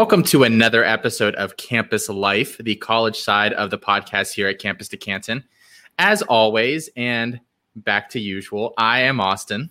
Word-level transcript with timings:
Welcome 0.00 0.22
to 0.24 0.44
another 0.44 0.82
episode 0.82 1.34
of 1.34 1.58
Campus 1.58 2.08
Life, 2.08 2.56
the 2.56 2.74
college 2.76 3.18
side 3.20 3.52
of 3.52 3.68
the 3.68 3.76
podcast 3.76 4.32
here 4.32 4.48
at 4.48 4.58
Campus 4.58 4.88
to 4.88 4.96
Canton. 4.96 5.44
As 5.98 6.22
always, 6.22 6.88
and 6.96 7.38
back 7.76 8.08
to 8.10 8.18
usual, 8.18 8.72
I 8.78 9.00
am 9.02 9.20
Austin. 9.20 9.68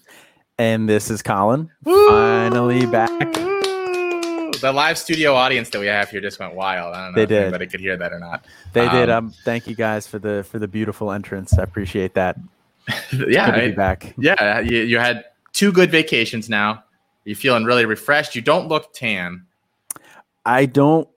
And 0.60 0.88
this 0.88 1.10
is 1.10 1.24
Colin. 1.24 1.72
Finally 1.84 2.86
back. 2.86 3.10
The 4.62 4.72
live 4.72 5.00
studio 5.00 5.34
audience 5.34 5.72
that 5.72 5.80
we 5.80 5.88
have 5.88 6.12
here 6.12 6.22
just 6.22 6.40
went 6.40 6.54
wild. 6.54 6.94
I 6.94 7.06
don't 7.06 7.14
know 7.14 7.16
They 7.16 7.24
if 7.24 7.30
did. 7.30 7.42
anybody 7.46 7.66
could 7.66 7.80
hear 7.80 7.98
that 7.98 8.14
or 8.14 8.20
not. 8.20 8.46
They 8.74 8.88
did. 8.88 9.10
Um, 9.10 9.26
Um, 9.26 9.34
thank 9.46 9.66
you 9.66 9.74
guys 9.74 10.06
for 10.06 10.20
the 10.20 10.46
for 10.52 10.60
the 10.60 10.68
beautiful 10.68 11.12
entrance. 11.12 11.58
I 11.58 11.64
appreciate 11.64 12.14
that. 12.14 12.38
yeah, 12.88 13.08
Good 13.12 13.34
to 13.34 13.64
I- 13.64 13.68
be 13.70 13.72
back. 13.74 14.14
yeah. 14.20 14.60
You, 14.60 14.82
you 14.82 15.00
had 15.00 15.26
two 15.54 15.72
good 15.72 15.90
vacations 15.90 16.50
now. 16.50 16.84
You're 17.26 17.36
feeling 17.36 17.64
really 17.64 17.86
refreshed. 17.86 18.36
You 18.36 18.44
don't 18.44 18.68
look 18.68 18.94
tan. 18.94 19.48
I 20.50 20.66
don't 20.66 21.08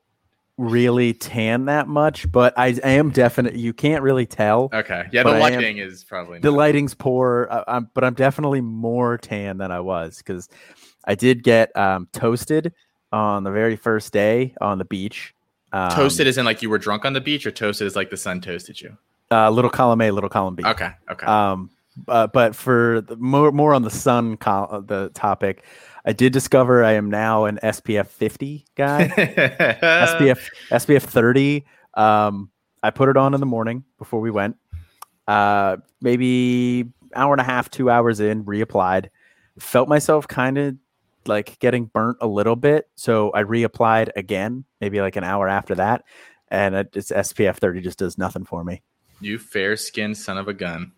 really 0.59 1.15
tan 1.15 1.65
that 1.65 1.89
much, 1.89 2.31
but 2.31 2.53
I, 2.59 2.67
I 2.85 2.91
am 2.91 3.11
definite. 3.11 3.55
You 3.55 3.73
can't 3.73 4.03
really 4.03 4.27
tell. 4.27 4.69
Okay. 4.73 5.07
Yeah, 5.11 5.23
the 5.23 5.31
I 5.31 5.35
am- 5.35 5.41
lighting 5.41 5.79
is 5.79 6.05
probably 6.05 6.39
The 6.39 6.51
not. 6.51 6.57
lighting's 6.59 6.95
poor, 6.95 7.49
uh, 7.51 7.65
I'm, 7.67 7.89
but 7.95 8.05
I'm 8.05 8.15
definitely 8.15 8.61
more 8.61 9.17
tan 9.19 9.59
than 9.59 9.73
I 9.73 9.81
was 9.81 10.19
because 10.19 10.49
I 11.07 11.15
did 11.15 11.43
get 11.43 11.75
um, 11.77 12.09
toasted 12.13 12.73
on 13.13 13.45
the 13.45 13.51
very 13.51 13.77
first 13.77 14.13
day 14.13 14.55
on 14.61 14.79
the 14.79 14.85
beach. 14.85 15.35
Um, 15.73 15.91
toasted 15.91 16.27
is 16.27 16.37
in 16.39 16.45
like 16.45 16.61
you 16.63 16.69
were 16.71 16.79
drunk 16.79 17.05
on 17.07 17.15
the 17.15 17.21
beach, 17.21 17.47
or 17.47 17.51
toasted 17.51 17.87
is 17.87 17.97
like 17.97 18.11
the 18.11 18.17
sun 18.17 18.41
toasted 18.43 18.81
you. 18.81 18.97
uh, 19.31 19.49
little 19.51 19.71
column 19.71 20.03
A, 20.03 20.11
little 20.11 20.29
column 20.31 20.55
B. 20.55 20.63
Okay. 20.65 20.91
Okay. 21.11 21.27
Um, 21.27 21.71
uh, 22.09 22.27
but 22.27 22.55
for 22.55 23.01
the, 23.01 23.17
more 23.17 23.51
more 23.53 23.73
on 23.75 23.83
the 23.83 23.91
sun 23.91 24.37
col- 24.37 24.83
the 24.83 25.11
topic, 25.15 25.65
I 26.05 26.13
did 26.13 26.33
discover 26.33 26.83
I 26.83 26.93
am 26.93 27.11
now 27.11 27.45
an 27.45 27.59
SPF 27.63 28.09
50 28.09 28.67
guy. 28.75 29.09
SPF 29.09 30.49
SPF 30.71 31.03
30. 31.03 31.65
Um, 31.95 32.51
I 32.83 32.91
put 32.91 33.09
it 33.09 33.17
on 33.17 33.35
in 33.35 33.41
the 33.41 33.47
morning 33.47 33.85
before 33.99 34.21
we 34.21 34.31
went. 34.31 34.57
Uh, 35.29 35.77
maybe 36.01 36.87
hour 37.15 37.33
and 37.33 37.41
a 37.41 37.45
half, 37.45 37.71
two 37.71 37.89
hours 37.89 38.21
in, 38.21 38.45
reapplied. 38.45 39.09
Felt 39.59 39.89
myself 39.89 40.27
kind 40.27 40.59
of 40.59 40.77
like 41.27 41.59
getting 41.61 41.85
burnt 41.87 42.19
a 42.21 42.27
little 42.27 42.57
bit, 42.57 42.89
so 42.97 43.31
I 43.33 43.45
reapplied 43.45 44.11
again, 44.17 44.65
maybe 44.81 45.01
like 45.01 45.15
an 45.15 45.23
hour 45.23 45.49
after 45.49 45.75
that, 45.77 46.03
and 46.49 46.75
it, 46.75 46.89
it's 46.95 47.13
SPF 47.13 47.59
30 47.59 47.81
just 47.81 47.99
does 47.99 48.19
nothing 48.19 48.45
for 48.45 48.65
me. 48.65 48.83
You 49.21 49.39
fair 49.39 49.77
skinned 49.77 50.17
son 50.17 50.37
of 50.39 50.49
a 50.49 50.55
gun. 50.55 50.93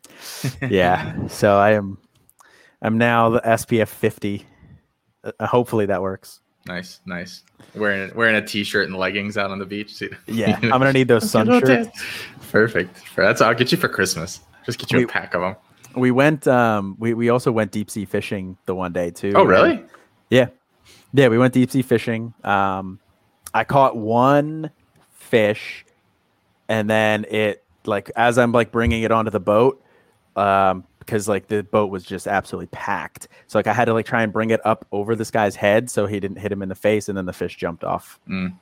yeah, 0.62 1.27
so 1.28 1.58
I 1.58 1.72
am, 1.72 1.98
I'm 2.80 2.97
now 2.97 3.28
the 3.30 3.41
SPF 3.41 3.88
50. 3.88 4.47
Uh, 5.25 5.47
hopefully 5.47 5.86
that 5.86 6.03
works. 6.03 6.41
Nice, 6.67 7.00
nice. 7.06 7.42
Wearing 7.75 8.14
wearing 8.14 8.36
a 8.36 8.47
t-shirt 8.47 8.86
and 8.89 8.97
leggings 8.97 9.36
out 9.36 9.50
on 9.50 9.58
the 9.58 9.66
beach. 9.66 10.03
Yeah, 10.27 10.58
I'm 10.62 10.69
gonna 10.70 10.92
need 10.92 11.08
those 11.08 11.31
sun 11.34 11.47
shirts. 11.47 11.89
Perfect. 12.50 12.97
That's 13.16 13.41
I'll 13.41 13.55
get 13.55 13.70
you 13.72 13.78
for 13.78 13.89
Christmas. 13.89 14.41
Just 14.64 14.78
get 14.78 14.91
you 14.92 14.98
We- 14.98 15.05
a 15.05 15.08
pack 15.08 15.34
of 15.34 15.41
them. 15.42 15.56
We 15.97 16.11
went. 16.11 16.48
Um, 16.48 16.97
we 16.98 17.14
we 17.14 17.28
also 17.28 17.53
went 17.53 17.70
deep 17.70 17.91
sea 17.91 18.05
fishing 18.05 18.56
the 18.66 18.75
one 18.75 18.92
day 18.92 19.11
too. 19.11 19.33
Oh, 19.36 19.41
and- 19.42 19.48
really? 19.48 19.84
Yeah, 20.31 20.47
yeah. 21.12 21.28
We 21.28 21.38
went 21.38 21.55
deep 21.55 21.70
sea 21.70 21.83
fishing. 21.83 22.34
Um, 22.42 22.98
I 23.53 23.62
caught 23.65 23.97
one 23.97 24.71
fish, 25.12 25.84
and 26.69 26.91
then 26.91 27.27
it 27.31 27.62
like 27.87 28.10
as 28.16 28.38
I'm 28.38 28.50
like 28.53 28.72
bringing 28.72 29.03
it 29.03 29.12
onto 29.12 29.31
the 29.31 29.38
boat, 29.38 29.81
um, 30.34 30.84
because 31.04 31.28
like 31.28 31.48
the 31.48 31.62
boat 31.62 31.91
was 31.91 32.04
just 32.04 32.26
absolutely 32.26 32.66
packed. 32.69 33.28
So 33.47 33.59
like 33.59 33.66
I 33.66 33.72
had 33.72 33.87
to 33.87 33.92
like 33.92 34.06
try 34.06 34.22
and 34.22 34.32
bring 34.32 34.50
it 34.50 34.60
up 34.65 34.87
over 34.92 35.15
this 35.15 35.31
guy's 35.31 35.56
head 35.56 35.91
so 35.91 36.06
he 36.06 36.20
didn't 36.20 36.38
hit 36.38 36.50
him 36.53 36.62
in 36.62 36.69
the 36.69 36.75
face, 36.75 37.09
and 37.09 37.16
then 37.19 37.26
the 37.26 37.32
fish 37.32 37.56
jumped 37.56 37.84
off. 37.84 38.19
Mm. 38.28 38.54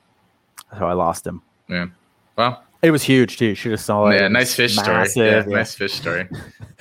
So 0.77 0.85
I 0.85 0.93
lost 0.93 1.25
him. 1.25 1.41
Yeah. 1.67 1.87
Well, 2.35 2.63
It 2.81 2.91
was 2.91 3.03
huge 3.03 3.37
too. 3.37 3.55
Should 3.55 3.71
have 3.71 3.81
saw 3.81 4.07
it. 4.07 4.19
yeah, 4.21 4.27
nice 4.27 4.53
fish 4.55 4.73
story. 4.73 4.87
Yeah, 4.87 4.97
massive, 4.99 5.47
yeah. 5.47 5.55
nice 5.55 5.75
fish 5.75 5.93
story. 5.93 6.27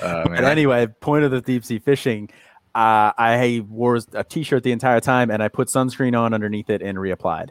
Uh, 0.01 0.25
But 0.29 0.45
anyway, 0.45 0.87
point 0.87 1.25
of 1.25 1.31
the 1.31 1.41
deep 1.41 1.65
sea 1.65 1.79
fishing, 1.79 2.31
uh, 2.75 3.13
I 3.19 3.65
wore 3.69 3.99
a 4.15 4.25
t-shirt 4.25 4.63
the 4.63 4.73
entire 4.73 5.01
time, 5.01 5.31
and 5.31 5.43
I 5.43 5.49
put 5.49 5.69
sunscreen 5.69 6.19
on 6.19 6.33
underneath 6.35 6.71
it 6.71 6.81
and 6.83 6.97
reapplied 6.99 7.51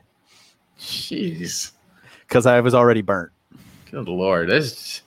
Jeez. 0.80 1.72
because 2.28 2.46
I 2.46 2.60
was 2.62 2.74
already 2.74 3.02
burnt. 3.02 3.32
Good 3.92 4.08
lord. 4.10 4.50
Those 4.50 5.02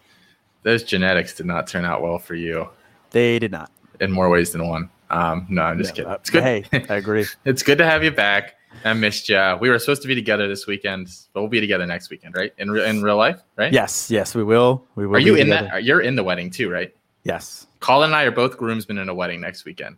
those 0.63 0.83
genetics 0.85 1.35
did 1.35 1.47
not 1.47 1.67
turn 1.67 1.85
out 1.85 2.01
well 2.01 2.19
for 2.19 2.35
you 2.35 2.69
They 3.15 3.39
did 3.39 3.53
not. 3.53 3.71
in 4.01 4.11
more 4.11 4.29
ways 4.29 4.51
than 4.51 4.67
one. 4.69 4.91
Um, 5.09 5.47
no, 5.49 5.63
I'm 5.63 5.79
just 5.79 5.97
Yeah, 5.97 6.05
kidding. 6.05 6.13
It's 6.21 6.31
good. 6.31 6.43
Hey, 6.43 6.65
I 6.91 6.97
agree. 6.97 7.25
It's 7.45 7.63
good 7.63 7.79
to 7.79 7.85
have 7.87 8.03
you 8.03 8.11
back. 8.11 8.57
I 8.85 8.93
missed 8.93 9.29
you. 9.29 9.57
We 9.61 9.71
were 9.71 9.79
supposed 9.79 10.03
to 10.03 10.09
be 10.09 10.17
together 10.17 10.49
this 10.49 10.67
weekend, 10.67 11.09
but 11.33 11.41
we'll 11.43 11.49
be 11.49 11.61
together 11.61 11.87
next 11.87 12.11
weekend, 12.11 12.35
right? 12.35 12.53
In 12.59 12.73
re- 12.73 12.89
in 12.91 13.03
real 13.05 13.17
life, 13.17 13.41
right? 13.57 13.73
yes, 13.73 14.11
yes, 14.11 14.35
we 14.35 14.43
will. 14.43 14.85
We 14.97 15.07
will. 15.07 15.15
Are 15.15 15.21
you 15.21 15.37
in 15.37 15.47
together. 15.47 15.69
that? 15.75 15.85
You're 15.85 16.01
in 16.01 16.17
the 16.17 16.25
wedding 16.25 16.51
too, 16.51 16.69
right? 16.69 16.93
Yes. 17.23 17.69
Colin 17.79 18.07
and 18.09 18.17
I 18.17 18.25
are 18.25 18.33
both 18.33 18.57
groomsmen 18.59 18.99
in 18.99 19.09
a 19.09 19.15
wedding 19.15 19.41
next 19.41 19.65
weekend. 19.65 19.97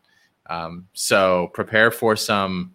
Um, 0.51 0.87
so 0.93 1.51
prepare 1.55 1.91
for 1.91 2.15
some 2.17 2.75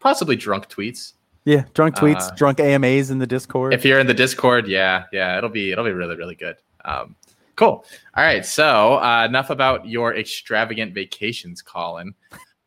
possibly 0.00 0.34
drunk 0.34 0.68
tweets. 0.68 1.12
Yeah. 1.44 1.64
Drunk 1.74 1.94
tweets, 1.96 2.28
Uh, 2.30 2.34
drunk 2.34 2.58
AMAs 2.58 3.10
in 3.10 3.18
the 3.18 3.26
Discord. 3.26 3.72
If 3.74 3.84
you're 3.84 4.00
in 4.00 4.08
the 4.08 4.14
Discord, 4.14 4.66
yeah, 4.66 5.04
yeah, 5.12 5.38
it'll 5.38 5.50
be 5.50 5.70
it'll 5.70 5.84
be 5.84 5.92
really 5.92 6.16
really 6.16 6.34
good. 6.34 6.56
Um, 6.84 7.14
cool. 7.56 7.84
All 8.14 8.24
right. 8.24 8.44
So 8.44 8.94
uh, 8.94 9.26
enough 9.28 9.50
about 9.50 9.86
your 9.86 10.16
extravagant 10.16 10.94
vacations, 10.94 11.62
Colin. 11.62 12.14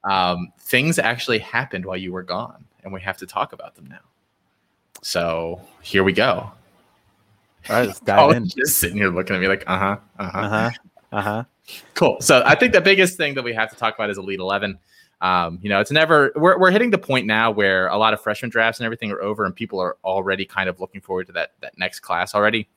Um, 0.03 0.51
things 0.59 1.00
actually 1.00 1.40
happened 1.40 1.85
while 1.85 1.97
you 1.97 2.12
were 2.12 2.23
gone, 2.23 2.66
and 2.84 2.94
we 2.94 3.01
have 3.01 3.18
to 3.18 3.25
talk 3.25 3.53
about 3.53 3.75
them 3.75 3.88
now. 3.88 4.01
So 5.01 5.62
here 5.81 6.03
we 6.03 6.13
go. 6.13 6.51
All 7.69 7.75
right, 7.75 7.88
let's 7.88 8.00
dive 8.00 8.35
in. 8.35 8.47
Just 8.47 8.79
sitting 8.79 8.97
here 8.97 9.09
looking 9.09 9.35
at 9.35 9.41
me 9.41 9.47
like, 9.47 9.63
uh 9.66 9.78
huh, 9.78 9.97
uh 10.19 10.29
huh. 10.29 10.40
Uh 10.40 10.50
huh. 10.50 10.72
Uh 11.12 11.22
huh. 11.22 11.44
Cool. 11.96 12.17
So 12.22 12.44
I 12.46 12.56
think 12.56 12.73
the 12.73 12.81
biggest 12.81 13.17
thing 13.17 13.34
that 13.35 13.44
we 13.44 13.53
have 13.53 13.72
to 13.72 13.75
talk 13.75 13.96
about 13.96 14.09
is 14.09 14.17
Elite 14.17 14.40
Eleven. 14.40 14.78
Um, 15.22 15.59
you 15.62 15.69
know, 15.69 15.79
it's 15.79 15.91
never 15.91 16.31
we're 16.35 16.59
we're 16.59 16.72
hitting 16.72 16.91
the 16.91 16.97
point 16.97 17.25
now 17.25 17.50
where 17.50 17.88
a 17.88 17.97
lot 17.97 18.13
of 18.13 18.22
freshman 18.22 18.52
drafts 18.52 18.79
and 18.79 18.85
everything 18.85 19.12
are 19.12 19.22
over, 19.22 19.46
and 19.46 19.56
people 19.56 19.79
are 19.79 19.97
already 20.03 20.46
kind 20.46 20.69
of 20.69 20.79
looking 20.79 21.02
forward 21.02 21.28
to 21.28 21.34
that 21.34 21.53
that 21.62 21.78
next 21.78 22.02
class 22.02 22.35
already. 22.35 22.67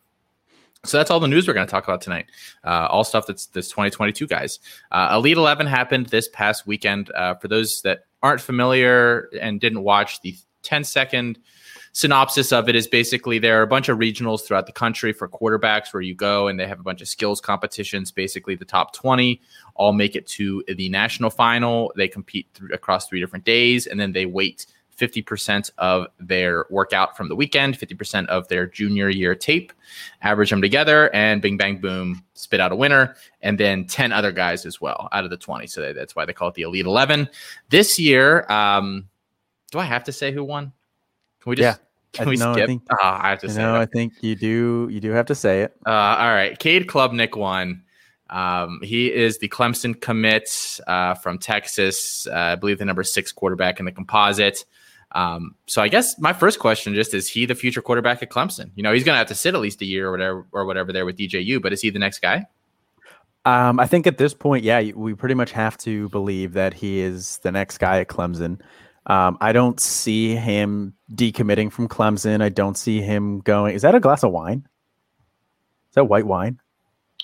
So 0.84 0.96
that's 0.96 1.10
all 1.10 1.20
the 1.20 1.28
news 1.28 1.48
we're 1.48 1.54
going 1.54 1.66
to 1.66 1.70
talk 1.70 1.84
about 1.84 2.00
tonight. 2.00 2.26
Uh, 2.64 2.86
all 2.90 3.04
stuff 3.04 3.26
that's 3.26 3.46
that's 3.46 3.68
2022 3.68 4.26
guys. 4.26 4.60
Uh, 4.92 5.10
Elite 5.12 5.36
11 5.36 5.66
happened 5.66 6.06
this 6.06 6.28
past 6.28 6.66
weekend. 6.66 7.10
Uh, 7.12 7.34
for 7.34 7.48
those 7.48 7.82
that 7.82 8.04
aren't 8.22 8.40
familiar 8.40 9.28
and 9.40 9.60
didn't 9.60 9.82
watch 9.82 10.20
the 10.20 10.36
10 10.62 10.84
second 10.84 11.38
synopsis 11.92 12.52
of 12.52 12.68
it 12.68 12.76
is 12.76 12.86
basically 12.86 13.38
there 13.38 13.58
are 13.58 13.62
a 13.62 13.66
bunch 13.66 13.88
of 13.88 13.98
regionals 13.98 14.44
throughout 14.44 14.66
the 14.66 14.72
country 14.72 15.12
for 15.12 15.28
quarterbacks 15.28 15.92
where 15.92 16.00
you 16.00 16.14
go 16.14 16.46
and 16.46 16.58
they 16.58 16.66
have 16.66 16.78
a 16.78 16.82
bunch 16.82 17.00
of 17.00 17.08
skills 17.08 17.40
competitions. 17.40 18.12
Basically, 18.12 18.54
the 18.54 18.64
top 18.64 18.92
20 18.94 19.40
all 19.74 19.92
make 19.92 20.14
it 20.14 20.26
to 20.28 20.62
the 20.68 20.88
national 20.90 21.30
final. 21.30 21.92
They 21.96 22.06
compete 22.06 22.46
through, 22.54 22.72
across 22.72 23.08
three 23.08 23.20
different 23.20 23.44
days 23.44 23.86
and 23.86 23.98
then 23.98 24.12
they 24.12 24.26
wait 24.26 24.66
50% 24.98 25.70
of 25.78 26.06
their 26.18 26.66
workout 26.70 27.16
from 27.16 27.28
the 27.28 27.36
weekend, 27.36 27.78
50% 27.78 28.26
of 28.26 28.48
their 28.48 28.66
junior 28.66 29.08
year 29.08 29.34
tape, 29.34 29.72
average 30.22 30.50
them 30.50 30.60
together, 30.60 31.08
and 31.14 31.40
bing, 31.40 31.56
bang, 31.56 31.78
boom, 31.78 32.24
spit 32.34 32.60
out 32.60 32.72
a 32.72 32.76
winner. 32.76 33.14
And 33.42 33.58
then 33.58 33.86
10 33.86 34.12
other 34.12 34.32
guys 34.32 34.66
as 34.66 34.80
well 34.80 35.08
out 35.12 35.24
of 35.24 35.30
the 35.30 35.36
20. 35.36 35.66
So 35.68 35.92
that's 35.92 36.16
why 36.16 36.24
they 36.24 36.32
call 36.32 36.48
it 36.48 36.54
the 36.54 36.62
Elite 36.62 36.86
11. 36.86 37.28
This 37.68 37.98
year, 37.98 38.44
um, 38.50 39.08
do 39.70 39.78
I 39.78 39.84
have 39.84 40.04
to 40.04 40.12
say 40.12 40.32
who 40.32 40.42
won? 40.44 40.72
Can 41.40 41.50
we 41.50 41.56
just 41.56 41.78
Yeah. 41.78 41.84
can 42.12 42.26
I- 42.26 42.30
we 42.30 42.36
no, 42.36 42.50
I 42.50 42.54
skip? 42.54 42.66
think- 42.66 42.82
Ah, 42.90 43.20
I 43.22 43.30
have 43.30 43.40
to 43.40 43.46
You 43.46 43.52
say 43.52 43.62
that. 43.62 43.76
I 43.76 43.86
think 43.86 44.14
you 44.20 44.34
do. 44.34 44.88
You 44.90 44.98
do 45.00 45.10
have 45.12 45.26
to 45.26 45.34
say 45.34 45.62
it. 45.62 45.76
Uh, 45.86 45.90
all 45.90 46.30
right, 46.30 46.58
Cade 46.58 46.86
Klubnik 46.88 47.36
won. 47.36 47.82
Um, 48.30 48.80
he 48.82 49.12
is 49.12 49.38
the 49.38 49.48
Clemson 49.48 49.98
commit 49.98 50.80
uh, 50.86 51.14
from 51.14 51.38
Texas. 51.38 52.26
Uh, 52.26 52.34
I 52.34 52.54
believe 52.56 52.78
the 52.78 52.84
number 52.84 53.02
six 53.02 53.32
quarterback 53.32 53.78
in 53.78 53.86
the 53.86 53.92
composite. 53.92 54.64
Um, 55.12 55.54
so 55.66 55.80
I 55.80 55.88
guess 55.88 56.18
my 56.18 56.32
first 56.32 56.58
question 56.58 56.94
just 56.94 57.14
is 57.14 57.28
he 57.28 57.46
the 57.46 57.54
future 57.54 57.80
quarterback 57.80 58.22
at 58.22 58.30
Clemson? 58.30 58.70
You 58.74 58.82
know, 58.82 58.92
he's 58.92 59.04
going 59.04 59.14
to 59.14 59.18
have 59.18 59.28
to 59.28 59.34
sit 59.34 59.54
at 59.54 59.60
least 59.60 59.80
a 59.80 59.86
year 59.86 60.08
or 60.08 60.10
whatever 60.10 60.46
or 60.52 60.64
whatever 60.66 60.92
there 60.92 61.06
with 61.06 61.16
DJU, 61.16 61.62
but 61.62 61.72
is 61.72 61.80
he 61.80 61.90
the 61.90 61.98
next 61.98 62.20
guy? 62.20 62.46
Um, 63.44 63.80
I 63.80 63.86
think 63.86 64.06
at 64.06 64.18
this 64.18 64.34
point, 64.34 64.64
yeah, 64.64 64.92
we 64.94 65.14
pretty 65.14 65.34
much 65.34 65.52
have 65.52 65.78
to 65.78 66.08
believe 66.10 66.52
that 66.52 66.74
he 66.74 67.00
is 67.00 67.38
the 67.38 67.50
next 67.50 67.78
guy 67.78 68.00
at 68.00 68.08
Clemson. 68.08 68.60
Um, 69.06 69.38
I 69.40 69.52
don't 69.52 69.80
see 69.80 70.36
him 70.36 70.92
decommitting 71.14 71.72
from 71.72 71.88
Clemson. 71.88 72.42
I 72.42 72.50
don't 72.50 72.76
see 72.76 73.00
him 73.00 73.40
going. 73.40 73.74
Is 73.74 73.82
that 73.82 73.94
a 73.94 74.00
glass 74.00 74.22
of 74.22 74.32
wine? 74.32 74.68
Is 75.88 75.94
that 75.94 76.04
white 76.04 76.26
wine? 76.26 76.60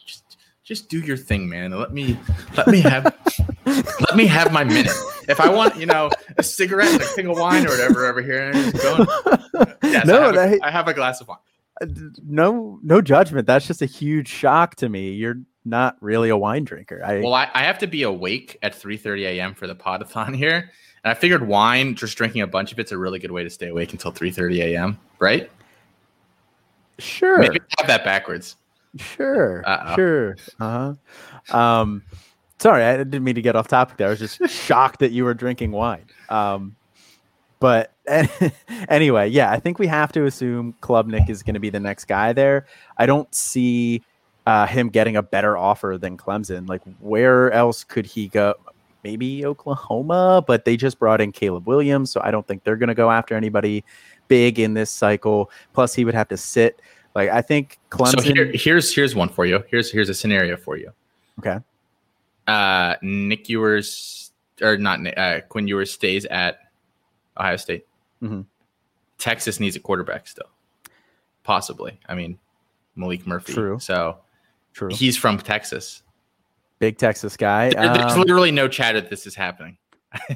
Just, 0.07 0.39
just 0.65 0.89
do 0.89 1.01
your 1.01 1.19
thing, 1.19 1.47
man. 1.47 1.73
Let 1.73 1.93
me 1.93 2.19
let 2.57 2.69
me 2.69 2.81
have 2.81 3.05
let 3.67 4.17
me 4.17 4.27
have 4.27 4.51
my 4.51 4.65
minute. 4.65 4.97
If 5.29 5.41
I 5.41 5.49
want, 5.49 5.77
you 5.77 5.87
know, 5.87 6.11
a 6.39 6.43
cigarette 6.43 6.93
and 6.93 7.03
a 7.03 7.05
thing 7.05 7.27
of 7.27 7.39
wine 7.39 7.67
or 7.67 7.71
whatever 7.71 8.07
over 8.07 8.23
here, 8.23 8.51
and 8.51 8.73
just 8.73 8.83
going. 8.83 9.09
Yes, 9.85 10.07
no, 10.07 10.21
I, 10.23 10.25
have 10.25 10.31
a, 10.35 10.37
that- 10.37 10.59
I 10.65 10.71
have 10.73 10.89
a 10.89 10.95
glass 10.95 11.21
of 11.21 11.29
wine. 11.29 12.15
no, 12.27 12.81
no 12.83 13.01
judgment. 13.01 13.47
That's 13.47 13.67
just 13.67 13.83
a 13.83 13.87
huge 13.87 14.27
shock 14.29 14.75
to 14.77 14.89
me. 14.89 15.11
You're 15.11 15.41
not 15.65 15.97
really 16.01 16.29
a 16.31 16.37
wine 16.37 16.65
drinker. 16.65 17.03
I 17.05 17.21
well, 17.21 17.35
I, 17.35 17.49
I 17.55 17.63
have 17.65 17.79
to 17.79 17.87
be 17.87 18.03
awake 18.03 18.59
at 18.63 18.75
3:30 18.75 19.23
a.m. 19.27 19.55
for 19.55 19.67
the 19.69 19.75
podathon 19.77 20.35
here, 20.45 20.71
and 21.05 21.11
I 21.11 21.15
figured 21.15 21.47
wine, 21.47 21.95
just 21.95 22.17
drinking 22.17 22.43
a 22.43 22.47
bunch 22.49 22.73
of 22.73 22.79
it's 22.81 22.91
a 22.93 22.99
really 22.99 23.19
good 23.21 23.31
way 23.31 23.45
to 23.45 23.51
stay 23.51 23.69
awake 23.69 23.93
until 23.93 24.11
3:30 24.13 24.59
a.m. 24.75 24.99
Right? 25.21 25.51
Sure. 26.99 27.39
Maybe 27.39 27.59
I 27.61 27.75
have 27.83 27.87
that 27.89 28.05
backwards. 28.05 28.57
Sure. 28.97 29.63
Uh-oh. 29.67 29.95
Sure. 29.97 30.37
Uh 30.61 30.95
huh. 31.49 31.57
Um, 31.57 32.03
sorry, 32.65 32.83
I 32.83 32.97
didn't 32.97 33.23
mean 33.23 33.35
to 33.35 33.43
get 33.43 33.57
off 33.57 33.69
topic 33.69 33.99
there. 33.99 34.07
I 34.07 34.11
was 34.11 34.21
just 34.21 34.41
shocked 34.49 35.01
that 35.01 35.13
you 35.13 35.25
were 35.25 35.35
drinking 35.35 35.71
wine. 35.71 36.07
Um, 36.31 36.77
but 37.61 37.93
anyway, 38.89 39.29
yeah, 39.29 39.53
I 39.53 39.61
think 39.61 39.79
we 39.79 39.87
have 39.87 40.13
to 40.13 40.25
assume 40.25 40.75
Klubnik 40.81 41.29
is 41.29 41.43
going 41.43 41.55
to 41.55 41.61
be 41.61 41.69
the 41.69 41.79
next 41.79 42.07
guy 42.07 42.33
there. 42.33 42.65
I 42.97 43.05
don't 43.05 43.33
see 43.35 44.03
uh, 44.47 44.67
him 44.67 44.89
getting 44.89 45.15
a 45.17 45.23
better 45.23 45.59
offer 45.59 45.99
than 46.01 46.17
Clemson. 46.17 46.67
Like, 46.67 46.81
where 47.01 47.53
else 47.53 47.85
could 47.85 48.07
he 48.07 48.29
go? 48.29 48.55
Maybe 49.03 49.45
Oklahoma, 49.45 50.43
but 50.47 50.65
they 50.65 50.79
just 50.79 50.99
brought 50.99 51.21
in 51.21 51.33
Caleb 51.33 51.67
Williams, 51.67 52.11
so 52.11 52.23
I 52.25 52.31
don't 52.31 52.47
think 52.47 52.65
they're 52.65 52.77
going 52.77 52.89
to 52.89 52.95
go 52.95 53.11
after 53.11 53.35
anybody 53.35 53.85
big 54.29 54.59
in 54.59 54.73
this 54.73 54.91
cycle. 54.91 55.51
Plus, 55.75 55.95
he 55.95 56.07
would 56.07 56.15
have 56.15 56.29
to 56.29 56.39
sit. 56.39 56.81
Like, 57.15 57.29
I 57.29 57.43
think 57.43 57.79
Clemson. 57.91 58.23
So 58.23 58.33
here, 58.33 58.51
here's 58.55 58.95
here's 58.95 59.15
one 59.15 59.29
for 59.29 59.45
you. 59.45 59.63
Here's 59.69 59.93
here's 59.93 60.09
a 60.09 60.15
scenario 60.15 60.57
for 60.57 60.79
you. 60.79 60.91
Okay. 61.39 61.59
Uh, 62.47 62.97
Nick 63.03 63.49
Ewers 63.49 64.25
or 64.61 64.77
not 64.77 65.01
uh, 65.17 65.41
Quinn 65.49 65.69
Ewers 65.69 65.93
stays 65.93 66.25
at 66.27 66.59
Ohio 67.39 67.57
State. 67.57 67.87
Mm-hmm. 68.23 68.43
Texas 69.19 69.61
needs 69.61 69.77
a 69.77 69.81
quarterback 69.81 70.27
still, 70.27 70.49
possibly. 71.43 71.99
I 72.09 72.15
mean, 72.15 72.39
Maalik 72.97 73.27
Murphy. 73.27 73.53
True. 73.53 73.79
So, 73.79 74.19
true. 74.73 74.91
He's 74.93 75.17
from 75.17 75.39
Texas. 75.39 76.03
Big 76.79 76.99
Texas 76.99 77.37
guy. 77.37 77.71
There, 77.71 77.95
there's 77.95 78.13
um, 78.13 78.21
literally 78.21 78.51
no 78.51 78.69
chat 78.69 78.95
that 78.95 79.09
this 79.09 79.27
is 79.27 79.35
happening. 79.35 79.79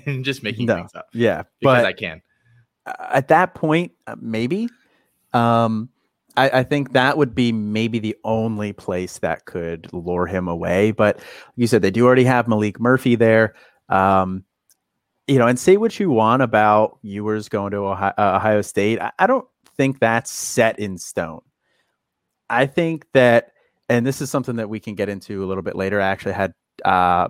I'm 0.06 0.22
just 0.22 0.42
making 0.42 0.66
no, 0.66 0.76
things 0.76 0.94
up. 0.94 1.08
Yeah, 1.12 1.42
because 1.60 1.84
I 1.84 1.92
can. 1.92 2.22
At 2.86 3.28
that 3.28 3.54
point, 3.54 3.92
uh, 4.06 4.16
maybe. 4.20 4.68
Um, 5.34 5.90
I, 6.38 6.60
I, 6.60 6.62
think 6.62 6.92
that 6.92 7.18
would 7.18 7.34
be 7.34 7.50
maybe 7.52 7.98
the 7.98 8.16
only 8.24 8.72
place 8.72 9.18
that 9.18 9.44
could 9.44 9.92
lure 9.92 10.26
him 10.26 10.46
away. 10.46 10.92
But 10.92 11.20
you 11.56 11.66
said 11.66 11.82
they 11.82 11.90
do 11.90 12.06
already 12.06 12.24
have 12.24 12.46
Maalik 12.46 12.78
Murphy 12.78 13.16
there. 13.16 13.54
Um, 13.88 14.44
you 15.26 15.38
know, 15.38 15.46
and 15.46 15.58
say 15.58 15.76
what 15.76 15.98
you 15.98 16.10
want 16.10 16.42
about 16.42 16.98
Ewers 17.02 17.48
going 17.48 17.72
to 17.72 17.78
Ohio, 17.78 18.12
uh, 18.16 18.36
Ohio 18.36 18.62
State. 18.62 19.00
I, 19.00 19.12
I 19.18 19.26
don't 19.26 19.46
think 19.76 19.98
that's 19.98 20.30
set 20.30 20.78
in 20.78 20.96
stone. 20.96 21.42
I 22.48 22.66
think 22.66 23.06
that, 23.12 23.52
and 23.88 24.06
this 24.06 24.20
is 24.20 24.30
something 24.30 24.56
that 24.56 24.70
we 24.70 24.80
can 24.80 24.94
get 24.94 25.08
into 25.08 25.44
a 25.44 25.46
little 25.46 25.62
bit 25.62 25.76
later. 25.76 26.00
I 26.00 26.08
actually 26.08 26.32
had 26.32 26.54
uh, 26.84 27.28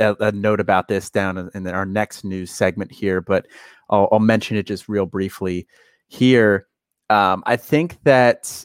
a, 0.00 0.16
a, 0.20 0.32
note 0.32 0.60
about 0.60 0.88
this 0.88 1.08
down 1.08 1.38
in, 1.38 1.50
in, 1.54 1.66
our 1.68 1.86
next 1.86 2.24
news 2.24 2.50
segment 2.50 2.90
here, 2.90 3.20
but 3.20 3.46
I'll, 3.88 4.08
I'll 4.12 4.18
mention 4.18 4.56
it 4.56 4.64
just 4.64 4.88
real 4.88 5.06
briefly 5.06 5.66
here. 6.08 6.66
Um, 7.10 7.42
I 7.44 7.56
think 7.56 7.98
that 8.04 8.64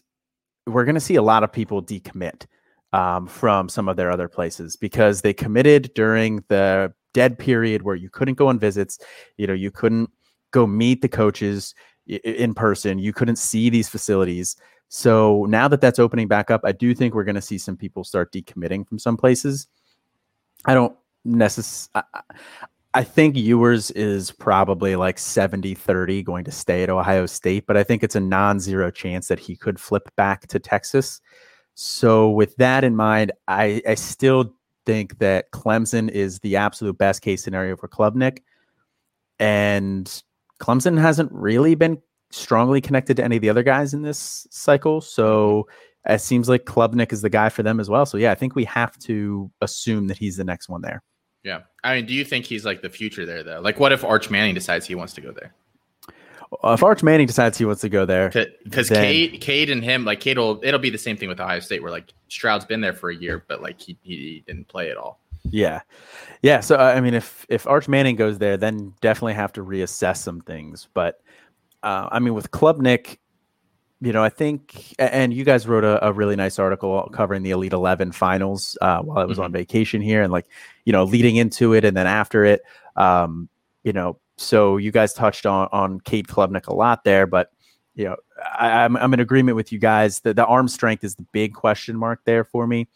we're 0.68 0.86
going 0.86 0.96
to 0.96 1.02
see 1.02 1.16
a 1.16 1.22
lot 1.22 1.44
of 1.44 1.52
people 1.52 1.84
decommit 1.84 2.46
um, 2.94 3.28
from 3.28 3.68
some 3.68 3.90
of 3.90 3.98
their 3.98 4.12
other 4.12 4.30
places 4.30 4.78
because 4.78 5.22
they 5.22 5.34
committed 5.34 5.92
during 5.96 6.44
the 6.48 6.94
dead 7.14 7.38
period 7.38 7.82
where 7.82 7.96
you 7.96 8.10
couldn't 8.10 8.36
go 8.36 8.48
on 8.48 8.60
visits. 8.60 9.00
You 9.38 9.48
know, 9.48 9.54
you 9.54 9.72
couldn't 9.72 10.10
go 10.52 10.66
meet 10.66 11.02
the 11.02 11.10
coaches 11.10 11.74
in 12.08 12.54
person. 12.54 13.00
You 13.00 13.14
couldn't 13.14 13.38
see 13.38 13.70
these 13.70 13.90
facilities. 13.90 14.56
So 14.90 15.46
now 15.50 15.68
that 15.68 15.82
that's 15.82 16.00
opening 16.00 16.28
back 16.28 16.52
up, 16.52 16.62
I 16.64 16.72
do 16.72 16.94
think 16.94 17.16
we're 17.16 17.24
going 17.24 17.36
to 17.36 17.42
see 17.42 17.58
some 17.58 17.76
people 17.76 18.04
start 18.04 18.32
decommitting 18.32 18.88
from 18.88 19.00
some 19.00 19.18
places. 19.18 19.68
I 20.66 20.74
don't 20.74 20.96
necessarily. 21.24 22.08
I 22.14 22.24
think 23.04 23.36
Ewers 23.36 23.92
is 23.92 24.32
probably 24.32 24.96
like 24.96 25.20
70 25.20 25.76
30 25.76 26.24
going 26.24 26.46
to 26.46 26.52
stay 26.52 26.84
at 26.84 26.90
Ohio 26.90 27.26
State, 27.26 27.66
but 27.68 27.76
I 27.78 27.84
think 27.84 28.04
it's 28.04 28.16
a 28.16 28.20
non 28.20 28.60
zero 28.60 28.92
chance 28.92 29.28
that 29.28 29.40
he 29.40 29.56
could 29.56 29.80
flip 29.80 30.10
back 30.16 30.48
to 30.48 30.60
Texas. 30.60 31.20
So, 31.74 32.30
with 32.30 32.56
that 32.56 32.84
in 32.84 32.96
mind, 32.96 33.34
I, 33.48 33.82
I 33.88 33.96
still 33.96 34.54
think 34.86 35.18
that 35.20 35.52
Clemson 35.52 36.10
is 36.10 36.40
the 36.40 36.56
absolute 36.56 36.98
best 36.98 37.22
case 37.22 37.44
scenario 37.44 37.76
for 37.76 37.88
Klubnik. 37.88 38.40
And 39.40 40.24
Clemson 40.62 41.00
hasn't 41.00 41.32
really 41.32 41.76
been 41.76 42.02
strongly 42.32 42.82
connected 42.82 43.18
to 43.18 43.24
any 43.24 43.36
of 43.36 43.42
the 43.42 43.50
other 43.50 43.64
guys 43.64 43.94
in 43.94 44.04
this 44.04 44.48
cycle. 44.52 45.02
So 45.02 45.68
it 46.08 46.22
seems 46.22 46.48
like 46.48 46.66
Klubnik 46.66 47.12
is 47.12 47.22
the 47.22 47.30
guy 47.30 47.50
for 47.50 47.64
them 47.64 47.80
as 47.80 47.90
well. 47.90 48.06
So 48.06 48.18
yeah, 48.18 48.32
I 48.32 48.36
think 48.36 48.56
we 48.56 48.66
have 48.66 48.98
to 49.00 49.52
assume 49.62 50.08
that 50.08 50.18
he's 50.18 50.38
the 50.38 50.44
next 50.44 50.70
one 50.70 50.82
there. 50.82 51.04
Yeah. 51.46 51.62
I 51.84 51.96
mean, 51.96 52.06
do 52.08 52.14
you 52.14 52.26
think 52.26 52.46
he's 52.46 52.66
like 52.66 52.82
the 52.82 52.90
future 52.90 53.26
there 53.26 53.44
though? 53.44 53.62
Like 53.62 53.80
what 53.80 53.92
if 53.92 54.04
Arch 54.04 54.30
Manning 54.30 54.56
decides 54.56 54.86
he 54.86 54.96
wants 54.96 55.14
to 55.14 55.22
go 55.22 55.32
there? 55.32 55.54
if 56.64 56.84
Arch 56.84 57.04
Manning 57.04 57.28
decides 57.28 57.58
he 57.58 57.66
wants 57.66 57.82
to 57.82 57.90
go 57.90 58.06
there, 58.06 58.30
because 58.64 58.90
Cade, 58.90 59.42
Cade 59.42 59.70
and 59.70 59.84
him, 59.84 60.06
like 60.06 60.20
Cade 60.20 60.38
will, 60.38 60.60
it'll 60.64 60.80
be 60.80 60.90
the 60.90 60.98
same 60.98 61.18
thing 61.18 61.30
with 61.30 61.40
Ohio 61.40 61.60
State, 61.60 61.82
where 61.82 61.92
like 61.92 62.14
Stroud's 62.28 62.66
been 62.66 62.82
there 62.82 62.94
for 62.94 63.10
a 63.10 63.16
year, 63.16 63.44
but 63.48 63.62
like 63.62 63.80
he, 63.80 63.98
he 64.02 64.44
didn't 64.48 64.68
play 64.68 64.92
at 64.92 64.98
all. 64.98 65.20
Yeah, 65.44 65.82
yeah. 66.42 66.60
So 66.60 66.78
I 66.78 67.02
mean, 67.02 67.14
if 67.14 67.46
if 67.50 67.68
Arch 67.68 67.88
Manning 67.88 68.16
goes 68.16 68.38
there, 68.38 68.58
then 68.58 68.94
definitely 69.02 69.34
have 69.34 69.54
to 69.54 69.64
reassess 69.64 70.18
some 70.18 70.42
things. 70.42 70.88
But 70.94 71.22
uh, 71.84 72.10
I 72.12 72.20
mean, 72.20 72.34
with 72.34 72.52
Klubnik, 72.52 73.18
you 74.02 74.12
know, 74.12 74.24
I 74.24 74.30
think, 74.30 74.94
and 75.00 75.34
you 75.34 75.44
guys 75.44 75.68
wrote 75.68 75.84
a, 75.84 76.06
a 76.06 76.12
really 76.12 76.36
nice 76.36 76.60
article 76.60 77.10
covering 77.14 77.44
the 77.44 77.52
Elite 77.52 77.74
Eleven 77.74 78.12
finals 78.12 78.78
uh, 78.82 79.02
while 79.02 79.20
I 79.20 79.26
was 79.26 79.38
mm-hmm. 79.38 79.46
on 79.46 79.52
vacation 79.52 80.02
here, 80.02 80.22
and 80.22 80.32
like, 80.32 80.48
you 80.84 80.94
know, 80.94 81.06
leading 81.06 81.38
into 81.38 81.74
it 81.74 81.86
and 81.86 81.96
then 81.96 82.08
after 82.08 82.44
it, 82.44 82.62
um, 82.98 83.50
you 83.84 83.94
know, 83.94 84.20
so 84.38 84.78
you 84.78 84.92
guys 84.92 85.14
touched 85.14 85.46
on 85.46 85.70
on 85.72 86.02
Cade 86.02 86.28
Klubnik 86.28 86.68
a 86.68 86.74
lot 86.74 87.04
there, 87.04 87.26
but 87.26 87.52
you 87.96 88.06
know, 88.06 88.18
I, 88.60 88.84
am 88.84 88.98
I'm, 88.98 89.04
I'm 89.04 89.14
in 89.14 89.20
agreement 89.22 89.56
with 89.56 89.72
you 89.72 89.80
guys. 89.80 90.20
that 90.22 90.36
the 90.36 90.46
arm 90.46 90.68
strength 90.68 91.04
is 91.04 91.16
the 91.16 91.26
big 91.32 91.54
question 91.54 91.96
mark 91.96 92.20
there 92.26 92.44
for 92.44 92.68
me. 92.68 92.90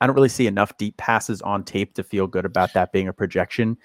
I 0.00 0.06
don't 0.06 0.14
really 0.14 0.28
see 0.28 0.46
enough 0.46 0.76
deep 0.76 0.96
passes 0.96 1.42
on 1.42 1.64
tape 1.64 1.94
to 1.94 2.04
feel 2.04 2.26
good 2.26 2.44
about 2.44 2.72
that 2.74 2.92
being 2.92 3.08
a 3.08 3.12
projection 3.12 3.76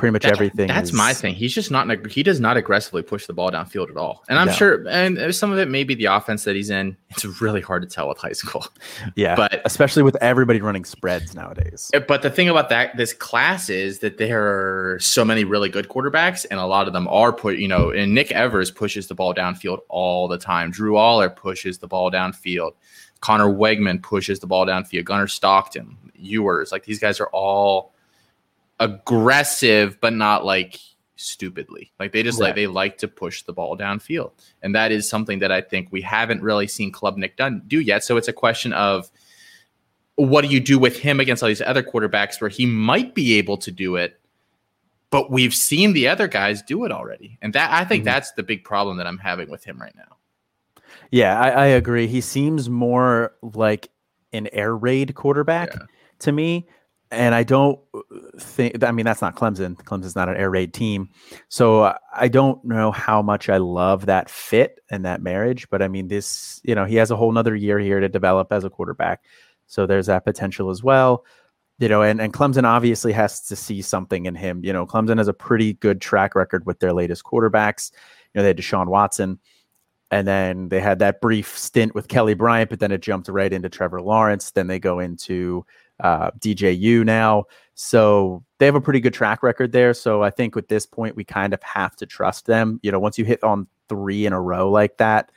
pretty 0.00 0.12
much 0.12 0.22
that, 0.22 0.32
everything. 0.32 0.66
That's 0.66 0.88
is, 0.88 0.96
my 0.96 1.12
thing. 1.12 1.34
He's 1.34 1.54
just 1.54 1.70
not 1.70 2.06
he 2.06 2.22
does 2.22 2.40
not 2.40 2.56
aggressively 2.56 3.02
push 3.02 3.26
the 3.26 3.34
ball 3.34 3.50
downfield 3.50 3.90
at 3.90 3.98
all. 3.98 4.24
And 4.28 4.38
I'm 4.38 4.46
no. 4.46 4.52
sure, 4.52 4.88
and 4.88 5.32
some 5.34 5.52
of 5.52 5.58
it 5.58 5.68
may 5.68 5.84
be 5.84 5.94
the 5.94 6.06
offense 6.06 6.44
that 6.44 6.56
he's 6.56 6.70
in. 6.70 6.96
It's 7.10 7.24
really 7.40 7.60
hard 7.60 7.82
to 7.82 7.88
tell 7.88 8.08
with 8.08 8.18
high 8.18 8.32
school. 8.32 8.66
Yeah, 9.16 9.34
but 9.34 9.60
especially 9.64 10.02
with 10.02 10.16
everybody 10.16 10.60
running 10.60 10.84
spreads 10.84 11.34
nowadays. 11.34 11.90
Eh, 11.92 11.98
but 11.98 12.22
the 12.22 12.30
thing 12.30 12.48
about 12.48 12.68
that 12.70 12.96
this 12.96 13.12
class 13.12 13.68
is 13.68 13.98
that 13.98 14.18
there 14.18 14.42
are 14.94 14.98
so 15.00 15.24
many 15.24 15.44
really 15.44 15.68
good 15.68 15.88
quarterbacks, 15.88 16.46
and 16.50 16.58
a 16.58 16.66
lot 16.66 16.86
of 16.86 16.92
them 16.92 17.06
are 17.08 17.32
put. 17.32 17.58
You 17.58 17.68
know, 17.68 17.90
and 17.90 18.14
Nick 18.14 18.30
Evers 18.32 18.70
pushes 18.70 19.08
the 19.08 19.14
ball 19.14 19.34
downfield 19.34 19.78
all 19.88 20.28
the 20.28 20.38
time. 20.38 20.70
Drew 20.70 20.94
Allar 20.94 21.34
pushes 21.34 21.78
the 21.78 21.86
ball 21.86 22.10
downfield. 22.10 22.72
Conner 23.20 23.48
Weigman 23.48 24.02
pushes 24.02 24.40
the 24.40 24.46
ball 24.46 24.66
downfield. 24.66 25.04
Gunnar 25.04 25.26
Stockton, 25.26 25.96
Ewers, 26.14 26.72
like 26.72 26.84
these 26.84 26.98
guys 26.98 27.20
are 27.20 27.28
all 27.28 27.92
aggressive, 28.80 30.00
but 30.00 30.12
not 30.12 30.44
like 30.44 30.80
stupidly. 31.16 31.92
Like 32.00 32.12
they 32.12 32.22
just 32.22 32.40
right. 32.40 32.46
like 32.46 32.54
they 32.56 32.66
like 32.66 32.98
to 32.98 33.08
push 33.08 33.42
the 33.42 33.52
ball 33.52 33.76
downfield, 33.76 34.32
and 34.62 34.74
that 34.74 34.90
is 34.90 35.08
something 35.08 35.38
that 35.40 35.52
I 35.52 35.60
think 35.60 35.88
we 35.92 36.00
haven't 36.00 36.42
really 36.42 36.66
seen 36.66 36.90
Klubnik 36.90 37.36
done 37.36 37.62
do 37.66 37.78
yet. 37.80 38.02
So 38.02 38.16
it's 38.16 38.28
a 38.28 38.32
question 38.32 38.72
of 38.72 39.10
what 40.16 40.42
do 40.42 40.48
you 40.48 40.60
do 40.60 40.78
with 40.78 40.98
him 40.98 41.20
against 41.20 41.42
all 41.42 41.48
these 41.48 41.62
other 41.62 41.82
quarterbacks 41.82 42.40
where 42.40 42.50
he 42.50 42.66
might 42.66 43.14
be 43.14 43.34
able 43.34 43.56
to 43.58 43.70
do 43.70 43.96
it, 43.96 44.20
but 45.10 45.30
we've 45.30 45.54
seen 45.54 45.92
the 45.92 46.08
other 46.08 46.26
guys 46.26 46.62
do 46.62 46.84
it 46.84 46.92
already, 46.92 47.38
and 47.42 47.52
that 47.52 47.70
I 47.70 47.84
think 47.84 48.00
mm-hmm. 48.00 48.06
that's 48.06 48.32
the 48.32 48.42
big 48.42 48.64
problem 48.64 48.96
that 48.96 49.06
I'm 49.06 49.18
having 49.18 49.50
with 49.50 49.64
him 49.64 49.80
right 49.80 49.94
now. 49.94 50.16
Yeah, 51.10 51.38
I, 51.38 51.48
I 51.48 51.66
agree. 51.66 52.06
He 52.06 52.20
seems 52.20 52.70
more 52.70 53.34
like 53.42 53.90
an 54.32 54.48
air 54.52 54.76
raid 54.76 55.14
quarterback 55.14 55.74
yeah. 55.74 55.86
to 56.20 56.32
me 56.32 56.68
and 57.10 57.34
I 57.34 57.42
don't 57.42 57.78
uh, 57.94 58.00
think. 58.38 58.82
I 58.84 58.92
mean, 58.92 59.04
that's 59.04 59.22
not 59.22 59.36
Clemson. 59.36 59.76
Clemson's 59.76 60.16
not 60.16 60.28
an 60.28 60.36
air 60.36 60.50
raid 60.50 60.72
team, 60.72 61.08
so 61.48 61.94
I 62.14 62.28
don't 62.28 62.64
know 62.64 62.92
how 62.92 63.22
much 63.22 63.48
I 63.48 63.56
love 63.56 64.06
that 64.06 64.30
fit 64.30 64.80
and 64.90 65.04
that 65.04 65.22
marriage. 65.22 65.68
But 65.70 65.82
I 65.82 65.88
mean, 65.88 66.08
this, 66.08 66.60
you 66.64 66.74
know, 66.74 66.84
he 66.84 66.96
has 66.96 67.10
a 67.10 67.16
whole 67.16 67.32
nother 67.32 67.54
year 67.54 67.78
here 67.78 68.00
to 68.00 68.08
develop 68.08 68.52
as 68.52 68.64
a 68.64 68.70
quarterback, 68.70 69.24
so 69.66 69.86
there's 69.86 70.06
that 70.06 70.24
potential 70.24 70.70
as 70.70 70.82
well. 70.82 71.24
You 71.78 71.88
know, 71.88 72.02
and 72.02 72.20
and 72.20 72.32
Clemson 72.32 72.64
obviously 72.64 73.12
has 73.12 73.40
to 73.46 73.56
see 73.56 73.82
something 73.82 74.26
in 74.26 74.34
him. 74.34 74.64
You 74.64 74.72
know, 74.72 74.86
Clemson 74.86 75.18
has 75.18 75.28
a 75.28 75.32
pretty 75.32 75.74
good 75.74 76.00
track 76.00 76.34
record 76.34 76.66
with 76.66 76.78
their 76.78 76.92
latest 76.92 77.24
quarterbacks. 77.24 77.90
You 78.34 78.38
know, 78.38 78.42
they 78.42 78.48
had 78.48 78.58
Deshaun 78.58 78.86
Watson. 78.86 79.38
And 80.12 80.26
then 80.26 80.70
they 80.70 80.80
had 80.80 80.98
that 80.98 81.20
brief 81.20 81.56
stint 81.56 81.94
with 81.94 82.08
Kelly 82.08 82.34
Bryant, 82.34 82.68
but 82.68 82.80
then 82.80 82.90
it 82.90 83.00
jumped 83.00 83.28
right 83.28 83.52
into 83.52 83.68
Trevor 83.68 84.02
Lawrence. 84.02 84.50
Then 84.50 84.66
they 84.66 84.80
go 84.80 84.98
into 84.98 85.64
uh, 86.02 86.30
DJU 86.38 87.04
now. 87.04 87.44
So 87.74 88.44
they 88.58 88.66
have 88.66 88.74
a 88.74 88.80
pretty 88.80 89.00
good 89.00 89.14
track 89.14 89.42
record 89.42 89.72
there. 89.72 89.94
So 89.94 90.22
I 90.22 90.30
think 90.30 90.56
at 90.56 90.68
this 90.68 90.86
point, 90.86 91.16
we 91.16 91.24
kind 91.24 91.54
of 91.54 91.62
have 91.62 91.96
to 91.96 92.06
trust 92.06 92.46
them. 92.46 92.78
You 92.82 92.92
know, 92.92 93.00
once 93.00 93.18
you 93.18 93.24
hit 93.24 93.42
on 93.42 93.66
three 93.88 94.26
in 94.26 94.32
a 94.32 94.40
row 94.40 94.70
like 94.70 94.98
that, 94.98 95.32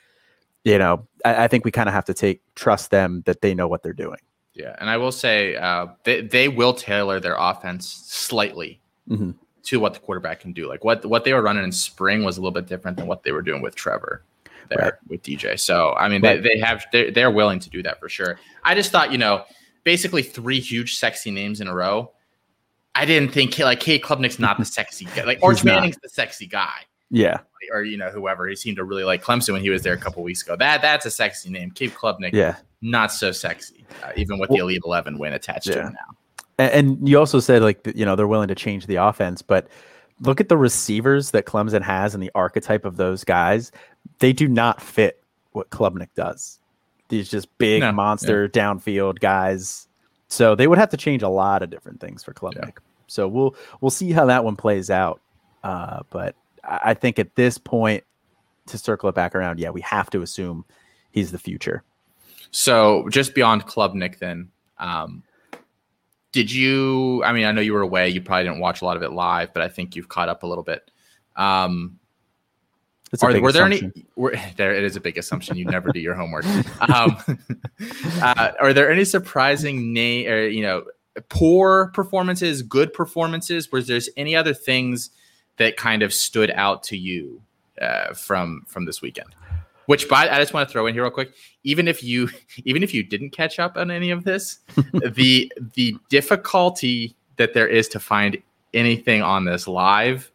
you 0.64 0.78
know, 0.78 1.08
I, 1.24 1.46
I 1.46 1.48
think 1.48 1.66
we 1.66 1.72
kind 1.72 1.88
of 1.88 1.94
have 1.94 2.06
to 2.06 2.14
take 2.14 2.42
trust 2.56 2.92
them 2.92 3.24
that 3.26 3.42
they 3.42 3.54
know 3.54 3.68
what 3.68 3.84
they're 3.84 3.94
doing. 3.94 4.20
Yeah, 4.54 4.76
and 4.80 4.90
I 4.90 4.98
will 4.98 5.12
say 5.12 5.56
uh, 5.56 5.88
they 6.04 6.22
they 6.22 6.48
will 6.48 6.74
tailor 6.74 7.20
their 7.20 7.36
offense 7.38 7.88
slightly 7.88 8.80
mm-hmm. 9.10 9.32
to 9.64 9.80
what 9.80 9.94
the 9.94 10.00
quarterback 10.00 10.42
can 10.42 10.54
do. 10.54 10.68
Like 10.68 10.84
what 10.84 11.06
what 11.06 11.24
they 11.24 11.34
were 11.34 11.42
running 11.42 11.64
in 11.64 11.72
spring 11.72 12.24
was 12.24 12.38
a 12.38 12.42
little 12.42 12.52
bit 12.52 12.68
different 12.68 12.98
than 12.98 13.08
what 13.08 13.24
they 13.24 13.32
were 13.32 13.42
doing 13.42 13.62
with 13.62 13.74
Trevor 13.74 14.24
there 14.70 14.78
right. 14.78 14.94
with 15.08 15.24
DJ. 15.24 15.60
So 15.60 15.94
I 15.94 16.08
mean, 16.08 16.22
right. 16.22 16.42
they, 16.42 16.56
they 16.56 16.60
have 16.60 16.86
they're, 16.92 17.12
they're 17.12 17.32
willing 17.32 17.60
to 17.60 17.70
do 17.70 17.82
that 17.84 18.00
for 18.00 18.10
sure. 18.10 18.40
I 18.64 18.76
just 18.76 18.92
thought 18.92 19.12
you 19.12 19.18
know 19.18 19.44
basically 19.84 20.24
three 20.24 20.60
huge 20.60 20.96
sexy 20.96 21.32
names 21.32 21.62
in 21.62 21.68
a 21.68 21.74
row. 21.74 22.12
I 22.96 23.06
didn't 23.06 23.32
think 23.32 23.58
like 23.58 23.80
Cade 23.80 24.02
Klubnik's 24.02 24.40
not 24.40 24.58
the 24.58 24.66
sexy 24.80 25.06
guy. 25.16 25.24
Like 25.24 25.40
Arch 25.42 25.64
Manning's 25.64 25.98
the 26.02 26.10
sexy 26.10 26.48
guy. 26.48 26.82
Yeah. 27.10 27.40
Or 27.72 27.84
you 27.84 27.98
know 27.98 28.10
whoever 28.10 28.48
he 28.48 28.56
seemed 28.56 28.78
to 28.78 28.84
really 28.84 29.04
like 29.04 29.24
Clemson 29.24 29.54
when 29.54 29.62
he 29.62 29.70
was 29.70 29.84
there 29.84 29.94
a 29.94 29.98
couple 29.98 30.22
weeks 30.24 30.44
ago. 30.44 30.56
That 30.56 30.82
that's 30.82 31.06
a 31.06 31.12
sexy 31.12 31.50
name. 31.50 31.72
Cade 31.72 31.94
Klubnik. 31.94 32.34
Yeah. 32.34 32.58
Not 32.82 33.14
so 33.14 33.32
sexy, 33.32 33.86
uh, 34.04 34.12
even 34.18 34.38
with 34.38 34.50
well, 34.50 34.58
the 34.58 34.64
Elite 34.64 34.82
Eleven 34.84 35.18
win 35.18 35.32
attached 35.32 35.68
yeah. 35.68 35.76
to 35.76 35.82
him 35.84 35.94
now. 35.94 36.18
And, 36.60 36.72
and 36.74 37.10
you 37.10 37.18
also 37.18 37.40
said 37.40 37.62
like 37.62 37.88
you 37.96 38.06
know 38.06 38.18
they're 38.18 38.28
willing 38.28 38.50
to 38.50 38.56
change 38.56 38.88
the 38.88 38.98
offense, 38.98 39.42
but 39.42 39.70
look 40.20 40.42
at 40.42 40.50
the 40.50 40.58
receivers 40.58 41.32
that 41.32 41.46
Clemson 41.46 41.82
has 41.82 42.14
and 42.14 42.22
the 42.22 42.32
archetype 42.36 42.84
of 42.84 42.98
those 42.98 43.24
guys. 43.24 43.72
They 44.20 44.34
do 44.34 44.50
not 44.50 44.82
fit 44.82 45.24
what 45.54 45.70
Klubnik 45.70 46.10
does. 46.16 46.60
These 47.14 47.30
just 47.30 47.56
big 47.60 47.82
no, 47.82 47.92
monster 47.92 48.46
yeah. 48.46 48.60
downfield 48.60 49.20
guys. 49.20 49.88
So 50.30 50.56
they 50.56 50.66
would 50.66 50.80
have 50.80 50.90
to 50.90 50.98
change 50.98 51.22
a 51.22 51.30
lot 51.30 51.62
of 51.62 51.70
different 51.70 52.00
things 52.00 52.24
for 52.24 52.34
Klubnik. 52.34 52.66
Yeah. 52.66 52.84
So 53.06 53.28
we'll 53.28 53.56
we'll 53.82 53.92
see 53.92 54.12
how 54.12 54.26
that 54.26 54.44
one 54.44 54.56
plays 54.56 54.90
out. 54.90 55.22
Uh, 55.64 56.00
but 56.10 56.36
I 56.64 56.96
think 56.96 57.20
at 57.20 57.36
this 57.36 57.60
point, 57.60 58.04
to 58.66 58.80
circle 58.80 59.10
it 59.10 59.16
back 59.16 59.36
around, 59.36 59.60
yeah, 59.60 59.70
we 59.70 59.82
have 59.82 60.10
to 60.10 60.24
assume 60.24 60.66
he's 61.12 61.32
the 61.32 61.38
future. 61.38 61.84
So 62.50 63.08
just 63.10 63.36
beyond 63.36 63.68
Klubnik, 63.68 64.18
then, 64.18 64.50
um, 64.80 65.22
did 66.32 66.52
you? 66.52 67.24
I 67.24 67.32
mean, 67.32 67.46
I 67.46 67.52
know 67.52 67.62
you 67.62 67.74
were 67.74 67.82
away. 67.82 68.10
You 68.10 68.22
probably 68.22 68.46
didn't 68.46 68.60
watch 68.60 68.82
a 68.82 68.86
lot 68.86 68.98
of 68.98 69.04
it 69.04 69.12
live, 69.12 69.54
but 69.54 69.62
I 69.62 69.68
think 69.68 69.96
you've 69.96 70.10
caught 70.10 70.30
up 70.30 70.42
a 70.42 70.48
little 70.48 70.64
bit. 70.64 70.90
Um, 71.36 72.00
are, 73.22 73.40
were 73.40 73.52
there 73.52 73.68
assumption. 73.68 73.94
any? 73.96 74.06
Were, 74.16 74.36
there, 74.58 74.74
it 74.76 74.84
is 74.84 74.96
a 74.96 75.02
big 75.02 75.18
assumption. 75.18 75.58
You 75.58 75.66
never 75.66 75.92
do 75.92 76.00
your 76.00 76.16
homework. 76.16 76.46
Um, 76.82 77.18
uh, 78.22 78.52
are 78.60 78.74
there 78.74 78.92
any 78.92 79.06
surprising 79.06 79.94
name 79.94 80.28
or 80.30 80.48
you 80.48 80.64
know 80.64 80.84
poor 81.30 81.92
performances, 81.94 82.62
good 82.62 82.94
performances? 82.94 83.72
Was 83.72 83.88
there 83.88 84.00
any 84.18 84.36
other 84.36 84.54
things 84.54 85.12
that 85.58 85.78
kind 85.78 86.02
of 86.02 86.14
stood 86.14 86.52
out 86.52 86.84
to 86.84 86.98
you 86.98 87.42
uh, 87.82 88.14
from 88.14 88.64
from 88.68 88.86
this 88.86 89.02
weekend? 89.02 89.36
Which, 89.86 90.08
by 90.08 90.30
I 90.30 90.38
just 90.40 90.54
want 90.54 90.68
to 90.68 90.72
throw 90.72 90.88
in 90.88 90.94
here 90.94 91.04
real 91.04 91.12
quick. 91.12 91.34
Even 91.64 91.88
if 91.88 92.04
you 92.04 92.30
even 92.66 92.84
if 92.84 92.94
you 92.94 93.04
didn't 93.04 93.32
catch 93.32 93.60
up 93.60 93.78
on 93.78 93.92
any 93.92 94.12
of 94.12 94.24
this, 94.24 94.60
the 95.14 95.52
the 95.76 95.98
difficulty 96.10 97.16
that 97.38 97.54
there 97.54 97.68
is 97.68 97.88
to 97.90 98.00
find 98.00 98.42
anything 98.74 99.22
on 99.22 99.46
this 99.46 99.68
live, 99.68 100.32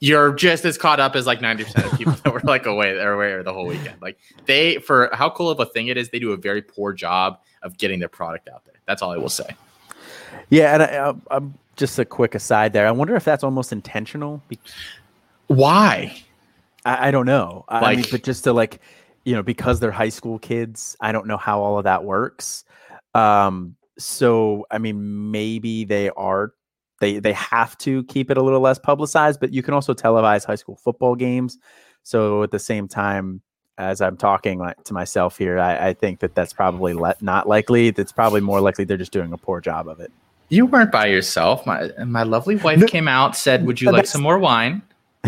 you're 0.00 0.34
just 0.34 0.64
as 0.64 0.76
caught 0.76 1.00
up 1.00 1.16
as 1.16 1.26
like 1.26 1.40
ninety 1.40 1.64
percent 1.64 1.86
of 1.90 1.98
people 1.98 2.12
that 2.24 2.32
were 2.32 2.40
like 2.44 2.66
away 2.66 2.96
away 2.98 3.42
the 3.42 3.52
whole 3.52 3.66
weekend. 3.66 4.00
Like 4.00 4.18
they, 4.44 4.78
for 4.78 5.10
how 5.12 5.30
cool 5.30 5.50
of 5.50 5.60
a 5.60 5.66
thing 5.66 5.88
it 5.88 5.96
is, 5.96 6.10
they 6.10 6.18
do 6.18 6.32
a 6.32 6.36
very 6.36 6.62
poor 6.62 6.92
job 6.92 7.40
of 7.62 7.78
getting 7.78 7.98
their 7.98 8.08
product 8.08 8.48
out 8.48 8.64
there. 8.64 8.74
That's 8.86 9.02
all 9.02 9.12
I 9.12 9.16
will 9.16 9.28
say. 9.28 9.48
Yeah, 10.50 10.74
and 10.74 10.82
I, 10.82 11.34
I'm 11.34 11.54
just 11.76 11.98
a 11.98 12.04
quick 12.04 12.34
aside 12.34 12.72
there. 12.72 12.86
I 12.86 12.90
wonder 12.90 13.16
if 13.16 13.24
that's 13.24 13.44
almost 13.44 13.72
intentional. 13.72 14.42
Why? 15.46 16.16
I, 16.84 17.08
I 17.08 17.10
don't 17.10 17.26
know. 17.26 17.64
Like, 17.70 17.82
I 17.82 17.94
mean, 17.96 18.04
but 18.10 18.22
just 18.22 18.44
to 18.44 18.52
like, 18.52 18.80
you 19.24 19.34
know, 19.34 19.42
because 19.42 19.80
they're 19.80 19.90
high 19.90 20.08
school 20.08 20.38
kids, 20.38 20.96
I 21.00 21.12
don't 21.12 21.26
know 21.26 21.36
how 21.36 21.60
all 21.60 21.78
of 21.78 21.84
that 21.84 22.04
works. 22.04 22.64
Um, 23.14 23.76
so 23.98 24.66
I 24.70 24.78
mean, 24.78 25.30
maybe 25.30 25.84
they 25.84 26.10
are 26.10 26.52
they 27.00 27.18
they 27.18 27.32
have 27.32 27.76
to 27.78 28.04
keep 28.04 28.30
it 28.30 28.38
a 28.38 28.42
little 28.42 28.60
less 28.60 28.78
publicized, 28.78 29.40
but 29.40 29.52
you 29.52 29.62
can 29.62 29.74
also 29.74 29.94
televise 29.94 30.44
high 30.44 30.54
school 30.54 30.76
football 30.76 31.14
games. 31.14 31.58
So 32.02 32.42
at 32.42 32.50
the 32.50 32.58
same 32.58 32.88
time, 32.88 33.42
as 33.78 34.00
I'm 34.00 34.16
talking 34.16 34.58
like, 34.58 34.82
to 34.84 34.94
myself 34.94 35.36
here, 35.36 35.58
I, 35.58 35.88
I 35.88 35.94
think 35.94 36.20
that 36.20 36.34
that's 36.34 36.52
probably 36.52 36.94
le- 36.94 37.16
not 37.20 37.48
likely. 37.48 37.90
That's 37.90 38.12
probably 38.12 38.40
more 38.40 38.60
likely 38.60 38.84
they're 38.84 38.96
just 38.96 39.12
doing 39.12 39.32
a 39.32 39.36
poor 39.36 39.60
job 39.60 39.88
of 39.88 40.00
it. 40.00 40.10
You 40.48 40.66
weren't 40.66 40.92
by 40.92 41.06
yourself. 41.06 41.66
My 41.66 41.90
my 42.04 42.22
lovely 42.22 42.56
wife 42.56 42.78
no, 42.78 42.86
came 42.86 43.08
out, 43.08 43.36
said, 43.36 43.66
"Would 43.66 43.80
you 43.80 43.90
like 43.90 44.06
some 44.06 44.22
more 44.22 44.38
wine?" 44.38 44.82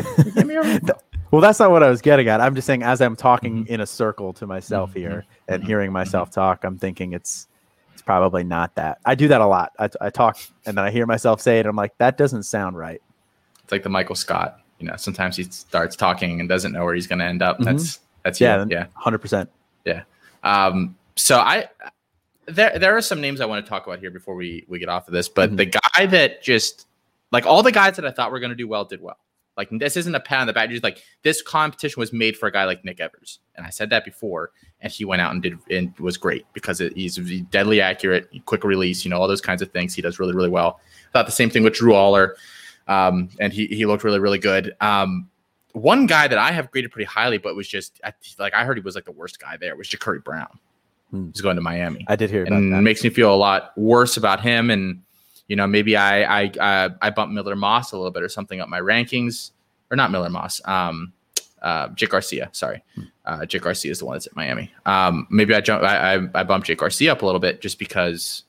well, 1.30 1.42
that's 1.42 1.58
not 1.58 1.72
what 1.72 1.82
I 1.82 1.90
was 1.90 2.00
getting 2.00 2.28
at. 2.28 2.40
I'm 2.40 2.54
just 2.54 2.66
saying, 2.66 2.84
as 2.84 3.00
I'm 3.00 3.16
talking 3.16 3.64
mm-hmm. 3.64 3.74
in 3.74 3.80
a 3.80 3.86
circle 3.86 4.32
to 4.34 4.46
myself 4.46 4.90
mm-hmm. 4.90 4.98
here 5.00 5.24
and 5.48 5.60
mm-hmm. 5.60 5.66
hearing 5.66 5.92
myself 5.92 6.30
talk, 6.30 6.62
I'm 6.62 6.78
thinking 6.78 7.12
it's 7.12 7.48
probably 8.08 8.42
not 8.42 8.74
that. 8.76 8.96
I 9.04 9.14
do 9.14 9.28
that 9.28 9.42
a 9.42 9.46
lot. 9.46 9.72
I, 9.78 9.90
I 10.00 10.08
talk 10.08 10.38
and 10.64 10.78
then 10.78 10.82
I 10.82 10.90
hear 10.90 11.04
myself 11.04 11.42
say 11.42 11.58
it. 11.58 11.66
I'm 11.66 11.76
like, 11.76 11.92
that 11.98 12.16
doesn't 12.16 12.44
sound 12.44 12.78
right. 12.78 13.02
It's 13.62 13.70
like 13.70 13.82
the 13.82 13.90
Michael 13.90 14.14
Scott. 14.14 14.60
You 14.78 14.86
know, 14.86 14.96
sometimes 14.96 15.36
he 15.36 15.42
starts 15.42 15.94
talking 15.94 16.40
and 16.40 16.48
doesn't 16.48 16.72
know 16.72 16.86
where 16.86 16.94
he's 16.94 17.06
going 17.06 17.18
to 17.18 17.26
end 17.26 17.42
up. 17.42 17.56
Mm-hmm. 17.56 17.64
That's 17.64 18.00
that's 18.24 18.40
yeah, 18.40 18.64
you. 18.64 18.70
yeah, 18.70 18.86
hundred 18.94 19.18
percent. 19.18 19.50
Yeah. 19.84 20.04
Um, 20.42 20.96
so 21.16 21.36
I 21.36 21.68
there 22.46 22.78
there 22.78 22.96
are 22.96 23.02
some 23.02 23.20
names 23.20 23.42
I 23.42 23.44
want 23.44 23.62
to 23.62 23.68
talk 23.68 23.86
about 23.86 23.98
here 23.98 24.10
before 24.10 24.34
we 24.34 24.64
we 24.68 24.78
get 24.78 24.88
off 24.88 25.06
of 25.06 25.12
this, 25.12 25.28
but 25.28 25.50
mm-hmm. 25.50 25.56
the 25.56 25.66
guy 25.66 26.06
that 26.06 26.42
just 26.42 26.86
like 27.30 27.44
all 27.44 27.62
the 27.62 27.72
guys 27.72 27.96
that 27.96 28.06
I 28.06 28.10
thought 28.10 28.32
were 28.32 28.40
going 28.40 28.52
to 28.52 28.56
do 28.56 28.66
well 28.66 28.86
did 28.86 29.02
well. 29.02 29.18
Like 29.58 29.68
this 29.72 29.96
isn't 29.96 30.14
a 30.14 30.20
pat 30.20 30.40
on 30.40 30.46
the 30.46 30.52
back. 30.52 30.70
Just 30.70 30.84
like 30.84 31.02
this 31.22 31.42
competition 31.42 31.98
was 31.98 32.12
made 32.12 32.36
for 32.36 32.46
a 32.46 32.52
guy 32.52 32.64
like 32.64 32.84
Nick 32.84 33.00
Evers, 33.00 33.40
and 33.56 33.66
I 33.66 33.70
said 33.70 33.90
that 33.90 34.04
before, 34.04 34.52
and 34.80 34.92
he 34.92 35.04
went 35.04 35.20
out 35.20 35.32
and 35.32 35.42
did 35.42 35.58
and 35.68 35.92
was 35.98 36.16
great 36.16 36.46
because 36.52 36.80
it, 36.80 36.96
he's 36.96 37.16
deadly 37.50 37.80
accurate, 37.80 38.30
quick 38.44 38.62
release, 38.62 39.04
you 39.04 39.10
know, 39.10 39.20
all 39.20 39.26
those 39.26 39.40
kinds 39.40 39.60
of 39.60 39.72
things. 39.72 39.94
He 39.94 40.00
does 40.00 40.20
really 40.20 40.32
really 40.32 40.48
well. 40.48 40.80
Thought 41.12 41.26
the 41.26 41.32
same 41.32 41.50
thing 41.50 41.64
with 41.64 41.74
Drew 41.74 41.92
Allar, 41.92 42.34
um, 42.86 43.30
and 43.40 43.52
he 43.52 43.66
he 43.66 43.84
looked 43.84 44.04
really 44.04 44.20
really 44.20 44.38
good. 44.38 44.76
Um, 44.80 45.28
one 45.72 46.06
guy 46.06 46.28
that 46.28 46.38
I 46.38 46.52
have 46.52 46.70
graded 46.70 46.92
pretty 46.92 47.06
highly, 47.06 47.38
but 47.38 47.56
was 47.56 47.66
just 47.66 48.00
like 48.38 48.54
I 48.54 48.64
heard 48.64 48.78
he 48.78 48.82
was 48.82 48.94
like 48.94 49.06
the 49.06 49.12
worst 49.12 49.40
guy 49.40 49.56
there 49.56 49.74
was 49.74 49.88
Jacurri 49.88 50.22
Brown. 50.22 50.58
Hmm. 51.10 51.30
He's 51.32 51.40
going 51.40 51.56
to 51.56 51.62
Miami. 51.62 52.04
I 52.08 52.16
did 52.16 52.30
hear 52.30 52.44
and 52.44 52.72
that. 52.72 52.78
It 52.78 52.82
makes 52.82 53.02
me 53.02 53.10
feel 53.10 53.34
a 53.34 53.36
lot 53.36 53.76
worse 53.76 54.16
about 54.16 54.40
him. 54.40 54.70
And 54.70 55.02
you 55.48 55.56
know, 55.56 55.66
maybe 55.66 55.96
I 55.96 56.42
I 56.42 56.52
I, 56.60 56.90
I 57.02 57.10
bumped 57.10 57.34
Miller 57.34 57.56
Moss 57.56 57.92
a 57.92 57.96
little 57.96 58.12
bit 58.12 58.22
or 58.22 58.28
something 58.28 58.60
up 58.60 58.68
my 58.68 58.80
rankings, 58.80 59.50
or 59.90 59.96
not 59.96 60.10
Miller 60.10 60.30
Moss. 60.30 60.60
Um, 60.64 61.12
uh, 61.62 61.88
Jake 61.88 62.10
Garcia. 62.10 62.50
Sorry, 62.52 62.84
hmm. 62.94 63.02
uh, 63.24 63.46
Jake 63.46 63.62
Garcia 63.62 63.90
is 63.90 63.98
the 63.98 64.04
one 64.04 64.14
that's 64.14 64.26
at 64.26 64.36
Miami. 64.36 64.72
Um, 64.86 65.26
maybe 65.30 65.54
I 65.54 65.60
jump. 65.60 65.82
I, 65.82 66.14
I, 66.14 66.28
I 66.34 66.42
bumped 66.44 66.68
Jake 66.68 66.78
Garcia 66.78 67.12
up 67.12 67.22
a 67.22 67.26
little 67.26 67.40
bit 67.40 67.60
just 67.60 67.78
because 67.78 68.44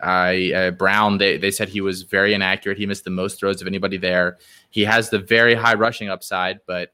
I 0.00 0.52
uh, 0.52 0.70
Brown. 0.72 1.18
They 1.18 1.38
they 1.38 1.50
said 1.50 1.68
he 1.68 1.80
was 1.80 2.02
very 2.02 2.34
inaccurate. 2.34 2.76
He 2.76 2.86
missed 2.86 3.04
the 3.04 3.10
most 3.10 3.38
throws 3.38 3.62
of 3.62 3.66
anybody 3.66 3.96
there. 3.96 4.38
He 4.70 4.84
has 4.84 5.10
the 5.10 5.18
very 5.18 5.54
high 5.54 5.74
rushing 5.74 6.08
upside, 6.08 6.60
but 6.66 6.92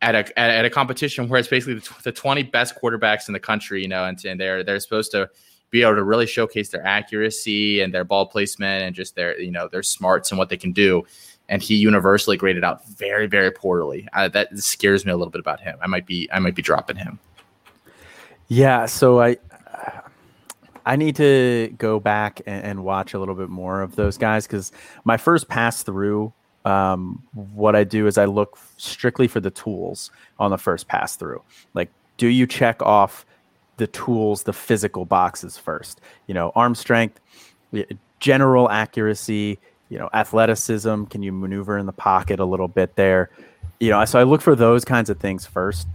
at 0.00 0.14
a 0.14 0.38
at, 0.38 0.64
a 0.64 0.70
competition 0.70 1.28
where 1.28 1.40
it's 1.40 1.48
basically 1.48 1.74
the, 1.74 1.94
the 2.04 2.12
20 2.12 2.42
best 2.44 2.76
quarterbacks 2.80 3.28
in 3.28 3.32
the 3.32 3.40
country, 3.40 3.82
you 3.82 3.88
know, 3.88 4.04
and, 4.04 4.22
and 4.24 4.38
they're 4.38 4.62
they're 4.62 4.78
supposed 4.78 5.10
to 5.12 5.28
be 5.74 5.82
able 5.82 5.96
to 5.96 6.04
really 6.04 6.24
showcase 6.24 6.68
their 6.68 6.86
accuracy 6.86 7.80
and 7.80 7.92
their 7.92 8.04
ball 8.04 8.26
placement 8.26 8.84
and 8.84 8.94
just 8.94 9.16
their 9.16 9.38
you 9.40 9.50
know 9.50 9.66
their 9.66 9.82
smarts 9.82 10.30
and 10.30 10.38
what 10.38 10.48
they 10.48 10.56
can 10.56 10.70
do. 10.70 11.04
And 11.48 11.60
he 11.60 11.74
universally 11.74 12.36
graded 12.36 12.62
out 12.62 12.86
very 12.86 13.26
very 13.26 13.50
poorly. 13.50 14.08
Uh, 14.12 14.28
that 14.28 14.56
scares 14.56 15.04
me 15.04 15.10
a 15.10 15.16
little 15.16 15.32
bit 15.32 15.40
about 15.40 15.60
him. 15.60 15.76
I 15.82 15.88
might 15.88 16.06
be 16.06 16.28
I 16.32 16.38
might 16.38 16.54
be 16.54 16.62
dropping 16.62 16.94
him. 16.96 17.18
Yeah, 18.46 18.86
so 18.86 19.20
I 19.20 19.36
I 20.86 20.94
need 20.94 21.16
to 21.16 21.74
go 21.76 21.98
back 21.98 22.40
and, 22.46 22.64
and 22.64 22.84
watch 22.84 23.12
a 23.12 23.18
little 23.18 23.34
bit 23.34 23.48
more 23.48 23.82
of 23.82 23.96
those 23.96 24.16
guys 24.16 24.46
because 24.46 24.70
my 25.02 25.16
first 25.16 25.48
pass 25.48 25.82
through 25.82 26.32
um, 26.64 27.20
what 27.32 27.74
I 27.74 27.82
do 27.82 28.06
is 28.06 28.16
I 28.16 28.26
look 28.26 28.58
strictly 28.76 29.26
for 29.26 29.40
the 29.40 29.50
tools 29.50 30.12
on 30.38 30.52
the 30.52 30.56
first 30.56 30.86
pass 30.86 31.16
through. 31.16 31.42
Like, 31.74 31.90
do 32.16 32.28
you 32.28 32.46
check 32.46 32.80
off 32.80 33.26
the 33.76 33.86
tools, 33.86 34.42
the 34.44 34.52
physical 34.52 35.04
boxes 35.04 35.56
first? 35.56 36.00
You 36.26 36.34
know, 36.34 36.52
arm 36.54 36.74
strength, 36.74 37.20
general 38.20 38.70
accuracy, 38.70 39.58
you 39.88 39.98
know, 39.98 40.08
athleticism. 40.12 41.04
Can 41.04 41.22
you 41.22 41.32
maneuver 41.32 41.78
in 41.78 41.86
the 41.86 41.92
pocket 41.92 42.40
a 42.40 42.44
little 42.44 42.68
bit 42.68 42.96
there? 42.96 43.30
You 43.80 43.90
know, 43.90 44.04
so 44.04 44.18
I 44.18 44.22
look 44.22 44.40
for 44.40 44.54
those 44.54 44.84
kinds 44.84 45.10
of 45.10 45.18
things 45.18 45.46
first. 45.46 45.86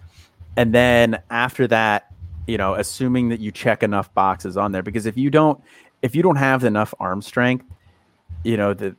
And 0.58 0.74
then 0.74 1.22
after 1.30 1.68
that, 1.68 2.12
you 2.48 2.58
know, 2.58 2.74
assuming 2.76 3.30
that 3.30 3.40
you 3.40 3.52
check 3.52 3.84
enough 3.84 4.14
boxes 4.14 4.58
on 4.58 4.72
there, 4.72 4.84
because 4.84 5.06
if 5.06 5.18
you 5.18 5.30
don't, 5.30 5.62
if 6.02 6.16
you 6.16 6.24
don't 6.24 6.36
have 6.36 6.64
enough 6.64 6.94
arm 7.00 7.22
strength, 7.22 7.66
you 8.44 8.58
know, 8.58 8.74
the 8.74 8.96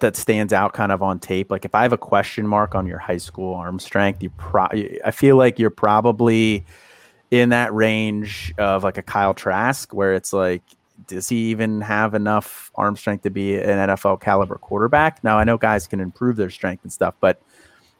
that 0.00 0.16
stands 0.16 0.52
out 0.52 0.72
kind 0.72 0.90
of 0.90 1.02
on 1.02 1.18
tape? 1.18 1.50
Like 1.50 1.64
if 1.64 1.74
I 1.74 1.82
have 1.82 1.92
a 1.92 1.98
question 1.98 2.46
mark 2.46 2.74
on 2.74 2.86
your 2.86 2.98
high 2.98 3.18
school 3.18 3.54
arm 3.54 3.78
strength, 3.78 4.22
you 4.22 4.30
pro 4.30 4.66
I 5.04 5.10
feel 5.10 5.36
like 5.36 5.58
you're 5.58 5.70
probably 5.70 6.64
in 7.30 7.50
that 7.50 7.74
range 7.74 8.54
of 8.58 8.84
like 8.84 8.98
a 8.98 9.02
Kyle 9.02 9.34
Trask 9.34 9.92
where 9.92 10.14
it's 10.14 10.32
like 10.32 10.62
does 11.06 11.28
he 11.28 11.50
even 11.50 11.80
have 11.82 12.14
enough 12.14 12.70
arm 12.74 12.96
strength 12.96 13.22
to 13.22 13.30
be 13.30 13.56
an 13.56 13.88
NFL 13.88 14.20
caliber 14.20 14.56
quarterback? 14.56 15.22
Now 15.22 15.38
I 15.38 15.44
know 15.44 15.58
guys 15.58 15.86
can 15.86 16.00
improve 16.00 16.36
their 16.36 16.50
strength 16.50 16.84
and 16.84 16.92
stuff, 16.92 17.14
but 17.20 17.40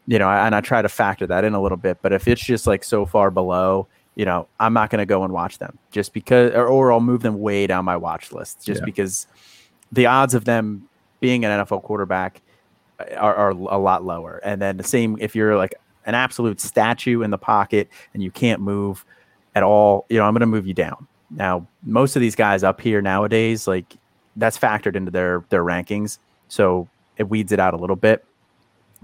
you 0.07 0.19
know, 0.19 0.29
and 0.29 0.55
I 0.55 0.61
try 0.61 0.83
to 0.83 0.89
factor 0.89 1.27
that 1.27 1.45
in 1.45 1.55
a 1.55 1.61
little 1.61 1.77
bit, 1.77 1.99
but 2.01 2.13
if 2.13 2.29
it's 2.29 2.43
just 2.43 2.67
like 2.67 2.85
so 2.85 3.05
far 3.05 3.31
below, 3.31 3.89
you 4.15 4.25
know, 4.25 4.49
I'm 4.61 4.73
not 4.73 4.91
going 4.91 5.01
to 5.01 5.07
go 5.07 5.25
and 5.25 5.33
watch 5.33 5.59
them 5.59 5.79
just 5.91 6.13
because, 6.13 6.53
or, 6.55 6.67
or, 6.67 6.93
I'll 6.93 7.01
move 7.01 7.23
them 7.23 7.41
way 7.41 7.67
down 7.67 7.85
my 7.85 7.97
watch 7.97 8.33
list 8.33 8.65
just 8.65 8.81
yeah. 8.81 8.85
because 8.85 9.27
the 9.93 10.07
odds 10.07 10.33
of 10.33 10.45
them 10.45 10.89
being 11.21 11.45
an 11.45 11.65
NFL 11.65 11.83
quarterback 11.83 12.41
are, 13.17 13.35
are 13.35 13.51
a 13.51 13.79
lot 13.79 14.05
lower. 14.05 14.41
And 14.45 14.63
then 14.63 14.77
the 14.77 14.85
same 14.85 15.19
if 15.21 15.35
you're 15.35 15.57
like 15.57 15.75
an 16.07 16.15
absolute 16.15 16.61
statue 16.61 17.23
in 17.23 17.31
the 17.31 17.39
pocket 17.39 17.89
and 18.15 18.23
you 18.23 18.31
can't 18.31 18.61
move 18.61 19.05
at 19.55 19.63
all, 19.63 20.07
you 20.09 20.19
know, 20.19 20.25
I'm 20.25 20.33
going 20.33 20.41
to 20.41 20.47
move 20.47 20.67
you 20.67 20.75
down. 20.75 21.07
Now, 21.31 21.67
most 21.83 22.17
of 22.17 22.21
these 22.21 22.37
guys 22.37 22.63
up 22.63 22.81
here 22.81 23.03
nowadays, 23.03 23.67
like 23.67 23.97
that's 24.37 24.59
factored 24.59 24.97
into 24.97 25.11
their 25.11 25.45
their 25.49 25.65
rankings, 25.65 26.19
so 26.49 26.89
it 27.17 27.25
weeds 27.25 27.53
it 27.53 27.59
out 27.59 27.75
a 27.75 27.77
little 27.77 27.97
bit. 27.97 28.25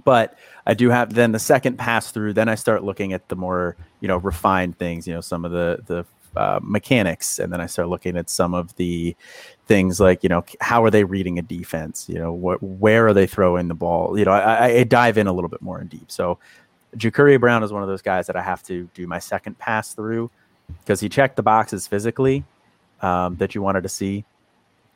But 0.05 0.39
I 0.67 0.75
do 0.75 0.91
have 0.91 1.15
then 1.15 1.33
the 1.33 1.39
second 1.39 1.79
pass 1.79 2.13
through. 2.13 2.35
Then 2.35 2.49
I 2.49 2.55
start 2.55 2.85
looking 2.85 3.13
at 3.13 3.29
the 3.29 3.37
more 3.37 3.77
you 4.01 4.09
know 4.09 4.19
refined 4.19 4.79
things. 4.79 5.07
You 5.07 5.15
know, 5.15 5.21
some 5.21 5.45
of 5.45 5.51
the 5.51 5.83
the 5.87 6.05
uh, 6.39 6.61
mechanics, 6.63 7.39
and 7.39 7.53
then 7.53 7.61
I 7.61 7.67
start 7.67 7.89
looking 7.89 8.17
at 8.17 8.31
some 8.31 8.55
of 8.55 8.75
the 8.77 9.17
things 9.67 10.01
like 10.01 10.23
you 10.23 10.29
know 10.29 10.45
how 10.61 10.85
are 10.85 10.91
they 10.91 11.05
reading 11.05 11.39
a 11.39 11.43
defense? 11.43 12.09
You 12.09 12.19
know, 12.19 12.33
what 12.33 12.63
where 12.63 13.09
are 13.09 13.15
they 13.15 13.27
throwing 13.27 13.69
the 13.69 13.75
ball? 13.75 14.19
You 14.19 14.27
know, 14.27 14.33
I, 14.33 14.67
I 14.67 14.85
dive 14.85 15.19
in 15.19 15.27
a 15.27 15.33
little 15.33 15.51
bit 15.51 15.63
more 15.63 15.81
in 15.81 15.89
deep. 15.89 16.11
So 16.11 16.39
Jacurri 16.97 17.41
Brown 17.41 17.63
is 17.63 17.73
one 17.73 17.83
of 17.83 17.89
those 17.89 18.03
guys 18.03 18.27
that 18.27 18.37
I 18.37 18.43
have 18.43 18.63
to 18.65 18.89
do 18.95 19.07
my 19.07 19.19
second 19.19 19.59
pass 19.59 19.95
through 19.95 20.31
because 20.81 21.01
he 21.01 21.09
checked 21.09 21.37
the 21.37 21.43
boxes 21.43 21.87
physically 21.87 22.45
um, 23.01 23.37
that 23.37 23.55
you 23.55 23.63
wanted 23.63 23.83
to 23.83 23.89
see. 23.89 24.25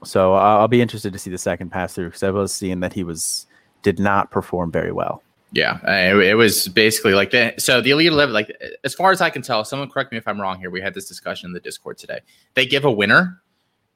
So 0.04 0.34
I'll 0.34 0.68
be 0.68 0.82
interested 0.82 1.12
to 1.12 1.18
see 1.18 1.30
the 1.30 1.38
second 1.38 1.70
pass 1.70 1.94
through 1.94 2.06
because 2.06 2.22
I 2.22 2.30
was 2.30 2.52
seeing 2.52 2.80
that 2.80 2.92
he 2.92 3.02
was 3.02 3.46
did 3.82 3.98
not 3.98 4.30
perform 4.30 4.70
very 4.70 4.92
well. 4.92 5.22
Yeah, 5.52 5.78
it, 5.86 6.16
it, 6.16 6.34
was 6.34 6.68
basically 6.68 7.14
like 7.14 7.30
that. 7.30 7.62
So 7.62 7.80
the 7.80 7.90
Elite 7.90 8.08
Eleven, 8.08 8.34
like 8.34 8.54
as 8.84 8.94
far 8.94 9.10
as 9.10 9.20
I 9.20 9.30
can 9.30 9.42
tell, 9.42 9.64
someone 9.64 9.88
correct 9.88 10.12
me 10.12 10.18
if 10.18 10.26
I'm 10.28 10.40
wrong 10.40 10.58
here. 10.58 10.70
We 10.70 10.80
had 10.80 10.92
this 10.92 11.06
discussion 11.08 11.48
in 11.48 11.52
the 11.52 11.60
Discord 11.60 11.98
today. 11.98 12.20
They 12.54 12.66
give 12.66 12.84
a 12.84 12.90
winner, 12.90 13.40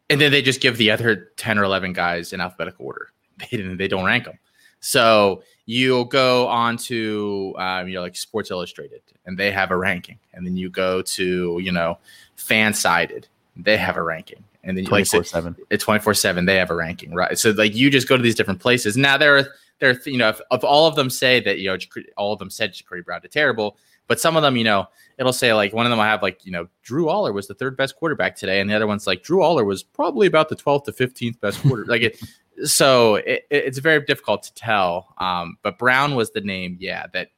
and 0.08 0.20
then 0.20 0.30
they 0.30 0.42
just 0.42 0.60
give 0.60 0.78
the 0.78 0.90
other 0.90 1.32
ten 1.36 1.58
or 1.58 1.64
eleven 1.64 1.92
guys 1.92 2.32
in 2.32 2.40
alphabetical 2.40 2.86
order. 2.86 3.10
They 3.38 3.56
didn't. 3.56 3.78
They 3.78 3.88
don't 3.88 4.04
rank 4.04 4.24
them. 4.24 4.38
So 4.80 5.42
you'll 5.70 6.04
go 6.04 6.48
on 6.48 6.76
to 6.76 7.54
um, 7.56 7.86
you 7.86 7.94
know 7.94 8.02
like 8.02 8.16
Sports 8.16 8.50
Illustrated, 8.50 9.02
and 9.24 9.38
they 9.38 9.52
have 9.52 9.70
a 9.70 9.76
ranking, 9.76 10.18
and 10.34 10.44
then 10.44 10.56
you 10.56 10.68
go 10.68 11.00
to 11.02 11.60
you 11.62 11.70
know 11.70 11.96
Fansided, 12.36 13.26
they 13.56 13.76
have 13.76 13.96
a 13.96 14.02
ranking, 14.02 14.42
and 14.64 14.76
then 14.76 14.84
twenty 14.84 15.04
four 15.04 15.22
seven. 15.22 15.54
It's 15.70 15.84
twenty 15.84 16.00
four 16.00 16.14
seven. 16.14 16.44
They 16.44 16.56
have 16.56 16.70
a 16.70 16.74
ranking, 16.74 17.14
right? 17.14 17.38
So 17.38 17.50
like 17.50 17.76
you 17.76 17.88
just 17.88 18.08
go 18.08 18.16
to 18.16 18.22
these 18.22 18.34
different 18.34 18.60
places. 18.60 18.96
Now 18.96 19.16
there 19.16 19.38
are 19.38 19.46
there, 19.78 19.98
you 20.04 20.18
know, 20.18 20.28
if, 20.28 20.40
if, 20.50 20.64
all 20.64 20.86
of 20.86 20.94
them 20.94 21.08
say 21.08 21.40
that, 21.40 21.58
you 21.58 21.68
know, 21.68 21.78
all 22.18 22.34
of 22.34 22.38
them 22.38 22.50
said 22.50 22.74
Jacurri 22.74 23.02
Brown 23.02 23.22
did 23.22 23.32
terrible, 23.32 23.78
but 24.08 24.20
some 24.20 24.36
of 24.36 24.42
them, 24.42 24.56
you 24.56 24.64
know, 24.64 24.86
it'll 25.18 25.32
say 25.32 25.54
like 25.54 25.72
one 25.72 25.86
of 25.86 25.90
them 25.90 26.00
I 26.00 26.06
have 26.06 26.20
like, 26.20 26.44
you 26.44 26.52
know, 26.52 26.68
Drew 26.82 27.06
Allar 27.06 27.32
was 27.32 27.46
the 27.46 27.54
third 27.54 27.76
best 27.76 27.96
quarterback 27.96 28.36
today, 28.36 28.60
and 28.60 28.68
the 28.68 28.74
other 28.74 28.86
one's 28.86 29.06
like 29.06 29.22
Drew 29.22 29.38
Allar 29.38 29.64
was 29.64 29.82
probably 29.82 30.26
about 30.26 30.48
the 30.48 30.56
12th 30.56 30.84
to 30.84 30.92
15th 30.92 31.40
best 31.40 31.62
quarter. 31.62 31.86
like 31.86 32.02
it, 32.02 32.20
so 32.64 33.16
it, 33.16 33.46
it's 33.50 33.78
very 33.78 34.04
difficult 34.04 34.42
to 34.44 34.54
tell. 34.54 35.14
Um, 35.18 35.56
but 35.62 35.78
Brown 35.78 36.14
was 36.14 36.30
the 36.30 36.40
name, 36.40 36.76
yeah, 36.80 37.06
that 37.12 37.28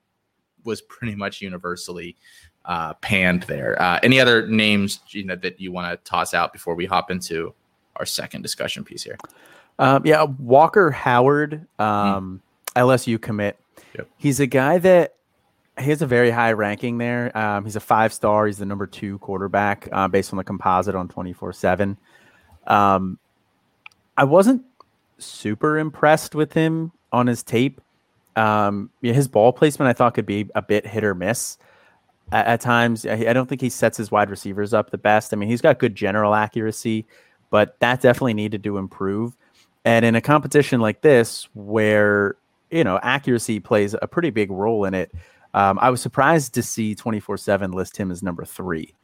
was 0.64 0.80
pretty 0.82 1.14
much 1.14 1.40
universally 1.40 2.16
uh, 2.64 2.94
panned 2.94 3.44
there. 3.44 3.80
Uh, 3.80 3.98
any 4.02 4.20
other 4.20 4.46
names 4.46 5.00
you 5.08 5.24
know, 5.24 5.36
that 5.36 5.60
you 5.60 5.72
want 5.72 5.90
to 5.90 6.10
toss 6.10 6.34
out 6.34 6.52
before 6.52 6.74
we 6.74 6.86
hop 6.86 7.10
into 7.10 7.54
our 7.96 8.06
second 8.06 8.42
discussion 8.42 8.84
piece 8.84 9.02
here? 9.02 9.18
Um, 9.78 10.02
yeah, 10.04 10.22
Walker 10.22 10.90
Howard, 10.90 11.66
um, 11.78 12.42
mm. 12.74 12.80
LSU 12.80 13.20
commit. 13.20 13.58
Yep. 13.96 14.08
He's 14.16 14.40
a 14.40 14.46
guy 14.46 14.78
that 14.78 15.14
he 15.78 15.90
has 15.90 16.02
a 16.02 16.06
very 16.06 16.30
high 16.30 16.52
ranking 16.52 16.98
there. 16.98 17.36
Um, 17.36 17.64
he's 17.64 17.76
a 17.76 17.80
five 17.80 18.12
star. 18.12 18.46
He's 18.46 18.58
the 18.58 18.66
number 18.66 18.86
two 18.86 19.18
quarterback 19.18 19.88
uh, 19.90 20.08
based 20.08 20.32
on 20.32 20.36
the 20.36 20.44
composite 20.44 20.94
on 20.94 21.08
24 21.08 21.52
7. 21.52 21.98
Um, 22.66 23.18
I 24.16 24.24
wasn't 24.24 24.62
super 25.24 25.78
impressed 25.78 26.34
with 26.34 26.52
him 26.52 26.92
on 27.12 27.26
his 27.26 27.42
tape. 27.42 27.80
Um, 28.36 28.90
his 29.02 29.28
ball 29.28 29.52
placement 29.52 29.88
I 29.88 29.92
thought 29.92 30.14
could 30.14 30.26
be 30.26 30.48
a 30.54 30.62
bit 30.62 30.86
hit 30.86 31.04
or 31.04 31.14
miss 31.14 31.58
at, 32.32 32.46
at 32.46 32.60
times. 32.60 33.04
I, 33.04 33.12
I, 33.28 33.32
don't 33.32 33.46
think 33.46 33.60
he 33.60 33.68
sets 33.68 33.98
his 33.98 34.10
wide 34.10 34.30
receivers 34.30 34.72
up 34.72 34.90
the 34.90 34.98
best. 34.98 35.32
I 35.32 35.36
mean, 35.36 35.50
he's 35.50 35.60
got 35.60 35.78
good 35.78 35.94
general 35.94 36.34
accuracy, 36.34 37.06
but 37.50 37.78
that 37.80 38.00
definitely 38.00 38.34
needed 38.34 38.64
to 38.64 38.78
improve. 38.78 39.36
And 39.84 40.04
in 40.04 40.14
a 40.14 40.20
competition 40.20 40.80
like 40.80 41.02
this, 41.02 41.48
where 41.54 42.36
you 42.70 42.84
know 42.84 42.98
accuracy 43.02 43.60
plays 43.60 43.94
a 44.00 44.08
pretty 44.08 44.30
big 44.30 44.50
role 44.50 44.84
in 44.84 44.94
it, 44.94 45.12
um, 45.54 45.78
I 45.80 45.90
was 45.90 46.00
surprised 46.00 46.54
to 46.54 46.62
see 46.62 46.94
twenty 46.94 47.20
four 47.20 47.36
seven 47.36 47.72
list 47.72 47.96
him 47.96 48.10
as 48.10 48.22
number 48.22 48.44
three. 48.44 48.94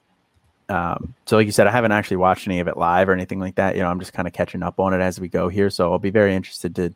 Um, 0.69 1.15
so, 1.27 1.37
like 1.37 1.47
you 1.47 1.53
said, 1.53 1.67
I 1.67 1.71
haven't 1.71 1.93
actually 1.93 2.19
watched 2.19 2.47
any 2.47 2.61
of 2.61 2.69
it 2.69 2.77
live 2.77 3.09
or 3.09 3.13
anything 3.13 3.41
like 3.41 3.55
that. 3.55 3.75
You 3.75 3.83
know, 3.83 3.89
I'm 3.89 4.01
just 4.01 4.13
kind 4.13 4.29
of 4.29 4.35
catching 4.35 4.63
up 4.63 4.79
on 4.79 4.93
it 4.93 5.01
as 5.01 5.19
we 5.19 5.29
go 5.29 5.49
here. 5.49 5.71
So 5.71 5.93
I'll 5.93 5.99
be 5.99 6.11
very 6.11 6.35
interested 6.35 6.75
to 6.77 6.95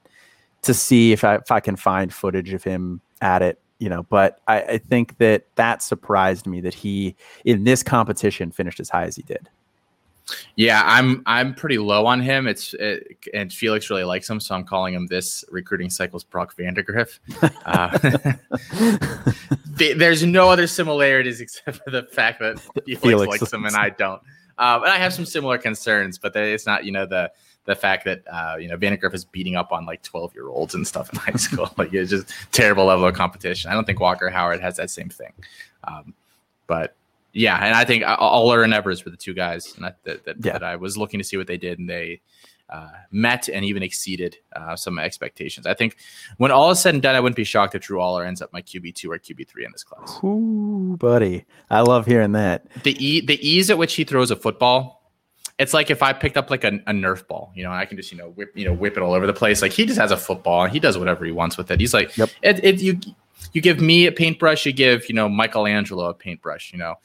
to 0.62 0.74
see 0.74 1.12
if 1.12 1.24
I 1.24 1.36
if 1.36 1.50
I 1.50 1.60
can 1.60 1.76
find 1.76 2.12
footage 2.12 2.52
of 2.52 2.62
him 2.62 3.00
at 3.20 3.42
it. 3.42 3.58
You 3.78 3.88
know, 3.88 4.04
but 4.04 4.40
I, 4.46 4.62
I 4.62 4.78
think 4.78 5.18
that 5.18 5.46
that 5.56 5.82
surprised 5.82 6.46
me 6.46 6.60
that 6.60 6.74
he 6.74 7.16
in 7.44 7.64
this 7.64 7.82
competition 7.82 8.52
finished 8.52 8.78
as 8.78 8.88
high 8.90 9.04
as 9.04 9.16
he 9.16 9.22
did. 9.22 9.48
Yeah, 10.56 10.82
I'm 10.84 11.22
I'm 11.26 11.54
pretty 11.54 11.78
low 11.78 12.06
on 12.06 12.20
him. 12.20 12.46
It's 12.46 12.74
it, 12.74 13.18
and 13.34 13.52
Felix 13.52 13.90
really 13.90 14.04
likes 14.04 14.28
him, 14.28 14.40
so 14.40 14.54
I'm 14.54 14.64
calling 14.64 14.94
him 14.94 15.06
this 15.06 15.44
recruiting 15.50 15.90
cycle's 15.90 16.24
Brock 16.24 16.56
Vandagriff. 16.56 17.18
Uh, 17.66 17.98
there's 19.96 20.24
no 20.24 20.48
other 20.48 20.66
similarities 20.66 21.40
except 21.40 21.82
for 21.84 21.90
the 21.90 22.04
fact 22.04 22.40
that 22.40 22.60
Felix, 22.84 23.02
Felix 23.02 23.40
likes 23.40 23.52
him 23.52 23.64
and 23.64 23.76
I 23.76 23.90
don't. 23.90 24.22
Um, 24.58 24.82
and 24.82 24.92
I 24.92 24.96
have 24.96 25.12
some 25.12 25.24
similar 25.24 25.58
concerns, 25.58 26.18
but 26.18 26.34
it's 26.36 26.66
not 26.66 26.84
you 26.84 26.92
know 26.92 27.06
the 27.06 27.32
the 27.64 27.74
fact 27.74 28.04
that 28.04 28.22
uh, 28.30 28.56
you 28.56 28.68
know 28.68 28.76
Vandagriff 28.76 29.14
is 29.14 29.24
beating 29.24 29.56
up 29.56 29.72
on 29.72 29.86
like 29.86 30.02
12 30.02 30.34
year 30.34 30.48
olds 30.48 30.74
and 30.74 30.86
stuff 30.86 31.12
in 31.12 31.18
high 31.18 31.32
school. 31.36 31.70
like 31.76 31.92
it's 31.92 32.10
just 32.10 32.32
terrible 32.52 32.84
level 32.86 33.06
of 33.06 33.14
competition. 33.14 33.70
I 33.70 33.74
don't 33.74 33.84
think 33.84 34.00
Walker 34.00 34.30
Howard 34.30 34.60
has 34.60 34.76
that 34.76 34.90
same 34.90 35.08
thing. 35.08 35.32
Um, 35.84 36.14
but 36.66 36.94
yeah, 37.32 37.56
and 37.64 37.74
I 37.74 37.84
think 37.84 38.04
Allar 38.04 38.62
and 38.62 38.74
Evers 38.74 39.04
were 39.04 39.10
the 39.10 39.16
two 39.16 39.32
guys 39.34 39.72
that, 39.74 39.96
that, 40.04 40.24
that, 40.24 40.36
yeah. 40.44 40.52
that, 40.52 40.62
I 40.62 40.76
was 40.76 40.98
looking 40.98 41.18
to 41.18 41.24
see 41.24 41.36
what 41.36 41.46
they 41.46 41.56
did, 41.56 41.78
and 41.78 41.88
they 41.88 42.20
uh, 42.68 42.88
met 43.10 43.48
and 43.48 43.64
even 43.64 43.82
exceeded 43.82 44.36
uh, 44.54 44.76
some 44.76 44.98
expectations. 44.98 45.66
I 45.66 45.74
think 45.74 45.96
when 46.36 46.50
all 46.50 46.70
is 46.70 46.80
said 46.80 46.94
and 46.94 47.02
done, 47.02 47.14
I 47.14 47.20
wouldn't 47.20 47.36
be 47.36 47.44
shocked 47.44 47.74
if 47.74 47.82
Drew 47.82 47.98
Allar 47.98 48.26
ends 48.26 48.42
up 48.42 48.52
my 48.52 48.60
QB 48.60 48.94
two 48.94 49.10
or 49.10 49.18
QB 49.18 49.48
three 49.48 49.64
in 49.64 49.72
this 49.72 49.82
class. 49.82 50.18
Ooh, 50.22 50.96
buddy, 50.98 51.44
I 51.70 51.80
love 51.80 52.06
hearing 52.06 52.32
that. 52.32 52.66
The 52.82 52.96
e- 53.04 53.24
the 53.24 53.38
ease 53.46 53.70
at 53.70 53.78
which 53.78 53.94
he 53.94 54.04
throws 54.04 54.30
a 54.30 54.36
football. 54.36 55.00
It's 55.58 55.74
like 55.74 55.90
if 55.90 56.02
I 56.02 56.12
picked 56.12 56.36
up 56.36 56.50
like 56.50 56.64
a, 56.64 56.80
a 56.86 56.92
Nerf 56.92 57.26
ball, 57.26 57.52
you 57.54 57.62
know, 57.62 57.70
I 57.70 57.84
can 57.84 57.96
just 57.96 58.12
you 58.12 58.18
know 58.18 58.30
whip 58.30 58.52
you 58.54 58.64
know 58.64 58.74
whip 58.74 58.96
it 58.96 59.02
all 59.02 59.14
over 59.14 59.26
the 59.26 59.32
place. 59.32 59.62
Like 59.62 59.72
he 59.72 59.86
just 59.86 59.98
has 59.98 60.10
a 60.10 60.16
football 60.16 60.64
and 60.64 60.72
he 60.72 60.80
does 60.80 60.98
whatever 60.98 61.24
he 61.24 61.32
wants 61.32 61.56
with 61.56 61.70
it. 61.70 61.80
He's 61.80 61.94
like, 61.94 62.16
yep. 62.16 62.30
it, 62.42 62.62
it 62.64 62.80
you 62.80 62.98
you 63.52 63.60
give 63.60 63.80
me 63.80 64.06
a 64.06 64.12
paintbrush, 64.12 64.66
you 64.66 64.72
give 64.72 65.08
you 65.08 65.14
know 65.14 65.28
Michelangelo 65.28 66.08
a 66.08 66.14
paintbrush, 66.14 66.72
you 66.72 66.78
know 66.78 66.96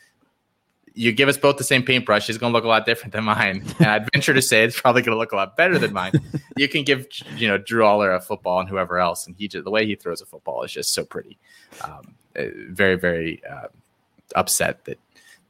you 0.97 1.11
give 1.11 1.29
us 1.29 1.37
both 1.37 1.57
the 1.57 1.63
same 1.63 1.83
paintbrush, 1.83 2.27
it's 2.27 2.39
going 2.39 2.51
to 2.51 2.57
look 2.57 2.65
a 2.65 2.67
lot 2.67 2.85
different 2.85 3.13
than 3.13 3.23
mine. 3.23 3.63
And 3.77 3.87
I'd 3.87 4.09
venture 4.11 4.33
to 4.33 4.41
say 4.41 4.63
it's 4.63 4.79
probably 4.79 5.03
going 5.03 5.15
to 5.15 5.19
look 5.19 5.31
a 5.31 5.35
lot 5.35 5.55
better 5.55 5.77
than 5.77 5.93
mine. 5.93 6.11
You 6.57 6.67
can 6.67 6.83
give, 6.83 7.05
you 7.35 7.47
know, 7.47 7.59
Drew 7.59 7.83
Allar 7.83 8.15
a 8.15 8.19
football 8.19 8.59
and 8.59 8.67
whoever 8.67 8.97
else, 8.97 9.27
and 9.27 9.35
he 9.35 9.47
just, 9.47 9.63
the 9.63 9.69
way 9.69 9.85
he 9.85 9.93
throws 9.93 10.21
a 10.21 10.25
football 10.25 10.63
is 10.63 10.71
just 10.71 10.91
so 10.91 11.05
pretty. 11.05 11.37
Um, 11.83 12.15
uh, 12.35 12.45
very, 12.69 12.95
very 12.95 13.43
uh, 13.47 13.67
upset 14.33 14.83
that, 14.85 14.97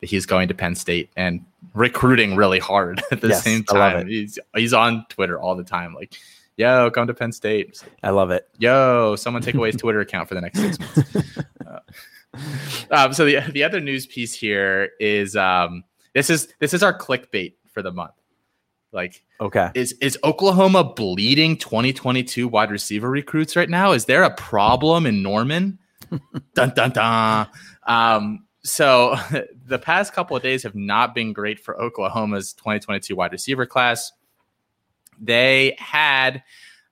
that 0.01 0.09
he's 0.09 0.25
going 0.25 0.49
to 0.49 0.53
Penn 0.53 0.75
State 0.75 1.09
and 1.15 1.45
recruiting 1.73 2.35
really 2.35 2.59
hard 2.59 3.01
at 3.09 3.21
the 3.21 3.29
yes, 3.29 3.41
same 3.41 3.63
time. 3.63 4.05
He's 4.07 4.37
he's 4.53 4.73
on 4.73 5.05
Twitter 5.07 5.39
all 5.39 5.55
the 5.55 5.63
time, 5.63 5.93
like, 5.93 6.13
"Yo, 6.57 6.91
come 6.91 7.07
to 7.07 7.13
Penn 7.13 7.31
State." 7.31 7.81
I 8.03 8.09
love 8.09 8.31
it. 8.31 8.49
Yo, 8.59 9.15
someone 9.15 9.41
take 9.41 9.55
away 9.55 9.71
his 9.71 9.79
Twitter 9.79 10.01
account 10.01 10.27
for 10.27 10.35
the 10.35 10.41
next 10.41 10.59
six 10.59 10.79
months. 10.79 11.37
Uh, 11.65 11.79
um, 12.91 13.13
so 13.13 13.25
the 13.25 13.39
the 13.51 13.63
other 13.63 13.79
news 13.79 14.05
piece 14.05 14.33
here 14.33 14.91
is 14.99 15.35
um, 15.35 15.83
this 16.13 16.29
is 16.29 16.53
this 16.59 16.73
is 16.73 16.83
our 16.83 16.97
clickbait 16.97 17.53
for 17.71 17.81
the 17.81 17.91
month. 17.91 18.13
Like, 18.91 19.23
okay, 19.41 19.69
is 19.73 19.93
is 20.01 20.17
Oklahoma 20.23 20.83
bleeding 20.83 21.57
2022 21.57 22.47
wide 22.47 22.71
receiver 22.71 23.09
recruits 23.09 23.55
right 23.55 23.69
now? 23.69 23.91
Is 23.91 24.05
there 24.05 24.23
a 24.23 24.33
problem 24.33 25.05
in 25.05 25.21
Norman? 25.21 25.79
dun 26.53 26.71
dun 26.75 26.91
dun. 26.91 27.47
Um, 27.85 28.45
so 28.63 29.15
the 29.65 29.79
past 29.79 30.13
couple 30.13 30.35
of 30.35 30.43
days 30.43 30.63
have 30.63 30.75
not 30.75 31.15
been 31.15 31.33
great 31.33 31.59
for 31.59 31.79
Oklahoma's 31.81 32.53
2022 32.53 33.15
wide 33.15 33.31
receiver 33.31 33.65
class. 33.65 34.11
They 35.19 35.75
had 35.79 36.43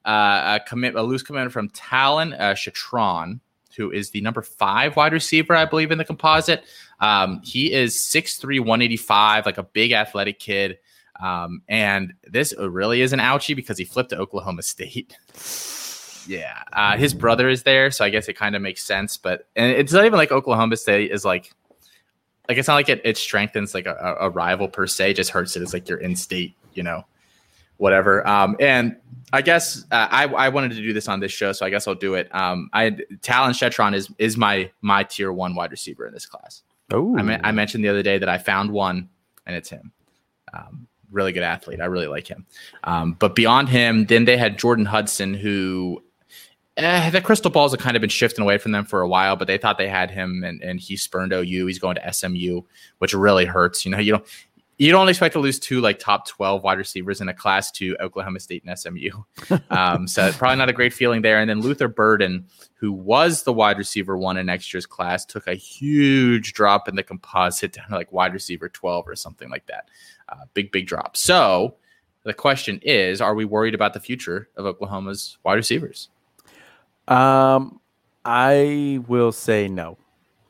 uh, 0.06 0.60
a 0.60 0.68
commit 0.68 0.96
a 0.96 1.04
loose 1.04 1.24
commitment 1.24 1.52
from 1.52 1.70
Talyn 1.70 2.34
uh, 2.40 2.54
Shettron, 2.54 3.40
who 3.76 3.92
is 3.92 4.12
the 4.12 4.22
number 4.22 4.42
five 4.42 4.96
wide 4.96 5.14
receiver, 5.14 5.56
I 5.56 5.66
believe, 5.66 5.92
in 5.92 5.98
the 5.98 6.06
composite. 6.06 6.64
Um, 7.00 7.42
he 7.44 7.74
is 7.74 7.96
6'3, 7.96 8.60
185, 8.60 9.46
like 9.46 9.58
a 9.58 9.64
big 9.64 9.92
athletic 9.92 10.40
kid. 10.40 10.80
Um, 11.22 11.62
and 11.68 12.14
this 12.24 12.54
really 12.58 13.02
is 13.02 13.14
an 13.14 13.20
ouchie 13.20 13.56
because 13.56 13.78
he 13.78 13.86
flipped 13.86 14.10
to 14.10 14.18
Oklahoma 14.18 14.64
State. 14.64 15.16
yeah. 16.28 16.62
Uh, 16.74 16.98
his 16.98 17.14
brother 17.14 17.50
is 17.50 17.64
there, 17.64 17.92
so 17.92 18.04
I 18.04 18.10
guess 18.10 18.28
it 18.28 18.34
kind 18.34 18.56
of 18.56 18.62
makes 18.62 18.84
sense. 18.84 19.18
But 19.18 19.48
and 19.56 19.72
it's 19.72 19.94
not 19.94 20.06
even 20.06 20.18
like 20.18 20.32
Oklahoma 20.32 20.78
State 20.78 21.12
is 21.12 21.24
like 21.24 21.54
like 22.48 22.58
it's 22.58 22.68
not 22.68 22.76
like 22.76 22.90
it, 22.90 23.02
it 23.04 23.18
strengthens 23.18 23.74
like 23.74 23.86
a, 23.86 24.18
a 24.20 24.30
rival 24.30 24.68
per 24.68 24.88
se. 24.88 25.14
Just 25.14 25.32
hurts 25.32 25.56
it. 25.56 25.62
It's 25.62 25.74
like 25.74 25.90
your 25.90 25.98
in-state, 25.98 26.56
you 26.74 26.84
know, 26.84 27.04
whatever. 27.78 28.28
Um, 28.28 28.56
and 28.60 28.98
I 29.34 29.42
guess 29.42 29.86
uh, 29.92 30.08
I 30.10 30.26
I 30.26 30.50
wanted 30.50 30.72
to 30.72 30.82
do 30.82 30.94
this 30.94 31.08
on 31.08 31.20
this 31.20 31.32
show, 31.32 31.52
so 31.52 31.66
I 31.66 31.70
guess 31.70 31.88
I'll 31.88 31.96
do 31.96 32.14
it. 32.16 32.34
Um, 32.34 32.70
I 32.74 32.92
Talyn 33.22 33.52
Shettron 33.52 33.96
is 33.96 34.10
is 34.18 34.38
my 34.38 34.72
my 34.82 35.04
tier 35.04 35.32
one 35.32 35.56
wide 35.56 35.72
receiver 35.72 36.08
in 36.08 36.14
this 36.14 36.26
class. 36.26 36.64
Oh, 36.92 37.18
I, 37.18 37.40
I 37.44 37.52
mentioned 37.52 37.84
the 37.84 37.90
other 37.90 38.04
day 38.04 38.18
that 38.18 38.30
I 38.30 38.38
found 38.38 38.72
one, 38.72 39.10
and 39.46 39.56
it's 39.56 39.70
him. 39.70 39.92
Um, 40.54 40.88
really 41.12 41.32
good 41.32 41.44
athlete. 41.44 41.82
I 41.82 41.86
really 41.86 42.08
like 42.08 42.28
him. 42.28 42.46
Um, 42.84 43.14
but 43.14 43.36
beyond 43.36 43.70
him, 43.70 44.06
then 44.06 44.26
they 44.26 44.38
had 44.38 44.60
Jordan 44.60 44.86
Hudson, 44.86 45.34
who 45.34 46.04
eh, 46.78 47.10
the 47.10 47.22
crystal 47.22 47.50
balls 47.50 47.72
have 47.72 47.82
kind 47.82 47.96
of 47.96 48.02
been 48.02 48.10
shifting 48.10 48.44
away 48.44 48.58
from 48.58 48.72
them 48.72 48.86
for 48.86 49.02
a 49.02 49.08
while, 49.08 49.36
but 49.36 49.48
they 49.48 49.58
thought 49.58 49.78
they 49.78 49.88
had 49.88 50.12
him, 50.12 50.44
and, 50.44 50.62
and 50.62 50.80
he 50.80 50.96
spurned 50.98 51.34
OU. 51.34 51.66
He's 51.66 51.80
going 51.80 51.96
to 51.96 52.14
SMU, 52.14 52.62
which 53.00 53.14
really 53.14 53.46
hurts. 53.46 53.86
You 53.86 53.92
know, 53.92 54.00
you 54.00 54.14
don't 54.14 54.26
you 54.78 54.92
don't 54.92 55.08
expect 55.08 55.34
to 55.34 55.40
lose 55.40 55.58
two 55.58 55.80
like 55.80 56.00
top 56.00 56.28
12 56.28 56.64
wide 56.64 56.78
receivers 56.78 57.22
in 57.22 57.30
a 57.30 57.34
class 57.34 57.72
to 57.72 57.96
Oklahoma 58.02 58.40
State 58.40 58.64
and 58.66 58.78
SMU. 58.78 59.10
Um, 59.70 60.08
so 60.08 60.32
probably 60.34 60.58
not 60.58 60.70
a 60.70 60.74
great 60.74 60.94
feeling 60.94 61.22
there. 61.22 61.40
And 61.40 61.50
then 61.50 61.60
Luther 61.60 61.88
Burden, 61.88 62.46
who 62.76 62.92
was 62.92 63.44
the 63.44 63.52
wide 63.52 63.78
receiver 63.78 64.18
one 64.18 64.38
in 64.38 64.46
next 64.46 64.74
year's 64.74 64.86
class, 64.86 65.26
took 65.26 65.48
a 65.48 65.54
huge 65.54 66.54
drop 66.54 66.88
in 66.88 66.96
the 66.96 67.04
composite 67.04 67.74
down 67.74 67.90
to 67.90 67.96
like 67.96 68.12
wide 68.12 68.34
receiver 68.34 68.70
12 68.70 69.08
or 69.08 69.16
something 69.16 69.50
like 69.50 69.66
that. 69.68 69.90
Uh, 70.30 70.46
big, 70.54 70.72
big 70.72 70.88
drop. 70.88 71.18
So 71.18 71.76
the 72.24 72.34
question 72.34 72.80
is, 72.84 73.22
are 73.22 73.36
we 73.36 73.46
worried 73.46 73.76
about 73.76 73.94
the 73.94 74.00
future 74.00 74.50
of 74.56 74.66
Oklahoma's 74.66 75.38
wide 75.44 75.56
receivers? 75.56 76.10
Um, 77.08 77.80
I 78.24 79.02
will 79.08 79.32
say 79.32 79.68
no. 79.68 79.98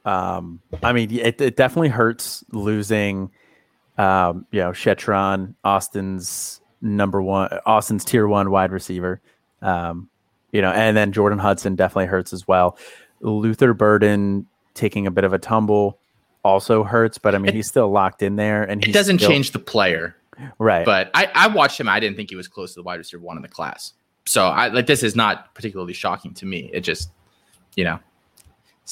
Um, 0.04 0.62
I 0.84 0.94
mean, 0.94 1.12
it, 1.12 1.42
it 1.42 1.56
definitely 1.56 1.90
hurts 1.90 2.44
losing– 2.52 3.32
um, 3.97 4.45
you 4.51 4.60
know, 4.60 4.71
Shettron, 4.71 5.55
Austin's 5.63 6.62
number 6.81 7.21
one, 7.21 7.49
Austin's 7.65 8.05
tier 8.05 8.27
one 8.27 8.51
wide 8.51 8.71
receiver. 8.71 9.21
Um, 9.62 10.10
you 10.51 10.62
know, 10.62 10.71
and 10.71 10.95
then 10.95 11.12
Jordan 11.12 11.39
Hudson 11.39 11.75
definitely 11.75 12.05
hurts 12.05 12.31
as 12.31 12.47
well. 12.47 12.77
Luther 13.21 13.73
Burden 13.73 14.45
taking 14.73 15.08
a 15.08 15.12
bit 15.12 15.23
of 15.23 15.34
a 15.34 15.39
tumble 15.39 15.97
also 16.43 16.84
hurts, 16.84 17.17
but 17.17 17.34
I 17.34 17.39
mean, 17.39 17.49
it, 17.49 17.55
he's 17.55 17.67
still 17.67 17.89
locked 17.89 18.21
in 18.21 18.36
there, 18.36 18.63
and 18.63 18.86
he 18.86 18.91
doesn't 18.91 19.17
still, 19.17 19.29
change 19.29 19.51
the 19.51 19.60
player, 19.60 20.15
right? 20.60 20.86
But 20.86 21.10
I, 21.13 21.29
I 21.34 21.47
watched 21.47 21.79
him. 21.79 21.89
I 21.89 21.99
didn't 21.99 22.15
think 22.15 22.29
he 22.29 22.36
was 22.36 22.47
close 22.47 22.73
to 22.73 22.79
the 22.79 22.84
wide 22.84 22.99
receiver 22.99 23.23
one 23.23 23.36
in 23.36 23.41
the 23.41 23.49
class. 23.49 23.93
So 24.27 24.45
I 24.45 24.67
like 24.67 24.86
this 24.86 25.03
is 25.03 25.15
not 25.15 25.53
particularly 25.55 25.93
shocking 25.93 26.34
to 26.36 26.45
me. 26.45 26.69
It 26.71 26.81
just, 26.81 27.10
you 27.75 27.84
know, 27.84 27.99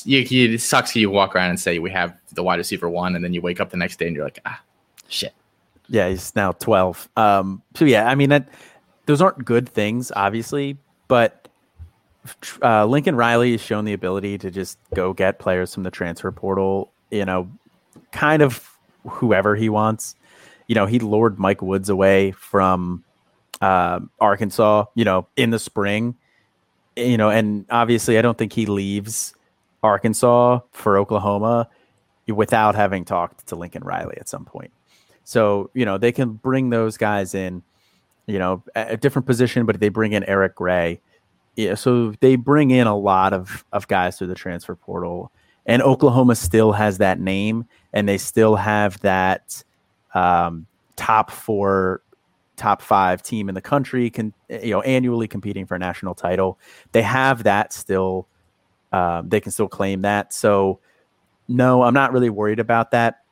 you, 0.03 0.19
you, 0.19 0.55
it 0.55 0.61
sucks. 0.61 0.95
You 0.95 1.09
walk 1.11 1.35
around 1.35 1.51
and 1.51 1.59
say 1.59 1.79
we 1.79 1.91
have 1.91 2.17
the 2.33 2.43
wide 2.43 2.57
receiver 2.57 2.89
one, 2.89 3.15
and 3.15 3.23
then 3.23 3.33
you 3.33 3.41
wake 3.41 3.59
up 3.59 3.69
the 3.69 3.77
next 3.77 3.99
day 3.99 4.07
and 4.07 4.15
you're 4.15 4.25
like, 4.25 4.39
ah, 4.45 4.59
Shit. 5.13 5.33
Yeah, 5.89 6.09
he's 6.09 6.35
now 6.35 6.53
12. 6.53 7.07
Um, 7.15 7.61
so 7.75 7.85
yeah, 7.85 8.09
I 8.09 8.15
mean 8.15 8.29
that 8.29 8.49
those 9.05 9.21
aren't 9.21 9.45
good 9.45 9.69
things, 9.69 10.11
obviously, 10.15 10.77
but 11.07 11.47
uh, 12.63 12.85
Lincoln 12.85 13.15
Riley 13.15 13.51
has 13.51 13.61
shown 13.61 13.85
the 13.85 13.93
ability 13.93 14.39
to 14.39 14.49
just 14.49 14.79
go 14.95 15.13
get 15.13 15.37
players 15.37 15.71
from 15.73 15.83
the 15.83 15.91
transfer 15.91 16.31
portal. 16.31 16.91
You 17.11 17.25
know, 17.25 17.47
kind 18.11 18.41
of 18.41 18.75
whoever 19.07 19.55
he 19.55 19.69
wants. 19.69 20.15
You 20.67 20.73
know, 20.73 20.87
he 20.87 20.97
lured 20.97 21.37
Mike 21.37 21.61
Woods 21.61 21.89
away 21.89 22.31
from 22.31 23.03
uh, 23.61 23.99
Arkansas. 24.19 24.85
You 24.95 25.05
know, 25.05 25.27
in 25.35 25.51
the 25.51 25.59
spring. 25.59 26.15
You 26.95 27.17
know, 27.17 27.29
and 27.29 27.65
obviously, 27.69 28.17
I 28.17 28.23
don't 28.23 28.37
think 28.37 28.53
he 28.53 28.65
leaves 28.65 29.35
Arkansas 29.83 30.61
for 30.71 30.97
Oklahoma 30.97 31.69
without 32.27 32.73
having 32.73 33.05
talked 33.05 33.45
to 33.47 33.55
Lincoln 33.55 33.83
Riley 33.83 34.17
at 34.17 34.29
some 34.29 34.45
point. 34.45 34.71
So, 35.23 35.69
you 35.73 35.85
know, 35.85 35.97
they 35.97 36.11
can 36.11 36.33
bring 36.33 36.69
those 36.69 36.97
guys 36.97 37.33
in, 37.33 37.63
you 38.27 38.39
know, 38.39 38.63
a 38.75 38.97
different 38.97 39.25
position, 39.25 39.65
but 39.65 39.79
they 39.79 39.89
bring 39.89 40.13
in 40.13 40.23
Eric 40.25 40.55
Gray. 40.55 40.99
Yeah, 41.55 41.75
so 41.75 42.13
they 42.19 42.35
bring 42.35 42.71
in 42.71 42.87
a 42.87 42.97
lot 42.97 43.33
of, 43.33 43.63
of 43.71 43.87
guys 43.87 44.17
through 44.17 44.27
the 44.27 44.35
transfer 44.35 44.75
portal. 44.75 45.31
And 45.65 45.81
Oklahoma 45.81 46.35
still 46.35 46.73
has 46.73 46.97
that 46.97 47.19
name 47.19 47.65
and 47.93 48.07
they 48.07 48.17
still 48.17 48.55
have 48.55 48.99
that 49.01 49.63
um, 50.13 50.65
top 50.95 51.31
four, 51.31 52.01
top 52.57 52.81
five 52.81 53.23
team 53.23 53.49
in 53.49 53.55
the 53.55 53.61
country, 53.61 54.09
can 54.09 54.33
you 54.49 54.71
know, 54.71 54.81
annually 54.81 55.27
competing 55.27 55.65
for 55.65 55.75
a 55.75 55.79
national 55.79 56.15
title. 56.15 56.59
They 56.91 57.01
have 57.01 57.43
that 57.43 57.71
still. 57.71 58.27
Um, 58.91 59.29
they 59.29 59.39
can 59.39 59.51
still 59.51 59.67
claim 59.67 60.01
that. 60.01 60.33
So, 60.33 60.79
no, 61.47 61.81
I'm 61.81 61.93
not 61.93 62.13
really 62.13 62.29
worried 62.29 62.59
about 62.59 62.91
that 62.91 63.22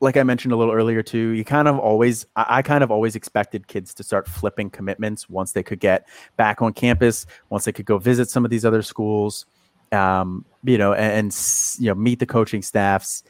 like 0.00 0.16
I 0.16 0.22
mentioned 0.22 0.52
a 0.52 0.56
little 0.56 0.72
earlier 0.72 1.02
too, 1.02 1.30
you 1.30 1.44
kind 1.44 1.66
of 1.66 1.78
always, 1.78 2.26
I, 2.36 2.62
kind 2.62 2.84
of 2.84 2.90
always 2.90 3.16
expected 3.16 3.66
kids 3.66 3.92
to 3.94 4.02
start 4.02 4.28
flipping 4.28 4.70
commitments 4.70 5.28
once 5.28 5.52
they 5.52 5.62
could 5.62 5.80
get 5.80 6.08
back 6.36 6.62
on 6.62 6.72
campus, 6.72 7.26
once 7.50 7.64
they 7.64 7.72
could 7.72 7.86
go 7.86 7.98
visit 7.98 8.30
some 8.30 8.44
of 8.44 8.50
these 8.50 8.64
other 8.64 8.82
schools, 8.82 9.46
um, 9.92 10.44
you 10.62 10.78
know, 10.78 10.92
and, 10.92 11.12
and, 11.12 11.36
you 11.78 11.88
know, 11.88 11.94
meet 11.94 12.20
the 12.20 12.26
coaching 12.26 12.62
staffs. 12.62 13.24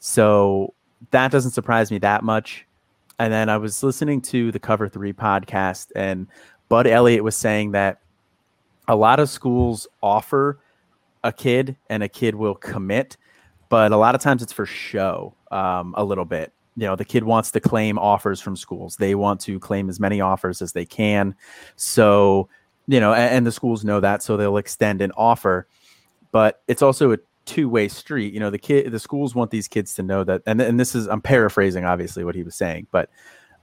So 0.00 0.74
that 1.10 1.30
doesn't 1.30 1.52
surprise 1.52 1.90
me 1.90 1.98
that 1.98 2.24
much. 2.24 2.66
And 3.18 3.32
then 3.32 3.48
I 3.48 3.56
was 3.56 3.82
listening 3.82 4.20
to 4.22 4.52
the 4.52 4.60
Cover 4.60 4.88
Three 4.88 5.12
podcast, 5.12 5.90
and 5.96 6.28
Bud 6.68 6.86
Elliott 6.86 7.24
was 7.24 7.36
saying 7.36 7.72
that 7.72 8.00
a 8.86 8.94
lot 8.94 9.18
of 9.18 9.28
schools 9.28 9.88
offer 10.02 10.60
a 11.24 11.32
kid, 11.32 11.76
and 11.90 12.02
a 12.04 12.08
kid 12.08 12.36
will 12.36 12.54
commit 12.54 13.16
but 13.68 13.92
a 13.92 13.96
lot 13.96 14.14
of 14.14 14.20
times 14.20 14.42
it's 14.42 14.52
for 14.52 14.66
show 14.66 15.34
um, 15.50 15.94
a 15.96 16.04
little 16.04 16.24
bit. 16.24 16.52
You 16.76 16.86
know, 16.86 16.96
the 16.96 17.04
kid 17.04 17.24
wants 17.24 17.50
to 17.52 17.60
claim 17.60 17.98
offers 17.98 18.40
from 18.40 18.56
schools. 18.56 18.96
They 18.96 19.14
want 19.14 19.40
to 19.42 19.58
claim 19.58 19.88
as 19.88 19.98
many 19.98 20.20
offers 20.20 20.62
as 20.62 20.72
they 20.72 20.84
can. 20.84 21.34
So, 21.76 22.48
you 22.86 23.00
know, 23.00 23.12
and, 23.12 23.34
and 23.34 23.46
the 23.46 23.52
schools 23.52 23.84
know 23.84 24.00
that, 24.00 24.22
so 24.22 24.36
they'll 24.36 24.58
extend 24.58 25.00
an 25.00 25.12
offer. 25.16 25.66
But 26.30 26.62
it's 26.68 26.82
also 26.82 27.12
a 27.12 27.18
two-way 27.46 27.88
street. 27.88 28.32
You 28.32 28.40
know, 28.40 28.50
the 28.50 28.58
kid, 28.58 28.92
the 28.92 29.00
schools 29.00 29.34
want 29.34 29.50
these 29.50 29.66
kids 29.66 29.94
to 29.94 30.02
know 30.02 30.22
that, 30.24 30.42
and 30.46 30.60
and 30.60 30.78
this 30.78 30.94
is 30.94 31.08
I'm 31.08 31.20
paraphrasing 31.20 31.84
obviously 31.84 32.22
what 32.22 32.34
he 32.34 32.42
was 32.42 32.54
saying, 32.54 32.86
but 32.92 33.10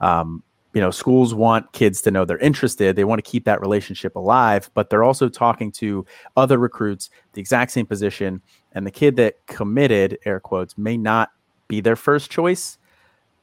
um, 0.02 0.44
you 0.76 0.82
know, 0.82 0.92
schools 0.92 1.34
want 1.34 1.72
kids 1.72 2.02
to 2.04 2.12
know 2.12 2.26
they're 2.26 2.38
interested. 2.38 2.96
They 2.96 3.06
want 3.06 3.24
to 3.24 3.30
keep 3.30 3.46
that 3.46 3.62
relationship 3.62 4.16
alive, 4.16 4.70
but 4.76 4.92
they're 4.92 5.04
also 5.04 5.30
talking 5.30 5.72
to 5.74 6.06
other 6.38 6.60
recruits, 6.60 7.10
the 7.34 7.42
exact 7.42 7.72
same 7.72 7.88
position, 7.88 8.42
and 8.74 8.86
the 8.86 8.92
kid 8.92 9.16
that 9.16 9.44
committed 9.48 10.20
air 10.26 10.40
quotes 10.40 10.78
may 10.78 10.98
not 10.98 11.32
be 11.68 11.82
their 11.82 11.96
first 11.96 12.30
choice 12.30 12.78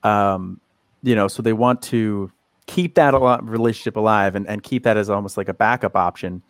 um, 0.02 0.60
you 1.02 1.14
know 1.14 1.28
so 1.28 1.42
they 1.42 1.52
want 1.52 1.82
to 1.82 2.30
keep 2.66 2.94
that 2.94 3.12
relationship 3.42 3.96
alive 3.96 4.34
and, 4.36 4.46
and 4.48 4.62
keep 4.62 4.84
that 4.84 4.96
as 4.96 5.10
almost 5.10 5.36
like 5.36 5.48
a 5.48 5.54
backup 5.54 5.96
option 5.96 6.42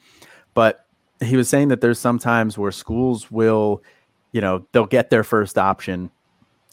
but 0.54 0.86
he 1.20 1.36
was 1.36 1.48
saying 1.48 1.68
that 1.68 1.80
there's 1.80 1.98
sometimes 1.98 2.58
where 2.58 2.72
schools 2.72 3.30
will 3.30 3.82
you 4.32 4.40
know 4.40 4.66
they'll 4.72 4.86
get 4.86 5.10
their 5.10 5.24
first 5.24 5.56
option 5.56 6.10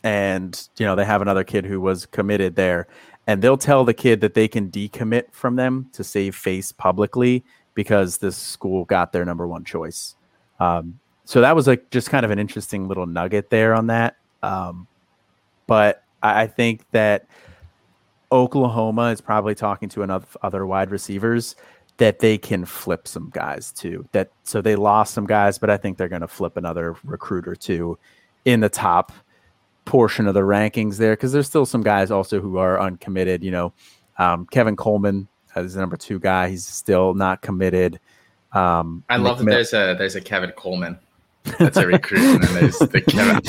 and 0.03 0.67
you 0.77 0.85
know 0.85 0.95
they 0.95 1.05
have 1.05 1.21
another 1.21 1.43
kid 1.43 1.65
who 1.65 1.79
was 1.79 2.05
committed 2.05 2.55
there 2.55 2.87
and 3.29 3.41
they'll 3.41 3.57
tell 3.57 3.85
the 3.85 3.93
kid 3.93 4.21
that 4.21 4.33
they 4.33 4.47
can 4.47 4.71
decommit 4.71 5.31
from 5.31 5.55
them 5.55 5.87
to 5.93 6.03
save 6.03 6.35
face 6.35 6.71
publicly 6.71 7.43
because 7.75 8.17
this 8.17 8.35
school 8.35 8.85
got 8.85 9.11
their 9.11 9.23
number 9.23 9.47
one 9.47 9.63
choice 9.63 10.15
um, 10.59 10.99
so 11.29 11.41
that 11.41 11.55
was 11.55 11.67
like 11.67 11.91
just 11.91 12.09
kind 12.09 12.25
of 12.25 12.31
an 12.31 12.39
interesting 12.39 12.87
little 12.87 13.05
nugget 13.05 13.51
there 13.51 13.75
on 13.75 13.85
that. 13.85 14.17
Um, 14.41 14.87
but 15.67 16.03
I, 16.23 16.47
think 16.47 16.89
that 16.89 17.27
Oklahoma 18.31 19.11
is 19.11 19.21
probably 19.21 19.53
talking 19.53 19.89
to 19.89 20.01
enough 20.01 20.35
other 20.41 20.65
wide 20.65 20.89
receivers 20.89 21.55
that 21.97 22.17
they 22.17 22.39
can 22.39 22.65
flip 22.65 23.07
some 23.07 23.29
guys 23.29 23.71
too. 23.71 24.07
That 24.11 24.31
so 24.43 24.59
they 24.59 24.75
lost 24.75 25.13
some 25.13 25.27
guys, 25.27 25.59
but 25.59 25.69
I 25.69 25.77
think 25.77 25.99
they're 25.99 26.07
going 26.07 26.21
to 26.21 26.27
flip 26.27 26.57
another 26.57 26.95
recruit 27.03 27.47
or 27.47 27.55
two 27.55 27.99
in 28.45 28.61
the 28.61 28.69
top 28.69 29.11
portion 29.89 30.27
of 30.27 30.35
the 30.35 30.41
rankings 30.41 30.97
there 30.97 31.13
because 31.13 31.31
there's 31.31 31.47
still 31.47 31.65
some 31.65 31.81
guys 31.81 32.11
also 32.11 32.39
who 32.39 32.57
are 32.57 32.79
uncommitted. 32.79 33.43
You 33.43 33.49
know, 33.49 33.73
um, 34.19 34.45
Kevin 34.51 34.75
Coleman 34.75 35.27
is 35.55 35.73
the 35.73 35.79
number 35.79 35.97
two 35.97 36.19
guy; 36.19 36.47
he's 36.49 36.65
still 36.65 37.15
not 37.15 37.41
committed. 37.41 37.99
Um, 38.53 39.03
I 39.09 39.17
love 39.17 39.39
that 39.39 39.45
there's 39.45 39.73
a 39.73 39.95
there's 39.97 40.15
a 40.15 40.21
Kevin 40.21 40.51
Coleman. 40.51 40.99
That's 41.57 41.77
a 41.77 41.87
recruit. 41.87 42.35
and 42.35 42.43
then 42.43 42.53
there's 42.53 42.77
the 42.77 43.01
Kevin. 43.01 43.41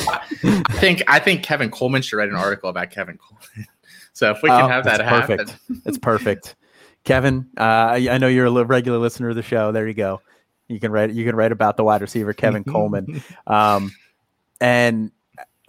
I 0.67 0.73
think 0.73 1.03
I 1.07 1.19
think 1.19 1.43
Kevin 1.43 1.69
Coleman 1.69 2.01
should 2.01 2.17
write 2.17 2.29
an 2.29 2.35
article 2.35 2.69
about 2.69 2.89
Kevin 2.89 3.17
Coleman. 3.17 3.67
So 4.13 4.29
if 4.29 4.43
we 4.43 4.49
can 4.49 4.65
oh, 4.65 4.67
have 4.67 4.83
that 4.83 4.99
happen, 4.99 5.37
perfect. 5.37 5.59
it's 5.85 5.97
perfect. 5.97 6.55
Kevin, 7.05 7.47
uh, 7.57 7.95
I 7.95 8.17
know 8.17 8.27
you're 8.27 8.45
a 8.45 8.65
regular 8.65 8.97
listener 8.97 9.29
of 9.29 9.37
the 9.37 9.41
show. 9.41 9.71
There 9.71 9.87
you 9.87 9.93
go. 9.93 10.21
You 10.67 10.81
can 10.81 10.91
write. 10.91 11.11
You 11.11 11.23
can 11.23 11.33
write 11.33 11.53
about 11.53 11.77
the 11.77 11.85
wide 11.85 12.01
receiver 12.01 12.33
Kevin 12.33 12.63
Coleman, 12.65 13.23
um, 13.47 13.93
and 14.59 15.11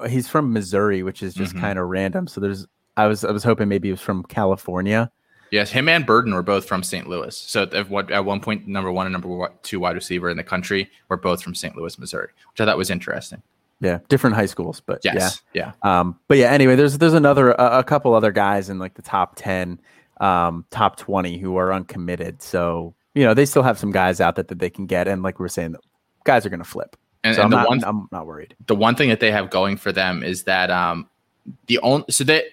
he's 0.09 0.29
from 0.29 0.53
Missouri, 0.53 1.03
which 1.03 1.23
is 1.23 1.35
just 1.35 1.53
mm-hmm. 1.53 1.61
kind 1.61 1.79
of 1.79 1.89
random. 1.89 2.27
So 2.27 2.41
there's. 2.41 2.67
I 2.97 3.07
was 3.07 3.25
I 3.25 3.31
was 3.31 3.43
hoping 3.43 3.69
maybe 3.69 3.89
he 3.89 3.93
was 3.93 4.03
from 4.03 4.23
California. 4.25 5.11
Yes, 5.51 5.71
him 5.71 5.87
and 5.89 6.07
Burden 6.07 6.33
were 6.33 6.43
both 6.43 6.65
from 6.65 6.83
St. 6.83 7.07
Louis. 7.07 7.37
So 7.37 7.65
at, 7.65 7.91
what, 7.91 8.11
at 8.11 8.25
one 8.25 8.41
point, 8.41 8.67
number 8.67 8.91
one 8.91 9.05
and 9.05 9.13
number 9.13 9.53
two 9.63 9.81
wide 9.81 9.95
receiver 9.95 10.31
in 10.31 10.39
the 10.39 10.43
country 10.43 10.91
were 11.11 11.19
both 11.19 11.43
from 11.43 11.55
St. 11.55 11.77
Louis, 11.77 11.99
Missouri, 11.99 12.29
which 12.51 12.61
I 12.63 12.65
thought 12.65 12.79
was 12.79 12.89
interesting. 12.89 13.43
Yeah, 13.79 13.99
different 14.09 14.37
high 14.37 14.47
schools, 14.47 14.81
but 14.81 15.01
yes, 15.05 15.43
yeah, 15.53 15.73
yeah. 15.83 16.01
Um, 16.01 16.19
but 16.29 16.39
yeah, 16.39 16.53
anyway, 16.53 16.77
there's 16.77 16.99
there's 16.99 17.15
another 17.15 17.51
a, 17.51 17.81
a 17.81 17.85
couple 17.85 18.15
other 18.15 18.31
guys 18.31 18.71
in 18.71 18.79
like 18.79 18.95
the 18.95 19.03
top 19.03 19.35
ten, 19.37 19.81
um, 20.21 20.65
top 20.71 20.97
twenty 20.97 21.37
who 21.37 21.57
are 21.57 21.73
uncommitted. 21.73 22.41
So 22.43 22.95
you 23.15 23.25
know 23.25 23.35
they 23.35 23.45
still 23.45 23.65
have 23.65 23.79
some 23.79 23.91
guys 23.91 24.21
out 24.21 24.37
that 24.37 24.49
that 24.49 24.61
they 24.61 24.71
can 24.71 24.87
get, 24.87 25.09
and 25.09 25.25
like 25.25 25.41
we're 25.41 25.49
saying, 25.49 25.75
guys 26.25 26.47
are 26.47 26.49
going 26.49 26.63
to 26.63 26.65
flip. 26.65 26.97
And, 27.25 27.37
so 27.37 27.43
and 27.43 27.45
I'm, 27.45 27.51
the 27.51 27.57
not, 27.57 27.69
one 27.69 27.85
I'm 27.85 28.09
not 28.11 28.27
worried. 28.27 28.57
the 28.67 28.75
one 28.75 28.97
thing 28.97 29.09
that 29.11 29.21
they 29.21 29.31
have 29.31 29.51
going 29.51 29.77
for 29.77 29.93
them 29.93 30.23
is 30.23 30.45
that 30.45 30.71
um 30.71 31.09
the 31.67 31.79
only 31.79 32.05
so 32.11 32.25
that 32.25 32.45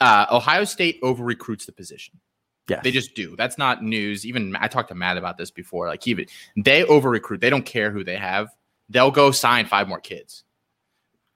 uh, 0.00 0.26
Ohio 0.30 0.64
State 0.64 0.98
over 1.02 1.24
recruits 1.24 1.66
the 1.66 1.72
position. 1.72 2.20
Yeah, 2.68 2.80
They 2.82 2.90
just 2.90 3.14
do. 3.14 3.36
That's 3.36 3.58
not 3.58 3.82
news. 3.82 4.24
Even 4.24 4.56
I 4.56 4.68
talked 4.68 4.88
to 4.88 4.94
Matt 4.94 5.18
about 5.18 5.36
this 5.36 5.50
before. 5.50 5.86
Like 5.86 6.06
even 6.06 6.26
they 6.56 6.84
over 6.84 7.10
recruit. 7.10 7.40
They 7.40 7.50
don't 7.50 7.66
care 7.66 7.90
who 7.90 8.04
they 8.04 8.16
have. 8.16 8.48
They'll 8.88 9.10
go 9.10 9.30
sign 9.32 9.66
five 9.66 9.86
more 9.86 10.00
kids. 10.00 10.44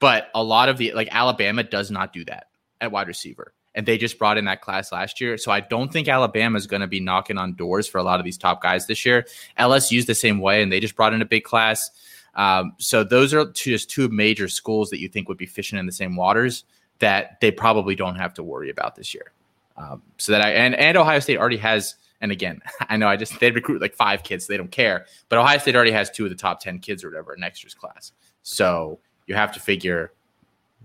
But 0.00 0.28
a 0.34 0.42
lot 0.42 0.68
of 0.68 0.78
the 0.78 0.92
like 0.92 1.08
Alabama 1.10 1.64
does 1.64 1.90
not 1.90 2.12
do 2.12 2.24
that 2.26 2.46
at 2.80 2.92
wide 2.92 3.08
receiver. 3.08 3.52
And 3.74 3.86
they 3.86 3.98
just 3.98 4.18
brought 4.18 4.38
in 4.38 4.46
that 4.46 4.62
class 4.62 4.90
last 4.90 5.20
year. 5.20 5.36
So 5.36 5.52
I 5.52 5.60
don't 5.60 5.92
think 5.92 6.08
Alabama 6.08 6.56
is 6.56 6.66
going 6.66 6.80
to 6.80 6.86
be 6.86 6.98
knocking 7.00 7.36
on 7.38 7.54
doors 7.54 7.86
for 7.86 7.98
a 7.98 8.02
lot 8.02 8.18
of 8.18 8.24
these 8.24 8.38
top 8.38 8.62
guys 8.62 8.86
this 8.86 9.04
year. 9.04 9.26
LSU's 9.58 10.06
the 10.06 10.14
same 10.14 10.40
way, 10.40 10.62
and 10.62 10.72
they 10.72 10.80
just 10.80 10.96
brought 10.96 11.12
in 11.12 11.22
a 11.22 11.26
big 11.26 11.44
class. 11.44 11.90
Um, 12.38 12.72
so 12.78 13.02
those 13.02 13.34
are 13.34 13.44
two, 13.44 13.70
just 13.70 13.90
two 13.90 14.08
major 14.08 14.48
schools 14.48 14.90
that 14.90 15.00
you 15.00 15.08
think 15.08 15.28
would 15.28 15.36
be 15.36 15.44
fishing 15.44 15.78
in 15.78 15.86
the 15.86 15.92
same 15.92 16.14
waters 16.16 16.64
that 17.00 17.40
they 17.40 17.50
probably 17.50 17.96
don't 17.96 18.14
have 18.14 18.32
to 18.34 18.44
worry 18.44 18.70
about 18.70 18.94
this 18.94 19.12
year. 19.12 19.32
Um, 19.76 20.02
so 20.16 20.32
that 20.32 20.40
I 20.40 20.52
and, 20.52 20.74
and 20.76 20.96
Ohio 20.96 21.18
State 21.18 21.38
already 21.38 21.56
has, 21.58 21.96
and 22.20 22.32
again, 22.32 22.62
I 22.88 22.96
know 22.96 23.08
I 23.08 23.16
just 23.16 23.38
they 23.40 23.50
recruit 23.50 23.80
like 23.80 23.94
five 23.94 24.22
kids, 24.22 24.46
so 24.46 24.52
they 24.52 24.56
don't 24.56 24.70
care, 24.70 25.06
but 25.28 25.38
Ohio 25.38 25.58
State 25.58 25.74
already 25.74 25.90
has 25.90 26.10
two 26.10 26.24
of 26.24 26.30
the 26.30 26.36
top 26.36 26.60
ten 26.60 26.78
kids 26.78 27.04
or 27.04 27.10
whatever 27.10 27.34
in 27.34 27.40
next 27.40 27.62
year's 27.62 27.74
class. 27.74 28.12
So 28.44 29.00
you 29.26 29.34
have 29.34 29.52
to 29.52 29.60
figure 29.60 30.12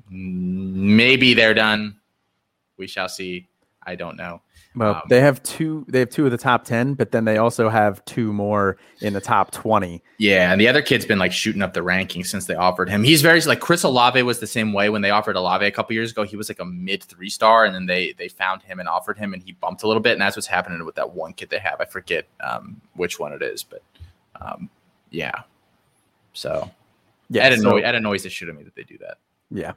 maybe 0.09 1.33
they're 1.33 1.53
done. 1.53 1.97
We 2.77 2.87
shall 2.87 3.09
see. 3.09 3.47
I 3.85 3.95
don't 3.95 4.15
know. 4.17 4.41
Well, 4.75 4.95
Um, 4.95 5.01
they 5.07 5.21
have 5.21 5.43
two. 5.43 5.85
They 5.87 5.99
have 5.99 6.09
two 6.09 6.25
of 6.25 6.31
the 6.31 6.37
top 6.37 6.63
ten, 6.65 6.95
but 6.95 7.11
then 7.11 7.25
they 7.25 7.37
also 7.37 7.69
have 7.69 8.03
two 8.05 8.33
more 8.33 8.77
in 9.01 9.13
the 9.13 9.21
top 9.21 9.51
twenty. 9.51 10.01
Yeah, 10.17 10.51
and 10.51 10.59
the 10.59 10.67
other 10.67 10.81
kid's 10.81 11.05
been 11.05 11.19
like 11.19 11.31
shooting 11.31 11.61
up 11.61 11.73
the 11.75 11.81
rankings 11.81 12.25
since 12.27 12.45
they 12.47 12.55
offered 12.55 12.89
him. 12.89 13.03
He's 13.03 13.21
very 13.21 13.39
like 13.41 13.59
Chris 13.59 13.83
Olave 13.83 14.23
was 14.23 14.39
the 14.39 14.47
same 14.47 14.73
way 14.73 14.89
when 14.89 15.03
they 15.03 15.11
offered 15.11 15.35
Olave 15.35 15.63
a 15.63 15.69
couple 15.71 15.93
years 15.93 16.11
ago. 16.11 16.23
He 16.23 16.35
was 16.35 16.49
like 16.49 16.59
a 16.59 16.65
mid 16.65 17.03
three 17.03 17.29
star, 17.29 17.65
and 17.65 17.75
then 17.75 17.85
they 17.85 18.13
they 18.13 18.27
found 18.29 18.63
him 18.63 18.79
and 18.79 18.89
offered 18.89 19.17
him, 19.19 19.33
and 19.33 19.43
he 19.43 19.51
bumped 19.51 19.83
a 19.83 19.87
little 19.87 20.01
bit. 20.01 20.13
And 20.13 20.21
that's 20.21 20.35
what's 20.35 20.47
happening 20.47 20.83
with 20.85 20.95
that 20.95 21.13
one 21.13 21.33
kid 21.33 21.51
they 21.51 21.59
have. 21.59 21.79
I 21.79 21.85
forget 21.85 22.27
um, 22.39 22.81
which 22.95 23.19
one 23.19 23.31
it 23.31 23.43
is, 23.43 23.63
but 23.63 23.83
um, 24.41 24.69
yeah. 25.11 25.43
So 26.33 26.71
Yeah, 27.29 27.47
it 27.47 27.59
so- 27.59 27.69
annoys 27.69 27.83
it 27.85 27.95
annoys 27.95 28.23
the 28.23 28.29
shit 28.29 28.47
out 28.47 28.51
of 28.53 28.57
me 28.57 28.63
that 28.63 28.73
they 28.75 28.83
do 28.83 28.97
that. 28.99 29.17
Yeah, 29.51 29.73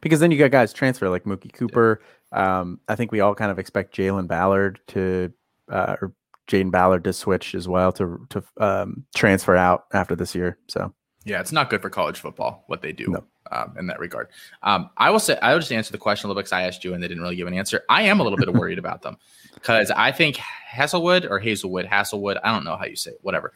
because 0.00 0.18
then 0.18 0.32
you 0.32 0.38
got 0.38 0.50
guys 0.50 0.72
transfer 0.72 1.08
like 1.08 1.22
Mookie 1.22 1.52
Cooper. 1.52 2.00
Um, 2.32 2.80
I 2.88 2.94
think 2.94 3.12
we 3.12 3.20
all 3.20 3.34
kind 3.34 3.50
of 3.50 3.58
expect 3.58 3.96
Jalen 3.96 4.26
Ballard 4.28 4.80
to 4.88 5.32
uh, 5.70 5.96
or 6.00 6.12
Jaden 6.48 6.70
Ballard 6.70 7.04
to 7.04 7.12
switch 7.12 7.54
as 7.54 7.68
well 7.68 7.92
to 7.92 8.26
to 8.30 8.42
um, 8.58 9.04
transfer 9.14 9.56
out 9.56 9.84
after 9.92 10.14
this 10.16 10.34
year. 10.34 10.58
So 10.68 10.92
Yeah, 11.24 11.40
it's 11.40 11.52
not 11.52 11.70
good 11.70 11.82
for 11.82 11.90
college 11.90 12.18
football 12.20 12.64
what 12.66 12.82
they 12.82 12.92
do 12.92 13.06
No. 13.08 13.24
um, 13.52 13.74
in 13.78 13.86
that 13.86 13.98
regard. 14.00 14.28
Um, 14.62 14.90
I 14.96 15.10
will 15.10 15.20
say 15.20 15.38
I 15.42 15.52
will 15.52 15.60
just 15.60 15.72
answer 15.72 15.92
the 15.92 15.98
question 15.98 16.26
a 16.26 16.28
little 16.28 16.40
bit 16.40 16.46
because 16.46 16.52
I 16.52 16.62
asked 16.62 16.84
you 16.84 16.94
and 16.94 17.02
they 17.02 17.08
didn't 17.08 17.22
really 17.22 17.36
give 17.36 17.46
an 17.46 17.54
answer. 17.54 17.82
I 17.88 18.02
am 18.02 18.20
a 18.20 18.22
little 18.22 18.38
bit 18.38 18.52
worried 18.52 18.78
about 18.78 19.02
them 19.02 19.16
because 19.54 19.90
I 19.90 20.12
think 20.12 20.36
Hasselwood 20.72 21.28
or 21.28 21.38
Hazelwood, 21.38 21.86
Hasselwood, 21.86 22.40
I 22.42 22.52
don't 22.52 22.64
know 22.64 22.76
how 22.76 22.84
you 22.86 22.96
say 22.96 23.12
it, 23.12 23.18
whatever. 23.22 23.52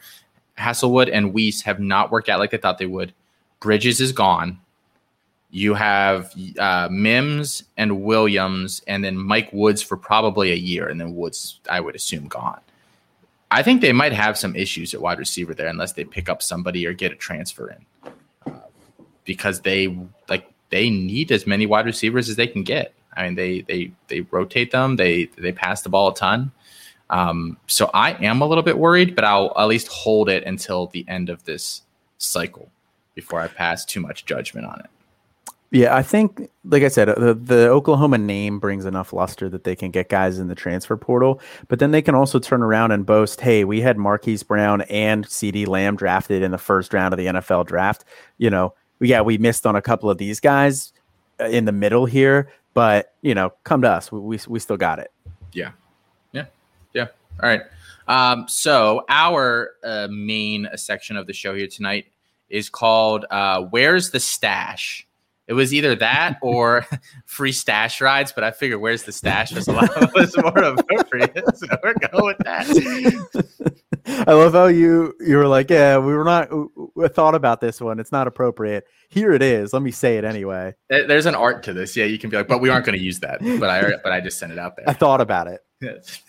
Hasselwood 0.57 1.09
and 1.11 1.33
Weiss 1.33 1.61
have 1.63 1.79
not 1.81 2.11
worked 2.11 2.29
out 2.29 2.39
like 2.39 2.51
they 2.51 2.57
thought 2.57 2.77
they 2.77 2.85
would. 2.85 3.13
Bridges 3.59 3.99
is 3.99 4.11
gone. 4.13 4.59
You 5.55 5.73
have 5.73 6.33
uh, 6.59 6.89
Mims 6.91 7.63
and 7.77 8.03
Williams, 8.03 8.81
and 8.87 9.01
then 9.05 9.17
Mike 9.17 9.53
Woods 9.53 9.81
for 9.81 9.95
probably 9.95 10.51
a 10.51 10.55
year, 10.55 10.89
and 10.89 10.99
then 10.99 11.15
Woods, 11.15 11.61
I 11.69 11.79
would 11.79 11.95
assume, 11.95 12.27
gone. 12.27 12.59
I 13.51 13.63
think 13.63 13.79
they 13.79 13.93
might 13.93 14.11
have 14.11 14.37
some 14.37 14.53
issues 14.53 14.93
at 14.93 14.99
wide 14.99 15.17
receiver 15.17 15.53
there 15.53 15.69
unless 15.69 15.93
they 15.93 16.03
pick 16.03 16.27
up 16.27 16.41
somebody 16.41 16.85
or 16.85 16.91
get 16.91 17.13
a 17.13 17.15
transfer 17.15 17.69
in, 17.69 18.11
uh, 18.47 18.59
because 19.23 19.61
they 19.61 19.97
like 20.27 20.45
they 20.71 20.89
need 20.89 21.31
as 21.31 21.47
many 21.47 21.65
wide 21.65 21.85
receivers 21.85 22.27
as 22.27 22.35
they 22.35 22.47
can 22.47 22.63
get. 22.63 22.93
I 23.15 23.23
mean, 23.23 23.35
they 23.35 23.61
they 23.61 23.93
they 24.09 24.21
rotate 24.31 24.71
them. 24.71 24.97
They 24.97 25.29
they 25.37 25.53
pass 25.53 25.83
the 25.83 25.89
ball 25.89 26.09
a 26.09 26.15
ton. 26.15 26.51
Um, 27.09 27.55
so 27.67 27.89
I 27.93 28.11
am 28.25 28.41
a 28.41 28.45
little 28.45 28.61
bit 28.61 28.77
worried, 28.77 29.15
but 29.15 29.23
I'll 29.23 29.53
at 29.57 29.69
least 29.69 29.87
hold 29.87 30.27
it 30.27 30.43
until 30.43 30.87
the 30.87 31.05
end 31.07 31.29
of 31.29 31.45
this 31.45 31.83
cycle 32.17 32.69
before 33.13 33.39
I 33.39 33.47
pass 33.47 33.85
too 33.85 34.01
much 34.01 34.25
judgment 34.25 34.67
on 34.67 34.81
it. 34.81 34.89
Yeah, 35.71 35.95
I 35.95 36.03
think 36.03 36.49
like 36.63 36.83
I 36.83 36.87
said, 36.87 37.07
the 37.07 37.33
the 37.33 37.67
Oklahoma 37.67 38.17
name 38.17 38.59
brings 38.59 38.85
enough 38.85 39.11
luster 39.11 39.49
that 39.49 39.63
they 39.63 39.75
can 39.75 39.91
get 39.91 40.09
guys 40.09 40.39
in 40.39 40.47
the 40.47 40.55
transfer 40.55 40.95
portal, 40.95 41.41
but 41.67 41.79
then 41.79 41.91
they 41.91 42.01
can 42.01 42.15
also 42.15 42.39
turn 42.39 42.61
around 42.61 42.91
and 42.91 43.05
boast, 43.05 43.41
"Hey, 43.41 43.63
we 43.65 43.81
had 43.81 43.97
Marquise 43.97 44.43
Brown 44.43 44.81
and 44.83 45.25
CeeDee 45.25 45.67
Lamb 45.67 45.95
drafted 45.95 46.43
in 46.43 46.51
the 46.51 46.57
first 46.57 46.93
round 46.93 47.13
of 47.13 47.17
the 47.17 47.25
NFL 47.25 47.65
draft." 47.65 48.05
You 48.37 48.49
know, 48.49 48.73
yeah, 48.99 49.21
we 49.21 49.37
missed 49.37 49.65
on 49.65 49.75
a 49.75 49.81
couple 49.81 50.09
of 50.09 50.17
these 50.17 50.39
guys 50.39 50.93
uh, 51.39 51.45
in 51.45 51.65
the 51.65 51.71
middle 51.71 52.05
here, 52.05 52.49
but 52.73 53.13
you 53.21 53.35
know, 53.35 53.51
come 53.63 53.81
to 53.81 53.89
us. 53.89 54.11
We 54.11 54.19
we, 54.19 54.39
we 54.47 54.59
still 54.59 54.77
got 54.77 54.99
it. 54.99 55.11
Yeah. 55.51 55.71
Yeah. 56.31 56.45
Yeah. 56.93 57.07
All 57.41 57.49
right. 57.49 57.61
Um, 58.07 58.45
so 58.47 59.03
our 59.09 59.71
uh, 59.83 60.07
main 60.11 60.69
section 60.75 61.17
of 61.17 61.27
the 61.27 61.33
show 61.33 61.55
here 61.55 61.67
tonight 61.67 62.05
is 62.49 62.69
called 62.69 63.25
uh, 63.31 63.61
"Where's 63.61 64.11
the 64.11 64.19
Stash." 64.19 65.07
It 65.47 65.53
was 65.53 65.73
either 65.73 65.95
that 65.95 66.37
or 66.41 66.85
free 67.25 67.51
stash 67.51 68.01
rides, 68.01 68.31
but 68.31 68.43
I 68.43 68.51
figured 68.51 68.81
"Where's 68.81 69.03
the 69.03 69.11
Stash" 69.11 69.53
was 69.53 69.67
a 69.67 69.73
lot 69.73 69.89
was 70.15 70.35
more 70.41 70.57
appropriate, 70.57 71.43
so 71.57 71.67
we're 71.83 71.93
going 71.93 72.25
with 72.25 72.37
that. 72.39 73.45
I 74.27 74.33
love 74.33 74.53
how 74.53 74.65
you 74.67 75.13
you 75.19 75.37
were 75.37 75.47
like, 75.47 75.69
yeah, 75.69 75.97
we 75.97 76.15
were 76.15 76.23
not 76.23 76.49
we- 76.95 77.07
thought 77.09 77.35
about 77.35 77.61
this 77.61 77.79
one. 77.79 77.99
It's 77.99 78.11
not 78.11 78.27
appropriate. 78.27 78.85
Here 79.09 79.33
it 79.33 79.43
is. 79.43 79.71
Let 79.71 79.83
me 79.83 79.91
say 79.91 80.17
it 80.17 80.23
anyway. 80.23 80.73
There's 80.89 81.27
an 81.27 81.35
art 81.35 81.63
to 81.63 81.73
this, 81.73 81.95
yeah. 81.95 82.05
You 82.05 82.17
can 82.17 82.29
be 82.29 82.37
like, 82.37 82.47
but 82.47 82.59
we 82.59 82.69
aren't 82.69 82.85
going 82.85 82.97
to 82.97 83.03
use 83.03 83.19
that. 83.19 83.39
But 83.41 83.69
I 83.69 83.91
but 84.03 84.11
I 84.11 84.21
just 84.21 84.39
sent 84.39 84.51
it 84.51 84.57
out 84.57 84.75
there. 84.75 84.89
I 84.89 84.93
thought 84.93 85.21
about 85.21 85.47
it. 85.47 85.61
Yes. 85.81 86.21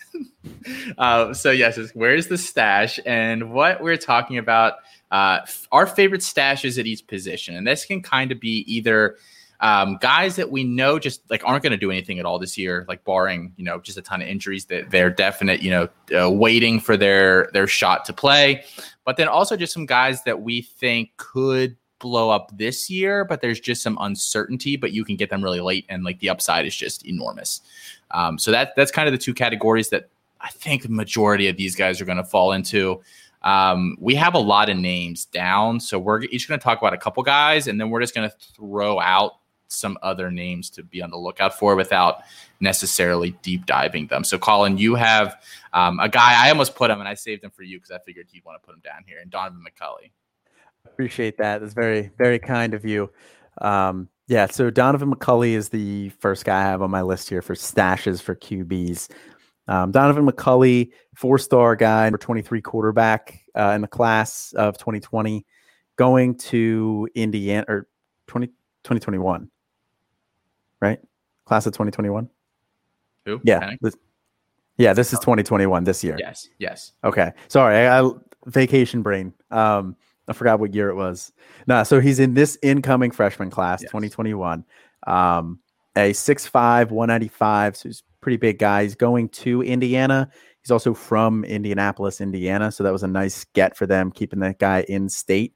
uh, 0.97 1.33
so 1.33 1.51
yes, 1.51 1.79
where's 1.93 2.27
the 2.27 2.37
stash, 2.37 2.99
and 3.05 3.51
what 3.51 3.81
we're 3.81 3.97
talking 3.97 4.37
about 4.37 4.73
uh, 5.11 5.39
our 5.71 5.87
favorite 5.87 6.21
stashes 6.21 6.77
at 6.79 6.85
each 6.85 7.05
position, 7.07 7.55
and 7.55 7.65
this 7.65 7.85
can 7.85 8.01
kind 8.01 8.31
of 8.31 8.39
be 8.39 8.63
either 8.67 9.17
um, 9.59 9.97
guys 10.01 10.35
that 10.35 10.51
we 10.51 10.63
know 10.63 10.99
just 10.99 11.21
like 11.29 11.41
aren't 11.43 11.63
going 11.63 11.71
to 11.71 11.77
do 11.77 11.89
anything 11.89 12.19
at 12.19 12.25
all 12.25 12.37
this 12.37 12.57
year, 12.57 12.85
like 12.87 13.03
barring 13.03 13.53
you 13.57 13.63
know 13.63 13.79
just 13.79 13.97
a 13.97 14.01
ton 14.01 14.21
of 14.21 14.27
injuries 14.27 14.65
that 14.65 14.91
they're 14.91 15.09
definite, 15.09 15.61
you 15.61 15.71
know, 15.71 15.89
uh, 16.19 16.29
waiting 16.29 16.79
for 16.79 16.97
their 16.97 17.49
their 17.53 17.67
shot 17.67 18.05
to 18.05 18.13
play, 18.13 18.63
but 19.05 19.17
then 19.17 19.27
also 19.27 19.55
just 19.55 19.73
some 19.73 19.85
guys 19.85 20.23
that 20.23 20.41
we 20.41 20.61
think 20.61 21.11
could 21.17 21.75
blow 21.99 22.29
up 22.29 22.55
this 22.55 22.89
year, 22.89 23.25
but 23.25 23.41
there's 23.41 23.59
just 23.59 23.81
some 23.81 23.97
uncertainty, 24.01 24.75
but 24.75 24.91
you 24.91 25.03
can 25.03 25.15
get 25.15 25.29
them 25.29 25.43
really 25.43 25.61
late, 25.61 25.85
and 25.89 26.03
like 26.03 26.19
the 26.19 26.29
upside 26.29 26.65
is 26.65 26.75
just 26.75 27.05
enormous. 27.05 27.61
Um, 28.11 28.37
so 28.37 28.51
that 28.51 28.75
that's 28.75 28.91
kind 28.91 29.07
of 29.07 29.11
the 29.11 29.17
two 29.17 29.33
categories 29.33 29.89
that 29.89 30.09
I 30.41 30.49
think 30.49 30.83
the 30.83 30.89
majority 30.89 31.47
of 31.47 31.57
these 31.57 31.75
guys 31.75 31.99
are 31.99 32.05
going 32.05 32.17
to 32.17 32.23
fall 32.23 32.51
into. 32.51 33.01
Um, 33.43 33.97
we 33.99 34.15
have 34.15 34.33
a 34.33 34.39
lot 34.39 34.69
of 34.69 34.77
names 34.77 35.25
down, 35.25 35.79
so 35.79 35.99
we're 35.99 36.23
each 36.23 36.47
going 36.47 36.59
to 36.59 36.63
talk 36.63 36.79
about 36.79 36.93
a 36.93 36.97
couple 36.97 37.23
guys, 37.23 37.67
and 37.67 37.79
then 37.79 37.89
we're 37.89 38.01
just 38.01 38.15
going 38.15 38.29
to 38.29 38.35
throw 38.55 38.99
out 38.99 39.33
some 39.67 39.97
other 40.01 40.31
names 40.31 40.69
to 40.71 40.83
be 40.83 41.01
on 41.01 41.09
the 41.09 41.17
lookout 41.17 41.57
for 41.57 41.75
without 41.75 42.21
necessarily 42.59 43.31
deep 43.41 43.65
diving 43.65 44.07
them. 44.07 44.23
So, 44.23 44.37
Colin, 44.37 44.77
you 44.77 44.95
have 44.95 45.41
um, 45.73 45.99
a 45.99 46.09
guy. 46.09 46.45
I 46.45 46.49
almost 46.49 46.75
put 46.75 46.89
him, 46.89 46.99
and 46.99 47.07
I 47.07 47.13
saved 47.13 47.43
him 47.43 47.51
for 47.51 47.63
you 47.63 47.77
because 47.77 47.91
I 47.91 47.99
figured 47.99 48.27
you'd 48.31 48.45
want 48.45 48.61
to 48.61 48.65
put 48.65 48.75
him 48.75 48.81
down 48.83 49.03
here, 49.05 49.19
and 49.21 49.29
Donovan 49.29 49.63
McCulley. 49.63 50.11
I 50.85 50.89
appreciate 50.89 51.37
that. 51.37 51.59
That's 51.61 51.73
very, 51.73 52.11
very 52.17 52.39
kind 52.39 52.73
of 52.73 52.85
you. 52.85 53.11
Um, 53.61 54.09
yeah, 54.27 54.47
so 54.47 54.69
Donovan 54.69 55.13
McCulley 55.13 55.51
is 55.51 55.69
the 55.69 56.09
first 56.09 56.45
guy 56.45 56.59
I 56.59 56.63
have 56.63 56.81
on 56.81 56.91
my 56.91 57.01
list 57.01 57.29
here 57.29 57.41
for 57.41 57.55
stashes 57.55 58.21
for 58.21 58.35
QBs. 58.35 59.09
Um, 59.67 59.91
Donovan 59.91 60.25
McCulley, 60.25 60.91
four 61.15 61.37
star 61.37 61.75
guy, 61.75 62.05
number 62.05 62.17
23 62.17 62.61
quarterback 62.61 63.43
uh, 63.55 63.71
in 63.75 63.81
the 63.81 63.87
class 63.87 64.53
of 64.53 64.77
2020, 64.77 65.45
going 65.97 66.35
to 66.35 67.07
Indiana 67.15 67.65
or 67.67 67.87
20, 68.27 68.47
2021, 68.47 69.49
right? 70.81 70.99
Class 71.45 71.65
of 71.65 71.73
2021. 71.73 72.29
Who? 73.25 73.41
Yeah. 73.43 73.73
This, 73.81 73.95
yeah, 74.77 74.93
this 74.93 75.11
is 75.11 75.19
2021 75.19 75.83
this 75.83 76.03
year. 76.03 76.15
Yes. 76.19 76.49
Yes. 76.59 76.93
Okay. 77.03 77.31
Sorry, 77.49 77.87
I, 77.87 78.01
I 78.01 78.11
vacation 78.45 79.01
brain. 79.01 79.33
Um, 79.51 79.95
I 80.29 80.33
forgot 80.33 80.59
what 80.59 80.73
year 80.73 80.89
it 80.89 80.95
was. 80.95 81.31
Nah, 81.67 81.83
so 81.83 81.99
he's 81.99 82.19
in 82.19 82.33
this 82.33 82.57
incoming 82.61 83.11
freshman 83.11 83.49
class, 83.49 83.81
Yes. 83.81 83.91
2021. 83.91 84.63
Um, 85.05 85.59
a 85.95 86.11
6'5, 86.11 86.91
195. 86.91 87.77
So 87.77 87.89
he's 87.89 88.03
pretty 88.21 88.37
big 88.37 88.59
guy. 88.59 88.83
He's 88.83 88.95
going 88.95 89.29
to 89.29 89.61
Indiana. 89.61 90.29
He's 90.61 90.71
also 90.71 90.93
from 90.93 91.43
Indianapolis, 91.45 92.19
Indiana. 92.19 92.71
So 92.71 92.83
that 92.83 92.91
was 92.91 93.03
a 93.03 93.07
nice 93.07 93.45
get 93.53 93.77
for 93.77 93.85
them, 93.85 94.11
keeping 94.11 94.39
that 94.41 94.59
guy 94.59 94.85
in 94.89 95.09
state. 95.09 95.53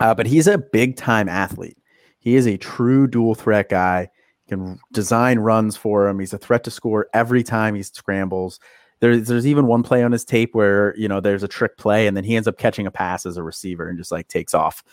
Uh, 0.00 0.14
but 0.14 0.26
he's 0.26 0.46
a 0.46 0.58
big 0.58 0.96
time 0.96 1.28
athlete. 1.28 1.78
He 2.18 2.36
is 2.36 2.46
a 2.46 2.58
true 2.58 3.06
dual 3.06 3.34
threat 3.34 3.68
guy. 3.68 4.10
Can 4.48 4.78
design 4.92 5.40
runs 5.40 5.76
for 5.76 6.06
him. 6.06 6.20
He's 6.20 6.32
a 6.32 6.38
threat 6.38 6.62
to 6.64 6.70
score 6.70 7.08
every 7.14 7.42
time 7.42 7.74
he 7.74 7.82
scrambles. 7.82 8.60
There's 9.00 9.26
there's 9.26 9.46
even 9.46 9.66
one 9.66 9.82
play 9.82 10.02
on 10.02 10.12
his 10.12 10.24
tape 10.24 10.54
where 10.54 10.96
you 10.96 11.08
know 11.08 11.20
there's 11.20 11.42
a 11.42 11.48
trick 11.48 11.76
play 11.78 12.06
and 12.06 12.16
then 12.16 12.22
he 12.22 12.36
ends 12.36 12.46
up 12.46 12.56
catching 12.56 12.86
a 12.86 12.90
pass 12.90 13.26
as 13.26 13.36
a 13.36 13.42
receiver 13.42 13.88
and 13.88 13.98
just 13.98 14.12
like 14.12 14.28
takes 14.28 14.54
off. 14.54 14.84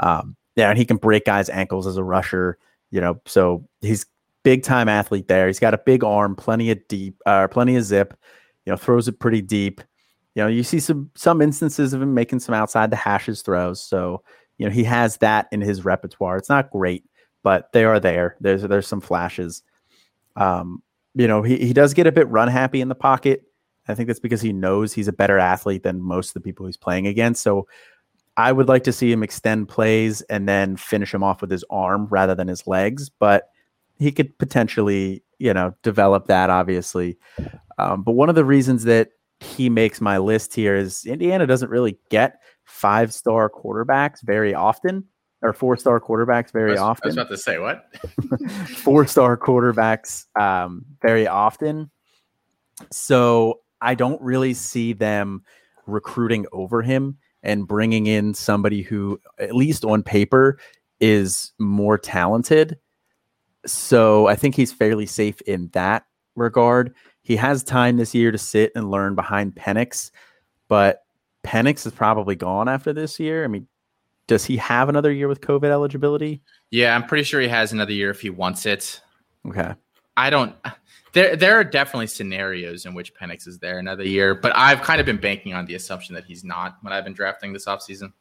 Um, 0.00 0.36
yeah, 0.56 0.68
and 0.68 0.78
he 0.78 0.84
can 0.84 0.96
break 0.96 1.24
guys' 1.24 1.48
ankles 1.48 1.86
as 1.86 1.96
a 1.96 2.04
rusher. 2.04 2.58
You 2.90 3.00
know, 3.00 3.20
so 3.24 3.66
he's 3.80 4.04
big 4.42 4.62
time 4.62 4.88
athlete 4.88 5.28
there. 5.28 5.46
He's 5.46 5.60
got 5.60 5.74
a 5.74 5.78
big 5.78 6.04
arm, 6.04 6.34
plenty 6.36 6.70
of 6.70 6.86
deep, 6.88 7.20
uh, 7.26 7.48
plenty 7.48 7.76
of 7.76 7.84
zip. 7.84 8.14
You 8.64 8.72
know, 8.72 8.76
throws 8.76 9.08
it 9.08 9.18
pretty 9.18 9.40
deep. 9.40 9.80
You 10.34 10.42
know, 10.42 10.48
you 10.48 10.62
see 10.62 10.80
some 10.80 11.10
some 11.14 11.40
instances 11.40 11.92
of 11.92 12.02
him 12.02 12.14
making 12.14 12.40
some 12.40 12.54
outside 12.54 12.90
the 12.90 12.96
hashes 12.96 13.42
throws. 13.42 13.82
So 13.82 14.22
you 14.58 14.66
know 14.66 14.72
he 14.72 14.84
has 14.84 15.16
that 15.18 15.48
in 15.52 15.60
his 15.60 15.84
repertoire. 15.84 16.36
It's 16.36 16.48
not 16.48 16.70
great, 16.70 17.04
but 17.42 17.72
they 17.72 17.84
are 17.84 18.00
there. 18.00 18.36
There's 18.40 18.62
there's 18.62 18.86
some 18.86 19.00
flashes. 19.00 19.62
Um, 20.36 20.82
you 21.14 21.26
know, 21.26 21.42
he, 21.42 21.56
he 21.56 21.72
does 21.72 21.94
get 21.94 22.06
a 22.06 22.12
bit 22.12 22.28
run 22.28 22.48
happy 22.48 22.80
in 22.80 22.88
the 22.88 22.94
pocket. 22.94 23.42
I 23.88 23.94
think 23.94 24.06
that's 24.06 24.20
because 24.20 24.42
he 24.42 24.52
knows 24.52 24.92
he's 24.92 25.08
a 25.08 25.12
better 25.12 25.38
athlete 25.38 25.82
than 25.82 26.00
most 26.00 26.28
of 26.28 26.34
the 26.34 26.40
people 26.40 26.66
he's 26.66 26.76
playing 26.76 27.06
against. 27.06 27.42
So 27.42 27.66
I 28.36 28.52
would 28.52 28.68
like 28.68 28.84
to 28.84 28.92
see 28.92 29.10
him 29.10 29.22
extend 29.24 29.68
plays 29.68 30.20
and 30.22 30.48
then 30.48 30.76
finish 30.76 31.12
him 31.12 31.24
off 31.24 31.40
with 31.40 31.50
his 31.50 31.64
arm 31.70 32.06
rather 32.08 32.34
than 32.34 32.46
his 32.46 32.66
legs, 32.66 33.08
but 33.08 33.48
he 33.98 34.12
could 34.12 34.36
potentially, 34.38 35.22
you 35.38 35.52
know, 35.52 35.74
develop 35.82 36.26
that 36.26 36.50
obviously. 36.50 37.18
Um, 37.78 38.02
but 38.02 38.12
one 38.12 38.28
of 38.28 38.34
the 38.34 38.44
reasons 38.44 38.84
that 38.84 39.10
he 39.40 39.68
makes 39.68 40.00
my 40.00 40.18
list 40.18 40.54
here 40.54 40.76
is 40.76 41.06
Indiana 41.06 41.46
doesn't 41.46 41.70
really 41.70 41.98
get 42.10 42.40
five 42.64 43.14
star 43.14 43.48
quarterbacks 43.50 44.18
very 44.22 44.54
often 44.54 45.04
or 45.42 45.52
four 45.52 45.76
star 45.76 46.00
quarterbacks 46.00 46.52
very 46.52 46.70
I 46.70 46.72
was, 46.72 46.80
often. 46.80 47.04
I 47.04 47.08
was 47.08 47.16
about 47.16 47.28
to 47.30 47.36
say 47.36 47.58
what? 47.58 47.84
four 48.68 49.06
star 49.06 49.36
quarterbacks 49.36 50.26
um, 50.38 50.84
very 51.00 51.26
often. 51.26 51.90
So 52.90 53.60
I 53.80 53.94
don't 53.94 54.20
really 54.20 54.54
see 54.54 54.92
them 54.92 55.42
recruiting 55.86 56.46
over 56.52 56.82
him 56.82 57.18
and 57.42 57.66
bringing 57.66 58.06
in 58.06 58.34
somebody 58.34 58.82
who, 58.82 59.20
at 59.38 59.54
least 59.54 59.84
on 59.84 60.02
paper, 60.02 60.58
is 61.00 61.52
more 61.58 61.96
talented. 61.96 62.76
So 63.66 64.26
I 64.26 64.36
think 64.36 64.54
he's 64.54 64.72
fairly 64.72 65.06
safe 65.06 65.40
in 65.42 65.68
that 65.72 66.06
regard. 66.36 66.94
He 67.22 67.36
has 67.36 67.62
time 67.62 67.96
this 67.96 68.14
year 68.14 68.30
to 68.30 68.38
sit 68.38 68.72
and 68.74 68.90
learn 68.90 69.14
behind 69.14 69.54
Penix, 69.54 70.10
but 70.68 71.02
Penix 71.44 71.86
is 71.86 71.92
probably 71.92 72.36
gone 72.36 72.68
after 72.68 72.92
this 72.92 73.20
year. 73.20 73.44
I 73.44 73.48
mean, 73.48 73.66
does 74.26 74.44
he 74.44 74.56
have 74.58 74.88
another 74.88 75.12
year 75.12 75.28
with 75.28 75.40
COVID 75.40 75.70
eligibility? 75.70 76.42
Yeah, 76.70 76.94
I'm 76.94 77.04
pretty 77.04 77.24
sure 77.24 77.40
he 77.40 77.48
has 77.48 77.72
another 77.72 77.92
year 77.92 78.10
if 78.10 78.20
he 78.20 78.30
wants 78.30 78.66
it. 78.66 79.00
Okay. 79.46 79.74
I 80.16 80.30
don't. 80.30 80.54
There, 81.14 81.36
there 81.36 81.58
are 81.58 81.64
definitely 81.64 82.06
scenarios 82.08 82.84
in 82.84 82.94
which 82.94 83.14
Penix 83.14 83.48
is 83.48 83.58
there 83.58 83.78
another 83.78 84.04
year, 84.04 84.34
but 84.34 84.52
I've 84.54 84.82
kind 84.82 85.00
of 85.00 85.06
been 85.06 85.16
banking 85.16 85.54
on 85.54 85.64
the 85.64 85.74
assumption 85.74 86.14
that 86.14 86.24
he's 86.24 86.44
not 86.44 86.76
when 86.82 86.92
I've 86.92 87.04
been 87.04 87.14
drafting 87.14 87.52
this 87.52 87.66
offseason. 87.66 88.12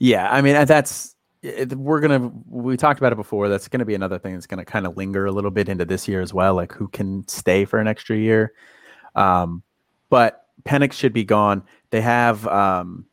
Yeah, 0.00 0.30
I 0.30 0.42
mean 0.42 0.56
uh, 0.56 0.64
that's 0.64 1.15
we're 1.42 2.00
gonna 2.00 2.30
we 2.48 2.76
talked 2.76 2.98
about 2.98 3.12
it 3.12 3.16
before. 3.16 3.48
That's 3.48 3.68
gonna 3.68 3.84
be 3.84 3.94
another 3.94 4.18
thing 4.18 4.34
that's 4.34 4.46
gonna 4.46 4.64
kind 4.64 4.86
of 4.86 4.96
linger 4.96 5.26
a 5.26 5.32
little 5.32 5.50
bit 5.50 5.68
into 5.68 5.84
this 5.84 6.08
year 6.08 6.20
as 6.20 6.32
well. 6.34 6.54
Like 6.54 6.72
who 6.72 6.88
can 6.88 7.26
stay 7.28 7.64
for 7.64 7.78
an 7.78 7.86
extra 7.88 8.16
year? 8.16 8.52
Um, 9.14 9.62
but 10.08 10.46
Penix 10.64 10.92
should 10.94 11.12
be 11.12 11.24
gone. 11.24 11.62
They 11.90 12.00
have 12.00 12.46
um, 12.48 13.06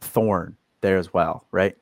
Thorne 0.00 0.56
there 0.80 0.98
as 0.98 1.12
well, 1.12 1.46
right? 1.50 1.76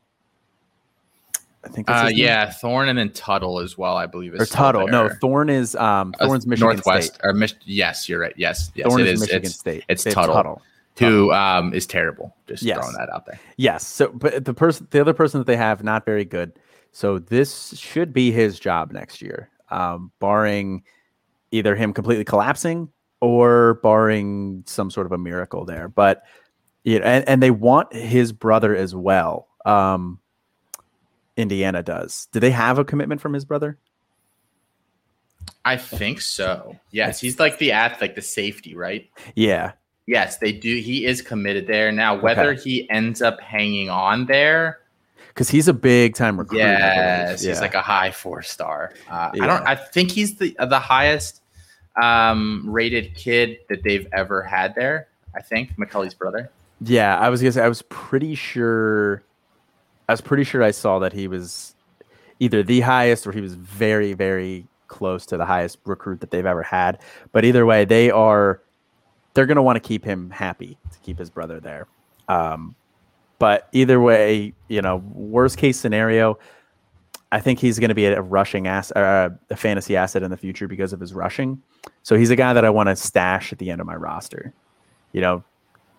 I 1.64 1.68
think. 1.68 1.90
Uh, 1.90 2.10
yeah, 2.12 2.50
Thorne 2.50 2.88
and 2.88 2.98
then 2.98 3.10
Tuttle 3.12 3.58
as 3.58 3.76
well. 3.76 3.96
I 3.96 4.06
believe 4.06 4.34
is 4.34 4.40
or 4.40 4.46
Tuttle. 4.46 4.86
There. 4.86 4.92
No, 4.92 5.08
Thorne 5.20 5.50
is 5.50 5.76
um, 5.76 6.14
uh, 6.18 6.26
Thorne's 6.26 6.46
uh, 6.46 6.48
Michigan 6.48 6.74
Northwest 6.74 7.14
State. 7.14 7.20
or 7.22 7.32
Mich- 7.34 7.56
yes, 7.64 8.08
you're 8.08 8.20
right. 8.20 8.34
Yes, 8.36 8.72
yes, 8.74 8.86
Thorne 8.86 9.02
it 9.02 9.08
is, 9.08 9.20
Michigan 9.20 9.44
it's, 9.44 9.54
State. 9.54 9.84
It's, 9.88 10.06
it's 10.06 10.14
Tuttle. 10.14 10.34
Tuttle. 10.34 10.62
Who 10.98 11.32
um, 11.32 11.72
is 11.72 11.86
terrible? 11.86 12.36
Just 12.46 12.62
yes. 12.62 12.76
throwing 12.76 12.94
that 12.96 13.08
out 13.10 13.24
there. 13.26 13.40
Yes. 13.56 13.86
So, 13.86 14.08
but 14.08 14.44
the 14.44 14.52
person, 14.52 14.86
the 14.90 15.00
other 15.00 15.14
person 15.14 15.40
that 15.40 15.46
they 15.46 15.56
have, 15.56 15.82
not 15.82 16.04
very 16.04 16.24
good. 16.24 16.52
So 16.92 17.18
this 17.18 17.76
should 17.78 18.12
be 18.12 18.32
his 18.32 18.58
job 18.58 18.92
next 18.92 19.22
year, 19.22 19.48
um, 19.70 20.10
barring 20.18 20.82
either 21.52 21.74
him 21.74 21.92
completely 21.92 22.24
collapsing 22.24 22.88
or 23.20 23.74
barring 23.82 24.64
some 24.66 24.90
sort 24.90 25.06
of 25.06 25.12
a 25.12 25.18
miracle 25.18 25.64
there. 25.64 25.88
But 25.88 26.22
yeah, 26.84 27.00
and, 27.02 27.28
and 27.28 27.42
they 27.42 27.50
want 27.50 27.94
his 27.94 28.32
brother 28.32 28.74
as 28.74 28.94
well. 28.94 29.48
Um, 29.64 30.18
Indiana 31.36 31.82
does. 31.82 32.28
Do 32.32 32.40
they 32.40 32.50
have 32.50 32.78
a 32.78 32.84
commitment 32.84 33.20
from 33.20 33.32
his 33.32 33.44
brother? 33.44 33.78
I 35.64 35.76
think 35.76 36.20
so. 36.20 36.76
Yes, 36.90 37.20
he's 37.20 37.38
like 37.38 37.58
the 37.58 37.72
ath, 37.72 38.00
like 38.00 38.14
the 38.14 38.22
safety, 38.22 38.74
right? 38.74 39.08
Yeah. 39.34 39.72
Yes, 40.10 40.38
they 40.38 40.50
do. 40.50 40.78
He 40.78 41.06
is 41.06 41.22
committed 41.22 41.68
there 41.68 41.92
now. 41.92 42.16
Whether 42.16 42.50
okay. 42.50 42.60
he 42.60 42.90
ends 42.90 43.22
up 43.22 43.40
hanging 43.40 43.90
on 43.90 44.26
there, 44.26 44.80
because 45.28 45.48
he's 45.48 45.68
a 45.68 45.72
big 45.72 46.16
time 46.16 46.36
recruit. 46.36 46.58
Yes, 46.58 47.44
yeah. 47.44 47.50
he's 47.50 47.60
like 47.60 47.74
a 47.74 47.80
high 47.80 48.10
four 48.10 48.42
star. 48.42 48.92
Uh, 49.08 49.30
yeah. 49.34 49.44
I 49.44 49.46
don't. 49.46 49.68
I 49.68 49.76
think 49.76 50.10
he's 50.10 50.34
the 50.36 50.56
the 50.58 50.80
highest 50.80 51.42
um, 52.02 52.64
rated 52.66 53.14
kid 53.14 53.58
that 53.68 53.84
they've 53.84 54.08
ever 54.12 54.42
had 54.42 54.74
there. 54.74 55.06
I 55.36 55.42
think 55.42 55.76
McCulley's 55.76 56.14
brother. 56.14 56.50
Yeah, 56.80 57.16
I 57.16 57.28
was 57.28 57.40
gonna 57.40 57.52
say 57.52 57.62
I 57.62 57.68
was 57.68 57.82
pretty 57.82 58.34
sure. 58.34 59.22
I 60.08 60.12
was 60.12 60.20
pretty 60.20 60.42
sure 60.42 60.60
I 60.60 60.72
saw 60.72 60.98
that 60.98 61.12
he 61.12 61.28
was 61.28 61.76
either 62.40 62.64
the 62.64 62.80
highest 62.80 63.28
or 63.28 63.30
he 63.32 63.40
was 63.40 63.54
very, 63.54 64.12
very 64.14 64.66
close 64.88 65.24
to 65.26 65.36
the 65.36 65.46
highest 65.46 65.78
recruit 65.84 66.18
that 66.18 66.32
they've 66.32 66.44
ever 66.44 66.64
had. 66.64 66.98
But 67.30 67.44
either 67.44 67.64
way, 67.64 67.84
they 67.84 68.10
are 68.10 68.60
they're 69.34 69.46
going 69.46 69.56
to 69.56 69.62
want 69.62 69.76
to 69.76 69.80
keep 69.80 70.04
him 70.04 70.30
happy 70.30 70.78
to 70.92 70.98
keep 71.00 71.18
his 71.18 71.30
brother 71.30 71.60
there. 71.60 71.86
Um, 72.28 72.74
but 73.38 73.68
either 73.72 74.00
way, 74.00 74.52
you 74.68 74.82
know, 74.82 75.02
worst 75.14 75.56
case 75.56 75.78
scenario, 75.78 76.38
I 77.32 77.40
think 77.40 77.58
he's 77.58 77.78
going 77.78 77.88
to 77.88 77.94
be 77.94 78.06
a 78.06 78.20
rushing 78.20 78.66
ass, 78.66 78.90
uh, 78.92 79.30
a 79.50 79.56
fantasy 79.56 79.96
asset 79.96 80.22
in 80.22 80.30
the 80.30 80.36
future 80.36 80.68
because 80.68 80.92
of 80.92 81.00
his 81.00 81.14
rushing. 81.14 81.62
So 82.02 82.16
he's 82.16 82.30
a 82.30 82.36
guy 82.36 82.52
that 82.52 82.64
I 82.64 82.70
want 82.70 82.88
to 82.88 82.96
stash 82.96 83.52
at 83.52 83.58
the 83.58 83.70
end 83.70 83.80
of 83.80 83.86
my 83.86 83.94
roster. 83.94 84.52
You 85.12 85.20
know, 85.20 85.44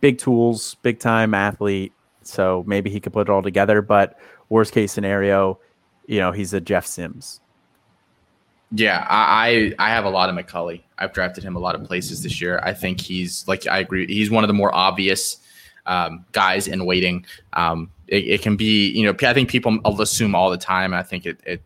big 0.02 0.18
tools, 0.18 0.76
big 0.82 1.00
time 1.00 1.34
athlete. 1.34 1.94
So 2.24 2.64
maybe 2.68 2.90
he 2.90 3.00
could 3.00 3.14
put 3.14 3.28
it 3.28 3.30
all 3.32 3.42
together. 3.42 3.82
But 3.82 4.20
worst 4.50 4.74
case 4.74 4.92
scenario, 4.92 5.60
you 6.06 6.20
know, 6.20 6.32
he's 6.32 6.54
a 6.54 6.62
Jeff 6.62 6.86
Sims. 6.86 7.40
Yeah, 8.74 9.06
I 9.10 9.74
I 9.80 9.90
have 9.90 10.06
a 10.06 10.10
lot 10.10 10.30
of 10.30 10.36
McCulley. 10.36 10.82
I've 10.98 11.12
drafted 11.12 11.44
him 11.44 11.56
a 11.56 11.60
lot 11.60 11.76
of 11.76 11.84
places 11.84 12.24
this 12.24 12.40
year. 12.40 12.60
I 12.64 12.74
think 12.74 13.02
he's 13.02 13.46
like 13.48 13.68
I 13.68 13.80
agree. 13.80 14.08
He's 14.08 14.32
one 14.32 14.44
of 14.44 14.48
the 14.48 14.54
more 14.54 14.74
obvious 14.74 15.38
um, 15.86 16.26
guys 16.32 16.68
in 16.68 16.86
waiting. 16.86 17.26
Um, 17.54 17.92
it, 18.08 18.24
it, 18.26 18.42
can 18.42 18.56
be 18.56 18.90
you 18.92 19.06
know 19.06 19.28
I 19.28 19.34
think 19.34 19.50
people 19.50 19.80
assume 20.00 20.36
all 20.36 20.50
the 20.50 20.58
time. 20.58 20.94
I 20.94 21.04
think 21.04 21.26
it, 21.26 21.40
it 21.46 21.62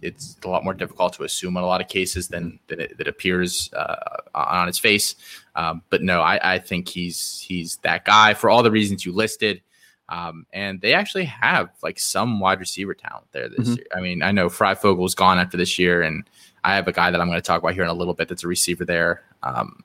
it's 0.00 0.36
a 0.44 0.48
lot 0.48 0.62
more 0.62 0.74
difficult 0.74 1.14
to 1.14 1.24
assume 1.24 1.56
in 1.56 1.62
a 1.62 1.66
lot 1.66 1.80
of 1.80 1.88
cases 1.88 2.28
than 2.28 2.60
than 2.68 2.80
it, 2.80 2.98
that 2.98 3.08
appears 3.08 3.70
uh, 3.72 3.96
on 4.34 4.68
its 4.68 4.78
face. 4.78 5.16
Um, 5.56 5.82
but 5.90 6.02
no, 6.02 6.20
I, 6.20 6.54
I, 6.54 6.58
think 6.58 6.88
he's 6.88 7.40
he's 7.40 7.76
that 7.78 8.04
guy 8.04 8.34
for 8.34 8.50
all 8.50 8.62
the 8.62 8.70
reasons 8.70 9.04
you 9.04 9.12
listed. 9.12 9.62
Um, 10.08 10.46
and 10.52 10.80
they 10.80 10.92
actually 10.92 11.24
have 11.24 11.70
like 11.82 11.98
some 11.98 12.40
wide 12.40 12.60
receiver 12.60 12.94
talent 12.94 13.26
there 13.32 13.48
this 13.48 13.60
mm-hmm. 13.60 13.74
year. 13.76 13.86
I 13.94 14.00
mean, 14.00 14.22
I 14.22 14.32
know 14.32 14.48
Fryfogle's 14.48 15.14
gone 15.14 15.38
after 15.38 15.56
this 15.56 15.78
year, 15.78 16.02
and 16.02 16.24
I 16.62 16.74
have 16.74 16.86
a 16.88 16.92
guy 16.92 17.10
that 17.10 17.20
I'm 17.20 17.28
going 17.28 17.38
to 17.38 17.42
talk 17.42 17.62
about 17.62 17.74
here 17.74 17.84
in 17.84 17.88
a 17.88 17.94
little 17.94 18.14
bit. 18.14 18.28
That's 18.28 18.44
a 18.44 18.48
receiver 18.48 18.84
there 18.84 19.22
um, 19.42 19.82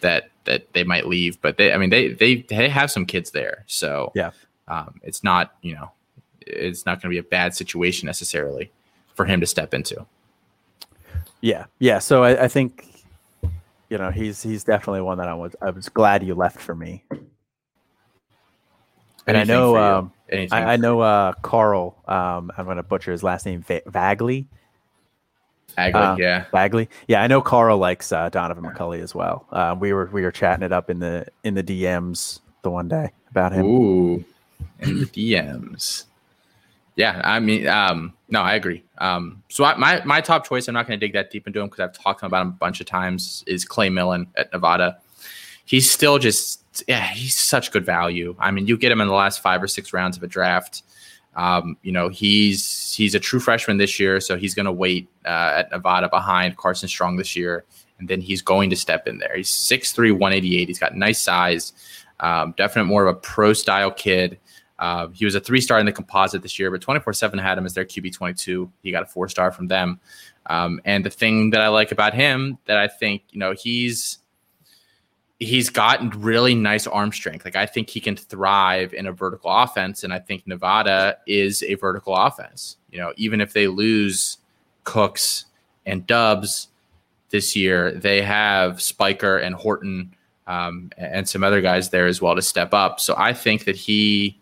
that 0.00 0.30
that 0.44 0.72
they 0.72 0.84
might 0.84 1.06
leave, 1.06 1.40
but 1.40 1.56
they, 1.56 1.72
I 1.72 1.76
mean, 1.76 1.90
they 1.90 2.08
they 2.08 2.42
they 2.42 2.68
have 2.68 2.90
some 2.90 3.06
kids 3.06 3.30
there, 3.30 3.64
so 3.66 4.10
yeah, 4.14 4.32
um, 4.66 5.00
it's 5.02 5.22
not 5.22 5.54
you 5.62 5.74
know, 5.74 5.92
it's 6.40 6.84
not 6.84 7.00
going 7.00 7.14
to 7.14 7.14
be 7.14 7.18
a 7.18 7.30
bad 7.30 7.54
situation 7.54 8.06
necessarily 8.06 8.70
for 9.14 9.24
him 9.24 9.40
to 9.40 9.46
step 9.46 9.72
into. 9.72 10.04
Yeah, 11.40 11.66
yeah. 11.78 11.98
So 12.00 12.24
I, 12.24 12.44
I 12.44 12.48
think 12.48 12.86
you 13.88 13.98
know 13.98 14.10
he's 14.10 14.42
he's 14.42 14.64
definitely 14.64 15.02
one 15.02 15.18
that 15.18 15.28
I 15.28 15.34
was 15.34 15.54
I 15.62 15.70
was 15.70 15.88
glad 15.88 16.24
you 16.24 16.34
left 16.34 16.58
for 16.58 16.74
me. 16.74 17.04
And 19.26 19.36
Anything 19.36 19.54
I 19.54 19.58
know 19.58 19.76
um, 19.76 20.12
I, 20.32 20.48
I, 20.72 20.76
know 20.76 21.00
uh, 21.00 21.32
Carl. 21.42 21.96
Um, 22.06 22.50
I'm 22.56 22.64
going 22.64 22.76
to 22.76 22.82
butcher 22.82 23.12
his 23.12 23.22
last 23.22 23.46
name. 23.46 23.62
Vagley. 23.62 24.46
Bagley, 25.76 26.00
uh, 26.00 26.16
yeah, 26.16 26.44
Bagley, 26.52 26.88
yeah. 27.06 27.22
I 27.22 27.28
know 27.28 27.40
Carl 27.40 27.78
likes 27.78 28.10
uh, 28.10 28.28
Donaven 28.28 28.60
McCulley 28.60 29.00
as 29.02 29.14
well. 29.14 29.46
Uh, 29.52 29.76
we 29.78 29.92
were 29.92 30.06
we 30.06 30.22
were 30.22 30.32
chatting 30.32 30.64
it 30.64 30.72
up 30.72 30.90
in 30.90 30.98
the 30.98 31.26
in 31.44 31.54
the 31.54 31.62
DMs 31.62 32.40
the 32.62 32.70
one 32.70 32.88
day 32.88 33.12
about 33.30 33.52
him. 33.52 33.66
Ooh, 33.66 34.24
in 34.80 34.98
the 34.98 35.06
DMs. 35.06 36.04
Yeah, 36.96 37.20
I 37.24 37.40
mean, 37.40 37.66
um, 37.68 38.12
no, 38.28 38.42
I 38.42 38.54
agree. 38.54 38.82
Um, 38.98 39.42
so 39.48 39.64
I, 39.64 39.76
my 39.76 40.02
my 40.04 40.20
top 40.20 40.46
choice, 40.46 40.68
I'm 40.68 40.74
not 40.74 40.86
going 40.86 40.98
to 40.98 41.06
dig 41.06 41.14
that 41.14 41.30
deep 41.30 41.46
into 41.46 41.60
him 41.60 41.66
because 41.66 41.80
I've 41.80 41.92
talked 41.92 42.22
about 42.22 42.42
him 42.42 42.48
a 42.48 42.52
bunch 42.52 42.80
of 42.80 42.86
times. 42.86 43.44
Is 43.46 43.64
Clay 43.64 43.88
Millen 43.88 44.26
at 44.36 44.52
Nevada? 44.52 44.98
He's 45.70 45.88
still 45.88 46.18
just 46.18 46.82
yeah, 46.88 47.06
he's 47.12 47.38
such 47.38 47.70
good 47.70 47.86
value. 47.86 48.34
I 48.40 48.50
mean, 48.50 48.66
you 48.66 48.76
get 48.76 48.90
him 48.90 49.00
in 49.00 49.06
the 49.06 49.14
last 49.14 49.38
five 49.40 49.62
or 49.62 49.68
six 49.68 49.92
rounds 49.92 50.16
of 50.16 50.22
a 50.24 50.26
draft. 50.26 50.82
Um, 51.36 51.76
you 51.82 51.92
know, 51.92 52.08
he's 52.08 52.92
he's 52.92 53.14
a 53.14 53.20
true 53.20 53.38
freshman 53.38 53.76
this 53.76 54.00
year, 54.00 54.18
so 54.18 54.36
he's 54.36 54.52
going 54.52 54.66
to 54.66 54.72
wait 54.72 55.08
uh, 55.24 55.52
at 55.58 55.70
Nevada 55.70 56.08
behind 56.08 56.56
Carson 56.56 56.88
Strong 56.88 57.18
this 57.18 57.36
year, 57.36 57.64
and 58.00 58.08
then 58.08 58.20
he's 58.20 58.42
going 58.42 58.68
to 58.70 58.74
step 58.74 59.06
in 59.06 59.18
there. 59.18 59.36
He's 59.36 59.48
6'3", 59.48 60.10
188. 60.10 60.66
He's 60.66 60.80
got 60.80 60.96
nice 60.96 61.20
size, 61.20 61.72
um, 62.18 62.52
definite 62.56 62.86
more 62.86 63.06
of 63.06 63.14
a 63.16 63.20
pro 63.20 63.52
style 63.52 63.92
kid. 63.92 64.40
Uh, 64.80 65.06
he 65.10 65.24
was 65.24 65.36
a 65.36 65.40
three 65.40 65.60
star 65.60 65.78
in 65.78 65.86
the 65.86 65.92
composite 65.92 66.42
this 66.42 66.58
year, 66.58 66.72
but 66.72 66.80
24 66.80 67.12
7 67.12 67.38
had 67.38 67.56
him 67.56 67.64
as 67.64 67.74
their 67.74 67.84
QB 67.84 68.12
22. 68.12 68.72
He 68.82 68.90
got 68.90 69.04
a 69.04 69.06
four 69.06 69.28
star 69.28 69.52
from 69.52 69.68
them. 69.68 70.00
Um, 70.46 70.80
and 70.84 71.04
the 71.04 71.10
thing 71.10 71.50
that 71.50 71.60
I 71.60 71.68
like 71.68 71.92
about 71.92 72.12
him 72.12 72.58
that 72.64 72.76
I 72.76 72.88
think, 72.88 73.22
you 73.30 73.38
know, 73.38 73.52
he's 73.52 74.19
he's 75.40 75.70
got 75.70 76.14
really 76.14 76.54
nice 76.54 76.86
arm 76.86 77.10
strength. 77.10 77.44
Like 77.44 77.56
I 77.56 77.66
think 77.66 77.88
he 77.88 77.98
can 77.98 78.14
thrive 78.14 78.92
in 78.92 79.06
a 79.06 79.12
vertical 79.12 79.50
offense, 79.50 80.04
and 80.04 80.12
I 80.12 80.18
think 80.18 80.46
Nevada 80.46 81.16
is 81.26 81.62
a 81.62 81.74
vertical 81.74 82.14
offense. 82.14 82.76
You 82.90 82.98
know, 82.98 83.12
even 83.16 83.40
if 83.40 83.54
they 83.54 83.66
lose 83.66 84.36
Cooks 84.84 85.46
and 85.86 86.06
Doubs 86.06 86.68
this 87.30 87.56
year, 87.56 87.92
they 87.92 88.22
have 88.22 88.82
Spiker 88.82 89.38
and 89.38 89.54
Horton 89.54 90.14
um, 90.46 90.90
and 90.98 91.28
some 91.28 91.42
other 91.42 91.62
guys 91.62 91.88
there 91.88 92.06
as 92.06 92.20
well 92.20 92.36
to 92.36 92.42
step 92.42 92.74
up. 92.74 93.00
So 93.00 93.14
I 93.16 93.32
think 93.32 93.64
that 93.64 93.76
he 93.76 94.38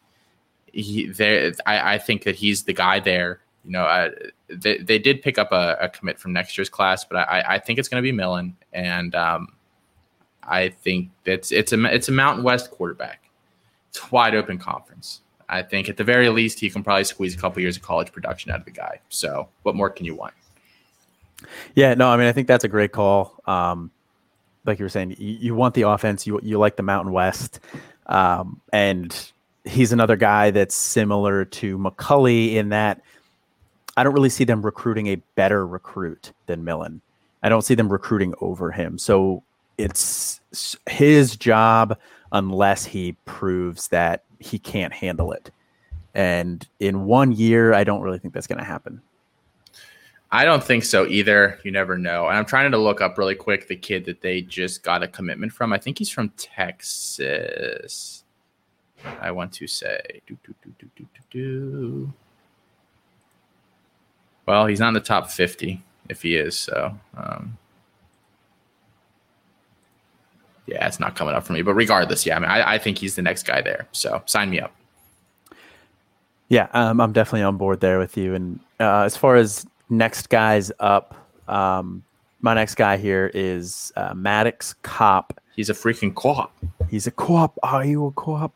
he 0.73 1.07
there. 1.07 1.53
I, 1.65 1.95
I 1.95 1.99
think 1.99 2.25
that 2.25 2.35
he's 2.35 2.65
the 2.65 2.75
guy 2.75 2.99
there. 2.99 3.41
You 3.65 3.73
know, 3.73 4.11
they, 4.49 4.79
they 4.79 4.99
did 4.99 5.23
pick 5.23 5.39
up 5.39 5.53
a, 5.53 5.77
a, 5.81 5.89
commit 5.91 6.19
from 6.19 6.33
next 6.33 6.57
year's 6.57 6.71
class, 6.71 7.05
but 7.05 7.19
I, 7.19 7.45
I 7.47 7.59
think 7.59 7.79
it's 7.79 7.89
going 7.89 8.03
to 8.03 8.07
be 8.07 8.13
Millen 8.13 8.57
and. 8.73 9.15
Um, 9.15 9.49
I 10.49 10.71
think 10.71 11.11
it's 11.25 11.53
it's 11.53 11.73
a 11.73 11.85
it's 11.85 12.09
a 12.09 12.13
Mountain 12.13 12.45
West 12.45 12.71
quarterback. 12.71 13.29
It's 13.91 14.01
a 14.01 14.09
wide 14.11 14.35
open 14.35 14.59
conference. 14.59 15.21
I 15.49 15.63
think 15.63 15.89
at 15.89 15.97
the 15.97 16.05
very 16.05 16.29
least 16.29 16.61
he 16.61 16.69
can 16.69 16.83
probably 16.83 17.05
squeeze 17.05 17.35
a 17.35 17.39
couple 17.39 17.63
years 17.63 17.77
of 17.77 17.83
college 17.83 18.13
production 18.13 18.51
out 18.51 18.61
of 18.61 18.65
the 18.65 18.71
guy. 18.71 19.01
So 19.09 19.49
what 19.63 19.75
more 19.75 19.89
can 19.89 20.05
you 20.05 20.15
want? 20.15 20.35
Yeah, 21.75 21.95
no, 21.95 22.09
I 22.09 22.17
mean 22.17 22.27
I 22.27 22.33
think 22.33 22.49
that's 22.49 22.65
a 22.65 22.69
great 22.69 22.93
call. 22.93 23.41
Um, 23.47 23.91
like 24.65 24.79
you 24.79 24.85
were 24.85 24.91
saying, 24.91 25.17
you, 25.19 25.39
you, 25.41 25.55
want 25.55 25.75
the 25.75 25.83
offense. 25.83 26.27
You 26.27 26.41
you 26.43 26.59
like 26.59 26.77
the 26.77 26.83
Mountain 26.83 27.13
West, 27.13 27.61
um, 28.07 28.61
and 28.73 29.33
he's 29.65 29.93
another 29.93 30.17
guy 30.17 30.51
that's 30.51 30.75
similar 30.75 31.45
to 31.45 31.79
McCulley 31.79 32.55
in 32.55 32.71
that 32.71 33.01
I 33.97 34.05
don't 34.05 34.15
really 34.15 34.29
see 34.29 34.45
them 34.45 34.65
recruiting 34.65 35.09
a 35.09 35.17
better 35.35 35.67
recruit 35.67 36.33
than 36.47 36.65
Millen. 36.65 37.01
I 37.43 37.49
don't 37.49 37.63
see 37.63 37.75
them 37.75 37.89
recruiting 37.91 38.35
over 38.41 38.71
him. 38.71 38.99
So 38.99 39.43
it's 39.79 40.41
his 40.89 41.37
job 41.37 41.97
unless 42.33 42.85
he 42.85 43.13
proves 43.25 43.89
that 43.89 44.25
he 44.39 44.59
can't 44.59 44.93
handle 44.93 45.33
it. 45.33 45.51
And 46.15 46.67
in 46.81 47.07
one 47.07 47.33
year, 47.33 47.73
I 47.75 47.85
don't 47.85 48.03
really 48.03 48.19
think 48.19 48.35
that's 48.35 48.47
going 48.47 48.59
to 48.59 48.65
happen. 48.65 49.01
I 50.31 50.45
don't 50.45 50.63
think 50.63 50.85
so 50.85 51.07
either. 51.07 51.59
You 51.65 51.71
never 51.71 51.97
know. 51.97 52.29
And 52.29 52.37
I'm 52.37 52.45
trying 52.45 52.71
to 52.73 52.79
look 52.79 53.01
up 53.01 53.17
really 53.17 53.35
quick 53.35 53.67
the 53.67 53.77
kid 53.77 54.05
that 54.07 54.21
they 54.21 54.43
just 54.43 54.83
got 54.83 55.03
a 55.03 55.09
commitment 55.09 55.53
from. 55.53 55.73
I 55.73 55.79
think 55.79 55.99
he's 55.99 56.11
from 56.11 56.31
Texas. 56.37 58.25
I 59.21 59.31
want 59.31 59.53
to 59.55 59.67
say. 59.67 60.21
Do, 60.27 60.37
do, 60.45 60.55
do, 61.31 62.13
well, 64.45 64.67
he's 64.67 64.81
not 64.81 64.89
in 64.89 64.95
the 64.95 65.01
top 65.01 65.31
50 65.31 65.83
if 66.09 66.23
he 66.23 66.35
is. 66.37 66.59
So, 66.59 66.99
um, 67.17 67.57
yeah, 70.69 70.87
it's 70.87 71.01
not 71.01 71.17
coming 71.17 71.35
up 71.35 71.45
for 71.45 71.55
me. 71.55 71.63
But 71.63 71.75
regardless, 71.75 72.27
yeah, 72.27 72.37
I 72.37 72.39
mean, 72.39 72.51
I, 72.51 72.75
I 72.75 72.79
think 72.79 72.99
he's 72.99 73.17
the 73.17 73.23
next 73.23 73.45
guy 73.45 73.63
there. 73.63 73.89
So 73.93 74.23
sign 74.27 74.51
me 74.51 74.61
up. 74.61 74.75
Yeah, 76.49 76.69
um, 76.73 77.01
I'm 77.01 77.13
definitely 77.13 77.43
on 77.43 77.57
board 77.57 77.81
there 77.81 77.99
with 77.99 78.17
you. 78.17 78.35
And 78.35 78.61
uh, 78.81 79.03
as 79.03 79.17
far 79.17 79.37
as 79.37 79.67
next 79.91 80.29
guys 80.29 80.71
up, 80.79 81.15
um, 81.49 82.03
my 82.41 82.55
next 82.55 82.77
guy 82.77 82.97
here 82.97 83.31
is 83.35 83.93
uh, 83.97 84.15
Maddox 84.15 84.75
Kopp. 84.83 85.41
He's 85.57 85.71
a 85.71 85.75
freaking 85.75 86.15
co-op. 86.15 86.55
He's 86.89 87.07
a 87.07 87.11
co-op. 87.11 87.59
Are 87.63 87.85
you 87.85 88.07
a 88.07 88.13
co-op? 88.13 88.55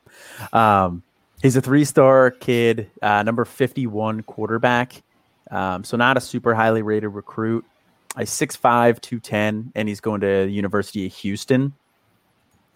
Um, 0.54 1.02
he's 1.42 1.56
a 1.56 1.60
three-star 1.60 2.30
kid, 2.30 2.90
uh, 3.02 3.22
number 3.24 3.44
51 3.44 4.22
quarterback. 4.22 5.02
Um, 5.50 5.84
so 5.84 5.96
not 5.96 6.16
a 6.16 6.20
super 6.20 6.54
highly 6.54 6.82
rated 6.82 7.10
recruit. 7.10 7.64
He's 8.16 8.30
6'5", 8.30 9.00
210, 9.00 9.72
and 9.74 9.88
he's 9.88 10.00
going 10.00 10.20
to 10.20 10.46
University 10.46 11.06
of 11.06 11.14
Houston. 11.14 11.74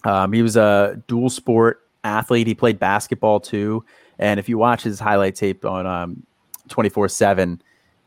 Um, 0.06 0.32
he 0.32 0.40
was 0.40 0.56
a 0.56 1.02
dual 1.08 1.28
sport 1.28 1.82
athlete. 2.04 2.46
He 2.46 2.54
played 2.54 2.78
basketball 2.78 3.40
too. 3.40 3.84
And 4.20 4.38
if 4.38 4.48
you 4.48 4.56
watch 4.56 4.84
his 4.84 5.00
highlight 5.00 5.34
tape 5.34 5.64
on 5.64 5.84
um, 5.84 6.22
24 6.68 7.08
7 7.08 7.60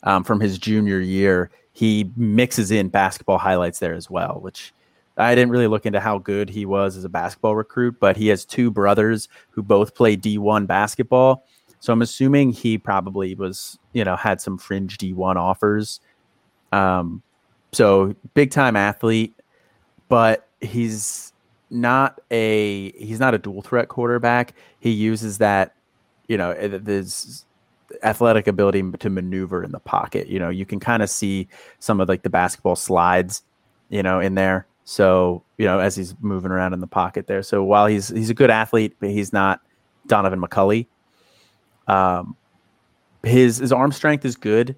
um, 0.03 0.23
from 0.23 0.39
his 0.39 0.57
junior 0.57 1.01
year, 1.01 1.51
he 1.73 2.09
mixes 2.15 2.71
in 2.71 2.87
basketball 2.87 3.37
highlights 3.37 3.79
there 3.79 3.93
as 3.93 4.09
well, 4.09 4.39
which 4.39 4.73
I 5.17 5.35
didn't 5.35 5.51
really 5.51 5.67
look 5.67 5.85
into 5.85 5.99
how 5.99 6.17
good 6.17 6.49
he 6.49 6.65
was 6.65 6.95
as 6.95 7.03
a 7.03 7.09
basketball 7.09 7.57
recruit, 7.57 7.97
but 7.99 8.15
he 8.15 8.29
has 8.29 8.45
two 8.45 8.71
brothers 8.71 9.27
who 9.49 9.61
both 9.61 9.93
play 9.93 10.15
D1 10.15 10.67
basketball. 10.67 11.43
So 11.81 11.91
I'm 11.91 12.01
assuming 12.01 12.51
he 12.51 12.77
probably 12.77 13.35
was, 13.35 13.77
you 13.91 14.05
know, 14.05 14.15
had 14.15 14.39
some 14.39 14.57
fringe 14.57 14.97
D1 14.97 15.35
offers. 15.35 15.99
Um, 16.71 17.21
so 17.73 18.15
big 18.33 18.51
time 18.51 18.77
athlete, 18.77 19.35
but 20.07 20.47
he's 20.61 21.33
not 21.69 22.19
a 22.31 22.91
he's 22.91 23.19
not 23.19 23.33
a 23.33 23.37
dual 23.37 23.61
threat 23.61 23.89
quarterback. 23.89 24.53
He 24.79 24.91
uses 24.91 25.37
that, 25.39 25.75
you 26.27 26.37
know, 26.37 26.53
this 26.53 27.45
athletic 28.03 28.47
ability 28.47 28.83
to 28.99 29.09
maneuver 29.09 29.63
in 29.63 29.71
the 29.71 29.79
pocket. 29.79 30.27
You 30.27 30.39
know, 30.39 30.49
you 30.49 30.65
can 30.65 30.79
kind 30.79 31.03
of 31.03 31.09
see 31.09 31.47
some 31.79 31.99
of 31.99 32.09
like 32.09 32.23
the 32.23 32.29
basketball 32.29 32.75
slides, 32.75 33.43
you 33.89 34.03
know, 34.03 34.19
in 34.19 34.35
there. 34.35 34.67
So, 34.85 35.43
you 35.57 35.65
know, 35.65 35.79
as 35.79 35.95
he's 35.95 36.15
moving 36.21 36.51
around 36.51 36.73
in 36.73 36.79
the 36.79 36.87
pocket 36.87 37.27
there. 37.27 37.43
So 37.43 37.63
while 37.63 37.87
he's 37.87 38.09
he's 38.09 38.29
a 38.29 38.35
good 38.35 38.49
athlete, 38.49 38.95
but 38.99 39.09
he's 39.09 39.33
not 39.33 39.61
Donaven 40.07 40.43
McCulley. 40.43 40.87
Um 41.87 42.35
his 43.23 43.57
his 43.57 43.71
arm 43.71 43.91
strength 43.91 44.25
is 44.25 44.35
good. 44.35 44.75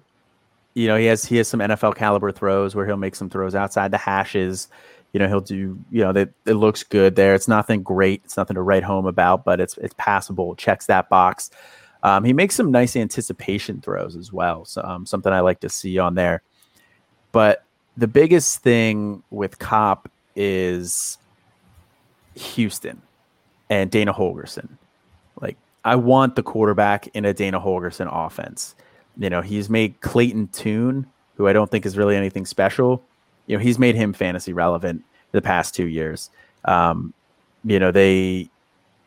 You 0.74 0.88
know, 0.88 0.96
he 0.96 1.06
has 1.06 1.24
he 1.24 1.36
has 1.36 1.48
some 1.48 1.60
NFL 1.60 1.96
caliber 1.96 2.32
throws 2.32 2.74
where 2.74 2.86
he'll 2.86 2.96
make 2.96 3.14
some 3.14 3.30
throws 3.30 3.54
outside 3.54 3.90
the 3.90 3.98
hashes 3.98 4.68
you 5.12 5.20
know 5.20 5.28
he'll 5.28 5.40
do 5.40 5.78
you 5.90 6.02
know 6.02 6.12
that 6.12 6.30
it 6.46 6.54
looks 6.54 6.82
good 6.82 7.16
there. 7.16 7.34
It's 7.34 7.48
nothing 7.48 7.82
great. 7.82 8.22
It's 8.24 8.36
nothing 8.36 8.54
to 8.54 8.62
write 8.62 8.82
home 8.82 9.06
about 9.06 9.44
but 9.44 9.60
it's 9.60 9.76
it's 9.78 9.94
passable. 9.98 10.54
Checks 10.54 10.86
that 10.86 11.08
box. 11.08 11.50
Um, 12.02 12.24
he 12.24 12.32
makes 12.32 12.56
some 12.56 12.72
nice 12.72 12.96
anticipation 12.96 13.80
throws 13.80 14.16
as 14.16 14.32
well 14.32 14.64
so 14.64 14.82
um, 14.82 15.06
something 15.06 15.32
i 15.32 15.38
like 15.40 15.60
to 15.60 15.68
see 15.68 15.98
on 15.98 16.14
there. 16.14 16.42
But 17.30 17.64
the 17.96 18.08
biggest 18.08 18.58
thing 18.58 19.22
with 19.30 19.58
Kopp 19.58 20.10
is 20.34 21.18
houston 22.34 23.02
and 23.70 23.90
Dana 23.90 24.12
Holgorsen. 24.14 24.68
Like 25.40 25.58
i 25.84 25.94
want 25.94 26.36
the 26.36 26.42
quarterback 26.42 27.08
in 27.08 27.24
a 27.24 27.34
Dana 27.34 27.60
Holgorsen 27.60 28.08
offense. 28.10 28.74
You 29.18 29.28
know 29.28 29.42
he's 29.42 29.68
made 29.68 30.00
clayton 30.00 30.48
tune 30.48 31.06
who 31.36 31.46
i 31.46 31.52
don't 31.52 31.70
think 31.70 31.84
is 31.84 31.98
really 31.98 32.16
anything 32.16 32.46
special 32.46 33.04
you 33.52 33.58
know 33.58 33.62
he's 33.62 33.78
made 33.78 33.94
him 33.94 34.14
fantasy 34.14 34.54
relevant 34.54 35.04
the 35.32 35.42
past 35.42 35.74
two 35.74 35.84
years. 35.84 36.30
Um, 36.64 37.12
you 37.66 37.78
know 37.78 37.90
they 37.90 38.48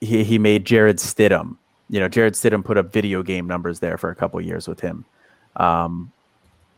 he 0.01 0.23
he 0.23 0.37
made 0.37 0.65
Jarrett 0.65 0.97
Stidham. 0.97 1.57
You 1.89 1.99
know 1.99 2.07
Jarrett 2.07 2.35
Stidham 2.35 2.63
put 2.63 2.77
up 2.77 2.93
video 2.93 3.23
game 3.23 3.47
numbers 3.47 3.79
there 3.79 3.97
for 3.97 4.11
a 4.11 4.15
couple 4.15 4.39
years 4.39 4.67
with 4.67 4.81
him. 4.81 5.03
Um, 5.55 6.11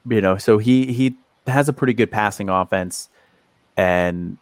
you 0.09 0.22
know 0.22 0.38
so 0.38 0.57
he 0.59 0.93
he 0.93 1.18
has 1.45 1.68
a 1.68 1.74
pretty 1.74 1.93
good 1.93 2.09
passing 2.09 2.47
offense, 2.47 3.09
and 3.76 4.38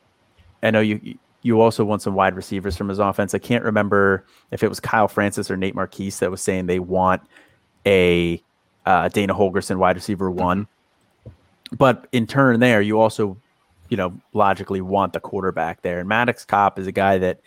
I 0.61 0.69
know 0.69 0.81
you 0.81 1.17
you 1.41 1.59
also 1.61 1.83
want 1.83 2.03
some 2.03 2.13
wide 2.13 2.35
receivers 2.35 2.77
from 2.77 2.89
his 2.89 2.99
offense. 2.99 3.33
I 3.33 3.39
can't 3.39 3.63
remember 3.63 4.23
if 4.51 4.61
it 4.61 4.69
was 4.69 4.79
Kyle 4.79 5.07
Francis 5.07 5.49
or 5.49 5.57
Nate 5.57 5.73
Marquise 5.73 6.19
that 6.19 6.29
was 6.29 6.43
saying 6.43 6.67
they 6.67 6.77
want 6.77 7.23
a 7.87 8.39
uh, 8.85 9.09
Dana 9.09 9.33
Holgorsen 9.33 9.77
wide 9.77 9.95
receiver 9.95 10.29
one. 10.29 10.67
But 11.71 12.07
in 12.11 12.27
turn, 12.27 12.59
there 12.59 12.81
you 12.81 12.99
also, 12.99 13.37
you 13.89 13.97
know, 13.97 14.13
logically 14.33 14.81
want 14.81 15.13
the 15.13 15.19
quarterback 15.19 15.81
there. 15.81 15.99
And 15.99 16.07
Maddox 16.07 16.45
Kopp 16.45 16.79
is 16.79 16.87
a 16.87 16.91
guy 16.91 17.17
that 17.17 17.41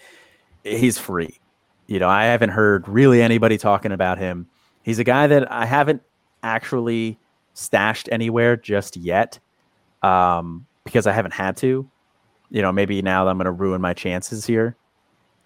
he's 0.65 0.99
free. 0.99 1.39
You 1.87 1.99
know, 1.99 2.09
I 2.09 2.25
haven't 2.25 2.51
heard 2.51 2.87
really 2.89 3.23
anybody 3.23 3.57
talking 3.57 3.93
about 3.93 4.19
him. 4.19 4.47
He's 4.83 4.99
a 4.99 5.05
guy 5.05 5.27
that 5.27 5.51
I 5.51 5.65
haven't 5.65 6.03
actually 6.43 7.19
stashed 7.55 8.09
anywhere 8.13 8.57
just 8.57 8.97
yet 8.97 9.39
um, 10.03 10.67
because 10.85 11.07
I 11.07 11.13
haven't 11.13 11.33
had 11.33 11.57
to. 11.59 11.89
You 12.51 12.63
know, 12.63 12.73
maybe 12.73 13.03
now 13.03 13.27
I'm 13.29 13.37
going 13.37 13.47
to 13.47 13.53
ruin 13.53 13.81
my 13.81 13.95
chances 13.95 14.47
here. 14.47 14.77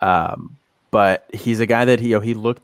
Um, 0.00 0.56
but 0.90 1.26
he's 1.32 1.60
a 1.60 1.66
guy 1.66 1.84
that 1.84 2.00
he 2.00 2.08
you 2.08 2.16
know, 2.16 2.20
he 2.20 2.34
looked 2.34 2.62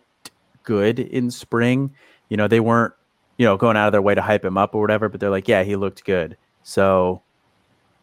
good 0.62 0.98
in 0.98 1.30
spring. 1.30 1.94
You 2.28 2.36
know, 2.36 2.46
they 2.46 2.60
weren't 2.60 2.94
you 3.38 3.46
know, 3.46 3.56
going 3.56 3.76
out 3.76 3.86
of 3.86 3.92
their 3.92 4.02
way 4.02 4.14
to 4.14 4.20
hype 4.20 4.44
him 4.44 4.58
up 4.58 4.74
or 4.74 4.80
whatever, 4.80 5.08
but 5.08 5.20
they're 5.20 5.30
like, 5.30 5.48
yeah, 5.48 5.62
he 5.62 5.76
looked 5.76 6.04
good. 6.04 6.36
So, 6.64 7.22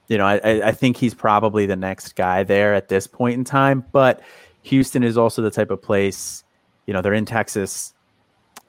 you 0.07 0.17
know, 0.17 0.25
I, 0.25 0.67
I 0.67 0.71
think 0.71 0.97
he's 0.97 1.13
probably 1.13 1.65
the 1.65 1.75
next 1.75 2.15
guy 2.15 2.43
there 2.43 2.73
at 2.73 2.87
this 2.87 3.05
point 3.05 3.35
in 3.35 3.43
time. 3.43 3.85
But 3.91 4.21
Houston 4.63 5.03
is 5.03 5.17
also 5.17 5.41
the 5.41 5.51
type 5.51 5.71
of 5.71 5.81
place, 5.81 6.43
you 6.87 6.93
know, 6.93 7.01
they're 7.01 7.13
in 7.13 7.25
Texas. 7.25 7.93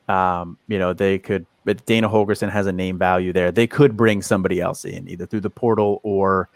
Um, 0.09 0.59
you 0.69 0.79
know, 0.79 0.93
they 0.93 1.19
could, 1.19 1.47
but 1.65 1.85
Dana 1.87 2.09
Holgorsen 2.09 2.51
has 2.51 2.67
a 2.67 2.73
name 2.73 2.99
value 2.99 3.33
there. 3.33 3.51
They 3.51 3.67
could 3.67 3.97
bring 3.97 4.23
somebody 4.23 4.61
else 4.61 4.85
in 4.85 5.09
either 5.09 5.27
through 5.27 5.41
the 5.41 5.51
portal 5.51 6.01
or 6.03 6.49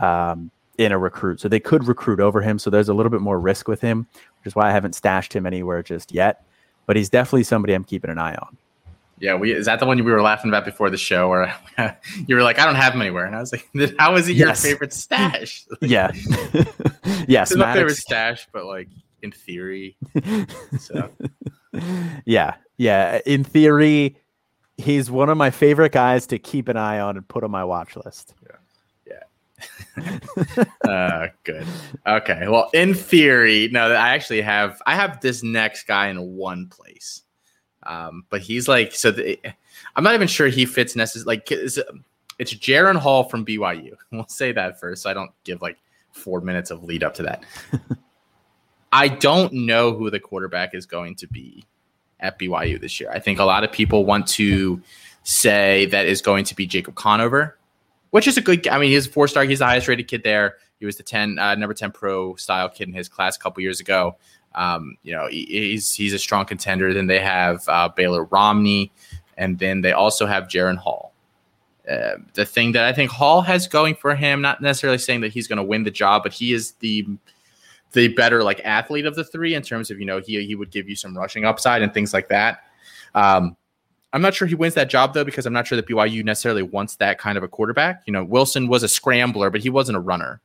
um, 0.00 0.50
in 0.78 0.92
a 0.92 0.98
recruit. 0.98 1.40
So 1.40 1.48
they 1.48 1.60
could 1.60 1.86
recruit 1.86 2.20
over 2.20 2.40
him. 2.40 2.58
So 2.58 2.70
there's 2.70 2.88
a 2.88 2.94
little 2.94 3.10
bit 3.10 3.20
more 3.20 3.38
risk 3.38 3.68
with 3.68 3.80
him, 3.80 4.06
which 4.38 4.46
is 4.46 4.54
why 4.54 4.68
I 4.68 4.72
haven't 4.72 4.94
stashed 4.94 5.32
him 5.32 5.46
anywhere 5.46 5.82
just 5.82 6.12
yet. 6.12 6.44
But 6.86 6.96
he's 6.96 7.10
definitely 7.10 7.44
somebody 7.44 7.74
I'm 7.74 7.84
keeping 7.84 8.10
an 8.10 8.18
eye 8.18 8.34
on. 8.34 8.56
Yeah, 9.20 9.34
we 9.34 9.52
is 9.52 9.66
that 9.66 9.80
the 9.80 9.86
one 9.86 10.02
we 10.02 10.10
were 10.10 10.22
laughing 10.22 10.50
about 10.50 10.64
before 10.64 10.90
the 10.90 10.96
show, 10.96 11.28
where 11.28 11.54
you 12.26 12.36
were 12.36 12.42
like, 12.42 12.58
"I 12.58 12.64
don't 12.64 12.76
have 12.76 12.94
him 12.94 13.00
anywhere," 13.00 13.24
and 13.24 13.34
I 13.34 13.40
was 13.40 13.52
like, 13.52 13.68
"How 13.98 14.14
is 14.16 14.26
he 14.26 14.34
yes. 14.34 14.62
your 14.62 14.72
favorite 14.72 14.92
stash?" 14.92 15.64
Like, 15.70 15.78
yeah, 15.90 16.10
yes, 17.26 17.54
my 17.54 17.74
favorite 17.74 17.96
stash, 17.96 18.46
but 18.52 18.64
like 18.64 18.88
in 19.22 19.32
theory, 19.32 19.96
so 20.78 21.10
yeah, 22.24 22.54
yeah. 22.76 23.20
In 23.26 23.44
theory, 23.44 24.16
he's 24.76 25.10
one 25.10 25.28
of 25.28 25.36
my 25.36 25.50
favorite 25.50 25.92
guys 25.92 26.26
to 26.28 26.38
keep 26.38 26.68
an 26.68 26.76
eye 26.76 27.00
on 27.00 27.16
and 27.16 27.26
put 27.26 27.44
on 27.44 27.50
my 27.50 27.64
watch 27.64 27.96
list. 27.96 28.34
Yeah. 28.42 28.56
Yeah. 29.96 30.88
uh, 30.88 31.28
good. 31.44 31.66
Okay. 32.06 32.46
Well, 32.48 32.70
in 32.72 32.94
theory, 32.94 33.68
no, 33.72 33.90
I 33.90 34.10
actually 34.10 34.42
have 34.42 34.80
I 34.86 34.94
have 34.94 35.20
this 35.20 35.42
next 35.42 35.86
guy 35.86 36.08
in 36.08 36.36
one 36.36 36.68
place, 36.68 37.22
um, 37.88 38.24
but 38.28 38.42
he's 38.42 38.68
like 38.68 38.92
so. 38.92 39.10
The, 39.10 39.38
I'm 39.96 40.04
not 40.04 40.14
even 40.14 40.28
sure 40.28 40.46
he 40.48 40.66
fits 40.66 40.94
necessarily. 40.94 41.36
Like 41.36 41.50
it's, 41.50 41.78
it's 42.38 42.54
Jaren 42.54 42.96
Hall 42.96 43.24
from 43.24 43.44
BYU. 43.44 43.96
We'll 44.12 44.28
say 44.28 44.52
that 44.52 44.78
first, 44.78 45.02
so 45.02 45.10
I 45.10 45.14
don't 45.14 45.32
give 45.44 45.62
like 45.62 45.78
four 46.12 46.40
minutes 46.40 46.70
of 46.70 46.84
lead 46.84 47.02
up 47.02 47.14
to 47.14 47.22
that. 47.24 47.44
I 48.92 49.08
don't 49.08 49.52
know 49.52 49.94
who 49.94 50.10
the 50.10 50.20
quarterback 50.20 50.74
is 50.74 50.86
going 50.86 51.14
to 51.16 51.26
be 51.26 51.64
at 52.20 52.38
BYU 52.38 52.80
this 52.80 53.00
year. 53.00 53.10
I 53.10 53.18
think 53.20 53.38
a 53.38 53.44
lot 53.44 53.64
of 53.64 53.72
people 53.72 54.04
want 54.04 54.26
to 54.28 54.80
say 55.22 55.86
that 55.86 56.06
is 56.06 56.22
going 56.22 56.44
to 56.46 56.54
be 56.54 56.66
Jacob 56.66 56.94
Conover, 56.94 57.58
which 58.10 58.26
is 58.26 58.36
a 58.36 58.42
good. 58.42 58.68
I 58.68 58.78
mean, 58.78 58.90
he's 58.90 59.06
a 59.06 59.10
four 59.10 59.28
star. 59.28 59.44
He's 59.44 59.60
the 59.60 59.66
highest 59.66 59.88
rated 59.88 60.08
kid 60.08 60.22
there. 60.22 60.56
He 60.78 60.84
was 60.84 60.96
the 60.96 61.02
ten 61.02 61.38
uh, 61.38 61.54
number 61.54 61.74
ten 61.74 61.90
pro 61.90 62.36
style 62.36 62.68
kid 62.68 62.88
in 62.88 62.94
his 62.94 63.08
class 63.08 63.36
a 63.36 63.40
couple 63.40 63.62
years 63.62 63.80
ago. 63.80 64.16
Um, 64.58 64.96
you 65.04 65.12
know, 65.12 65.28
he, 65.28 65.46
he's 65.46 65.92
he's 65.92 66.12
a 66.12 66.18
strong 66.18 66.44
contender. 66.44 66.92
Then 66.92 67.06
they 67.06 67.20
have 67.20 67.62
uh, 67.68 67.88
Baylor 67.88 68.24
Romney, 68.24 68.90
and 69.36 69.58
then 69.58 69.80
they 69.80 69.92
also 69.92 70.26
have 70.26 70.44
Jaren 70.44 70.76
Hall. 70.76 71.14
Uh, 71.88 72.16
the 72.34 72.44
thing 72.44 72.72
that 72.72 72.84
I 72.84 72.92
think 72.92 73.10
Hall 73.10 73.40
has 73.40 73.68
going 73.68 73.94
for 73.94 74.14
him, 74.14 74.42
not 74.42 74.60
necessarily 74.60 74.98
saying 74.98 75.22
that 75.22 75.32
he's 75.32 75.46
going 75.46 75.58
to 75.58 75.62
win 75.62 75.84
the 75.84 75.90
job, 75.90 76.24
but 76.24 76.32
he 76.32 76.52
is 76.52 76.72
the 76.80 77.06
the 77.92 78.08
better 78.08 78.42
like 78.42 78.60
athlete 78.64 79.06
of 79.06 79.14
the 79.14 79.24
three 79.24 79.54
in 79.54 79.62
terms 79.62 79.90
of 79.90 80.00
you 80.00 80.04
know 80.04 80.20
he 80.20 80.44
he 80.44 80.56
would 80.56 80.72
give 80.72 80.88
you 80.88 80.96
some 80.96 81.16
rushing 81.16 81.44
upside 81.44 81.80
and 81.80 81.94
things 81.94 82.12
like 82.12 82.28
that. 82.28 82.64
Um, 83.14 83.56
I'm 84.12 84.22
not 84.22 84.34
sure 84.34 84.48
he 84.48 84.56
wins 84.56 84.74
that 84.74 84.90
job 84.90 85.14
though 85.14 85.24
because 85.24 85.46
I'm 85.46 85.52
not 85.52 85.68
sure 85.68 85.76
that 85.76 85.86
BYU 85.86 86.24
necessarily 86.24 86.62
wants 86.62 86.96
that 86.96 87.18
kind 87.18 87.38
of 87.38 87.44
a 87.44 87.48
quarterback. 87.48 88.02
You 88.06 88.12
know, 88.12 88.24
Wilson 88.24 88.66
was 88.66 88.82
a 88.82 88.88
scrambler, 88.88 89.50
but 89.50 89.60
he 89.60 89.70
wasn't 89.70 89.96
a 89.96 90.00
runner. 90.00 90.40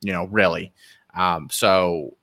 You 0.00 0.12
know, 0.12 0.24
really. 0.24 0.72
Um, 1.14 1.48
so, 1.50 2.16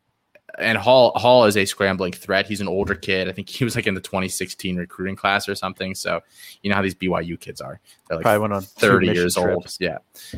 and 0.58 0.78
Hall 0.78 1.12
Hall 1.16 1.46
is 1.46 1.58
a 1.58 1.66
scrambling 1.66 2.14
threat. 2.14 2.48
He's 2.48 2.62
an 2.62 2.68
older 2.68 2.96
kid. 2.96 3.28
I 3.28 3.32
think 3.32 3.50
he 3.50 3.64
was 3.64 3.76
like 3.76 3.88
in 3.88 3.94
the 3.94 4.02
2016 4.02 4.78
recruiting 4.78 5.16
class 5.16 5.50
or 5.50 5.56
something. 5.56 5.96
So, 5.96 6.22
you 6.62 6.70
know 6.70 6.76
how 6.76 6.82
these 6.82 6.96
BYU 6.96 7.40
kids 7.40 7.62
are. 7.62 7.80
They're 8.08 8.18
like 8.18 8.24
Probably 8.24 8.40
went 8.40 8.54
on 8.54 8.62
30 8.62 9.08
years 9.08 9.38
old. 9.38 9.76
Yeah, 9.80 9.98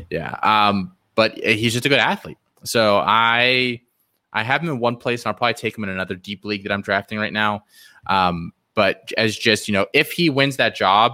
yeah. 0.10 0.38
Um, 0.44 0.94
but 1.16 1.38
he's 1.38 1.74
just 1.74 1.86
a 1.86 1.90
good 1.90 2.00
athlete. 2.00 2.38
So 2.64 2.98
I 2.98 3.82
I 4.34 4.44
have 4.44 4.62
him 4.62 4.70
in 4.70 4.80
one 4.80 4.98
place, 4.98 5.24
and 5.24 5.28
I'll 5.28 5.34
probably 5.34 5.56
take 5.56 5.78
him 5.78 5.84
in 5.84 5.90
another 5.90 6.16
deep 6.16 6.46
league 6.46 6.64
that 6.64 6.72
I'm 6.72 6.82
drafting 6.82 7.18
right 7.18 7.34
now. 7.34 7.64
Um, 8.08 8.54
but 8.76 9.12
as 9.18 9.36
just 9.36 9.68
you 9.68 9.74
know, 9.74 9.88
if 9.94 10.12
he 10.12 10.30
wins 10.30 10.58
that 10.58 10.76
job, 10.76 11.14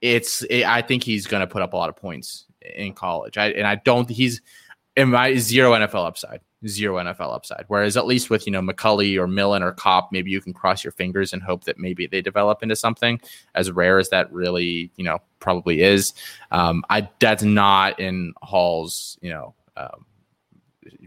it's 0.00 0.42
it, 0.42 0.64
I 0.64 0.82
think 0.82 1.04
he's 1.04 1.26
going 1.26 1.40
to 1.40 1.46
put 1.46 1.62
up 1.62 1.72
a 1.72 1.76
lot 1.76 1.88
of 1.88 1.96
points 1.96 2.46
in 2.60 2.92
college. 2.92 3.38
I, 3.38 3.50
and 3.50 3.66
I 3.66 3.76
don't 3.76 4.08
he's 4.08 4.42
in 4.96 5.10
my 5.10 5.34
zero 5.36 5.72
NFL 5.72 6.06
upside, 6.06 6.40
zero 6.66 6.96
NFL 6.96 7.34
upside. 7.34 7.64
Whereas 7.68 7.96
at 7.96 8.06
least 8.06 8.30
with 8.30 8.46
you 8.46 8.52
know 8.52 8.60
McCulley 8.60 9.18
or 9.18 9.26
Millen 9.26 9.62
or 9.62 9.72
Kopp, 9.72 10.10
maybe 10.12 10.30
you 10.30 10.40
can 10.40 10.52
cross 10.52 10.82
your 10.82 10.92
fingers 10.92 11.32
and 11.32 11.42
hope 11.42 11.64
that 11.64 11.78
maybe 11.78 12.06
they 12.06 12.20
develop 12.20 12.62
into 12.62 12.76
something 12.76 13.20
as 13.54 13.70
rare 13.70 13.98
as 13.98 14.10
that 14.10 14.32
really 14.32 14.90
you 14.96 15.04
know 15.04 15.18
probably 15.40 15.82
is. 15.82 16.14
Um, 16.50 16.84
I 16.90 17.08
that's 17.20 17.42
not 17.42 18.00
in 18.00 18.34
Hall's 18.42 19.18
you 19.20 19.30
know. 19.30 19.54
Um, 19.76 20.06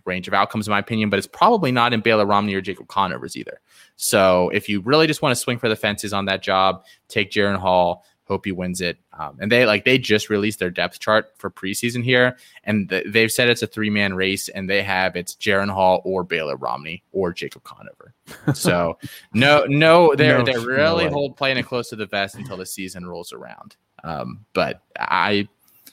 range 0.06 0.28
of 0.28 0.34
outcomes, 0.34 0.68
in 0.68 0.72
my 0.72 0.80
opinion, 0.80 1.10
but 1.10 1.18
it's 1.18 1.28
probably 1.28 1.72
not 1.72 1.94
in 1.94 2.02
Baylor 2.02 2.26
Romney 2.26 2.54
or 2.54 2.62
Jacob 2.62 2.88
Conovers 2.88 3.36
either. 3.36 3.60
So 3.96 4.50
if 4.50 4.70
you 4.70 4.82
really 4.82 5.08
just 5.08 5.22
want 5.22 5.32
to 5.32 5.36
swing 5.40 5.60
for 5.60 5.70
the 5.70 5.76
fences 5.76 6.14
on 6.14 6.26
that 6.26 6.42
job, 6.42 6.84
take 7.08 7.32
Jaren 7.32 7.58
Hall. 7.58 8.06
Hope 8.32 8.46
he 8.46 8.54
wins 8.54 8.80
it. 8.80 8.98
Um, 9.12 9.38
and 9.42 9.52
they 9.52 9.66
like 9.66 9.84
they 9.84 9.98
just 9.98 10.30
released 10.30 10.60
their 10.60 10.70
depth 10.70 11.02
chart 11.02 11.34
for 11.36 11.52
preseason 11.52 12.02
here, 12.02 12.38
and 12.64 12.88
th- 12.88 13.08
they've 13.10 13.30
said 13.30 13.50
it's 13.50 13.62
a 13.62 13.68
three 13.68 13.90
man 13.90 14.14
race, 14.14 14.48
and 14.48 14.70
they 14.70 14.82
have 14.84 15.18
it's 15.18 15.36
Jaren 15.36 15.70
Hall 15.70 16.02
or 16.06 16.24
Baylor 16.24 16.56
Romney 16.56 17.04
or 17.12 17.34
Jacob 17.34 17.66
Conover. 17.66 18.14
So 18.54 18.98
no, 19.34 19.66
no, 19.68 20.16
they're 20.16 20.38
no, 20.38 20.46
they're 20.46 20.62
really 20.62 21.08
no 21.08 21.12
hold 21.12 21.36
playing 21.36 21.58
it 21.58 21.66
close 21.66 21.90
to 21.90 21.98
the 21.98 22.06
vest 22.06 22.36
until 22.36 22.56
the 22.56 22.66
season 22.66 23.06
rolls 23.06 23.34
around. 23.34 23.76
Um, 24.06 24.46
but 24.54 24.82
I, 24.98 25.50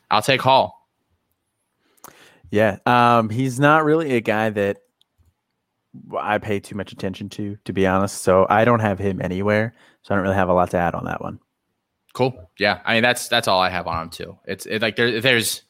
I'll 0.09 0.23
take 0.23 0.41
Hall. 0.41 0.89
Yeah, 2.53 2.79
um, 2.87 3.31
he's 3.31 3.59
not 3.59 3.85
really 3.85 4.15
a 4.15 4.21
guy 4.21 4.51
that 4.51 4.79
I 6.17 6.39
pay 6.39 6.61
too 6.61 6.77
much 6.77 6.93
attention 6.93 7.31
to, 7.31 7.59
to 7.65 7.73
be 7.73 7.85
honest. 7.85 8.23
So 8.23 8.47
I 8.49 8.65
don't 8.65 8.79
have 8.79 9.01
him 9.01 9.21
anywhere. 9.21 9.75
So 10.03 10.15
I 10.15 10.17
don't 10.17 10.23
really 10.23 10.37
have 10.37 10.51
a 10.51 10.55
lot 10.55 10.71
to 10.71 10.77
add 10.77 10.95
on 10.95 11.07
that 11.07 11.21
one. 11.21 11.41
Cool. 12.15 12.51
Yeah, 12.59 12.81
I 12.85 12.95
mean 12.95 13.03
that's 13.03 13.29
that's 13.29 13.49
all 13.49 13.61
I 13.61 13.71
have 13.71 13.87
on 13.87 14.05
him 14.05 14.11
too. 14.11 14.39
It's 14.45 14.67
it, 14.67 14.83
like 14.83 14.97
there, 14.97 15.21
there's 15.21 15.63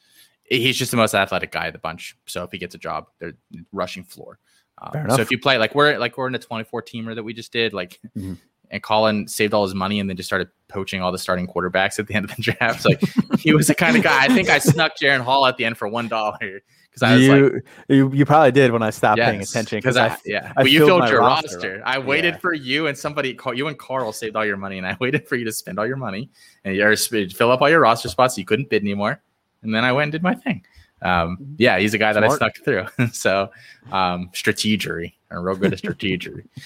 he's 0.45 0.77
just 0.77 0.91
the 0.91 0.97
most 0.97 1.15
athletic 1.15 1.53
guy 1.53 1.67
of 1.67 1.73
the 1.73 1.79
bunch. 1.79 2.17
So 2.27 2.45
if 2.45 2.51
he 2.53 2.59
gets 2.59 2.75
a 2.75 2.79
job, 2.79 3.07
they're 3.19 3.35
rushing 3.73 4.05
floor. 4.05 4.39
Um, 4.81 5.11
so 5.11 5.21
if 5.21 5.31
you 5.31 5.39
play 5.39 5.59
like 5.59 5.75
we're 5.75 5.99
like 5.99 6.17
we're 6.17 6.29
in 6.29 6.35
a 6.35 6.39
24 6.39 6.83
teamer 6.83 7.15
that 7.15 7.25
we 7.25 7.35
just 7.35 7.53
did, 7.53 7.73
like 7.73 8.01
mm-hmm 8.17 8.35
and 8.71 8.83
Colin 8.83 9.27
saved 9.27 9.55
all 9.55 9.65
his 9.65 9.75
money 9.75 10.01
and 10.01 10.09
then 10.09 10.17
just 10.17 10.29
started 10.29 10.49
poaching 10.69 11.01
all 11.01 11.13
the 11.13 11.19
starting 11.19 11.47
quarterbacks 11.47 11.99
at 11.99 12.07
the 12.07 12.15
end 12.15 12.29
of 12.29 12.37
the 12.37 12.43
draft. 12.59 12.85
Like 12.85 13.03
he 13.39 13.55
was 13.55 13.67
the 13.67 13.75
kind 13.75 13.97
of 13.97 14.03
guy. 14.03 14.25
I 14.25 14.29
think 14.29 14.49
I 14.49 14.59
snuck 14.59 14.93
Jaren 15.01 15.21
Hall 15.21 15.47
at 15.47 15.57
the 15.57 15.65
end 15.65 15.79
for 15.79 15.89
one 15.89 16.09
dollar 16.09 16.63
because 16.99 17.03
I 17.03 17.15
was 17.15 17.27
you, 17.27 17.51
like, 17.51 17.65
you, 17.89 18.13
you 18.13 18.25
probably 18.25 18.53
did 18.53 18.73
when 18.73 18.83
I 18.83 18.91
stopped 18.91 19.19
yes, 19.19 19.29
paying 19.29 19.43
attention 19.43 19.79
because 19.79 19.97
I, 19.97 20.09
I, 20.09 20.17
yeah. 20.25 20.53
I 20.57 20.63
but 20.63 20.71
you 20.71 20.87
filled 20.87 21.09
your 21.09 21.21
roster. 21.21 21.57
roster. 21.57 21.83
I 21.85 21.99
waited 21.99 22.35
yeah. 22.35 22.41
for 22.41 22.55
you 22.55 22.87
and 22.87 22.97
somebody 22.97 23.35
called 23.35 23.59
you 23.59 23.69
and 23.69 23.79
Carl 23.79 24.13
saved 24.13 24.37
all 24.37 24.45
your 24.45 24.57
money, 24.57 24.79
and 24.79 24.87
I 24.87 24.97
waited 25.01 25.29
for 25.29 25.37
you 25.37 25.45
to 25.45 25.53
spend 25.53 25.79
all 25.79 25.87
your 25.87 25.97
money 25.97 26.31
and 26.65 26.75
you 26.75 27.29
fill 27.29 27.51
up 27.51 27.61
all 27.61 27.71
your 27.71 27.81
roster 27.81 28.09
spots. 28.09 28.35
So 28.35 28.41
you 28.41 28.45
couldn't 28.45 28.71
bid 28.71 28.83
anymore, 28.83 29.21
and 29.63 29.75
then 29.75 29.85
I 29.85 29.93
went 29.93 30.05
and 30.05 30.13
did 30.13 30.23
my 30.23 30.35
thing. 30.35 30.65
Um, 31.03 31.55
yeah, 31.59 31.79
he's 31.79 31.95
a 31.95 31.99
guy 31.99 32.13
that 32.13 32.25
I 32.25 32.29
stuck 32.29 32.57
through. 32.57 32.87
so 33.13 33.51
um, 33.93 34.31
strategery 34.33 35.15
and 35.31 35.45
real 35.45 35.57
good 35.57 35.73
at 35.73 35.81
strategery. 35.81 36.47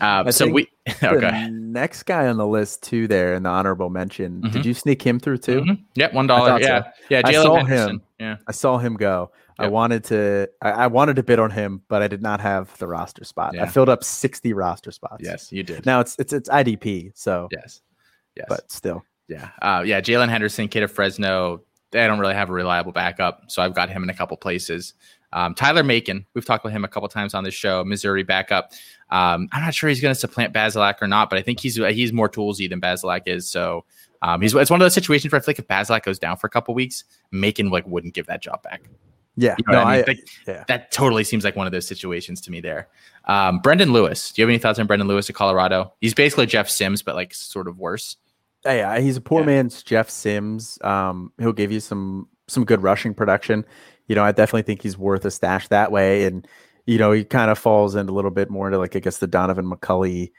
Um, 0.00 0.30
so 0.30 0.46
we 0.46 0.68
okay. 1.02 1.50
next 1.50 2.04
guy 2.04 2.28
on 2.28 2.36
the 2.36 2.46
list 2.46 2.84
too, 2.84 3.08
there 3.08 3.34
in 3.34 3.42
the 3.42 3.48
honorable 3.48 3.90
mention. 3.90 4.40
Mm-hmm. 4.40 4.52
Did 4.52 4.64
you 4.64 4.72
sneak 4.72 5.02
him 5.02 5.18
through 5.18 5.38
too? 5.38 5.62
Mm-hmm. 5.62 5.82
Yeah, 5.96 6.14
one 6.14 6.28
dollar. 6.28 6.60
Yeah, 6.60 6.84
so. 6.84 6.90
yeah. 7.10 7.22
I 7.24 7.32
saw 7.32 7.56
Henderson. 7.56 7.90
him. 7.90 8.02
Yeah, 8.20 8.36
I 8.46 8.52
saw 8.52 8.78
him 8.78 8.94
go. 8.94 9.32
Yep. 9.58 9.66
I 9.66 9.70
wanted 9.70 10.04
to. 10.04 10.48
I, 10.62 10.70
I, 10.70 10.86
wanted 10.86 11.16
to 11.16 11.24
bid 11.24 11.40
on 11.40 11.50
him, 11.50 11.82
but 11.88 12.00
I 12.00 12.06
did 12.06 12.22
not 12.22 12.40
have 12.40 12.76
the 12.78 12.86
roster 12.86 13.24
spot. 13.24 13.54
Yeah. 13.54 13.64
I 13.64 13.66
filled 13.66 13.88
up 13.88 14.04
sixty 14.04 14.52
roster 14.52 14.92
spots. 14.92 15.24
Yes, 15.24 15.50
you 15.50 15.64
did. 15.64 15.84
Now 15.84 15.98
it's 15.98 16.16
it's 16.18 16.32
it's 16.32 16.48
IDP. 16.48 17.10
So 17.14 17.48
yes, 17.50 17.80
yes, 18.36 18.46
but 18.48 18.70
still. 18.70 19.04
Yeah, 19.26 19.48
uh, 19.60 19.82
yeah. 19.84 20.00
Jalen 20.00 20.28
Henderson, 20.28 20.68
kid 20.68 20.84
of 20.84 20.92
Fresno. 20.92 21.62
They 21.90 22.06
don't 22.06 22.20
really 22.20 22.34
have 22.34 22.50
a 22.50 22.52
reliable 22.52 22.92
backup, 22.92 23.44
so 23.48 23.62
I've 23.62 23.74
got 23.74 23.90
him 23.90 24.04
in 24.04 24.10
a 24.10 24.14
couple 24.14 24.36
places. 24.36 24.94
Um, 25.32 25.54
Tyler 25.54 25.82
Macon, 25.82 26.24
we've 26.34 26.44
talked 26.44 26.64
about 26.64 26.72
him 26.72 26.84
a 26.84 26.88
couple 26.88 27.08
times 27.08 27.34
on 27.34 27.44
this 27.44 27.54
show. 27.54 27.84
Missouri 27.84 28.22
backup. 28.22 28.72
Um, 29.10 29.48
I'm 29.52 29.62
not 29.62 29.74
sure 29.74 29.88
he's 29.88 30.00
going 30.00 30.14
to 30.14 30.18
supplant 30.18 30.54
Bazelak 30.54 31.02
or 31.02 31.08
not, 31.08 31.30
but 31.30 31.38
I 31.38 31.42
think 31.42 31.60
he's 31.60 31.76
he's 31.76 32.12
more 32.12 32.28
toolsy 32.28 32.68
than 32.70 32.80
Bazelak 32.80 33.22
is. 33.26 33.48
So 33.48 33.84
um, 34.22 34.40
he's 34.40 34.54
it's 34.54 34.70
one 34.70 34.80
of 34.80 34.84
those 34.84 34.94
situations 34.94 35.32
where 35.32 35.40
I 35.40 35.42
feel 35.42 35.50
like 35.50 35.58
if 35.58 35.66
Bazelak 35.66 36.04
goes 36.04 36.18
down 36.18 36.36
for 36.36 36.46
a 36.46 36.50
couple 36.50 36.74
weeks, 36.74 37.04
Macon 37.32 37.70
like 37.70 37.86
wouldn't 37.86 38.14
give 38.14 38.26
that 38.26 38.40
job 38.40 38.62
back. 38.62 38.82
Yeah, 39.40 39.54
you 39.58 39.64
know 39.72 39.78
no, 39.78 39.84
I 39.84 39.96
mean? 39.96 40.04
like, 40.08 40.28
yeah. 40.46 40.64
that 40.68 40.90
totally 40.90 41.24
seems 41.24 41.44
like 41.44 41.56
one 41.56 41.66
of 41.66 41.72
those 41.72 41.86
situations 41.86 42.40
to 42.42 42.50
me. 42.50 42.60
There, 42.60 42.88
um, 43.26 43.60
Brendon 43.60 43.92
Lewis. 43.92 44.32
Do 44.32 44.42
you 44.42 44.46
have 44.46 44.50
any 44.50 44.58
thoughts 44.58 44.78
on 44.78 44.86
Brendon 44.86 45.08
Lewis 45.08 45.28
of 45.28 45.34
Colorado? 45.34 45.92
He's 46.00 46.14
basically 46.14 46.46
Jeff 46.46 46.68
Sims, 46.68 47.02
but 47.02 47.14
like 47.14 47.34
sort 47.34 47.68
of 47.68 47.78
worse. 47.78 48.16
Yeah, 48.64 48.98
he's 48.98 49.16
a 49.16 49.20
poor 49.20 49.40
yeah. 49.40 49.46
man's 49.46 49.82
Jeff 49.82 50.10
Sims. 50.10 50.78
Um, 50.82 51.32
he'll 51.38 51.52
give 51.52 51.70
you 51.70 51.80
some 51.80 52.28
some 52.48 52.64
good 52.64 52.82
rushing 52.82 53.14
production 53.14 53.64
you 54.08 54.14
know, 54.14 54.24
I 54.24 54.32
definitely 54.32 54.62
think 54.62 54.82
he's 54.82 54.98
worth 54.98 55.24
a 55.24 55.30
stash 55.30 55.68
that 55.68 55.92
way. 55.92 56.24
And, 56.24 56.46
you 56.86 56.98
know, 56.98 57.12
he 57.12 57.24
kind 57.24 57.50
of 57.50 57.58
falls 57.58 57.94
into 57.94 58.12
a 58.12 58.14
little 58.14 58.30
bit 58.30 58.50
more 58.50 58.66
into 58.66 58.78
like, 58.78 58.96
I 58.96 58.98
guess, 58.98 59.18
the 59.18 59.28
Donaven 59.28 59.70
McCulley 59.70 60.32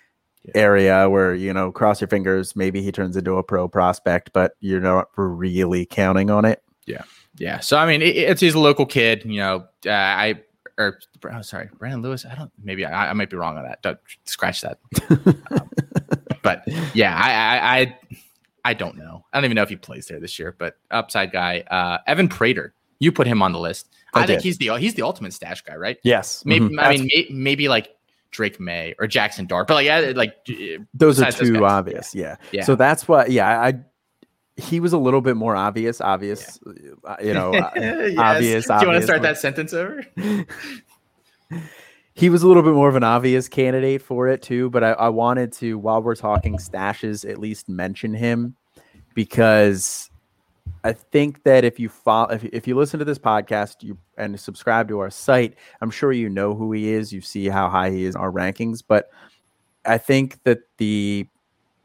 yeah. 0.44 0.52
area 0.56 1.10
where, 1.10 1.36
you 1.36 1.54
know, 1.54 1.72
cross 1.72 2.02
your 2.02 2.08
fingers, 2.08 2.56
maybe 2.56 2.82
he 2.82 2.92
turns 2.92 3.16
into 3.16 3.38
a 3.38 3.44
pro 3.44 3.68
prospect, 3.68 4.32
but 4.34 4.54
you're 4.60 4.82
not 4.82 5.08
really 5.16 5.86
counting 5.86 6.32
on 6.32 6.46
it. 6.46 6.64
Yeah. 6.86 7.04
Yeah. 7.40 7.60
So, 7.60 7.78
I 7.78 7.88
mean, 7.88 8.02
it, 8.02 8.16
it's 8.16 8.42
he's 8.42 8.54
a 8.54 8.60
local 8.60 8.86
kid, 8.86 9.24
you 9.26 9.40
know, 9.40 9.66
uh, 9.86 9.92
I, 9.92 10.42
or 10.78 11.00
oh, 11.32 11.42
sorry, 11.42 11.70
Brandon 11.78 12.02
Lewis. 12.02 12.26
I 12.26 12.36
don't, 12.36 12.52
maybe 12.64 12.86
I, 12.86 13.10
I 13.10 13.14
might 13.14 13.30
be 13.30 13.38
wrong 13.38 13.58
on 13.58 13.64
that. 13.64 13.82
Don't 13.82 14.00
scratch 14.26 14.62
that. 14.62 14.80
um, 15.10 15.70
but 16.44 16.64
yeah, 16.94 17.16
I, 17.16 17.32
I, 17.32 17.80
I 17.80 17.98
I 18.66 18.74
don't 18.74 18.98
know. 18.98 19.26
I 19.32 19.38
don't 19.38 19.46
even 19.46 19.56
know 19.56 19.64
if 19.64 19.70
he 19.70 19.76
plays 19.76 20.08
there 20.08 20.20
this 20.20 20.38
year. 20.38 20.56
But 20.58 20.78
upside 20.92 21.32
guy, 21.32 21.62
uh, 21.72 22.00
Evan 22.08 22.28
Prater, 22.28 22.74
you 23.00 23.12
put 23.12 23.28
him 23.28 23.42
on 23.42 23.52
the 23.52 23.60
list. 23.60 23.90
I, 24.14 24.24
I 24.24 24.26
think 24.26 24.42
he's 24.42 24.58
the 24.58 24.76
he's 24.78 24.94
the 24.94 25.02
ultimate 25.02 25.34
stash 25.34 25.62
guy, 25.62 25.76
right? 25.76 25.98
Yes. 26.04 26.44
Maybe 26.46 26.66
mm-hmm. 26.66 26.80
I 26.80 26.90
mean 26.90 27.10
may, 27.14 27.28
maybe 27.32 27.68
like 27.68 27.96
Drake 28.32 28.60
Maye 28.60 28.96
or 29.00 29.08
Jackson 29.08 29.48
Dart, 29.48 29.68
but 29.68 29.76
like 29.76 29.86
yeah, 29.86 30.14
like 30.16 30.36
those 30.94 31.22
are 31.22 31.32
too 31.32 31.66
obvious. 31.66 32.14
Yeah. 32.14 32.36
yeah. 32.52 32.64
So 32.64 32.76
that's 32.76 33.08
what. 33.08 33.32
Yeah, 33.32 33.60
I. 33.60 33.74
He 34.60 34.80
was 34.80 34.94
a 34.94 34.98
little 34.98 35.22
bit 35.22 35.36
more 35.36 35.56
obvious. 35.56 36.02
Obvious. 36.02 36.60
Yeah. 36.66 36.92
Uh, 37.04 37.16
you 37.24 37.34
know. 37.34 37.54
Uh, 37.54 37.72
yes. 37.76 38.18
Obvious. 38.18 38.68
Do 38.68 38.74
you 38.82 38.88
want 38.88 39.00
to 39.00 39.04
start 39.04 39.22
that 39.22 39.38
sentence 39.38 39.74
over? 39.74 40.04
he 42.14 42.30
was 42.30 42.44
a 42.44 42.48
little 42.48 42.64
bit 42.64 42.74
more 42.74 42.90
of 42.90 42.96
an 42.96 43.04
obvious 43.04 43.48
candidate 43.48 44.02
for 44.02 44.28
it 44.28 44.42
too. 44.42 44.70
But 44.70 44.84
I, 44.84 44.92
I 44.92 45.10
wanted 45.10 45.54
to, 45.54 45.78
while 45.78 46.02
we're 46.02 46.16
talking 46.16 46.58
stashes, 46.58 47.30
at 47.30 47.38
least 47.38 47.70
mention 47.70 48.14
him 48.14 48.56
because 49.14 50.10
I 50.84 50.94
think 50.94 51.44
that 51.44 51.64
if 51.64 51.80
you 51.80 51.90
follow, 51.90 52.30
if, 52.32 52.44
if 52.46 52.68
you 52.68 52.76
listen 52.76 53.00
to 53.00 53.06
this 53.06 53.20
podcast, 53.20 53.84
you 53.84 53.98
and 54.18 54.40
subscribe 54.40 54.88
to 54.90 55.00
our 55.00 55.10
site, 55.10 55.56
I'm 55.82 55.92
sure 55.92 56.12
you 56.12 56.30
know 56.30 56.56
who 56.56 56.72
he 56.72 56.90
is. 56.90 57.12
You 57.12 57.22
see 57.22 57.48
how 57.48 57.70
high 57.70 57.90
he 57.90 58.06
is 58.06 58.16
in 58.16 58.22
our 58.22 58.32
rankings, 58.32 58.84
but 58.86 59.10
I 59.86 59.98
think 59.98 60.44
that 60.44 60.60
the 60.78 61.28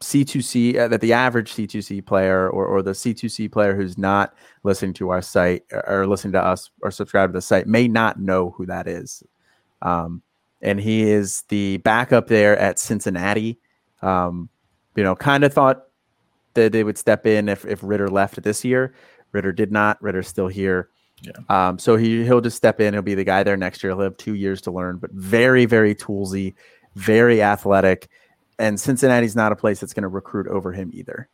C2C, 0.04 0.78
uh, 0.78 0.88
that 0.88 1.00
the 1.00 1.12
average 1.12 1.52
C2C 1.52 2.04
player 2.04 2.48
or, 2.48 2.66
or 2.66 2.82
the 2.82 2.92
C2C 2.92 3.50
player 3.50 3.74
who's 3.74 3.98
not 3.98 4.34
listening 4.62 4.92
to 4.94 5.10
our 5.10 5.22
site 5.22 5.64
or 5.86 6.06
listening 6.06 6.32
to 6.32 6.44
us 6.44 6.70
or 6.82 6.90
subscribe 6.90 7.30
to 7.30 7.32
the 7.32 7.42
site 7.42 7.66
may 7.66 7.88
not 7.88 8.20
know 8.20 8.50
who 8.50 8.66
that 8.66 8.86
is. 8.86 9.22
Um, 9.82 10.22
and 10.62 10.80
he 10.80 11.02
is 11.02 11.42
the 11.48 11.78
backup 11.78 12.28
there 12.28 12.56
at 12.58 12.78
Cincinnati. 12.78 13.58
Um, 14.02 14.48
you 14.96 15.02
know, 15.02 15.14
kind 15.14 15.44
of 15.44 15.52
thought 15.52 15.84
that 16.54 16.72
they 16.72 16.84
would 16.84 16.98
step 16.98 17.26
in 17.26 17.48
if, 17.48 17.64
if 17.64 17.80
Ridder 17.82 18.08
left 18.08 18.42
this 18.42 18.64
year. 18.64 18.94
Ridder 19.32 19.52
did 19.52 19.72
not. 19.72 20.00
Ridder's 20.02 20.28
still 20.28 20.48
here. 20.48 20.88
Yeah. 21.22 21.32
Um, 21.48 21.78
so 21.78 21.96
he 21.96 22.24
he'll 22.24 22.40
just 22.40 22.56
step 22.56 22.80
in. 22.80 22.94
He'll 22.94 23.02
be 23.02 23.14
the 23.14 23.24
guy 23.24 23.42
there 23.42 23.56
next 23.56 23.82
year. 23.82 23.92
He'll 23.92 24.02
have 24.02 24.16
two 24.16 24.34
years 24.34 24.60
to 24.62 24.70
learn, 24.70 24.98
but 24.98 25.10
very 25.12 25.64
very 25.64 25.94
toolsy, 25.94 26.54
very 26.94 27.42
athletic, 27.42 28.08
and 28.58 28.78
Cincinnati's 28.78 29.36
not 29.36 29.52
a 29.52 29.56
place 29.56 29.80
that's 29.80 29.92
going 29.92 30.02
to 30.02 30.08
recruit 30.08 30.46
over 30.48 30.72
him 30.72 30.90
either. 30.94 31.28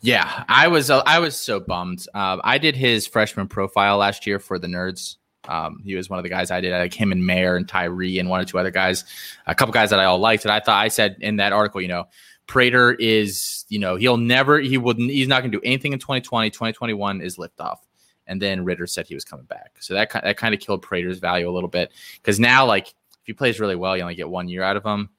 Yeah, 0.00 0.44
I 0.48 0.68
was 0.68 0.90
uh, 0.90 1.02
I 1.06 1.18
was 1.18 1.38
so 1.38 1.60
bummed. 1.60 2.06
Uh, 2.14 2.38
I 2.42 2.58
did 2.58 2.76
his 2.76 3.06
freshman 3.06 3.48
profile 3.48 3.98
last 3.98 4.26
year 4.26 4.38
for 4.38 4.58
the 4.58 4.66
nerds. 4.66 5.16
Um, 5.48 5.80
he 5.84 5.94
was 5.94 6.10
one 6.10 6.18
of 6.18 6.22
the 6.22 6.28
guys 6.28 6.50
I 6.50 6.60
did, 6.60 6.72
like 6.72 6.94
him 6.94 7.12
and 7.12 7.24
Mayer 7.24 7.56
and 7.56 7.68
Tyree 7.68 8.18
and 8.18 8.28
one 8.28 8.40
or 8.40 8.44
two 8.44 8.58
other 8.58 8.70
guys, 8.70 9.04
a 9.46 9.54
couple 9.54 9.72
guys 9.72 9.90
that 9.90 10.00
I 10.00 10.04
all 10.04 10.18
liked. 10.18 10.44
And 10.44 10.52
I 10.52 10.60
thought 10.60 10.82
I 10.82 10.88
said 10.88 11.16
in 11.20 11.36
that 11.36 11.52
article, 11.52 11.80
you 11.80 11.88
know, 11.88 12.06
Prater 12.46 12.94
is, 12.94 13.64
you 13.68 13.78
know, 13.78 13.96
he'll 13.96 14.16
never, 14.16 14.58
he 14.58 14.78
wouldn't, 14.78 15.10
he's 15.10 15.28
not 15.28 15.42
going 15.42 15.52
to 15.52 15.58
do 15.58 15.62
anything 15.64 15.92
in 15.92 15.98
2020. 15.98 16.50
2021 16.50 17.20
is 17.20 17.36
liftoff. 17.36 17.78
And 18.26 18.42
then 18.42 18.64
Ridder 18.64 18.86
said 18.86 19.06
he 19.06 19.14
was 19.14 19.24
coming 19.24 19.46
back. 19.46 19.76
So 19.80 19.94
that, 19.94 20.10
that 20.12 20.36
kind 20.36 20.54
of 20.54 20.60
killed 20.60 20.82
Prater's 20.82 21.18
value 21.18 21.48
a 21.48 21.52
little 21.52 21.68
bit 21.68 21.92
because 22.16 22.40
now, 22.40 22.66
like, 22.66 22.88
if 22.88 23.26
he 23.26 23.32
plays 23.32 23.60
really 23.60 23.76
well, 23.76 23.96
you 23.96 24.02
only 24.02 24.14
get 24.14 24.28
one 24.28 24.48
year 24.48 24.62
out 24.62 24.76
of 24.76 24.84
him. 24.84 25.10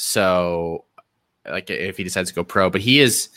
So, 0.00 0.84
like, 1.44 1.68
if 1.70 1.96
he 1.96 2.04
decides 2.04 2.28
to 2.28 2.34
go 2.34 2.44
pro, 2.44 2.70
but 2.70 2.80
he 2.80 3.00
is, 3.00 3.30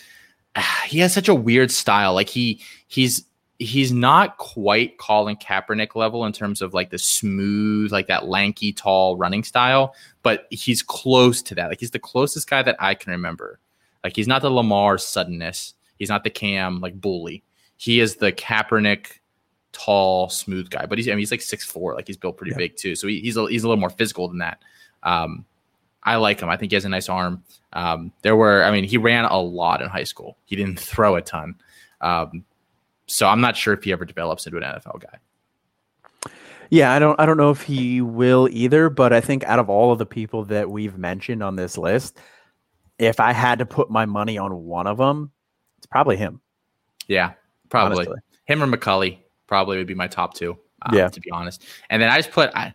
he 0.86 1.00
has 1.00 1.12
such 1.12 1.28
a 1.28 1.34
weird 1.34 1.72
style. 1.72 2.14
Like, 2.14 2.30
he, 2.30 2.62
he's, 2.88 3.26
he's 3.58 3.92
not 3.92 4.38
quite 4.38 5.00
Colin 5.00 5.38
Kaepernick 5.38 5.96
level 5.96 6.24
in 6.26 6.34
terms 6.34 6.62
of 6.62 6.76
like 6.76 6.92
the 6.92 7.00
smooth, 7.00 7.92
like 7.92 8.06
that 8.08 8.28
lanky, 8.28 8.72
tall 8.74 9.18
running 9.18 9.44
style, 9.44 9.96
but 10.22 10.46
he's 10.52 10.84
close 10.84 11.42
to 11.44 11.56
that. 11.56 11.70
Like 11.70 11.80
he's 11.80 11.92
the 11.92 12.00
closest 12.00 12.48
guy 12.48 12.62
that 12.62 12.76
I 12.80 12.94
can 12.94 13.12
remember. 13.12 13.60
Like 14.04 14.16
he's 14.16 14.28
not 14.28 14.44
the 14.44 14.52
Lamar 14.52 15.00
suddenness. 15.00 15.74
He's 15.98 16.10
not 16.10 16.24
the 16.24 16.30
Cam 16.30 16.80
like 16.80 17.00
bully. 17.00 17.44
He 17.78 18.00
is 18.00 18.18
the 18.18 18.32
Kaepernick 18.32 19.20
tall, 19.74 20.30
smooth 20.30 20.70
guy. 20.70 20.86
But 20.86 20.98
he's 20.98 21.08
I 21.08 21.12
mean 21.12 21.20
he's 21.20 21.32
like 21.32 21.42
six 21.42 21.66
four. 21.66 21.96
Like 21.96 22.08
he's 22.08 22.18
built 22.18 22.38
pretty 22.38 22.52
yeah. 22.52 22.58
big 22.58 22.78
too. 22.78 22.96
So 22.96 23.08
he, 23.08 23.20
he's 23.20 23.38
a, 23.38 23.48
he's 23.48 23.64
a 23.64 23.68
little 23.68 23.80
more 23.80 23.92
physical 23.92 24.28
than 24.28 24.40
that. 24.40 24.62
Um, 25.04 25.46
I 26.04 26.16
like 26.16 26.40
him. 26.40 26.50
I 26.50 26.58
think 26.58 26.72
he 26.72 26.76
has 26.76 26.86
a 26.86 26.90
nice 26.90 27.10
arm. 27.10 27.44
Um, 27.74 28.12
there 28.22 28.36
were 28.36 28.64
I 28.64 28.72
mean 28.72 28.84
he 28.84 28.98
ran 28.98 29.26
a 29.26 29.40
lot 29.40 29.82
in 29.82 29.90
high 29.90 30.04
school. 30.04 30.38
He 30.46 30.56
didn't 30.56 30.80
throw 30.80 31.16
a 31.16 31.22
ton. 31.22 31.56
Um, 32.02 32.46
so 33.08 33.28
I'm 33.28 33.42
not 33.42 33.58
sure 33.58 33.74
if 33.74 33.84
he 33.84 33.92
ever 33.92 34.06
develops 34.06 34.46
into 34.46 34.58
an 34.58 34.64
NFL 34.64 35.02
guy. 35.02 36.32
Yeah, 36.70 36.94
I 36.94 37.00
don't 37.00 37.20
I 37.20 37.26
don't 37.26 37.38
know 37.38 37.52
if 37.52 37.62
he 37.62 38.02
will 38.02 38.48
either, 38.50 38.90
but 38.90 39.12
I 39.12 39.20
think 39.20 39.44
out 39.44 39.60
of 39.60 39.70
all 39.70 39.92
of 39.92 40.00
the 40.00 40.06
people 40.06 40.46
that 40.46 40.70
we've 40.70 40.98
mentioned 40.98 41.44
on 41.44 41.58
this 41.58 41.78
list, 41.78 42.18
if 42.98 43.20
I 43.20 43.34
had 43.34 43.60
to 43.60 43.66
put 43.66 43.92
my 43.92 44.06
money 44.06 44.38
on 44.38 44.66
one 44.66 44.88
of 44.88 44.98
them, 44.98 45.32
it's 45.78 45.88
probably 45.88 46.16
him. 46.16 46.40
Yeah, 47.08 47.34
probably 47.70 48.06
honestly. 48.06 48.20
him 48.46 48.64
or 48.64 48.68
McCulley 48.68 49.18
probably 49.48 49.78
would 49.78 49.88
be 49.88 49.96
my 49.96 50.08
top 50.08 50.34
two. 50.34 50.58
Um, 50.84 50.96
yeah, 50.96 51.10
to 51.10 51.20
be 51.20 51.30
honest. 51.30 51.66
And 51.90 52.02
then 52.02 52.10
I 52.10 52.18
just 52.18 52.32
put 52.32 52.52
I, 52.56 52.74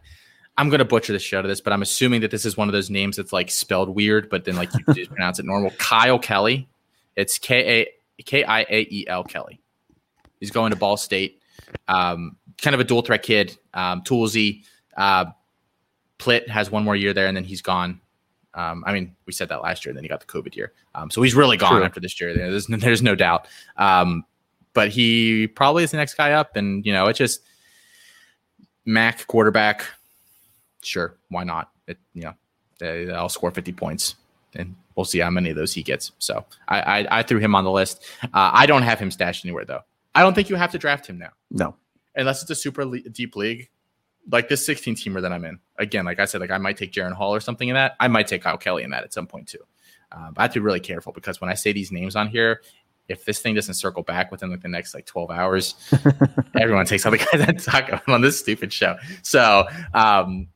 I'm 0.59 0.70
gonna 0.70 0.84
butcher 0.84 1.12
the 1.12 1.18
shit 1.18 1.38
out 1.38 1.44
of 1.44 1.48
this, 1.48 1.61
but 1.61 1.72
I'm 1.72 1.82
assuming 1.82 2.22
that 2.22 2.30
this 2.30 2.44
is 2.44 2.57
one 2.57 2.68
of 2.68 2.72
those 2.72 2.90
names 2.90 3.16
that's 3.16 3.32
like 3.32 3.50
spelled 3.50 3.90
weird, 3.90 4.28
but 4.30 4.44
then 4.44 4.57
like 4.57 4.70
you 4.74 4.84
just 4.94 5.11
pronounce 5.11 5.38
it 5.38 5.44
normal. 5.44 5.70
Kyle 5.78 6.18
Kelly. 6.18 6.68
It's 7.14 7.38
K 7.38 7.88
A 8.18 8.22
K 8.22 8.44
I 8.44 8.61
A 8.62 8.86
E 8.90 9.07
L 9.09 9.24
Kelly. 9.24 9.61
He's 10.40 10.50
going 10.50 10.70
to 10.70 10.76
Ball 10.76 10.96
State. 10.96 11.40
Um, 11.88 12.36
kind 12.61 12.74
of 12.74 12.80
a 12.80 12.84
dual 12.84 13.02
threat 13.02 13.22
kid. 13.22 13.57
Um, 13.74 14.02
toolsy. 14.02 14.64
Uh, 14.96 15.26
Plitt 16.18 16.48
has 16.48 16.70
one 16.70 16.84
more 16.84 16.96
year 16.96 17.12
there, 17.12 17.26
and 17.26 17.36
then 17.36 17.44
he's 17.44 17.62
gone. 17.62 18.00
Um, 18.54 18.84
I 18.86 18.92
mean, 18.92 19.14
we 19.26 19.32
said 19.32 19.50
that 19.50 19.62
last 19.62 19.84
year, 19.84 19.90
and 19.90 19.96
then 19.96 20.04
he 20.04 20.09
got 20.09 20.20
the 20.20 20.26
COVID 20.26 20.57
year. 20.57 20.72
Um, 20.94 21.11
so 21.11 21.20
he's 21.20 21.34
really 21.34 21.59
gone 21.59 21.76
True. 21.76 21.84
after 21.84 22.00
this 22.00 22.18
year. 22.20 22.34
There's, 22.34 22.66
there's 22.66 23.02
no 23.02 23.14
doubt. 23.14 23.48
Um, 23.76 24.24
but 24.72 24.88
he 24.88 25.46
probably 25.46 25.84
is 25.84 25.90
the 25.90 25.96
next 25.98 26.14
guy 26.14 26.32
up, 26.32 26.57
and 26.57 26.84
you 26.84 26.92
know, 26.92 27.07
it's 27.07 27.18
just 27.18 27.42
Mac 28.84 29.26
quarterback. 29.26 29.84
Sure, 30.83 31.16
why 31.29 31.45
not? 31.45 31.70
It, 31.87 31.99
you 32.14 32.22
know, 32.22 33.14
I'll 33.14 33.29
score 33.29 33.51
50 33.51 33.72
points, 33.72 34.16
and 34.55 34.77
we'll 34.95 35.05
see 35.05 35.18
how 35.18 35.31
many 35.31 35.51
of 35.51 35.57
those 35.57 35.72
he 35.72 35.83
gets. 35.83 36.12
So 36.18 36.45
I, 36.68 36.81
I, 36.81 37.18
I 37.18 37.22
threw 37.22 37.39
him 37.39 37.55
on 37.55 37.64
the 37.64 37.70
list. 37.70 38.05
Uh, 38.22 38.29
I 38.53 38.66
don't 38.66 38.83
have 38.83 38.99
him 38.99 39.11
stashed 39.11 39.45
anywhere 39.45 39.64
though. 39.64 39.83
I 40.14 40.22
don't 40.22 40.35
think 40.35 40.49
you 40.49 40.57
have 40.57 40.72
to 40.72 40.79
draft 40.79 41.07
him 41.07 41.18
now. 41.18 41.31
No, 41.51 41.77
unless 42.14 42.43
it's 42.43 42.51
a 42.51 42.55
super 42.55 42.85
le- 42.85 43.01
deep 43.01 43.37
league, 43.37 43.68
like 44.31 44.49
this 44.49 44.64
16 44.66 44.97
teamer 44.97 45.22
that 45.22 45.33
I'm 45.33 45.45
in. 45.45 45.61
Again, 45.79 46.05
like 46.05 46.18
I 46.18 46.24
said, 46.24 46.41
like 46.41 46.51
I 46.51 46.59
might 46.59 46.77
take 46.77 46.93
Jaren 46.93 47.12
Hall 47.12 47.35
or 47.35 47.41
something 47.41 47.68
in 47.68 47.74
that. 47.74 47.95
I 48.01 48.09
might 48.09 48.27
take 48.27 48.43
Kyle 48.43 48.59
Kelly 48.59 48.83
in 48.83 48.91
that 48.91 49.05
at 49.05 49.12
some 49.12 49.27
point 49.27 49.49
too. 49.49 49.61
Um, 50.12 50.35
I 50.37 50.43
have 50.43 50.53
to 50.53 50.61
be 50.61 50.64
really 50.64 50.81
careful 50.81 51.12
because 51.12 51.41
when 51.41 51.51
I 51.51 51.55
say 51.55 51.72
these 51.72 51.93
names 51.93 52.16
on 52.16 52.29
here, 52.29 52.62
if 53.09 53.24
this 53.24 53.41
thing 53.41 53.55
doesn't 53.55 53.74
circle 53.74 54.03
back 54.03 54.31
within 54.31 54.51
like 54.51 54.62
the 54.62 54.68
next 54.68 54.95
like 54.95 55.07
12 55.07 55.31
hours, 55.31 55.74
everyone 56.61 56.87
takes 56.87 57.05
all 57.07 57.12
the 57.12 57.18
guys 57.18 57.47
that 57.47 57.59
talk 57.59 58.09
on 58.09 58.20
this 58.20 58.39
stupid 58.39 58.72
show. 58.72 58.97
So 59.22 59.66
um, 59.95 60.49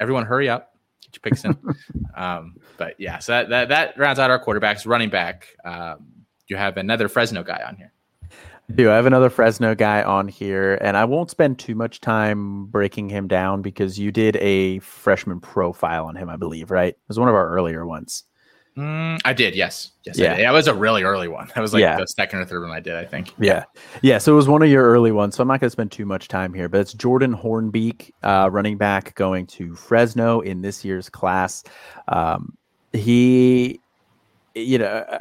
everyone 0.00 0.24
hurry 0.24 0.48
up, 0.48 0.74
get 1.02 1.14
your 1.14 1.20
picks 1.20 1.44
in. 1.44 1.56
um, 2.16 2.56
but 2.76 2.94
yeah, 2.98 3.18
so 3.18 3.32
that, 3.32 3.48
that, 3.48 3.68
that 3.68 3.98
rounds 3.98 4.18
out 4.18 4.30
our 4.30 4.42
quarterbacks. 4.42 4.86
Running 4.86 5.10
back, 5.10 5.48
um, 5.64 6.06
you 6.48 6.56
have 6.56 6.76
another 6.76 7.08
Fresno 7.08 7.42
guy 7.42 7.62
on 7.66 7.76
here 7.76 7.92
do. 8.74 8.90
I 8.90 8.96
have 8.96 9.06
another 9.06 9.30
Fresno 9.30 9.74
guy 9.74 10.02
on 10.02 10.28
here, 10.28 10.78
and 10.80 10.96
I 10.96 11.04
won't 11.04 11.30
spend 11.30 11.58
too 11.58 11.74
much 11.74 12.00
time 12.00 12.66
breaking 12.66 13.08
him 13.08 13.28
down 13.28 13.62
because 13.62 13.98
you 13.98 14.10
did 14.10 14.36
a 14.36 14.78
freshman 14.78 15.40
profile 15.40 16.06
on 16.06 16.16
him, 16.16 16.28
I 16.28 16.36
believe, 16.36 16.70
right? 16.70 16.94
It 16.94 17.08
was 17.08 17.18
one 17.18 17.28
of 17.28 17.34
our 17.34 17.48
earlier 17.50 17.86
ones. 17.86 18.24
Mm, 18.76 19.20
I 19.24 19.32
did, 19.32 19.54
yes, 19.54 19.92
yes. 20.04 20.18
Yeah, 20.18 20.36
that 20.36 20.52
was 20.52 20.66
a 20.66 20.74
really 20.74 21.04
early 21.04 21.28
one. 21.28 21.48
That 21.54 21.60
was 21.60 21.72
like 21.72 21.80
yeah. 21.80 21.96
the 21.96 22.06
second 22.06 22.40
or 22.40 22.44
third 22.44 22.62
one 22.62 22.72
I 22.72 22.80
did, 22.80 22.96
I 22.96 23.04
think. 23.04 23.32
Yeah, 23.38 23.64
yeah. 24.02 24.18
So 24.18 24.32
it 24.32 24.36
was 24.36 24.48
one 24.48 24.62
of 24.62 24.68
your 24.68 24.84
early 24.84 25.12
ones. 25.12 25.36
So 25.36 25.42
I'm 25.42 25.48
not 25.48 25.60
going 25.60 25.68
to 25.68 25.72
spend 25.72 25.92
too 25.92 26.04
much 26.04 26.26
time 26.26 26.52
here, 26.52 26.68
but 26.68 26.80
it's 26.80 26.92
Jordan 26.92 27.34
Hornbeak, 27.36 28.10
uh, 28.24 28.48
running 28.50 28.76
back, 28.76 29.14
going 29.14 29.46
to 29.48 29.76
Fresno 29.76 30.40
in 30.40 30.62
this 30.62 30.84
year's 30.84 31.08
class. 31.08 31.62
Um, 32.08 32.56
he, 32.92 33.80
you 34.54 34.78
know 34.78 35.20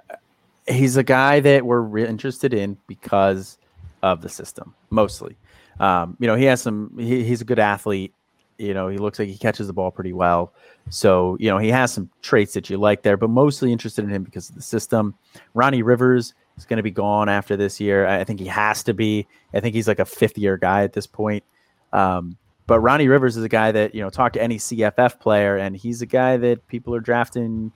he's 0.67 0.97
a 0.97 1.03
guy 1.03 1.39
that 1.39 1.65
we're 1.65 1.81
re- 1.81 2.07
interested 2.07 2.53
in 2.53 2.77
because 2.87 3.57
of 4.01 4.21
the 4.21 4.29
system, 4.29 4.73
mostly. 4.89 5.37
Um, 5.79 6.17
you 6.19 6.27
know, 6.27 6.35
he 6.35 6.45
has 6.45 6.61
some. 6.61 6.91
He, 6.97 7.23
he's 7.23 7.41
a 7.41 7.45
good 7.45 7.59
athlete. 7.59 8.13
You 8.57 8.73
know, 8.73 8.87
he 8.87 8.97
looks 8.97 9.19
like 9.19 9.29
he 9.29 9.37
catches 9.37 9.67
the 9.67 9.73
ball 9.73 9.91
pretty 9.91 10.13
well. 10.13 10.53
So, 10.89 11.37
you 11.39 11.49
know, 11.49 11.57
he 11.57 11.69
has 11.69 11.91
some 11.93 12.09
traits 12.21 12.53
that 12.53 12.69
you 12.69 12.77
like 12.77 13.03
there, 13.03 13.17
but 13.17 13.29
mostly 13.29 13.71
interested 13.71 14.03
in 14.05 14.11
him 14.11 14.23
because 14.23 14.49
of 14.49 14.55
the 14.55 14.61
system. 14.61 15.15
Ronnie 15.53 15.81
Rivers 15.81 16.33
is 16.57 16.65
going 16.65 16.77
to 16.77 16.83
be 16.83 16.91
gone 16.91 17.29
after 17.29 17.57
this 17.57 17.79
year. 17.79 18.05
I 18.07 18.23
think 18.23 18.39
he 18.39 18.47
has 18.47 18.83
to 18.83 18.93
be. 18.93 19.27
I 19.53 19.59
think 19.59 19.75
he's 19.75 19.87
like 19.87 19.99
a 19.99 20.05
fifth 20.05 20.37
year 20.37 20.57
guy 20.57 20.83
at 20.83 20.93
this 20.93 21.07
point. 21.07 21.43
Um, 21.91 22.37
but 22.65 22.79
Ronnie 22.79 23.07
Rivers 23.07 23.37
is 23.37 23.43
a 23.43 23.49
guy 23.49 23.71
that, 23.71 23.93
you 23.93 24.01
know, 24.01 24.09
talk 24.09 24.33
to 24.33 24.41
any 24.41 24.57
CFF 24.57 25.19
player, 25.19 25.57
and 25.57 25.75
he's 25.75 26.01
a 26.01 26.05
guy 26.05 26.37
that 26.37 26.67
people 26.67 26.95
are 26.95 27.01
drafting, 27.01 27.71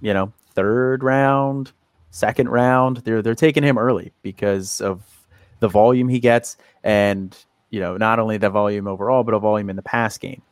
you 0.00 0.12
know, 0.12 0.32
third 0.54 1.02
round, 1.02 1.72
second 2.10 2.48
round. 2.48 2.98
They're 2.98 3.22
they're 3.22 3.34
taking 3.34 3.62
him 3.62 3.78
early 3.78 4.12
because 4.22 4.80
of 4.80 5.02
the 5.60 5.68
volume 5.68 6.08
he 6.08 6.20
gets, 6.20 6.56
and 6.84 7.36
you 7.72 7.80
know 7.80 7.96
not 7.96 8.20
only 8.20 8.36
the 8.36 8.50
volume 8.50 8.86
overall, 8.86 9.24
but 9.24 9.34
a 9.34 9.40
volume 9.40 9.68
in 9.70 9.76
the 9.76 9.82
pass 9.82 10.16
game. 10.18 10.42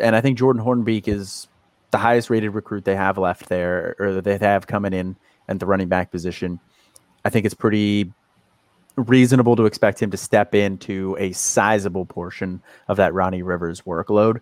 And 0.00 0.16
I 0.16 0.22
think 0.22 0.38
Jordan 0.38 0.62
Hornbeak 0.62 1.06
is 1.06 1.48
the 1.90 1.98
highest 1.98 2.30
rated 2.30 2.54
recruit 2.54 2.84
they 2.84 2.96
have 2.96 3.18
left 3.18 3.50
there, 3.50 3.94
or 3.98 4.14
that 4.14 4.24
they 4.24 4.38
have 4.38 4.66
coming 4.66 4.94
in 4.94 5.16
at 5.48 5.60
the 5.60 5.66
running 5.66 5.88
back 5.88 6.10
position. 6.10 6.58
I 7.24 7.30
think 7.30 7.44
it's 7.44 7.54
pretty 7.54 8.10
reasonable 8.96 9.56
to 9.56 9.66
expect 9.66 10.00
him 10.00 10.10
to 10.10 10.16
step 10.16 10.54
into 10.54 11.16
a 11.18 11.32
sizable 11.32 12.06
portion 12.06 12.62
of 12.88 12.96
that 12.96 13.14
Ronnie 13.14 13.42
Rivers 13.42 13.82
workload, 13.82 14.40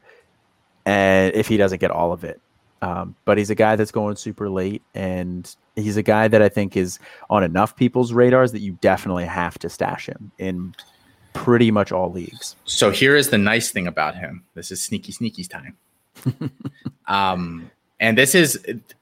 and 0.84 1.34
if 1.34 1.48
he 1.48 1.56
doesn't 1.56 1.80
get 1.80 1.90
all 1.90 2.12
of 2.12 2.24
it. 2.24 2.40
Um, 2.82 3.16
but 3.24 3.38
he's 3.38 3.48
a 3.48 3.54
guy 3.54 3.74
that's 3.76 3.90
going 3.90 4.16
super 4.16 4.50
late, 4.50 4.82
and 4.94 5.54
he's 5.76 5.96
a 5.96 6.02
guy 6.02 6.28
that 6.28 6.42
I 6.42 6.50
think 6.50 6.76
is 6.76 6.98
on 7.30 7.42
enough 7.42 7.74
people's 7.74 8.12
radars 8.12 8.52
that 8.52 8.60
you 8.60 8.76
definitely 8.82 9.24
have 9.24 9.58
to 9.60 9.70
stash 9.70 10.06
him 10.06 10.30
in 10.38 10.74
pretty 11.36 11.70
much 11.70 11.92
all 11.92 12.10
leagues. 12.10 12.56
So 12.64 12.90
here 12.90 13.14
is 13.14 13.30
the 13.30 13.38
nice 13.38 13.70
thing 13.70 13.86
about 13.86 14.16
him. 14.16 14.44
This 14.54 14.70
is 14.70 14.82
sneaky 14.82 15.12
sneaky's 15.12 15.48
time. 15.48 15.76
um, 17.06 17.70
and 18.00 18.16
this 18.16 18.34
is 18.34 18.58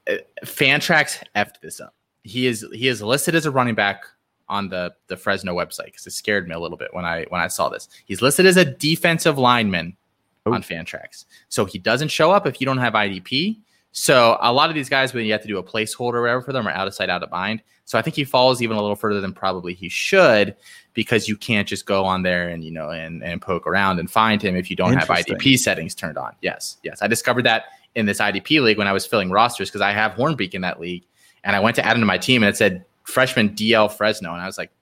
uh, 0.09 0.17
Fantrax 0.45 1.23
effed 1.35 1.61
this 1.61 1.81
up. 1.81 1.95
He 2.23 2.47
is 2.47 2.67
he 2.73 2.89
is 2.89 3.03
listed 3.03 3.35
as 3.35 3.47
a 3.47 3.51
running 3.51 3.75
back 3.75 4.05
on 4.49 4.69
the 4.69 4.95
the 5.09 5.17
Fresno 5.17 5.55
website 5.55 5.87
because 5.87 6.07
it 6.07 6.13
scared 6.13 6.49
me 6.49 6.55
a 6.55 6.59
little 6.59 6.77
bit 6.77 6.93
when 6.93 7.05
I 7.05 7.25
when 7.29 7.41
I 7.41 7.49
saw 7.49 7.69
this. 7.69 7.89
He's 8.07 8.23
listed 8.23 8.47
as 8.47 8.57
a 8.57 8.65
defensive 8.65 9.39
lineman 9.39 9.97
oh. 10.47 10.53
on 10.53 10.63
Fantrax, 10.63 11.25
so 11.49 11.65
he 11.65 11.79
doesn't 11.79 12.09
show 12.09 12.31
up 12.31 12.47
if 12.47 12.61
you 12.61 12.65
don't 12.65 12.79
have 12.79 12.95
IDP. 12.95 13.59
So 13.97 14.37
a 14.41 14.53
lot 14.53 14.71
of 14.71 14.75
these 14.75 14.89
guys, 14.89 15.15
when 15.15 15.25
you 15.25 15.31
have 15.31 15.43
to 15.43 15.49
do 15.49 15.57
a 15.59 15.63
placeholder 15.63 16.15
or 16.15 16.23
whatever 16.23 16.43
for 16.43 16.53
them, 16.53 16.67
are 16.67 16.73
out 16.73 16.89
of 16.89 16.95
sight, 16.95 17.09
out 17.09 17.23
of 17.23 17.31
mind. 17.31 17.63
So 17.85 17.97
I 17.97 18.03
think 18.03 18.17
he 18.17 18.25
falls 18.25 18.61
even 18.61 18.77
a 18.77 18.81
little 18.81 18.97
further 18.97 19.21
than 19.21 19.33
probably 19.33 19.73
he 19.73 19.89
should 19.89 20.57
because 20.95 21.29
you 21.29 21.37
can't 21.37 21.69
just 21.69 21.87
go 21.87 22.05
on 22.05 22.23
there 22.23 22.49
and 22.49 22.65
you 22.65 22.73
know 22.73 22.91
and 22.91 23.23
and 23.23 23.41
poke 23.41 23.69
around 23.69 24.01
and 24.01 24.11
find 24.11 24.43
him 24.43 24.57
if 24.57 24.69
you 24.69 24.75
don't 24.75 24.95
have 24.95 25.07
IDP 25.07 25.57
settings 25.59 25.95
turned 25.95 26.19
on. 26.19 26.35
Yes, 26.43 26.79
yes, 26.83 27.03
I 27.03 27.07
discovered 27.07 27.45
that 27.45 27.67
in 27.95 28.05
this 28.05 28.19
IDP 28.19 28.61
league 28.61 28.79
when 28.79 28.89
I 28.89 28.93
was 28.93 29.07
filling 29.07 29.31
rosters 29.31 29.71
because 29.71 29.81
I 29.81 29.93
have 29.93 30.13
Hornbeak 30.13 30.55
in 30.55 30.63
that 30.63 30.81
league, 30.81 31.05
and 31.45 31.55
I 31.55 31.61
went 31.61 31.77
to 31.77 31.87
add 31.87 31.95
him 31.95 32.01
to 32.01 32.07
my 32.07 32.19
team 32.19 32.43
and 32.43 32.51
it 32.51 32.57
said 32.57 32.85
freshman 33.05 33.51
DL 33.51 33.93
Fresno, 33.93 34.33
and 34.33 34.43
I 34.43 34.47
was 34.47 34.59
like, 34.59 34.73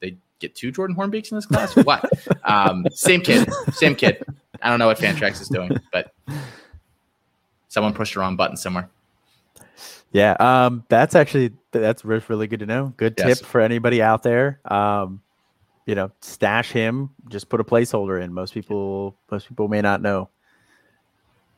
they 0.00 0.18
get 0.38 0.54
two 0.54 0.70
Jordan 0.70 0.94
Hornbeaks 0.94 1.32
in 1.32 1.38
this 1.38 1.46
class? 1.46 1.74
what? 1.76 2.04
um, 2.44 2.84
same 2.92 3.22
kid, 3.22 3.50
same 3.72 3.94
kid. 3.94 4.22
I 4.60 4.68
don't 4.68 4.78
know 4.78 4.88
what 4.88 4.98
Fantrax 4.98 5.40
is 5.40 5.48
doing, 5.48 5.78
but 5.92 6.12
someone 7.70 7.94
pushed 7.94 8.12
the 8.12 8.20
wrong 8.20 8.36
button 8.36 8.58
somewhere. 8.58 8.90
Yeah, 10.12 10.32
um, 10.40 10.84
that's 10.88 11.14
actually 11.14 11.52
that's 11.70 12.04
really 12.04 12.46
good 12.46 12.60
to 12.60 12.66
know. 12.66 12.92
Good 12.96 13.16
tip 13.16 13.28
yes. 13.28 13.40
for 13.40 13.62
anybody 13.62 14.02
out 14.02 14.22
there. 14.22 14.60
Um, 14.66 15.22
you 15.86 15.94
know, 15.94 16.10
stash 16.20 16.72
him. 16.72 17.10
Just 17.28 17.48
put 17.48 17.60
a 17.60 17.64
placeholder 17.64 18.22
in. 18.22 18.34
Most 18.34 18.52
people, 18.52 19.16
most 19.30 19.48
people 19.48 19.68
may 19.68 19.80
not 19.80 20.02
know 20.02 20.28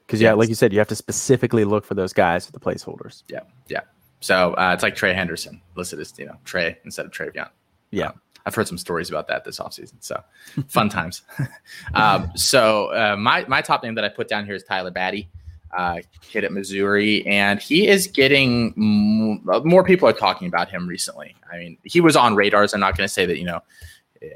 because 0.07 0.21
yeah, 0.21 0.35
like 0.35 0.51
you 0.51 0.55
said, 0.55 0.73
you 0.73 0.79
have 0.79 0.89
to 0.89 0.97
specifically 0.97 1.65
look 1.65 1.87
for 1.87 1.95
those 1.95 2.13
guys 2.13 2.47
with 2.47 2.53
the 2.53 2.61
placeholders. 2.61 3.23
Yeah, 3.29 3.41
yeah. 3.69 3.81
So 4.21 4.53
uh, 4.55 4.73
it's 4.75 4.83
like 4.83 4.95
Trey 4.95 5.15
Henderson 5.15 5.63
listed 5.75 5.99
as 6.01 6.13
you 6.19 6.27
know 6.27 6.37
Trey 6.45 6.79
instead 6.85 7.07
of 7.07 7.13
TreVeyon. 7.13 7.49
Yeah. 7.91 8.09
Um, 8.09 8.21
I've 8.45 8.55
heard 8.55 8.69
some 8.69 8.77
stories 8.77 9.09
about 9.09 9.29
that 9.29 9.45
this 9.45 9.59
offseason. 9.59 9.95
So 10.01 10.23
fun 10.69 10.89
times. 10.91 11.23
um, 11.95 12.31
so 12.35 12.87
uh, 12.93 13.17
my 13.17 13.47
my 13.49 13.63
top 13.63 13.83
name 13.83 13.95
that 13.95 14.05
I 14.05 14.11
put 14.11 14.29
down 14.29 14.45
here 14.45 14.55
is 14.55 14.65
Tyler 14.65 14.91
Badie, 14.91 15.29
uh, 15.73 16.01
kid 16.21 16.45
at 16.45 16.53
Missouri, 16.53 17.27
and 17.27 17.61
he 17.61 17.89
is 17.89 18.07
getting 18.07 18.73
more 18.77 19.85
people 19.85 20.09
are 20.09 20.13
talking 20.13 20.49
about 20.49 20.69
him 20.69 20.87
recently. 20.87 21.35
I 21.53 21.59
mean, 21.59 21.79
he 21.85 22.01
was 22.01 22.17
on 22.17 22.35
radars. 22.35 22.75
I'm 22.75 22.81
not 22.81 22.97
going 22.97 23.07
to 23.07 23.13
say 23.13 23.27
that 23.27 23.39
you 23.39 23.45
know 23.45 23.61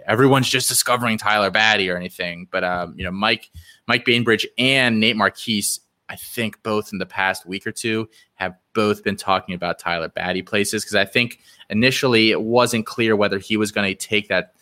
everyone's 0.06 0.48
just 0.48 0.68
discovering 0.68 1.18
Tyler 1.18 1.50
Badie 1.50 1.92
or 1.92 1.96
anything, 1.96 2.48
but 2.50 2.64
um, 2.64 2.94
you 2.96 3.04
know 3.04 3.10
Mike 3.10 3.50
Mike 3.86 4.04
Bainbridge 4.04 4.46
and 4.58 5.00
Nate 5.00 5.16
Marquise 5.16 5.80
I 6.08 6.16
think 6.16 6.62
both 6.62 6.92
in 6.92 6.98
the 6.98 7.06
past 7.06 7.46
week 7.46 7.66
or 7.66 7.72
two 7.72 8.08
have 8.34 8.54
both 8.74 9.02
been 9.02 9.16
talking 9.16 9.54
about 9.54 9.78
Tyler 9.78 10.08
Badie 10.08 10.46
places 10.46 10.84
because 10.84 10.94
I 10.94 11.04
think 11.04 11.40
initially 11.70 12.30
it 12.30 12.40
wasn't 12.40 12.86
clear 12.86 13.16
whether 13.16 13.38
he 13.38 13.56
was 13.56 13.72
going 13.72 13.88
to 13.88 13.94
take 13.94 14.28
that 14.28 14.54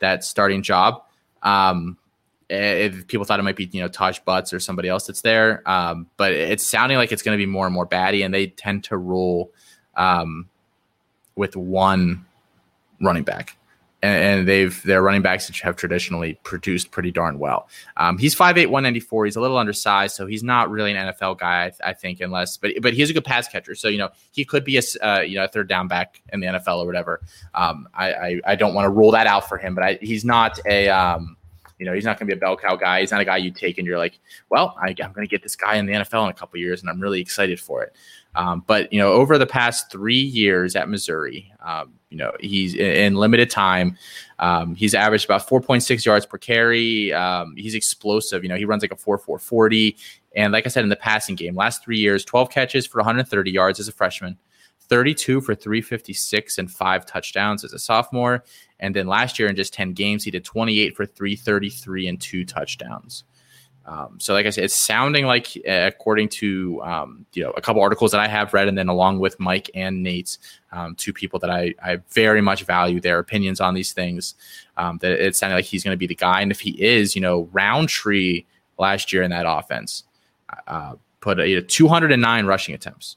that 0.00 0.24
starting 0.24 0.62
job. 0.62 1.02
Um, 1.42 1.98
if 2.52 3.06
people 3.06 3.24
thought 3.24 3.40
it 3.40 3.42
might 3.42 3.56
be 3.56 3.68
you 3.72 3.80
know 3.80 3.88
Taj 3.88 4.18
Butts 4.20 4.52
or 4.52 4.60
somebody 4.60 4.88
else 4.88 5.06
that's 5.06 5.22
there, 5.22 5.68
um, 5.68 6.06
but 6.16 6.32
it's 6.32 6.66
sounding 6.66 6.98
like 6.98 7.12
it's 7.12 7.22
going 7.22 7.36
to 7.36 7.42
be 7.42 7.50
more 7.50 7.66
and 7.66 7.74
more 7.74 7.86
Badie, 7.86 8.24
and 8.24 8.32
they 8.32 8.48
tend 8.48 8.84
to 8.84 8.96
rule 8.96 9.50
um, 9.96 10.48
with 11.36 11.56
one 11.56 12.24
running 13.00 13.24
back 13.24 13.56
and, 14.02 14.48
they've 14.48 14.82
their 14.82 15.02
running 15.02 15.22
backs 15.22 15.48
have 15.60 15.76
traditionally 15.76 16.38
produced 16.42 16.90
pretty 16.90 17.10
darn 17.10 17.38
well. 17.38 17.68
Um, 17.96 18.18
he's 18.18 18.34
5'8", 18.34 18.66
194. 18.66 19.24
He's 19.26 19.36
a 19.36 19.40
little 19.40 19.58
undersized, 19.58 20.16
so 20.16 20.26
he's 20.26 20.42
not 20.42 20.70
really 20.70 20.92
an 20.92 21.12
NFL 21.12 21.38
guy, 21.38 21.72
I, 21.82 21.90
I 21.90 21.92
think, 21.92 22.20
unless 22.20 22.56
but 22.56 22.72
but 22.80 22.94
he's 22.94 23.10
a 23.10 23.12
good 23.12 23.24
pass 23.24 23.48
catcher. 23.48 23.74
So 23.74 23.88
you 23.88 23.98
know 23.98 24.10
he 24.32 24.44
could 24.44 24.64
be 24.64 24.78
a 24.78 24.82
uh, 25.00 25.20
you 25.20 25.36
know 25.36 25.44
a 25.44 25.48
third 25.48 25.68
down 25.68 25.88
back 25.88 26.20
in 26.32 26.40
the 26.40 26.46
NFL 26.48 26.78
or 26.78 26.86
whatever. 26.86 27.20
Um, 27.54 27.88
I, 27.94 28.12
I, 28.12 28.40
I 28.46 28.54
don't 28.56 28.74
want 28.74 28.86
to 28.86 28.90
rule 28.90 29.12
that 29.12 29.26
out 29.26 29.48
for 29.48 29.58
him, 29.58 29.74
but 29.74 29.84
I, 29.84 29.98
he's 30.00 30.24
not 30.24 30.58
a 30.66 30.88
um, 30.88 31.36
you 31.82 31.86
know, 31.86 31.94
he's 31.94 32.04
not 32.04 32.16
going 32.16 32.28
to 32.28 32.32
be 32.32 32.38
a 32.38 32.40
bell 32.40 32.56
cow 32.56 32.76
guy. 32.76 33.00
He's 33.00 33.10
not 33.10 33.20
a 33.20 33.24
guy 33.24 33.38
you 33.38 33.50
take 33.50 33.76
and 33.76 33.84
you're 33.84 33.98
like, 33.98 34.20
well, 34.50 34.76
I, 34.80 34.90
am 34.90 35.12
going 35.12 35.26
to 35.26 35.30
get 35.30 35.42
this 35.42 35.56
guy 35.56 35.74
in 35.74 35.86
the 35.86 35.94
NFL 35.94 36.22
in 36.22 36.30
a 36.30 36.32
couple 36.32 36.60
years, 36.60 36.80
and 36.80 36.88
I'm 36.88 37.00
really 37.00 37.20
excited 37.20 37.58
for 37.58 37.82
it. 37.82 37.96
Um, 38.36 38.62
but 38.68 38.92
you 38.92 39.00
know, 39.00 39.12
over 39.12 39.36
the 39.36 39.48
past 39.48 39.90
three 39.90 40.14
years 40.14 40.76
at 40.76 40.88
Missouri, 40.88 41.52
um, 41.60 41.94
you 42.08 42.16
know, 42.16 42.30
he's 42.38 42.76
in 42.76 43.16
limited 43.16 43.50
time. 43.50 43.98
Um, 44.38 44.76
he's 44.76 44.94
averaged 44.94 45.24
about 45.24 45.48
4.6 45.48 46.04
yards 46.04 46.24
per 46.24 46.38
carry. 46.38 47.12
Um, 47.12 47.56
he's 47.56 47.74
explosive. 47.74 48.44
You 48.44 48.48
know, 48.48 48.56
he 48.56 48.64
runs 48.64 48.84
like 48.84 48.92
a 48.92 48.96
4 48.96 49.18
4 49.18 49.40
40. 49.40 49.96
And 50.36 50.52
like 50.52 50.66
I 50.66 50.68
said, 50.68 50.84
in 50.84 50.88
the 50.88 50.94
passing 50.94 51.34
game, 51.34 51.56
last 51.56 51.82
three 51.82 51.98
years, 51.98 52.24
12 52.24 52.48
catches 52.48 52.86
for 52.86 52.98
130 52.98 53.50
yards 53.50 53.80
as 53.80 53.88
a 53.88 53.92
freshman, 53.92 54.38
32 54.92 55.40
for 55.40 55.54
356 55.54 56.58
and 56.58 56.70
five 56.70 57.06
touchdowns 57.06 57.64
as 57.64 57.72
a 57.72 57.78
sophomore. 57.78 58.44
And 58.78 58.94
then 58.94 59.06
last 59.06 59.38
year 59.38 59.48
in 59.48 59.56
just 59.56 59.72
10 59.72 59.94
games, 59.94 60.22
he 60.22 60.30
did 60.30 60.44
28 60.44 60.94
for 60.94 61.06
333 61.06 62.08
and 62.08 62.20
two 62.20 62.44
touchdowns. 62.44 63.24
Um, 63.86 64.18
so, 64.20 64.34
like 64.34 64.44
I 64.44 64.50
said, 64.50 64.64
it's 64.64 64.78
sounding 64.78 65.24
like, 65.24 65.56
uh, 65.66 65.88
according 65.88 66.28
to 66.28 66.82
um, 66.82 67.24
you 67.32 67.42
know 67.42 67.52
a 67.52 67.62
couple 67.62 67.80
articles 67.80 68.12
that 68.12 68.20
I 68.20 68.28
have 68.28 68.52
read, 68.52 68.68
and 68.68 68.76
then 68.76 68.88
along 68.88 69.18
with 69.18 69.40
Mike 69.40 69.70
and 69.74 70.02
Nate, 70.02 70.36
um, 70.72 70.94
two 70.94 71.12
people 71.12 71.38
that 71.40 71.50
I, 71.50 71.74
I 71.82 71.96
very 72.10 72.42
much 72.42 72.64
value 72.64 73.00
their 73.00 73.18
opinions 73.18 73.60
on 73.60 73.72
these 73.72 73.92
things, 73.92 74.34
um, 74.76 74.98
that 74.98 75.12
it 75.12 75.34
sounded 75.34 75.56
like 75.56 75.64
he's 75.64 75.82
going 75.82 75.94
to 75.94 75.98
be 75.98 76.06
the 76.06 76.14
guy. 76.14 76.42
And 76.42 76.52
if 76.52 76.60
he 76.60 76.80
is, 76.80 77.16
you 77.16 77.22
know, 77.22 77.48
Rountree 77.50 78.44
last 78.78 79.10
year 79.12 79.22
in 79.22 79.30
that 79.30 79.46
offense 79.48 80.04
uh, 80.68 80.94
put 81.20 81.40
a, 81.40 81.48
you 81.48 81.56
know, 81.56 81.66
209 81.66 82.46
rushing 82.46 82.74
attempts, 82.74 83.16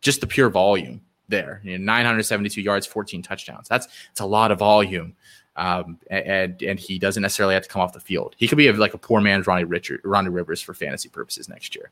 just 0.00 0.20
the 0.20 0.26
pure 0.26 0.50
volume 0.50 1.00
there. 1.28 1.60
You 1.64 1.78
know, 1.78 1.84
972 1.84 2.60
yards, 2.60 2.86
14 2.86 3.22
touchdowns. 3.22 3.68
That's 3.68 3.88
it's 4.10 4.20
a 4.20 4.26
lot 4.26 4.50
of 4.50 4.58
volume 4.58 5.16
um, 5.56 5.98
and 6.10 6.62
and 6.62 6.78
he 6.78 6.98
doesn't 6.98 7.20
necessarily 7.22 7.54
have 7.54 7.64
to 7.64 7.68
come 7.68 7.82
off 7.82 7.92
the 7.92 8.00
field. 8.00 8.34
He 8.38 8.48
could 8.48 8.58
be 8.58 8.68
a, 8.68 8.72
like 8.72 8.94
a 8.94 8.98
poor 8.98 9.20
man's 9.20 9.46
Ronnie 9.46 9.64
Richard, 9.64 10.00
Ronnie 10.04 10.30
Rivers 10.30 10.62
for 10.62 10.74
fantasy 10.74 11.08
purposes 11.08 11.48
next 11.48 11.74
year. 11.74 11.90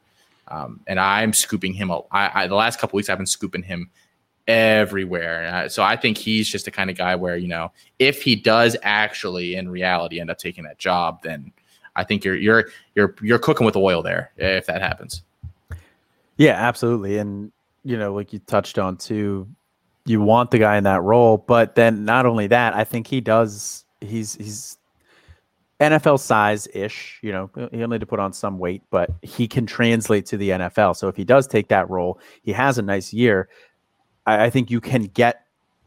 Um, 0.49 0.81
and 0.87 0.99
I'm 0.99 1.35
scooping 1.35 1.75
him. 1.75 1.91
I, 1.93 2.31
I, 2.35 2.47
the 2.47 2.55
last 2.55 2.79
couple 2.79 2.97
weeks, 2.97 3.11
I've 3.11 3.19
been 3.19 3.27
scooping 3.27 3.63
him 3.63 3.91
everywhere. 4.47 5.69
so 5.69 5.83
I 5.83 5.97
think 5.97 6.17
he's 6.17 6.49
just 6.49 6.65
the 6.65 6.71
kind 6.71 6.89
of 6.89 6.97
guy 6.97 7.15
where 7.15 7.37
you 7.37 7.49
know, 7.49 7.71
if 7.99 8.23
he 8.23 8.35
does 8.37 8.75
actually 8.83 9.57
in 9.57 9.69
reality 9.69 10.21
end 10.21 10.31
up 10.31 10.39
taking 10.39 10.65
that 10.65 10.79
job, 10.79 11.23
then 11.23 11.53
I 11.95 12.05
think 12.05 12.25
you're 12.25 12.37
you're 12.37 12.69
you're 12.95 13.15
you're 13.21 13.39
cooking 13.39 13.67
with 13.67 13.77
oil 13.77 14.03
there 14.03 14.31
if 14.39 14.67
that 14.67 14.81
happens. 14.81 15.23
Yeah, 16.39 16.53
absolutely. 16.53 17.19
And 17.19 17.51
you 17.85 17.97
know, 17.97 18.14
like 18.14 18.33
you 18.33 18.39
touched 18.41 18.79
on 18.79 18.97
too, 18.97 19.49
you 20.05 20.20
want 20.20 20.51
the 20.51 20.59
guy 20.59 20.76
in 20.76 20.85
that 20.85 21.03
role. 21.03 21.39
But 21.39 21.74
then 21.74 22.05
not 22.05 22.26
only 22.26 22.47
that, 22.49 22.74
I 22.74 22.85
think 22.85 23.07
he 23.07 23.20
does. 23.20 23.85
He's 24.01 24.35
he's 24.35 24.79
NFL 25.81 26.20
size 26.20 26.68
ish. 26.74 27.18
You 27.22 27.33
know, 27.33 27.51
he'll 27.72 27.89
need 27.89 28.01
to 28.01 28.07
put 28.07 28.20
on 28.20 28.33
some 28.33 28.59
weight, 28.59 28.83
but 28.91 29.11
he 29.22 29.47
can 29.47 29.66
translate 29.66 30.26
to 30.26 30.37
the 30.37 30.51
NFL. 30.51 30.97
So 30.97 31.09
if 31.09 31.16
he 31.16 31.24
does 31.24 31.47
take 31.47 31.68
that 31.68 31.89
role, 31.89 32.20
he 32.43 32.53
has 32.53 32.79
a 32.79 32.83
nice 32.83 33.12
year. 33.12 33.49
I, 34.26 34.47
I 34.47 34.51
think 34.51 34.70
you 34.70 34.81
can 34.81 35.05
get 35.05 35.45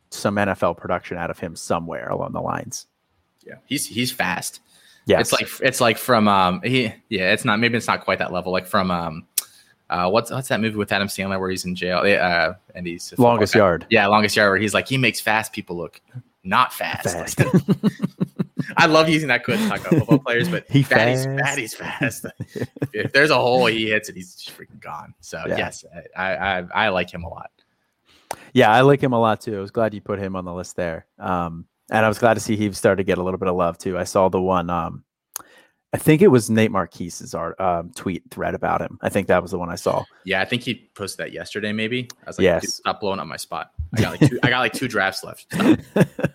some 0.10 0.36
NFL 0.36 0.78
production 0.78 1.18
out 1.18 1.30
of 1.30 1.39
him 1.39 1.56
somewhere 1.56 2.10
along 2.10 2.34
the 2.34 2.42
lines. 2.42 2.88
Yeah, 3.46 3.56
he's 3.66 3.86
he's 3.86 4.12
fast. 4.12 4.60
Yeah, 5.06 5.20
it's 5.20 5.32
like 5.32 5.48
it's 5.62 5.82
like 5.82 5.98
from 5.98 6.28
um 6.28 6.62
he 6.64 6.94
yeah 7.10 7.34
it's 7.34 7.44
not 7.44 7.60
maybe 7.60 7.76
it's 7.76 7.88
not 7.88 8.04
quite 8.04 8.20
that 8.20 8.32
level 8.32 8.52
like 8.52 8.68
from 8.68 8.92
um 8.92 9.26
uh, 9.92 10.10
what's 10.10 10.32
what's 10.32 10.48
that 10.48 10.62
movie 10.62 10.78
with 10.78 10.92
Adam 10.92 11.10
Sandler 11.10 11.39
where 11.39 11.50
he's 11.50 11.66
in 11.66 11.76
jail 11.76 12.00
uh, 12.00 12.54
and 12.74 12.88
he's 12.88 13.14
longest 13.18 13.54
yard? 13.54 13.86
Yeah, 13.89 14.08
longest 14.08 14.36
yard. 14.38 14.52
Where 14.52 14.58
he's 14.60 14.74
like 14.74 14.88
he 14.88 14.98
makes 14.98 15.20
fast 15.20 15.52
people 15.52 15.76
look 15.76 16.02
not 16.44 16.74
fast. 16.74 17.04
fast. 17.04 17.42
I 18.78 18.86
love 18.86 19.10
using 19.10 19.28
that 19.28 19.44
quote 19.44 19.58
to 19.58 19.68
talk 19.68 19.82
about 19.82 20.00
football 20.00 20.20
players, 20.20 20.48
but 20.48 20.66
he 20.70 20.82
fast. 20.82 21.28
He's, 21.58 21.74
fast. 21.74 22.26
if 22.94 23.12
there's 23.12 23.32
a 23.32 23.36
hole, 23.36 23.66
he 23.66 23.89
hits 23.89 24.08
it. 24.08 24.16
He's 24.16 24.36
just 24.36 24.58
freaking 24.58 24.80
gone. 24.80 25.14
So 25.20 25.44
yeah. 25.46 25.58
yes, 25.58 25.84
I, 26.18 26.36
I 26.36 26.58
I 26.74 26.89
like 26.89 27.14
him 27.14 27.24
a 27.24 27.30
lot. 27.30 27.52
Yeah, 28.54 28.72
I 28.72 28.82
like 28.82 29.04
him 29.04 29.12
a 29.12 29.20
lot 29.20 29.42
too. 29.42 29.58
I 29.58 29.60
was 29.60 29.72
glad 29.72 29.94
you 29.94 30.00
put 30.00 30.20
him 30.20 30.38
on 30.38 30.46
the 30.46 30.54
list 30.54 30.78
there. 30.78 31.06
Um, 31.20 31.66
and 31.89 32.06
I 32.06 32.08
was 32.08 32.18
glad 32.18 32.36
to 32.36 32.39
see 32.39 32.56
he 32.56 32.72
started 32.72 32.98
to 32.98 33.04
get 33.04 33.18
a 33.18 33.24
little 33.24 33.38
bit 33.38 33.50
of 33.50 33.56
love 33.56 33.78
too. 33.78 33.98
I 33.98 34.06
saw 34.06 34.30
the 34.30 34.42
one 34.42 34.70
um, 34.70 35.04
I 35.94 35.98
think 35.98 36.22
it 36.22 36.30
was 36.30 36.50
Nate 36.50 36.72
Marquise's 36.72 37.36
art 37.36 37.60
um, 37.60 37.92
tweet 37.96 38.24
thread 38.32 38.56
about 38.56 38.82
him. 38.82 38.98
I 39.02 39.10
think 39.10 39.28
that 39.28 39.42
was 39.42 39.52
the 39.52 39.60
one 39.60 39.70
I 39.70 39.76
saw. 39.76 40.06
Yeah, 40.24 40.42
I 40.42 40.46
think 40.46 40.62
he 40.62 40.89
posted 40.96 41.26
that 41.26 41.34
yesterday. 41.34 41.74
Maybe 41.74 42.08
I 42.26 42.30
was 42.30 42.38
like, 42.38 42.44
Yes. 42.46 42.76
stop 42.76 43.02
blowing 43.02 43.20
up 43.20 43.28
my 43.28 43.36
spot. 43.38 43.72
I 43.98 44.02
got 44.02 44.12
like 44.22 44.30
two, 44.30 44.39
I 44.42 44.50
got 44.50 44.60
like 44.60 44.74
two 44.74 44.88
drafts 44.89 45.24
left. 45.24 45.54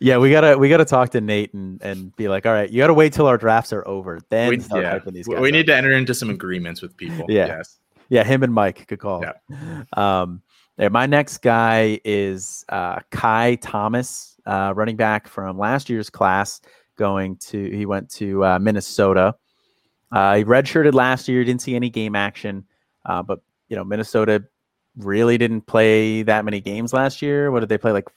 Yeah, 0.00 0.18
we 0.18 0.30
gotta 0.30 0.58
we 0.58 0.68
gotta 0.68 0.84
talk 0.84 1.10
to 1.10 1.20
Nate 1.20 1.54
and 1.54 1.80
and 1.80 2.14
be 2.16 2.26
like, 2.28 2.44
all 2.44 2.52
right, 2.52 2.68
you 2.68 2.78
gotta 2.78 2.94
wait 2.94 3.12
till 3.12 3.26
our 3.26 3.38
drafts 3.38 3.72
are 3.72 3.86
over, 3.86 4.18
then 4.28 4.48
we, 4.48 4.56
yeah. 4.80 4.98
these 5.06 5.28
We- 5.28 5.34
guys. 5.34 5.40
we 5.42 5.48
up. 5.48 5.52
need 5.52 5.66
to 5.66 5.76
enter 5.76 5.92
into 5.92 6.12
some 6.14 6.28
agreements 6.30 6.82
with 6.82 6.96
people. 6.96 7.26
Yeah. 7.28 7.46
Yes. 7.46 7.78
Yeah, 8.08 8.24
him 8.24 8.42
and 8.42 8.52
Mike. 8.52 8.86
Good 8.88 8.98
call. 8.98 9.24
Um, 9.92 10.42
yeah, 10.78 10.88
my 10.88 11.06
next 11.06 11.38
guy 11.38 12.00
is 12.04 12.64
uh, 12.68 13.00
Kai 13.10 13.54
Thomas, 13.56 14.36
uh, 14.44 14.72
running 14.74 14.96
back 14.96 15.28
from 15.28 15.56
last 15.58 15.88
year's 15.88 16.10
class. 16.10 16.60
Going 16.96 17.36
to 17.48 17.70
he 17.70 17.86
went 17.86 18.10
to 18.12 18.44
uh, 18.44 18.58
Minnesota. 18.58 19.34
Uh, 20.12 20.36
he 20.36 20.44
redshirted 20.44 20.94
last 20.94 21.26
year. 21.28 21.42
Didn't 21.44 21.62
see 21.62 21.74
any 21.74 21.90
game 21.90 22.14
action, 22.14 22.64
uh, 23.04 23.22
but 23.22 23.40
you 23.68 23.76
know 23.76 23.82
Minnesota 23.84 24.44
really 24.96 25.36
didn't 25.38 25.62
play 25.62 26.22
that 26.22 26.44
many 26.44 26.60
games 26.60 26.92
last 26.92 27.20
year. 27.20 27.50
What 27.50 27.60
did 27.60 27.68
they 27.68 27.78
play? 27.78 27.90
Like 27.92 28.08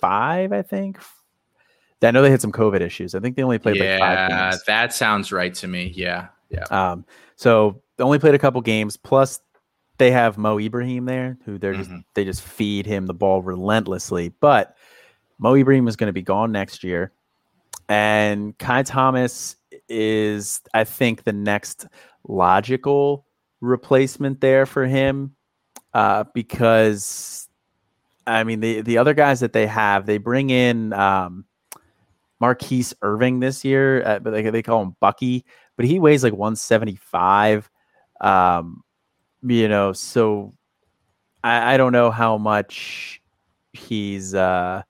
five, 0.00 0.52
I 0.52 0.62
think. 0.62 0.98
I 2.02 2.10
know 2.12 2.22
they 2.22 2.30
had 2.30 2.40
some 2.40 2.52
COVID 2.52 2.80
issues. 2.80 3.14
I 3.14 3.20
think 3.20 3.36
they 3.36 3.42
only 3.42 3.58
played 3.58 3.78
like 3.78 3.98
five 3.98 4.30
Yeah, 4.30 4.50
games. 4.50 4.64
that 4.66 4.94
sounds 4.94 5.32
right 5.32 5.52
to 5.54 5.66
me. 5.66 5.92
Yeah. 5.96 6.28
Yeah. 6.48 6.64
Um, 6.70 7.04
so 7.36 7.82
they 7.96 8.04
only 8.04 8.20
played 8.20 8.34
a 8.34 8.38
couple 8.38 8.60
games. 8.60 8.96
Plus, 8.96 9.40
they 9.98 10.12
have 10.12 10.38
Mo 10.38 10.58
Ibrahim 10.60 11.04
there, 11.06 11.36
who 11.44 11.58
they're 11.58 11.74
just 11.74 11.90
Mhm. 11.90 12.04
they 12.14 12.24
just 12.24 12.40
feed 12.42 12.86
him 12.86 13.06
the 13.06 13.14
ball 13.14 13.42
relentlessly. 13.42 14.28
But 14.40 14.76
Mo 15.38 15.54
Ibrahim 15.56 15.88
is 15.88 15.96
going 15.96 16.06
to 16.06 16.12
be 16.12 16.22
gone 16.22 16.52
next 16.52 16.84
year, 16.84 17.12
and 17.88 18.56
Kai 18.58 18.82
Thomas 18.82 19.56
is, 19.88 20.60
I 20.74 20.84
think, 20.84 21.24
the 21.24 21.32
next 21.32 21.86
logical 22.26 23.26
replacement 23.60 24.40
there 24.40 24.66
for 24.66 24.86
him, 24.86 25.34
uh, 25.94 26.24
because 26.34 27.48
I 28.26 28.44
mean 28.44 28.60
the 28.60 28.82
the 28.82 28.98
other 28.98 29.14
guys 29.14 29.40
that 29.40 29.52
they 29.52 29.66
have, 29.66 30.06
they 30.06 30.18
bring 30.18 30.50
in. 30.50 30.92
Um, 30.92 31.44
Mar'Keise 32.40 32.94
Irving 33.02 33.40
this 33.40 33.64
year, 33.64 34.06
uh, 34.06 34.18
but 34.20 34.30
they, 34.30 34.48
they 34.48 34.62
call 34.62 34.82
him 34.82 34.96
Bucky, 35.00 35.44
but 35.76 35.86
he 35.86 35.98
weighs 35.98 36.22
like 36.22 36.32
175. 36.32 37.68
Um, 38.20 38.82
you 39.42 39.68
know, 39.68 39.92
so 39.92 40.54
I, 41.42 41.74
I 41.74 41.76
don't 41.76 41.92
know 41.92 42.10
how 42.10 42.38
much 42.38 43.20
he's. 43.72 44.34
Uh, 44.34 44.82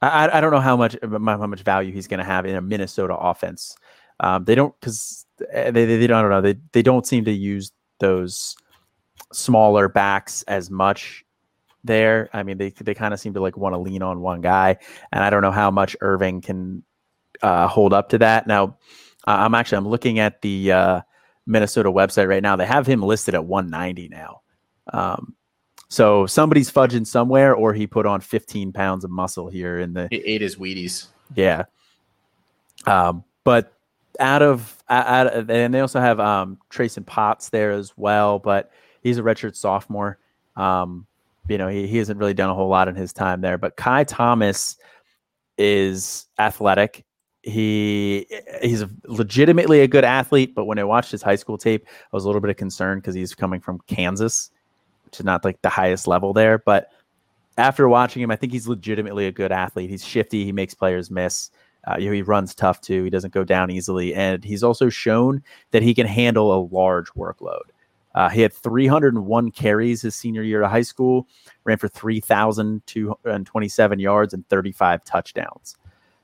I, 0.00 0.38
I 0.38 0.40
don't 0.40 0.52
know 0.52 0.60
how 0.60 0.76
much 0.76 0.96
how 1.02 1.46
much 1.46 1.62
value 1.62 1.92
he's 1.92 2.06
going 2.06 2.18
to 2.18 2.24
have 2.24 2.46
in 2.46 2.54
a 2.54 2.60
Minnesota 2.60 3.16
offense. 3.16 3.76
Um, 4.20 4.44
they 4.44 4.54
don't 4.54 4.78
because 4.80 5.26
they, 5.38 5.70
they 5.70 5.86
they 5.86 6.06
don't 6.06 6.18
I 6.18 6.22
don't 6.22 6.30
know 6.30 6.40
they 6.40 6.58
they 6.72 6.82
don't 6.82 7.06
seem 7.06 7.24
to 7.24 7.32
use 7.32 7.72
those 7.98 8.56
smaller 9.32 9.88
backs 9.88 10.42
as 10.44 10.70
much 10.70 11.24
there. 11.84 12.30
I 12.32 12.42
mean, 12.42 12.58
they 12.58 12.70
they 12.70 12.94
kind 12.94 13.12
of 13.12 13.20
seem 13.20 13.34
to 13.34 13.40
like 13.40 13.56
want 13.56 13.74
to 13.74 13.78
lean 13.78 14.02
on 14.02 14.20
one 14.20 14.40
guy, 14.40 14.78
and 15.12 15.24
I 15.24 15.30
don't 15.30 15.42
know 15.42 15.50
how 15.50 15.70
much 15.70 15.96
Irving 16.00 16.40
can 16.40 16.82
uh, 17.42 17.66
hold 17.66 17.92
up 17.92 18.10
to 18.10 18.18
that. 18.18 18.46
Now, 18.46 18.78
uh, 19.26 19.36
I'm 19.38 19.54
actually 19.54 19.78
I'm 19.78 19.88
looking 19.88 20.18
at 20.18 20.42
the 20.42 20.72
uh, 20.72 21.00
Minnesota 21.46 21.90
website 21.90 22.28
right 22.28 22.42
now. 22.42 22.56
They 22.56 22.66
have 22.66 22.86
him 22.86 23.02
listed 23.02 23.34
at 23.34 23.44
190 23.44 24.08
now. 24.08 24.42
Um, 24.92 25.34
so 25.88 26.26
somebody's 26.26 26.70
fudging 26.70 27.06
somewhere, 27.06 27.54
or 27.54 27.72
he 27.72 27.86
put 27.86 28.06
on 28.06 28.20
15 28.20 28.72
pounds 28.72 29.04
of 29.04 29.10
muscle 29.10 29.48
here 29.48 29.78
in 29.78 29.94
the 29.94 30.08
He 30.10 30.18
ate 30.18 30.42
his 30.42 30.56
Wheaties. 30.56 31.06
yeah. 31.34 31.64
Um, 32.86 33.24
but 33.44 33.72
out 34.20 34.42
of 34.42 34.82
out 34.88 35.26
of, 35.28 35.50
and 35.50 35.72
they 35.74 35.80
also 35.80 36.00
have 36.00 36.20
um 36.20 36.58
Trayson 36.70 37.04
Potts 37.04 37.50
there 37.50 37.72
as 37.72 37.92
well, 37.96 38.38
but 38.38 38.70
he's 39.02 39.18
a 39.18 39.22
redshirt 39.22 39.56
sophomore. 39.56 40.18
Um, 40.56 41.06
you 41.48 41.56
know, 41.58 41.68
he, 41.68 41.86
he 41.86 41.96
hasn't 41.98 42.18
really 42.18 42.34
done 42.34 42.50
a 42.50 42.54
whole 42.54 42.68
lot 42.68 42.88
in 42.88 42.94
his 42.94 43.12
time 43.12 43.40
there. 43.40 43.58
But 43.58 43.76
Kai 43.76 44.04
Thomas 44.04 44.76
is 45.56 46.26
athletic. 46.38 47.04
He 47.42 48.26
he's 48.60 48.82
a, 48.82 48.90
legitimately 49.06 49.80
a 49.80 49.88
good 49.88 50.04
athlete, 50.04 50.54
but 50.54 50.66
when 50.66 50.78
I 50.78 50.84
watched 50.84 51.10
his 51.10 51.22
high 51.22 51.36
school 51.36 51.56
tape, 51.56 51.86
I 51.86 52.16
was 52.16 52.24
a 52.24 52.26
little 52.28 52.42
bit 52.42 52.56
concerned 52.56 53.02
because 53.02 53.14
he's 53.14 53.34
coming 53.34 53.60
from 53.60 53.80
Kansas, 53.86 54.50
is 55.14 55.24
not 55.24 55.44
like 55.44 55.60
the 55.62 55.68
highest 55.68 56.06
level 56.06 56.32
there. 56.32 56.58
But 56.58 56.90
after 57.56 57.88
watching 57.88 58.22
him, 58.22 58.30
I 58.30 58.36
think 58.36 58.52
he's 58.52 58.68
legitimately 58.68 59.26
a 59.26 59.32
good 59.32 59.52
athlete. 59.52 59.90
He's 59.90 60.04
shifty. 60.04 60.44
He 60.44 60.52
makes 60.52 60.74
players 60.74 61.10
miss. 61.10 61.50
Uh, 61.86 61.96
you 61.98 62.06
know, 62.06 62.12
he 62.12 62.22
runs 62.22 62.54
tough 62.54 62.80
too. 62.80 63.04
He 63.04 63.10
doesn't 63.10 63.32
go 63.32 63.44
down 63.44 63.70
easily, 63.70 64.14
and 64.14 64.44
he's 64.44 64.62
also 64.62 64.88
shown 64.88 65.42
that 65.70 65.82
he 65.82 65.94
can 65.94 66.06
handle 66.06 66.54
a 66.54 66.60
large 66.74 67.08
workload. 67.14 67.62
Uh, 68.14 68.28
he 68.28 68.40
had 68.40 68.52
301 68.52 69.50
carries 69.52 70.02
his 70.02 70.14
senior 70.14 70.42
year 70.42 70.62
of 70.62 70.70
high 70.70 70.82
school, 70.82 71.26
ran 71.64 71.78
for 71.78 71.88
3,227 71.88 73.98
yards 73.98 74.34
and 74.34 74.48
35 74.48 75.02
touchdowns. 75.04 75.76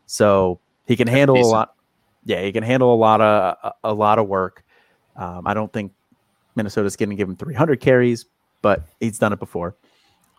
So 0.06 0.60
he 0.86 0.96
can 0.96 1.08
handle 1.08 1.36
decent. 1.36 1.52
a 1.52 1.56
lot. 1.56 1.74
Yeah, 2.24 2.42
he 2.42 2.52
can 2.52 2.62
handle 2.62 2.94
a 2.94 2.96
lot 2.96 3.20
of 3.20 3.56
a, 3.62 3.72
a 3.84 3.94
lot 3.94 4.18
of 4.18 4.26
work. 4.26 4.64
Um, 5.16 5.46
I 5.46 5.54
don't 5.54 5.72
think 5.72 5.92
Minnesota's 6.56 6.96
going 6.96 7.10
to 7.10 7.16
give 7.16 7.28
him 7.28 7.36
300 7.36 7.80
carries, 7.80 8.26
but 8.64 8.82
he's 8.98 9.18
done 9.18 9.34
it 9.34 9.38
before. 9.38 9.76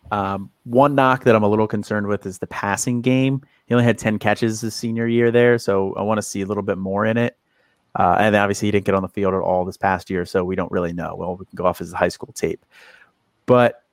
Um, 0.09 0.49
one 0.63 0.95
knock 0.95 1.26
that 1.26 1.36
I'm 1.36 1.43
a 1.43 1.47
little 1.47 1.67
concerned 1.67 2.07
with 2.07 2.26
is 2.26 2.39
the 2.39 2.47
passing 2.47 3.01
game. 3.01 3.43
He 3.67 3.76
only 3.76 3.86
had 3.86 3.99
10 3.99 4.17
catches 4.17 4.61
his 4.61 4.73
senior 4.73 5.05
year 5.05 5.30
there, 5.30 5.59
so 5.59 5.93
I 5.93 6.01
want 6.01 6.17
to 6.17 6.23
see 6.23 6.41
a 6.41 6.45
little 6.47 6.63
bit 6.63 6.80
more 6.80 7.05
in 7.05 7.17
it. 7.17 7.38
Uh, 7.93 8.17
and 8.19 8.36
obviously 8.36 8.67
he 8.67 8.71
didn't 8.71 8.86
get 8.86 8.95
on 8.95 9.03
the 9.03 9.09
field 9.09 9.36
at 9.36 9.41
all 9.41 9.63
this 9.63 9.78
past 9.78 10.09
year, 10.09 10.26
so 10.26 10.43
we 10.43 10.55
don't 10.55 10.71
really 10.71 10.91
know. 10.91 11.15
Well, 11.15 11.38
we 11.38 11.45
can 11.45 11.55
go 11.55 11.67
off 11.67 11.78
his 11.78 11.93
high 11.93 12.07
school 12.07 12.34
tape. 12.34 12.65
But 13.45 13.84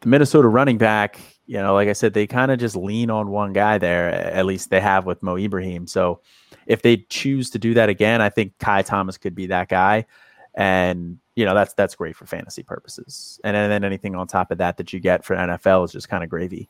the 0.00 0.08
Minnesota 0.08 0.48
running 0.48 0.78
back, 0.78 1.20
you 1.44 1.58
know, 1.58 1.74
like 1.74 1.88
I 1.88 1.92
said, 1.92 2.14
they 2.14 2.26
kind 2.26 2.50
of 2.50 2.58
just 2.58 2.76
lean 2.76 3.10
on 3.10 3.28
one 3.28 3.52
guy 3.52 3.76
there. 3.76 4.08
At 4.08 4.46
least 4.46 4.70
they 4.70 4.80
have 4.80 5.04
with 5.04 5.22
Mo 5.22 5.36
Ibrahim. 5.36 5.86
So 5.86 6.22
if 6.66 6.80
they 6.80 6.96
choose 7.10 7.50
to 7.50 7.58
do 7.58 7.74
that 7.74 7.90
again, 7.90 8.22
I 8.22 8.30
think 8.30 8.56
Kai 8.58 8.80
Thomas 8.80 9.18
could 9.18 9.34
be 9.34 9.48
that 9.48 9.68
guy. 9.68 10.06
And 10.54 11.18
you 11.36 11.44
know 11.44 11.54
that's 11.54 11.74
that's 11.74 11.94
great 11.94 12.16
for 12.16 12.26
fantasy 12.26 12.62
purposes. 12.62 13.38
And 13.44 13.56
and 13.56 13.70
then 13.70 13.84
anything 13.84 14.16
on 14.16 14.26
top 14.26 14.50
of 14.50 14.58
that 14.58 14.78
that 14.78 14.92
you 14.92 14.98
get 14.98 15.24
for 15.24 15.36
NFL 15.36 15.84
is 15.84 15.92
just 15.92 16.08
kind 16.08 16.24
of 16.24 16.30
gravy. 16.30 16.68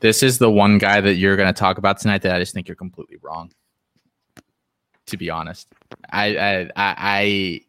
This 0.00 0.22
is 0.22 0.38
the 0.38 0.50
one 0.50 0.78
guy 0.78 1.00
that 1.00 1.14
you're 1.14 1.36
going 1.36 1.52
to 1.52 1.58
talk 1.58 1.78
about 1.78 1.98
tonight 1.98 2.22
that 2.22 2.34
I 2.34 2.40
just 2.40 2.52
think 2.52 2.66
you're 2.66 2.74
completely 2.74 3.16
wrong. 3.22 3.52
To 5.06 5.16
be 5.16 5.30
honest, 5.30 5.68
I 6.10 6.36
I 6.36 6.70
I 6.76 7.60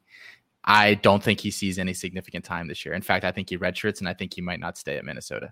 I, 0.65 0.93
don't 0.95 1.21
think 1.21 1.41
he 1.41 1.51
sees 1.51 1.77
any 1.77 1.93
significant 1.93 2.45
time 2.45 2.67
this 2.67 2.86
year. 2.86 2.93
In 2.93 3.01
fact, 3.01 3.25
I 3.25 3.31
think 3.31 3.49
he 3.49 3.57
redshirts, 3.57 3.99
and 3.99 4.07
I 4.07 4.13
think 4.13 4.34
he 4.34 4.41
might 4.41 4.59
not 4.59 4.77
stay 4.77 4.97
at 4.97 5.03
Minnesota. 5.03 5.51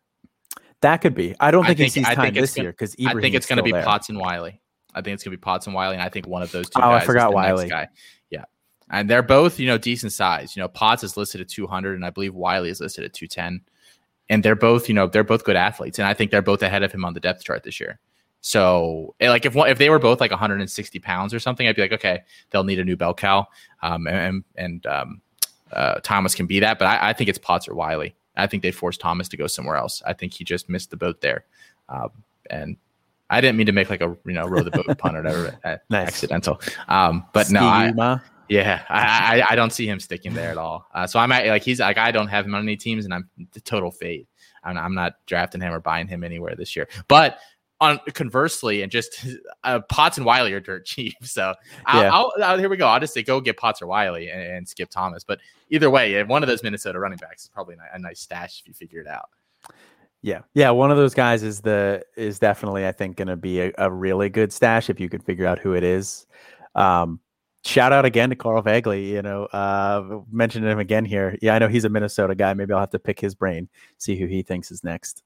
That 0.82 0.98
could 0.98 1.14
be. 1.14 1.36
I 1.40 1.52
don't 1.52 1.66
I 1.66 1.70
think, 1.70 1.78
think- 1.80 1.94
he 1.94 2.04
sees 2.04 2.16
time 2.16 2.34
this 2.34 2.54
gonna- 2.56 2.66
year 2.66 2.72
because 2.72 2.96
I 3.06 3.14
think 3.20 3.36
it's 3.36 3.46
going 3.46 3.58
to 3.58 3.64
be 3.64 3.74
Potts 3.74 4.10
and 4.10 4.18
Wiley. 4.18 4.62
I 4.94 5.02
think 5.02 5.16
it's 5.16 5.24
going 5.24 5.32
to 5.32 5.38
be 5.38 5.42
Potts 5.42 5.68
and 5.68 5.76
Wiley, 5.76 5.96
and 5.96 6.04
I 6.04 6.10
think 6.10 6.28
one 6.28 6.42
of 6.42 6.52
those 6.52 6.70
two. 6.70 6.80
Oh, 6.82 6.88
I 6.88 6.94
guys 6.94 7.02
is 7.02 7.06
forgot 7.08 7.34
Wiley. 7.34 7.68
Guy. 7.68 7.88
And 8.92 9.10
they're 9.10 9.24
both 9.24 9.60
you 9.60 9.66
know 9.68 9.78
decent 9.78 10.14
size. 10.14 10.56
You 10.56 10.62
know, 10.62 10.68
Potts 10.68 11.04
is 11.04 11.18
listed 11.18 11.42
at 11.42 11.48
200, 11.48 11.96
and 11.96 12.06
I 12.06 12.12
believe 12.12 12.36
Wiley 12.36 12.70
is 12.70 12.80
listed 12.80 13.04
at 13.06 13.14
210. 13.14 13.62
And 14.30 14.44
they're 14.44 14.56
both 14.56 14.88
you 14.88 14.94
know 14.94 15.08
they're 15.08 15.24
both 15.24 15.44
good 15.44 15.56
athletes, 15.56 15.98
and 15.98 16.08
I 16.08 16.14
think 16.14 16.30
they're 16.30 16.42
both 16.42 16.62
ahead 16.62 16.84
of 16.84 16.92
him 16.92 17.04
on 17.04 17.14
the 17.14 17.20
depth 17.20 17.44
chart 17.44 17.64
this 17.64 17.80
year. 17.80 18.00
So, 18.42 19.16
eh, 19.20 19.30
like 19.30 19.46
if 19.46 19.54
one, 19.56 19.70
if 19.70 19.78
they 19.78 19.90
were 19.90 20.00
both 20.00 20.20
like 20.20 20.32
160 20.32 21.00
pounds 21.00 21.34
or 21.34 21.40
something, 21.40 21.68
I'd 21.68 21.76
be 21.76 21.84
like, 21.84 21.94
okay, 21.94 22.24
they'll 22.50 22.64
need 22.64 22.80
a 22.80 22.84
new 22.84 22.98
bell 22.98 23.14
cow, 23.14 23.48
um, 23.82 24.08
and 24.08 24.44
and 24.56 24.86
um, 24.88 25.22
uh, 25.72 25.96
Thomas 26.04 26.34
can 26.36 26.48
be 26.48 26.60
that. 26.60 26.80
But 26.80 26.86
I, 26.86 27.10
I 27.10 27.14
think 27.14 27.30
it's 27.30 27.40
Potts 27.40 27.68
or 27.68 27.76
Wiley. 27.76 28.16
I 28.36 28.48
think 28.48 28.64
they 28.64 28.72
forced 28.72 29.00
Thomas 29.00 29.30
to 29.30 29.38
go 29.38 29.48
somewhere 29.48 29.76
else. 29.76 30.02
I 30.06 30.14
think 30.14 30.34
he 30.34 30.44
just 30.44 30.70
missed 30.70 30.90
the 30.90 30.98
boat 30.98 31.22
there, 31.22 31.46
um, 31.90 32.10
and 32.50 32.78
I 33.30 33.42
didn't 33.42 33.58
mean 33.58 33.68
to 33.68 33.74
make 33.74 33.90
like 33.90 34.02
a 34.02 34.18
you 34.26 34.34
know 34.34 34.48
row 34.48 34.64
the 34.64 34.72
boat 34.72 34.98
pun 34.98 35.16
or 35.16 35.22
whatever, 35.22 35.58
uh, 35.64 35.78
Nice. 35.90 36.08
accidental. 36.08 36.60
Um, 36.88 37.26
but 37.34 37.52
no, 37.52 37.64
I. 37.64 38.20
yeah, 38.52 38.84
I, 38.90 39.40
I 39.42 39.52
I 39.52 39.56
don't 39.56 39.72
see 39.72 39.88
him 39.88 40.00
sticking 40.02 40.34
there 40.34 40.52
at 40.52 40.58
all. 40.58 40.86
Uh, 40.94 41.08
so 41.08 41.20
I'm 41.20 41.32
at, 41.32 41.48
like 41.48 41.64
he's 41.64 41.80
like 41.80 41.98
I 41.98 42.12
don't 42.12 42.28
have 42.28 42.46
him 42.46 42.54
on 42.54 42.64
any 42.64 42.76
teams, 42.76 43.06
and 43.06 43.14
I'm 43.14 43.30
the 43.54 43.62
total 43.62 43.92
fade. 43.92 44.28
I'm, 44.66 44.78
I'm 44.78 44.94
not 44.94 45.14
drafting 45.26 45.62
him 45.62 45.74
or 45.74 45.80
buying 45.80 46.06
him 46.08 46.22
anywhere 46.24 46.54
this 46.58 46.76
year. 46.76 46.90
But 47.08 47.40
on 47.80 47.98
conversely, 48.14 48.82
and 48.82 48.92
just 48.92 49.26
uh, 49.64 49.80
Potts 49.88 50.18
and 50.18 50.26
Wiley 50.26 50.52
are 50.52 50.60
dirt 50.60 50.86
cheap. 50.94 51.16
So 51.24 51.54
I'll, 51.86 52.02
Yeah. 52.02 52.14
I'll, 52.14 52.34
I'll- 52.44 52.58
here 52.60 52.68
we 52.68 52.76
go. 52.76 52.88
I'll 52.88 53.00
just 53.00 53.14
say 53.14 53.24
go 53.24 53.40
get 53.40 53.56
Potts 53.56 53.82
or 53.82 53.88
Wiley 53.88 54.30
and, 54.30 54.42
and 54.42 54.68
skip 54.68 54.90
Thomas. 54.90 55.24
But 55.24 55.40
either 55.70 55.90
way, 55.90 56.22
one 56.24 56.44
of 56.44 56.48
those 56.50 56.62
Minnesota 56.62 57.00
running 57.00 57.20
backs 57.20 57.44
is 57.44 57.50
probably 57.50 57.76
a 57.76 57.96
a 57.96 58.00
nice 58.00 58.20
stash 58.20 58.60
if 58.60 58.68
you 58.68 58.74
figure 58.74 59.00
it 59.00 59.08
out. 59.08 59.30
Yeah, 60.22 60.42
yeah. 60.54 60.72
One 60.72 60.92
of 60.92 60.98
those 60.98 61.14
guys 61.14 61.42
is 61.42 61.62
the 61.62 62.04
is 62.18 62.38
definitely 62.38 62.86
I 62.86 62.92
think 62.92 63.16
going 63.16 63.30
to 63.30 63.38
be 63.38 63.62
a, 63.62 63.72
a 63.78 63.90
really 63.90 64.28
good 64.28 64.52
stash 64.52 64.90
if 64.90 65.00
you 65.00 65.08
could 65.08 65.24
figure 65.24 65.48
out 65.48 65.58
who 65.58 65.72
it 65.74 65.84
is. 65.86 66.28
Um, 66.76 67.22
shout 67.66 67.94
out 67.94 68.06
again 68.06 68.30
to 68.30 68.36
Carl 68.36 68.62
Vagley. 68.62 69.08
You 69.08 69.22
know, 69.22 69.46
uh, 69.46 70.22
mentioning 70.32 70.70
him 70.70 70.80
again 70.80 71.06
here. 71.06 71.38
Yeah, 71.42 71.56
I 71.56 71.60
know 71.60 71.68
he's 71.68 71.86
a 71.86 71.90
Minnesota 71.90 72.36
guy. 72.36 72.54
Maybe 72.54 72.74
I'll 72.74 72.80
have 72.80 72.90
to 72.92 73.00
pick 73.00 73.20
his 73.20 73.36
brain, 73.36 73.70
see 73.98 74.16
who 74.16 74.26
he 74.26 74.44
thinks 74.44 74.72
is 74.72 74.84
next. 74.84 75.24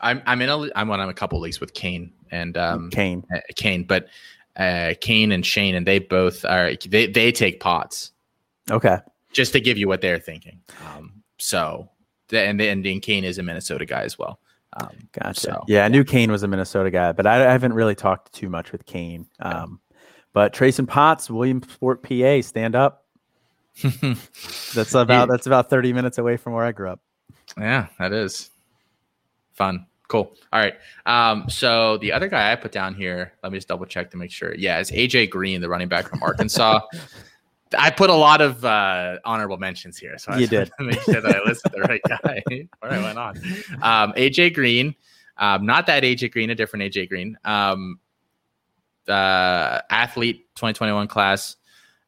I'm 0.00 0.22
I'm 0.26 0.40
in 0.42 0.48
a 0.48 0.70
I'm 0.76 0.90
on 0.90 1.00
a 1.00 1.14
couple 1.14 1.40
leagues 1.40 1.60
with 1.60 1.74
Kane 1.74 2.12
and 2.30 2.56
um 2.56 2.90
Kane. 2.90 3.24
uh, 3.34 3.40
Kane, 3.56 3.84
but 3.84 4.08
uh, 4.56 4.94
Kane 5.00 5.32
and 5.32 5.44
Shane, 5.44 5.74
and 5.74 5.86
they 5.86 5.98
both 5.98 6.44
are 6.44 6.74
they 6.88 7.06
they 7.06 7.32
take 7.32 7.60
Potts. 7.60 8.12
Okay. 8.70 8.98
Just 9.32 9.52
to 9.52 9.60
give 9.60 9.78
you 9.78 9.88
what 9.88 10.00
they're 10.00 10.18
thinking. 10.18 10.60
Um, 10.86 11.22
so 11.38 11.88
and 12.32 12.60
and, 12.60 12.84
and 12.86 13.02
Kane 13.02 13.24
is 13.24 13.38
a 13.38 13.42
Minnesota 13.42 13.86
guy 13.86 14.02
as 14.02 14.18
well. 14.18 14.40
Um, 14.74 15.08
gotcha. 15.12 15.40
So, 15.40 15.64
yeah, 15.66 15.84
I 15.84 15.88
knew 15.88 16.04
Kane 16.04 16.30
was 16.30 16.42
a 16.42 16.48
Minnesota 16.48 16.90
guy, 16.90 17.12
but 17.12 17.26
I, 17.26 17.48
I 17.48 17.52
haven't 17.52 17.72
really 17.72 17.94
talked 17.94 18.32
too 18.32 18.48
much 18.48 18.70
with 18.70 18.84
Kane. 18.86 19.26
Um, 19.40 19.80
but 20.38 20.52
Trace 20.52 20.78
and 20.78 20.86
Potts, 20.86 21.28
Williamsport, 21.28 22.00
PA, 22.00 22.42
stand 22.42 22.76
up. 22.76 23.06
that's 24.72 24.94
about 24.94 25.28
that's 25.28 25.48
about 25.48 25.68
thirty 25.68 25.92
minutes 25.92 26.16
away 26.16 26.36
from 26.36 26.52
where 26.52 26.64
I 26.64 26.70
grew 26.70 26.90
up. 26.90 27.00
Yeah, 27.58 27.88
that 27.98 28.12
is 28.12 28.48
fun. 29.54 29.86
Cool. 30.06 30.32
All 30.52 30.60
right. 30.60 30.74
Um, 31.06 31.50
so 31.50 31.98
the 31.98 32.12
other 32.12 32.28
guy 32.28 32.52
I 32.52 32.54
put 32.54 32.70
down 32.70 32.94
here, 32.94 33.32
let 33.42 33.50
me 33.50 33.58
just 33.58 33.66
double 33.66 33.84
check 33.84 34.12
to 34.12 34.16
make 34.16 34.30
sure. 34.30 34.54
Yeah, 34.54 34.78
is 34.78 34.92
AJ 34.92 35.30
Green, 35.30 35.60
the 35.60 35.68
running 35.68 35.88
back 35.88 36.08
from 36.08 36.22
Arkansas. 36.22 36.82
I 37.76 37.90
put 37.90 38.08
a 38.08 38.14
lot 38.14 38.40
of 38.40 38.64
uh, 38.64 39.16
honorable 39.24 39.56
mentions 39.56 39.98
here, 39.98 40.18
so 40.18 40.36
you 40.36 40.44
I 40.44 40.46
did 40.46 40.70
make 40.78 41.00
sure 41.00 41.20
that 41.20 41.34
I 41.34 41.40
listed 41.44 41.72
the 41.72 41.80
right 41.80 42.00
guy. 42.08 42.44
Where 42.78 42.92
I 42.92 43.02
went 43.02 43.18
on. 43.18 43.38
Um, 43.82 44.12
AJ 44.12 44.54
Green, 44.54 44.94
um, 45.36 45.66
not 45.66 45.86
that 45.86 46.04
AJ 46.04 46.30
Green, 46.30 46.50
a 46.50 46.54
different 46.54 46.84
AJ 46.84 47.08
Green. 47.08 47.36
Um, 47.44 47.98
uh, 49.08 49.80
athlete 49.90 50.46
2021 50.56 51.08
class. 51.08 51.56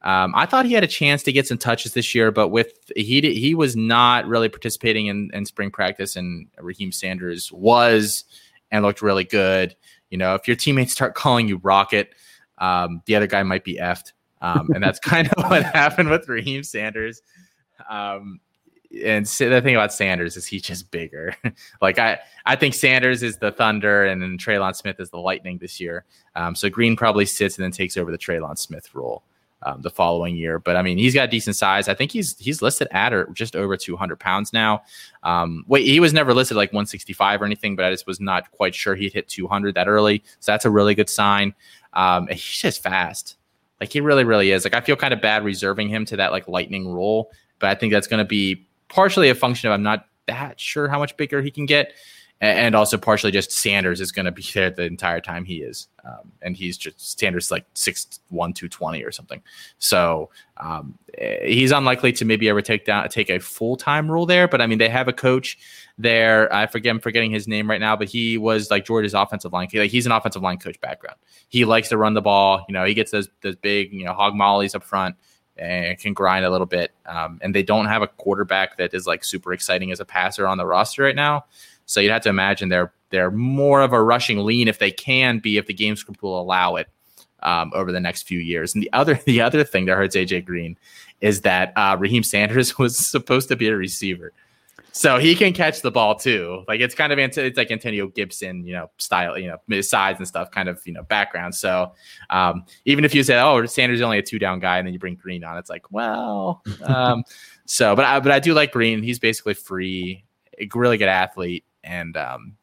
Um, 0.03 0.33
I 0.35 0.47
thought 0.47 0.65
he 0.65 0.73
had 0.73 0.85
a 0.85 0.89
chance 0.89 1.23
to 1.25 1.33
get 1.33 1.47
some 1.47 1.59
touches 1.59 1.93
this 1.93 2.15
year, 2.15 2.31
but 2.31 2.49
with 2.49 2.73
he 2.97 3.21
he 3.21 3.55
was 3.55 3.77
not 3.77 4.27
really 4.27 4.49
participating 4.49 5.07
in, 5.07 5.31
in 5.35 5.45
spring 5.45 5.71
practice, 5.71 6.17
and 6.17 6.47
Raheem 6.59 6.91
Sanders 6.91 7.53
was 7.53 8.25
and 8.71 8.83
looked 8.83 9.03
really 9.03 9.25
good. 9.25 9.77
You 10.09 10.17
know, 10.17 10.35
if 10.35 10.49
your 10.49 10.57
teammates 10.57 10.93
start 10.93 11.15
calling 11.15 11.49
you 11.49 11.59
Rocket, 11.59 12.15
um, 12.59 13.03
the 13.05 13.15
other 13.15 13.27
guy 13.27 13.43
might 13.43 13.63
be 13.63 13.77
effed, 13.77 14.13
um, 14.41 14.71
and 14.75 14.83
that's 14.83 14.99
kind 15.01 15.29
of 15.29 15.51
what 15.51 15.65
happened 15.65 16.09
with 16.09 16.29
Raheem 16.29 16.63
Sanders. 16.63 17.21
Um, 17.91 18.41
and 18.93 19.25
the 19.25 19.61
thing 19.63 19.77
about 19.77 19.93
Sanders 19.93 20.37
is 20.37 20.47
he's 20.47 20.63
just 20.63 20.91
bigger. 20.91 21.35
like 21.83 21.99
I, 21.99 22.19
I 22.45 22.57
think 22.57 22.75
Sanders 22.75 23.23
is 23.23 23.37
the 23.39 23.53
Thunder, 23.53 24.05
and 24.05 24.21
then 24.21 24.37
Trelon 24.37 24.75
Smith 24.75 24.99
is 24.99 25.11
the 25.11 25.19
Lightning 25.19 25.59
this 25.59 25.81
year. 25.81 26.05
Um, 26.35 26.55
so 26.55 26.69
Green 26.69 26.97
probably 26.97 27.27
sits 27.27 27.57
and 27.57 27.65
then 27.65 27.73
takes 27.73 27.97
over 27.97 28.11
the 28.11 28.19
Trelon 28.19 28.59
Smith 28.59 28.95
role 28.95 29.23
um, 29.63 29.83
the 29.83 29.91
following 29.91 30.37
year. 30.37 30.59
But 30.59 30.77
I 30.77 30.83
mean, 30.83 30.99
he's 30.99 31.15
got 31.15 31.31
decent 31.31 31.57
size. 31.57 31.89
I 31.89 31.95
think 31.95 32.11
he's 32.13 32.39
he's 32.39 32.63
listed 32.63 32.89
at 32.91 33.13
or 33.13 33.27
just 33.33 33.57
over 33.57 33.77
200 33.77 34.19
pounds 34.19 34.53
now. 34.53 34.83
Um, 35.23 35.65
wait, 35.69 35.87
he 35.87 36.01
was 36.01 36.13
never 36.13 36.35
listed 36.35 36.57
like 36.57 36.71
165 36.71 37.43
or 37.43 37.45
anything, 37.45 37.77
but 37.77 37.85
I 37.85 37.91
just 37.91 38.07
was 38.07 38.21
not 38.21 38.51
quite 38.53 38.75
sure 38.75 38.95
he'd 38.95 39.13
hit 39.13 39.29
200 39.29 39.75
that 39.75 39.89
early. 39.89 40.23
So 40.41 40.53
that's 40.53 40.65
a 40.65 40.71
really 40.71 40.95
good 40.95 41.09
sign. 41.09 41.55
Um, 41.93 42.27
he's 42.29 42.43
just 42.43 42.83
fast. 42.83 43.37
Like 43.81 43.93
he 43.93 44.01
really, 44.01 44.25
really 44.25 44.51
is. 44.51 44.65
Like 44.65 44.75
I 44.75 44.81
feel 44.81 44.97
kind 44.97 45.15
of 45.15 45.23
bad 45.23 45.45
reserving 45.45 45.89
him 45.89 46.05
to 46.07 46.17
that 46.17 46.33
like 46.33 46.49
lightning 46.49 46.89
role, 46.89 47.31
but 47.59 47.71
I 47.71 47.75
think 47.75 47.93
that's 47.93 48.07
going 48.07 48.23
to 48.23 48.29
be 48.29 48.67
partially 48.91 49.31
a 49.31 49.35
function 49.35 49.69
of 49.69 49.75
I'm 49.75 49.83
not 49.83 50.07
that 50.27 50.61
sure 50.61 50.89
how 50.89 50.99
much 50.99 51.17
bigger 51.17 51.41
he 51.41 51.51
can 51.51 51.67
get 51.67 51.93
and 52.43 52.75
also 52.75 52.97
partially 52.97 53.31
just 53.31 53.53
Sanders 53.53 54.01
is 54.01 54.13
going 54.13 54.25
to 54.25 54.33
be 54.33 54.43
there 54.55 54.71
the 54.71 54.85
entire 54.85 55.21
time 55.21 55.45
he 55.45 55.59
is, 55.59 55.89
um, 56.05 56.33
and 56.43 56.57
he's 56.57 56.79
just 56.79 57.19
Sanders 57.19 57.51
like 57.51 57.67
six 57.75 58.21
one 58.29 58.53
two 58.53 58.69
twenty 58.69 59.03
or 59.03 59.13
something. 59.13 59.43
So 59.79 60.31
um, 60.57 60.99
he's 61.43 61.71
unlikely 61.71 62.13
to 62.15 62.25
maybe 62.25 62.49
ever 62.49 62.63
take 62.63 62.85
down 62.87 63.09
take 63.09 63.29
a 63.31 63.39
full 63.39 63.77
time 63.77 64.11
role 64.11 64.27
there. 64.27 64.49
But 64.49 64.63
I 64.63 64.67
mean, 64.67 64.79
they 64.79 64.89
have 64.89 65.09
a 65.09 65.13
coach 65.13 65.59
there. 65.99 66.53
I 66.53 66.67
forget 66.67 66.91
I'm 66.91 67.01
forgetting 67.01 67.31
his 67.31 67.47
name 67.47 67.69
right 67.69 67.81
now, 67.81 67.95
but 67.95 68.09
he 68.09 68.39
was 68.39 68.71
like 68.71 68.87
Georgia's 68.87 69.15
offensive 69.15 69.53
line. 69.53 69.69
Like 69.75 69.91
he's 69.91 70.07
an 70.07 70.13
offensive 70.13 70.43
line 70.43 70.59
coach 70.59 70.81
background. 70.81 71.19
He 71.49 71.65
likes 71.65 71.91
to 71.91 71.99
run 71.99 72.15
the 72.15 72.23
ball. 72.23 72.65
You 72.69 72.73
know, 72.73 72.85
he 72.85 72.95
gets 72.95 73.11
those 73.11 73.29
those 73.43 73.57
big 73.57 73.93
you 73.93 74.05
know 74.05 74.15
hog 74.15 74.35
mollies 74.35 74.75
up 74.75 74.83
front 74.83 75.17
and 75.61 75.99
can 75.99 76.15
grind 76.15 76.45
a 76.45 76.51
little 76.51 76.67
bit. 76.67 76.93
Um, 77.07 77.39
and 77.43 77.55
they 77.55 77.63
don't 77.63 77.87
have 77.87 78.03
a 78.03 78.09
quarterback 78.09 78.79
that 78.79 78.95
is 78.95 79.07
like 79.07 79.25
super 79.25 79.53
exciting 79.53 79.93
as 79.93 80.01
a 80.01 80.05
passer 80.05 80.47
on 80.47 80.59
the 80.59 80.67
roster 80.67 81.03
right 81.03 81.15
now. 81.15 81.45
So 81.87 82.01
you'd 82.01 82.13
have 82.13 82.23
to 82.23 82.29
imagine 82.29 82.69
they're 82.69 82.93
they're 83.11 83.31
more 83.31 83.81
of 83.81 83.93
a 83.93 84.03
rushing 84.03 84.39
lean 84.39 84.69
if 84.69 84.79
they 84.79 84.91
can 84.91 85.39
be 85.39 85.57
if 85.57 85.67
the 85.67 85.75
game 85.75 85.97
script 85.97 86.23
will 86.23 86.41
allow 86.41 86.77
it 86.77 86.89
um, 87.43 87.73
over 87.75 87.93
the 87.93 88.01
next 88.01 88.23
few 88.23 88.39
years. 88.39 88.75
And 88.75 88.83
the 88.83 88.93
other 88.93 89.15
the 89.27 89.41
other 89.41 89.65
thing 89.65 89.87
that 89.87 89.97
hurts 89.97 90.17
AJ 90.17 90.47
Green 90.47 90.77
is 91.21 91.43
that 91.43 91.73
uh, 91.77 91.97
Raheem 91.99 92.23
Sanders 92.23 92.79
was 92.79 92.97
supposed 92.97 93.49
to 93.49 93.57
be 93.57 93.69
a 93.69 93.77
receiver. 93.77 94.33
So 94.93 95.19
he 95.19 95.35
can 95.35 95.53
catch 95.53 95.83
the 95.83 95.91
ball 95.91 96.15
too. 96.15 96.65
Like 96.67 96.81
it's 96.81 96.95
kind 96.95 97.13
of 97.13 97.19
it's 97.19 97.57
like 97.57 97.71
Antonio 97.71 98.09
Gibson, 98.09 98.67
you 98.67 98.73
know, 98.73 98.91
style, 98.99 99.39
you 99.39 99.49
know, 99.49 99.59
his 99.69 99.89
size 99.89 100.17
and 100.19 100.27
stuff, 100.27 100.51
kind 100.51 100.69
of 100.69 100.81
you 100.85 100.93
know 100.93 101.03
background. 101.05 101.55
So 101.55 101.93
um, 102.31 102.65
even 102.85 103.05
if 103.05 103.15
you 103.15 103.23
say, 103.23 103.41
oh, 103.41 103.65
Sanders 103.67 104.01
is 104.01 104.03
only 104.03 104.19
a 104.19 104.23
two 104.23 104.39
down 104.39 104.61
guy, 104.61 104.79
and 104.79 104.87
then 104.87 104.93
you 104.93 104.99
bring 104.99 105.15
Green 105.15 105.45
on, 105.45 105.59
it's 105.59 105.71
like, 105.71 105.91
well, 105.91 106.63
um, 106.83 107.25
so 107.67 107.95
but 107.95 108.05
I 108.05 108.21
but 108.21 108.33
I 108.33 108.41
do 108.41 108.55
like 108.55 108.73
Green. 108.73 109.03
He's 109.03 109.19
basically 109.19 109.55
free, 109.55 110.25
a 110.59 110.69
really 110.75 110.99
good 110.99 111.09
athlete 111.09 111.65
and 111.85 112.17
um, 112.17 112.57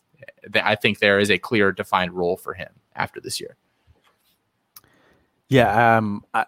th- 0.51 0.63
I 0.65 0.76
think 0.76 0.99
there 0.99 1.20
is 1.20 1.30
a 1.30 1.38
clear, 1.38 1.72
defined 1.72 2.13
role 2.13 2.38
for 2.38 2.53
him 2.53 2.70
after 2.95 3.20
this 3.20 3.39
year. 3.39 3.55
Yeah, 5.49 5.97
um, 5.97 6.26
I, 6.34 6.45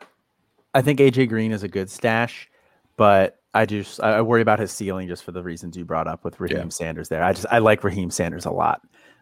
I 0.73 0.81
think 0.81 0.99
AJ 0.99 1.29
Green 1.29 1.51
is 1.51 1.63
a 1.63 1.67
good 1.67 1.89
stash, 1.89 2.49
but 2.97 3.38
I 3.53 3.65
just 3.65 3.99
I 4.01 4.21
worry 4.21 4.41
about 4.41 4.59
his 4.59 4.71
ceiling 4.71 5.07
just 5.07 5.23
for 5.23 5.31
the 5.31 5.41
reasons 5.41 5.75
you 5.75 5.85
brought 5.85 6.07
up 6.07 6.23
with 6.23 6.39
Raheem 6.39 6.57
yeah. 6.57 6.69
Sanders. 6.69 7.09
There, 7.09 7.23
I 7.23 7.33
just 7.33 7.47
I 7.51 7.59
like 7.59 7.83
Raheem 7.83 8.11
Sanders 8.11 8.45
a 8.45 8.51
lot, 8.51 8.81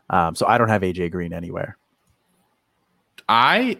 um, 0.09 0.35
so 0.35 0.45
I 0.45 0.57
don't 0.57 0.69
have 0.69 0.81
AJ 0.81 1.11
Green 1.11 1.33
anywhere. 1.33 1.77
I 3.29 3.77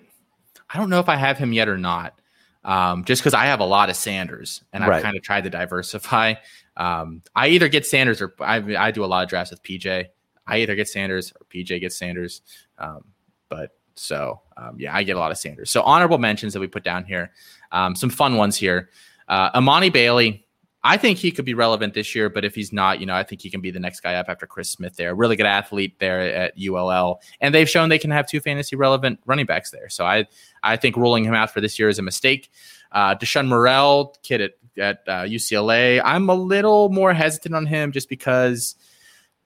I 0.70 0.78
don't 0.78 0.90
know 0.90 1.00
if 1.00 1.10
I 1.10 1.16
have 1.16 1.38
him 1.38 1.54
yet 1.54 1.68
or 1.68 1.78
not. 1.78 2.20
Um, 2.64 3.06
just 3.06 3.22
because 3.22 3.34
I 3.34 3.46
have 3.46 3.62
a 3.62 3.66
lot 3.66 3.90
of 3.90 3.96
Sanders 3.96 4.62
and 4.74 4.84
I've 4.84 5.02
kind 5.02 5.16
of 5.16 5.24
tried 5.24 5.46
to 5.46 5.50
diversify. 5.50 6.34
Um, 6.76 7.22
I 7.34 7.48
either 7.48 7.70
get 7.70 7.86
Sanders 7.86 8.22
or 8.22 8.34
I, 8.42 8.58
I 8.76 8.92
do 8.92 9.06
a 9.06 9.08
lot 9.08 9.24
of 9.24 9.30
drafts 9.30 9.52
with 9.52 9.64
PJ. 9.64 10.08
I 10.46 10.58
either 10.58 10.76
get 10.76 10.90
Sanders 10.90 11.32
or 11.32 11.46
PJ 11.46 11.80
gets 11.80 11.98
Sanders. 11.98 12.42
Um, 12.78 13.06
but 13.48 13.72
so 13.96 14.42
um, 14.58 14.76
yeah, 14.78 14.94
I 14.94 15.04
get 15.04 15.16
a 15.16 15.20
lot 15.20 15.32
of 15.32 15.38
Sanders. 15.38 15.72
So 15.72 15.82
honorable 15.82 16.18
mentions 16.18 16.54
that 16.54 16.60
we 16.60 16.68
put 16.68 16.84
down 16.84 17.06
here. 17.06 17.32
Um, 17.72 17.96
some 17.96 18.10
fun 18.10 18.36
ones 18.36 18.58
here. 18.58 18.90
Uh, 19.28 19.60
Emani 19.60 19.92
Bailey. 19.92 20.44
I 20.84 20.96
think 20.96 21.18
he 21.18 21.32
could 21.32 21.44
be 21.44 21.54
relevant 21.54 21.94
this 21.96 22.16
year, 22.16 22.30
but 22.30 22.46
if 22.46 22.56
he's 22.56 22.72
not, 22.72 23.02
you 23.02 23.06
know, 23.06 23.16
I 23.16 23.24
think 23.24 23.42
he 23.42 23.50
can 23.50 23.60
be 23.60 23.72
the 23.72 23.80
next 23.80 24.00
guy 24.00 24.16
up 24.16 24.30
after 24.30 24.46
Chris 24.46 24.70
Smith 24.70 24.96
there. 24.96 25.16
Really 25.16 25.36
good 25.36 25.46
athlete 25.46 26.00
there 26.00 26.22
at 26.22 26.54
ULL. 26.58 27.20
And 27.42 27.54
they've 27.54 27.70
shown 27.70 27.90
they 27.90 28.00
can 28.00 28.12
have 28.12 28.26
two 28.28 28.40
fantasy 28.40 28.76
relevant 28.76 29.20
running 29.26 29.46
backs 29.46 29.72
there. 29.72 29.90
So 29.90 30.06
I 30.06 30.28
I 30.64 30.78
think 30.78 30.96
ruling 30.96 31.26
him 31.26 31.34
out 31.34 31.52
for 31.52 31.60
this 31.60 31.78
year 31.78 31.90
is 31.90 32.00
a 32.00 32.04
mistake. 32.04 32.52
Uh, 32.92 33.16
Deshaun 33.16 33.48
Morrell, 33.48 34.16
kid 34.24 34.40
at 34.40 34.52
at 34.78 35.04
uh, 35.08 35.24
UCLA. 35.24 36.02
I'm 36.04 36.30
a 36.30 36.36
little 36.36 36.90
more 36.90 37.14
hesitant 37.14 37.56
on 37.56 37.66
him 37.66 37.92
just 37.92 38.08
because 38.08 38.76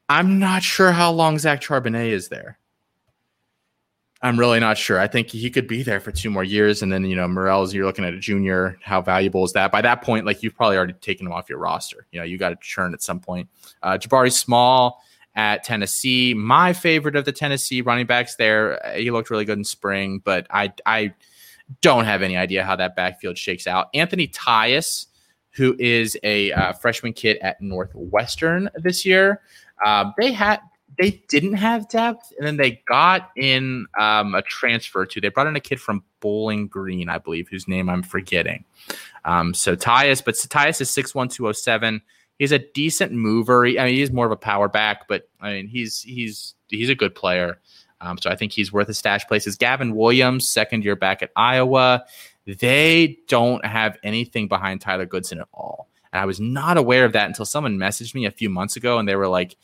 I'm 0.10 0.40
not 0.40 0.62
sure 0.62 0.92
how 0.92 1.12
long 1.12 1.40
Zach 1.40 1.62
Charbonnet 1.62 2.12
is 2.12 2.28
there. 2.28 2.60
I'm 4.24 4.38
really 4.38 4.60
not 4.60 4.78
sure. 4.78 5.00
I 5.00 5.08
think 5.08 5.30
he 5.30 5.50
could 5.50 5.68
be 5.68 5.82
there 5.82 6.00
for 6.00 6.12
two 6.12 6.30
more 6.30 6.44
years, 6.44 6.84
and 6.84 6.94
then 6.94 7.06
you 7.06 7.16
know 7.16 7.28
Morrell's. 7.28 7.74
You're 7.74 7.86
looking 7.86 8.06
at 8.06 8.14
a 8.14 8.20
junior. 8.20 8.78
How 8.84 9.02
valuable 9.02 9.44
is 9.44 9.54
that? 9.54 9.72
By 9.72 9.82
that 9.82 10.04
point, 10.04 10.26
like 10.26 10.44
you've 10.44 10.56
probably 10.56 10.78
already 10.78 10.94
taken 10.94 11.26
him 11.26 11.34
off 11.34 11.50
your 11.50 11.58
roster. 11.58 12.06
You 12.12 12.20
know 12.20 12.26
you 12.26 12.38
got 12.38 12.50
to 12.50 12.58
churn 12.62 12.94
at 12.94 13.02
some 13.02 13.20
point. 13.20 13.50
Uh, 13.82 13.98
Jabari 13.98 14.32
Small 14.32 15.02
at 15.34 15.64
Tennessee, 15.64 16.34
my 16.34 16.74
favorite 16.74 17.16
of 17.16 17.26
the 17.26 17.32
Tennessee 17.32 17.82
running 17.82 18.06
backs. 18.06 18.36
There, 18.36 18.80
he 18.96 19.10
looked 19.10 19.30
really 19.32 19.46
good 19.46 19.58
in 19.58 19.64
spring, 19.64 20.22
but 20.24 20.46
I 20.52 20.72
I 20.86 21.16
don't 21.82 22.06
have 22.06 22.22
any 22.22 22.38
idea 22.38 22.64
how 22.64 22.76
that 22.76 22.96
backfield 22.96 23.38
shakes 23.38 23.66
out. 23.66 23.90
Anthony 23.94 24.28
Tyus 24.28 25.08
who 25.52 25.76
is 25.80 26.18
a 26.24 26.52
uh, 26.54 26.74
freshman 26.74 27.14
kid 27.14 27.38
at 27.42 27.62
Northwestern 27.62 28.70
this 28.76 29.06
year. 29.06 29.42
Um, 29.86 30.14
they 30.18 30.32
had 30.32 30.60
they 31.02 31.24
didn't 31.30 31.54
have 31.54 31.90
depth, 31.90 32.32
and 32.38 32.46
then 32.46 32.58
they 32.58 32.84
got 32.88 33.32
in 33.36 33.88
um, 34.00 34.36
a 34.36 34.44
transfer 34.44 35.04
too. 35.04 35.20
They 35.20 35.30
brought 35.30 35.48
in 35.48 35.56
a 35.56 35.60
kid 35.60 35.82
from 35.82 36.04
Bowling 36.20 36.68
Green, 36.68 37.10
I 37.10 37.18
believe, 37.18 37.50
whose 37.50 37.68
name 37.68 37.90
I'm 37.90 38.04
forgetting. 38.04 38.66
Um, 39.26 39.56
so 39.56 39.76
Tyus, 39.76 40.24
but 40.24 40.36
Tyus 40.36 40.80
is 40.80 40.92
six 40.92 41.16
one 41.16 41.28
two 41.28 41.44
zero 41.44 41.54
seven. 41.54 42.04
He's 42.38 42.52
a 42.52 42.60
decent 42.60 43.14
mover. 43.14 43.66
He, 43.66 43.80
I 43.80 43.86
mean, 43.86 43.96
he's 43.96 44.12
more 44.12 44.28
of 44.28 44.32
a 44.32 44.38
power 44.38 44.68
back, 44.68 45.08
but 45.08 45.28
I 45.40 45.54
mean, 45.54 45.68
he's 45.68 46.04
he's 46.04 46.54
he's 46.68 46.90
a 46.90 46.96
good 46.96 47.16
player. 47.16 47.60
Um, 48.00 48.20
so 48.20 48.30
I 48.30 48.36
think 48.36 48.52
he's 48.52 48.72
worth 48.72 48.88
a 48.88 48.94
stash 48.94 49.26
places. 49.26 49.56
Gavin 49.56 49.96
Williams, 49.96 50.48
second 50.48 50.84
year 50.84 50.96
back 50.96 51.24
at 51.24 51.32
Iowa. 51.36 52.06
They 52.46 53.18
don't 53.28 53.66
have 53.66 53.98
anything 54.04 54.48
behind 54.48 54.82
Tyler 54.82 55.08
Goodson 55.08 55.40
at 55.40 55.48
all. 55.52 55.88
And 56.14 56.22
I 56.22 56.26
was 56.26 56.40
not 56.40 56.78
aware 56.78 57.06
of 57.06 57.14
that 57.14 57.26
until 57.26 57.46
someone 57.46 57.78
messaged 57.78 58.14
me 58.14 58.26
a 58.26 58.32
few 58.32 58.50
months 58.52 58.76
ago 58.76 59.00
and 59.00 59.08
they 59.08 59.16
were 59.16 59.28
like, 59.28 59.56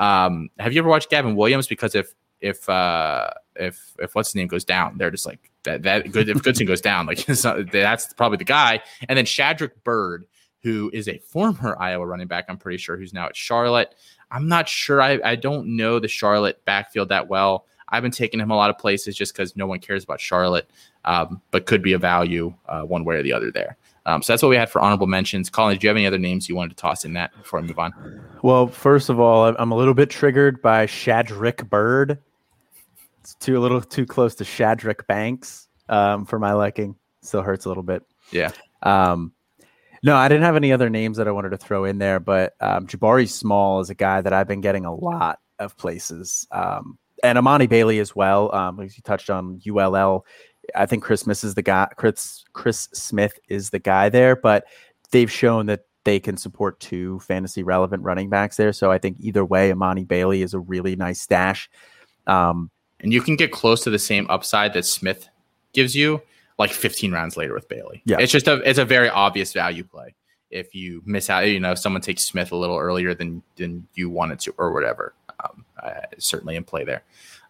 um, 0.00 0.48
have 0.58 0.72
you 0.72 0.80
ever 0.80 0.88
watched 0.88 1.10
Gavin 1.10 1.36
Williams? 1.36 1.68
Because 1.68 1.94
if 1.94 2.14
if 2.40 2.68
uh 2.68 3.30
if 3.54 3.94
if 3.98 4.14
what's 4.14 4.30
his 4.30 4.34
name 4.34 4.48
goes 4.48 4.64
down, 4.64 4.96
they're 4.96 5.10
just 5.10 5.26
like 5.26 5.50
that 5.64 5.82
that 5.82 6.10
good 6.10 6.28
if 6.28 6.42
Goodson 6.42 6.66
goes 6.66 6.80
down, 6.80 7.06
like 7.06 7.24
that's 7.26 8.12
probably 8.14 8.38
the 8.38 8.44
guy. 8.44 8.80
And 9.08 9.16
then 9.16 9.26
Shadrick 9.26 9.72
Byrd, 9.84 10.24
who 10.62 10.90
is 10.92 11.06
a 11.06 11.18
former 11.18 11.76
Iowa 11.78 12.06
running 12.06 12.26
back, 12.26 12.46
I'm 12.48 12.56
pretty 12.56 12.78
sure, 12.78 12.96
who's 12.96 13.12
now 13.12 13.26
at 13.26 13.36
Charlotte. 13.36 13.94
I'm 14.30 14.48
not 14.48 14.68
sure. 14.68 15.02
I, 15.02 15.18
I 15.24 15.36
don't 15.36 15.76
know 15.76 15.98
the 15.98 16.08
Charlotte 16.08 16.64
backfield 16.64 17.10
that 17.10 17.28
well. 17.28 17.66
I've 17.88 18.02
been 18.02 18.12
taking 18.12 18.40
him 18.40 18.50
a 18.50 18.56
lot 18.56 18.70
of 18.70 18.78
places 18.78 19.16
just 19.16 19.34
because 19.34 19.56
no 19.56 19.66
one 19.66 19.80
cares 19.80 20.04
about 20.04 20.20
Charlotte, 20.20 20.70
um, 21.04 21.42
but 21.50 21.66
could 21.66 21.82
be 21.82 21.92
a 21.92 21.98
value 21.98 22.54
uh, 22.68 22.82
one 22.82 23.04
way 23.04 23.16
or 23.16 23.22
the 23.22 23.32
other 23.32 23.50
there. 23.50 23.76
Um, 24.06 24.22
so 24.22 24.32
that's 24.32 24.42
what 24.42 24.48
we 24.48 24.56
had 24.56 24.70
for 24.70 24.80
honorable 24.80 25.06
mentions. 25.06 25.50
Colin, 25.50 25.76
do 25.76 25.84
you 25.84 25.88
have 25.88 25.96
any 25.96 26.06
other 26.06 26.18
names 26.18 26.48
you 26.48 26.56
wanted 26.56 26.70
to 26.70 26.80
toss 26.80 27.04
in 27.04 27.12
that 27.14 27.36
before 27.36 27.58
I 27.58 27.62
move 27.62 27.78
on? 27.78 27.92
Well, 28.42 28.66
first 28.66 29.08
of 29.08 29.20
all, 29.20 29.54
I'm 29.58 29.70
a 29.70 29.76
little 29.76 29.94
bit 29.94 30.10
triggered 30.10 30.62
by 30.62 30.86
Shadrick 30.86 31.68
Byrd. 31.68 32.18
It's 33.20 33.34
too 33.34 33.58
a 33.58 33.60
little 33.60 33.80
too 33.80 34.06
close 34.06 34.34
to 34.36 34.44
Shadrick 34.44 35.06
Banks 35.06 35.68
um, 35.88 36.24
for 36.24 36.38
my 36.38 36.52
liking. 36.52 36.96
Still 37.22 37.42
hurts 37.42 37.66
a 37.66 37.68
little 37.68 37.82
bit. 37.82 38.02
Yeah. 38.32 38.50
Um, 38.82 39.32
no, 40.02 40.16
I 40.16 40.28
didn't 40.28 40.44
have 40.44 40.56
any 40.56 40.72
other 40.72 40.88
names 40.88 41.18
that 41.18 41.28
I 41.28 41.32
wanted 41.32 41.50
to 41.50 41.58
throw 41.58 41.84
in 41.84 41.98
there, 41.98 42.20
but 42.20 42.54
um, 42.60 42.86
Jabari 42.86 43.28
Small 43.28 43.80
is 43.80 43.90
a 43.90 43.94
guy 43.94 44.22
that 44.22 44.32
I've 44.32 44.48
been 44.48 44.62
getting 44.62 44.86
a 44.86 44.94
lot 44.94 45.38
of 45.58 45.76
places, 45.76 46.46
um, 46.50 46.98
and 47.22 47.36
Emani 47.36 47.68
Bailey 47.68 47.98
as 47.98 48.16
well. 48.16 48.54
Um, 48.54 48.80
as 48.80 48.96
you 48.96 49.02
touched 49.02 49.28
on 49.28 49.60
ULL, 49.68 50.24
I 50.74 50.86
think 50.86 51.02
Chris 51.02 51.22
Smith 51.22 51.44
is 51.44 51.54
the 51.54 51.62
guy. 51.62 51.88
Chris 51.96 52.44
Chris 52.52 52.88
Smith 52.92 53.38
is 53.48 53.70
the 53.70 53.78
guy 53.78 54.08
there, 54.08 54.36
but 54.36 54.64
they've 55.10 55.30
shown 55.30 55.66
that 55.66 55.84
they 56.04 56.18
can 56.18 56.36
support 56.36 56.80
two 56.80 57.20
fantasy 57.20 57.62
relevant 57.62 58.02
running 58.02 58.30
backs 58.30 58.56
there. 58.56 58.72
So 58.72 58.90
I 58.90 58.98
think 58.98 59.18
either 59.20 59.44
way, 59.44 59.70
Emani 59.70 60.06
Bailey 60.06 60.42
is 60.42 60.54
a 60.54 60.58
really 60.58 60.96
nice 60.96 61.20
stash. 61.20 61.70
Um, 62.26 62.70
and 63.00 63.12
you 63.12 63.20
can 63.20 63.36
get 63.36 63.52
close 63.52 63.82
to 63.84 63.90
the 63.90 63.98
same 63.98 64.26
upside 64.30 64.72
that 64.74 64.84
Smith 64.84 65.28
gives 65.72 65.94
you 65.94 66.22
like 66.58 66.72
15 66.72 67.12
rounds 67.12 67.36
later 67.36 67.54
with 67.54 67.68
Bailey. 67.68 68.02
Yeah. 68.04 68.18
It's 68.20 68.32
just 68.32 68.48
a 68.48 68.56
it's 68.68 68.78
a 68.78 68.84
very 68.84 69.08
obvious 69.08 69.52
value 69.52 69.84
play. 69.84 70.14
If 70.50 70.74
you 70.74 71.02
miss 71.06 71.30
out, 71.30 71.46
you 71.46 71.60
know, 71.60 71.74
someone 71.74 72.02
takes 72.02 72.24
Smith 72.26 72.52
a 72.52 72.56
little 72.56 72.76
earlier 72.76 73.14
than 73.14 73.42
than 73.56 73.86
you 73.94 74.10
wanted 74.10 74.40
to 74.40 74.54
or 74.58 74.72
whatever. 74.72 75.14
Um, 75.42 75.64
uh, 75.82 75.92
certainly 76.18 76.56
in 76.56 76.64
play 76.64 76.84
there. 76.84 77.02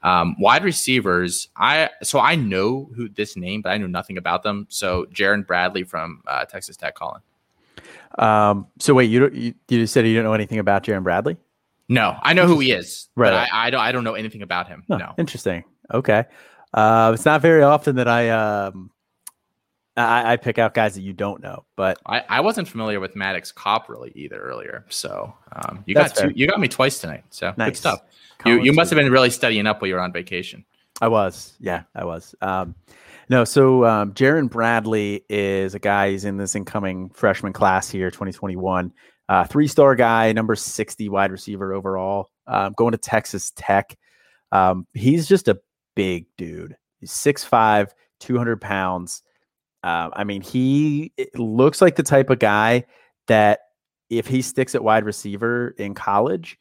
Um, 0.03 0.35
wide 0.39 0.65
receivers, 0.65 1.49
I 1.57 1.91
so 2.03 2.19
I 2.21 2.35
know 2.35 2.89
who 2.97 3.09
this 3.09 3.37
name, 3.37 3.61
but 3.63 3.71
I 3.71 3.77
know 3.79 3.87
nothing 3.87 4.17
about 4.17 4.43
them. 4.43 4.67
So 4.71 5.07
Jerand 5.13 5.47
Bradley 5.47 5.85
from 5.85 6.23
uh, 6.27 6.45
Texas 6.47 6.77
Tech, 6.77 6.95
Colin. 6.95 7.21
Um, 8.19 8.67
so 8.79 8.95
wait, 8.95 9.11
you, 9.11 9.29
you 9.31 9.55
you 9.69 9.87
said 9.87 10.07
you 10.07 10.15
don't 10.15 10.25
know 10.25 10.33
anything 10.33 10.59
about 10.59 10.83
Jerand 10.85 11.05
Bradley? 11.05 11.37
No, 11.89 12.17
I 12.23 12.33
know 12.35 12.47
who 12.47 12.61
he 12.61 12.73
is, 12.73 13.09
Right. 13.17 13.31
but 13.31 13.35
I, 13.53 13.67
I 13.67 13.71
don't 13.71 13.81
I 13.81 13.93
don't 13.93 14.05
know 14.05 14.15
anything 14.15 14.43
about 14.43 14.69
him. 14.69 14.85
No. 14.89 15.15
Interesting. 15.19 15.65
Okay. 15.93 16.25
Uh, 16.73 17.11
it's 17.15 17.25
not 17.25 17.43
very 17.43 17.63
often 17.63 17.97
that 17.97 18.09
I 18.09 18.31
um 18.31 18.91
I, 20.07 20.33
I 20.33 20.37
pick 20.37 20.59
out 20.59 20.75
guys 20.75 20.95
that 20.95 21.03
you 21.03 21.13
don't 21.13 21.43
know, 21.43 21.65
but 21.77 21.99
I, 22.07 22.23
I 22.29 22.41
wasn't 22.41 22.69
familiar 22.69 23.01
with 23.01 23.17
Maddox 23.17 23.53
Cop 23.53 23.89
really 23.89 24.13
either 24.15 24.39
earlier. 24.39 24.85
So 24.89 25.35
um, 25.53 25.83
you 25.87 25.95
got 25.95 26.15
two, 26.15 26.31
you 26.35 26.47
got 26.47 26.61
me 26.61 26.69
twice 26.69 26.99
tonight. 26.99 27.25
So 27.31 27.55
Nice. 27.57 27.71
good 27.71 27.77
stuff. 27.77 28.01
You, 28.47 28.63
you 28.63 28.73
must 28.73 28.91
have 28.91 28.97
been 28.97 29.13
really 29.13 29.31
studying 29.31 29.67
up 29.67 29.81
while 29.83 29.89
you 29.89 29.95
were 29.95 30.01
on 30.01 30.13
vacation. 30.13 30.65
I 31.01 31.09
was. 31.09 31.55
Yeah, 31.61 31.83
I 31.95 32.05
was. 32.05 32.35
Um, 32.41 32.75
no, 33.29 33.45
so 33.45 33.85
um, 33.85 34.15
Jerand 34.15 34.51
Bradley 34.51 35.25
is 35.29 35.75
a 35.75 35.79
guy. 35.79 36.11
He's 36.11 36.25
in 36.25 36.37
this 36.37 36.55
incoming 36.55 37.11
freshman 37.11 37.53
class 37.53 37.89
here, 37.89 38.11
2021. 38.11 38.93
Uh, 39.29 39.45
three 39.45 39.69
star 39.69 39.95
guy, 39.95 40.33
number 40.33 40.57
60 40.57 41.09
wide 41.09 41.31
receiver 41.31 41.73
overall, 41.73 42.31
um, 42.49 42.73
going 42.77 42.93
to 42.93 42.99
Texas 42.99 43.53
Tech. 43.55 43.97
Um, 44.51 44.87
he's 44.95 45.29
just 45.29 45.47
a 45.47 45.61
big 45.95 46.27
dude. 46.37 46.77
He's 46.99 47.13
6'5, 47.13 47.91
200 48.19 48.61
pounds. 48.61 49.23
Um, 49.83 50.11
I 50.15 50.25
mean, 50.25 50.43
he 50.43 51.13
looks 51.35 51.81
like 51.81 51.97
the 51.97 52.03
type 52.03 52.31
of 52.31 52.39
guy 52.39 52.85
that 53.27 53.61
if 54.11 54.27
he 54.27 54.43
sticks 54.43 54.75
at 54.75 54.85
wide 54.85 55.05
receiver 55.05 55.75
in 55.79 55.95
college, 55.95 56.59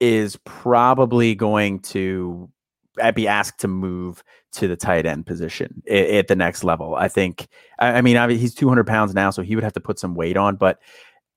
is 0.00 0.36
probably 0.44 1.34
going 1.34 1.78
to 1.78 2.50
I'd 3.00 3.14
be 3.14 3.28
asked 3.28 3.60
to 3.60 3.68
move 3.68 4.22
to 4.52 4.68
the 4.68 4.76
tight 4.76 5.06
end 5.06 5.24
position 5.24 5.82
at, 5.88 6.10
at 6.10 6.28
the 6.28 6.36
next 6.36 6.64
level. 6.64 6.94
I 6.94 7.08
think. 7.08 7.46
I, 7.78 7.92
I 7.92 8.00
mean, 8.02 8.16
I 8.16 8.26
mean, 8.26 8.38
he's 8.38 8.54
200 8.54 8.86
pounds 8.86 9.14
now, 9.14 9.30
so 9.30 9.42
he 9.42 9.54
would 9.54 9.64
have 9.64 9.72
to 9.74 9.80
put 9.80 9.98
some 9.98 10.14
weight 10.14 10.36
on. 10.36 10.56
But 10.56 10.80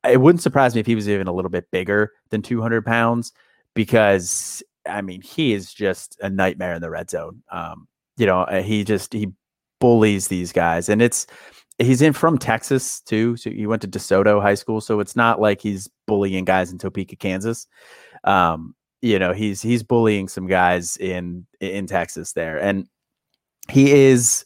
it 0.10 0.20
wouldn't 0.20 0.42
surprise 0.42 0.74
me 0.74 0.82
if 0.82 0.88
he 0.88 0.96
was 0.96 1.08
even 1.08 1.28
a 1.28 1.34
little 1.34 1.50
bit 1.52 1.70
bigger 1.72 2.12
than 2.30 2.42
200 2.42 2.86
pounds, 2.86 3.32
because 3.74 4.64
I 4.88 5.02
mean, 5.02 5.22
he 5.22 5.54
is 5.54 5.74
just 5.74 6.18
a 6.22 6.30
nightmare 6.30 6.74
in 6.74 6.82
the 6.82 6.90
red 6.90 7.10
zone. 7.10 7.44
Um, 7.52 7.88
you 8.18 8.26
know, 8.26 8.42
uh, 8.42 8.62
he 8.62 8.84
just 8.84 9.14
he 9.14 9.32
bullies 9.80 10.28
these 10.28 10.52
guys, 10.52 10.90
and 10.90 11.02
it's 11.02 11.28
he's 11.80 12.02
in 12.02 12.14
from 12.14 12.38
Texas 12.38 13.02
too. 13.02 13.36
So 13.38 13.50
he 13.50 13.68
went 13.68 13.82
to 13.84 13.88
DeSoto 13.88 14.42
High 14.42 14.56
School, 14.56 14.82
so 14.82 15.00
it's 15.00 15.16
not 15.16 15.40
like 15.42 15.62
he's 15.62 15.90
bullying 16.08 16.46
guys 16.46 16.72
in 16.72 16.78
Topeka, 16.78 17.16
Kansas. 17.16 17.68
Um, 18.24 18.76
you 19.02 19.20
know 19.20 19.34
he's 19.34 19.62
he's 19.62 19.84
bullying 19.84 20.28
some 20.28 20.48
guys 20.48 20.98
in 20.98 21.46
in 21.60 21.86
Texas 21.88 22.34
there, 22.34 22.58
and 22.58 22.88
he 23.70 23.92
is 23.92 24.46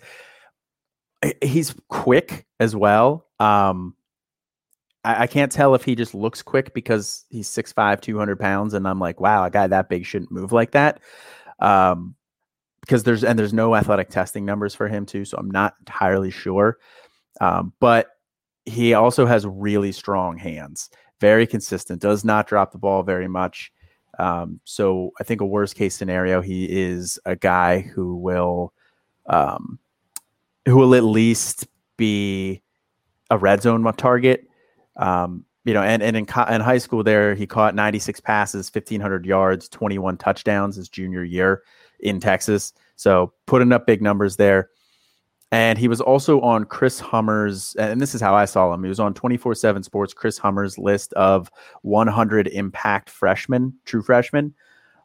he's 1.41 1.75
quick 1.89 2.45
as 2.59 2.75
well. 2.75 3.27
Um, 3.39 3.95
I, 5.03 5.23
I 5.23 5.27
can't 5.27 5.51
tell 5.51 5.75
if 5.75 5.83
he 5.83 5.95
just 5.95 6.13
looks 6.13 6.41
quick 6.41 6.73
because 6.73 7.25
he's 7.29 7.49
6'5", 7.49 8.01
200 8.01 8.39
pounds, 8.39 8.73
and 8.73 8.87
I'm 8.87 8.99
like, 8.99 9.19
wow, 9.19 9.43
a 9.43 9.49
guy 9.49 9.67
that 9.67 9.89
big 9.89 10.05
shouldn't 10.05 10.31
move 10.31 10.51
like 10.51 10.71
that. 10.71 10.99
Um, 11.59 12.15
because 12.89 13.03
there's 13.03 13.23
and 13.23 13.37
there's 13.37 13.53
no 13.53 13.75
athletic 13.75 14.09
testing 14.09 14.45
numbers 14.45 14.73
for 14.73 14.87
him 14.87 15.05
too, 15.05 15.23
so 15.23 15.37
I'm 15.37 15.51
not 15.51 15.75
entirely 15.81 16.31
sure. 16.31 16.79
Um, 17.39 17.71
but 17.79 18.07
he 18.65 18.95
also 18.95 19.27
has 19.27 19.45
really 19.45 19.91
strong 19.91 20.39
hands, 20.39 20.89
very 21.21 21.45
consistent, 21.45 22.01
does 22.01 22.25
not 22.25 22.47
drop 22.47 22.71
the 22.71 22.79
ball 22.79 23.03
very 23.03 23.27
much. 23.27 23.71
Um, 24.17 24.59
so 24.63 25.11
I 25.19 25.23
think 25.23 25.39
a 25.39 25.45
worst 25.45 25.75
case 25.75 25.95
scenario, 25.95 26.41
he 26.41 26.65
is 26.65 27.19
a 27.25 27.35
guy 27.35 27.81
who 27.81 28.15
will, 28.15 28.73
um, 29.27 29.77
who 30.65 30.75
will 30.75 30.95
at 30.95 31.03
least 31.03 31.67
be 31.95 32.63
a 33.29 33.37
red 33.37 33.61
zone 33.61 33.83
target. 33.97 34.47
Um, 34.95 35.45
you 35.63 35.75
know, 35.75 35.83
and 35.83 36.01
and 36.01 36.17
in, 36.17 36.25
co- 36.25 36.45
in 36.45 36.61
high 36.61 36.79
school 36.79 37.03
there, 37.03 37.35
he 37.35 37.45
caught 37.45 37.75
96 37.75 38.19
passes, 38.21 38.71
1500 38.73 39.27
yards, 39.27 39.69
21 39.69 40.17
touchdowns 40.17 40.75
his 40.75 40.89
junior 40.89 41.23
year 41.23 41.61
in 41.99 42.19
Texas. 42.19 42.73
So 42.95 43.33
putting 43.45 43.71
up 43.71 43.87
big 43.87 44.01
numbers 44.01 44.35
there. 44.35 44.69
And 45.51 45.79
he 45.79 45.87
was 45.87 45.99
also 45.99 46.41
on 46.41 46.65
Chris 46.65 46.99
Hummer's, 46.99 47.75
and 47.79 47.99
this 47.99 48.13
is 48.13 48.21
how 48.21 48.35
I 48.35 48.45
saw 48.45 48.71
him. 48.71 48.83
He 48.83 48.89
was 48.89 48.99
on 48.99 49.15
24 49.15 49.55
7 49.55 49.81
Sports, 49.81 50.13
Chris 50.13 50.37
Hummer's 50.37 50.77
list 50.77 51.11
of 51.13 51.49
100 51.81 52.47
impact 52.49 53.09
freshmen, 53.09 53.73
true 53.85 54.03
freshmen. 54.03 54.53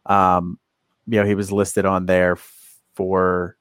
Um, 0.04 0.58
you 1.06 1.18
know, 1.18 1.26
he 1.26 1.34
was 1.34 1.50
listed 1.50 1.86
on 1.86 2.04
there 2.04 2.36
for 2.94 3.56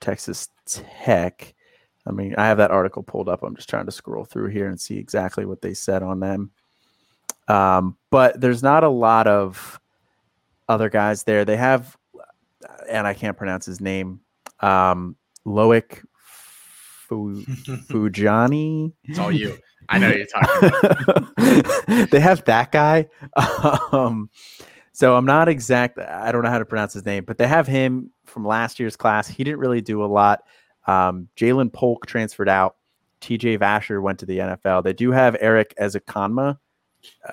Texas 0.00 0.48
Tech. 0.66 1.54
I 2.06 2.12
mean, 2.12 2.34
I 2.38 2.46
have 2.46 2.58
that 2.58 2.70
article 2.70 3.02
pulled 3.02 3.28
up. 3.28 3.42
I'm 3.42 3.56
just 3.56 3.68
trying 3.68 3.86
to 3.86 3.92
scroll 3.92 4.24
through 4.24 4.50
here 4.50 4.68
and 4.68 4.80
see 4.80 4.98
exactly 4.98 5.44
what 5.44 5.62
they 5.62 5.74
said 5.74 6.02
on 6.02 6.20
them. 6.20 6.52
Um, 7.48 7.96
but 8.10 8.40
there's 8.40 8.62
not 8.62 8.84
a 8.84 8.88
lot 8.88 9.26
of 9.26 9.80
other 10.68 10.88
guys 10.88 11.24
there. 11.24 11.44
They 11.44 11.56
have, 11.56 11.96
and 12.88 13.06
I 13.06 13.14
can't 13.14 13.36
pronounce 13.36 13.66
his 13.66 13.80
name, 13.80 14.20
um, 14.60 15.16
Loic 15.46 16.02
Fu- 17.08 17.42
Fujani. 17.88 18.92
It's 19.04 19.18
all 19.18 19.32
you. 19.32 19.58
I 19.88 19.98
know 19.98 20.10
you're 20.10 20.26
talking. 20.26 20.68
About. 20.68 22.10
they 22.10 22.20
have 22.20 22.44
that 22.44 22.72
guy. 22.72 23.06
Um, 23.92 24.30
so 24.92 25.14
I'm 25.14 25.26
not 25.26 25.48
exact. 25.48 25.98
I 25.98 26.32
don't 26.32 26.42
know 26.42 26.48
how 26.48 26.58
to 26.58 26.64
pronounce 26.64 26.94
his 26.94 27.04
name, 27.04 27.24
but 27.24 27.36
they 27.36 27.46
have 27.46 27.66
him 27.66 28.10
from 28.24 28.46
last 28.46 28.80
year's 28.80 28.96
class. 28.96 29.28
He 29.28 29.44
didn't 29.44 29.60
really 29.60 29.82
do 29.82 30.02
a 30.02 30.06
lot. 30.06 30.42
Um, 30.86 31.28
Jalen 31.36 31.72
Polk 31.72 32.06
transferred 32.06 32.48
out. 32.48 32.76
TJ 33.20 33.58
Vasher 33.58 34.00
went 34.00 34.18
to 34.20 34.26
the 34.26 34.38
NFL. 34.38 34.84
They 34.84 34.94
do 34.94 35.10
have 35.10 35.36
Erik 35.40 35.74
Ezukanma. 35.78 36.58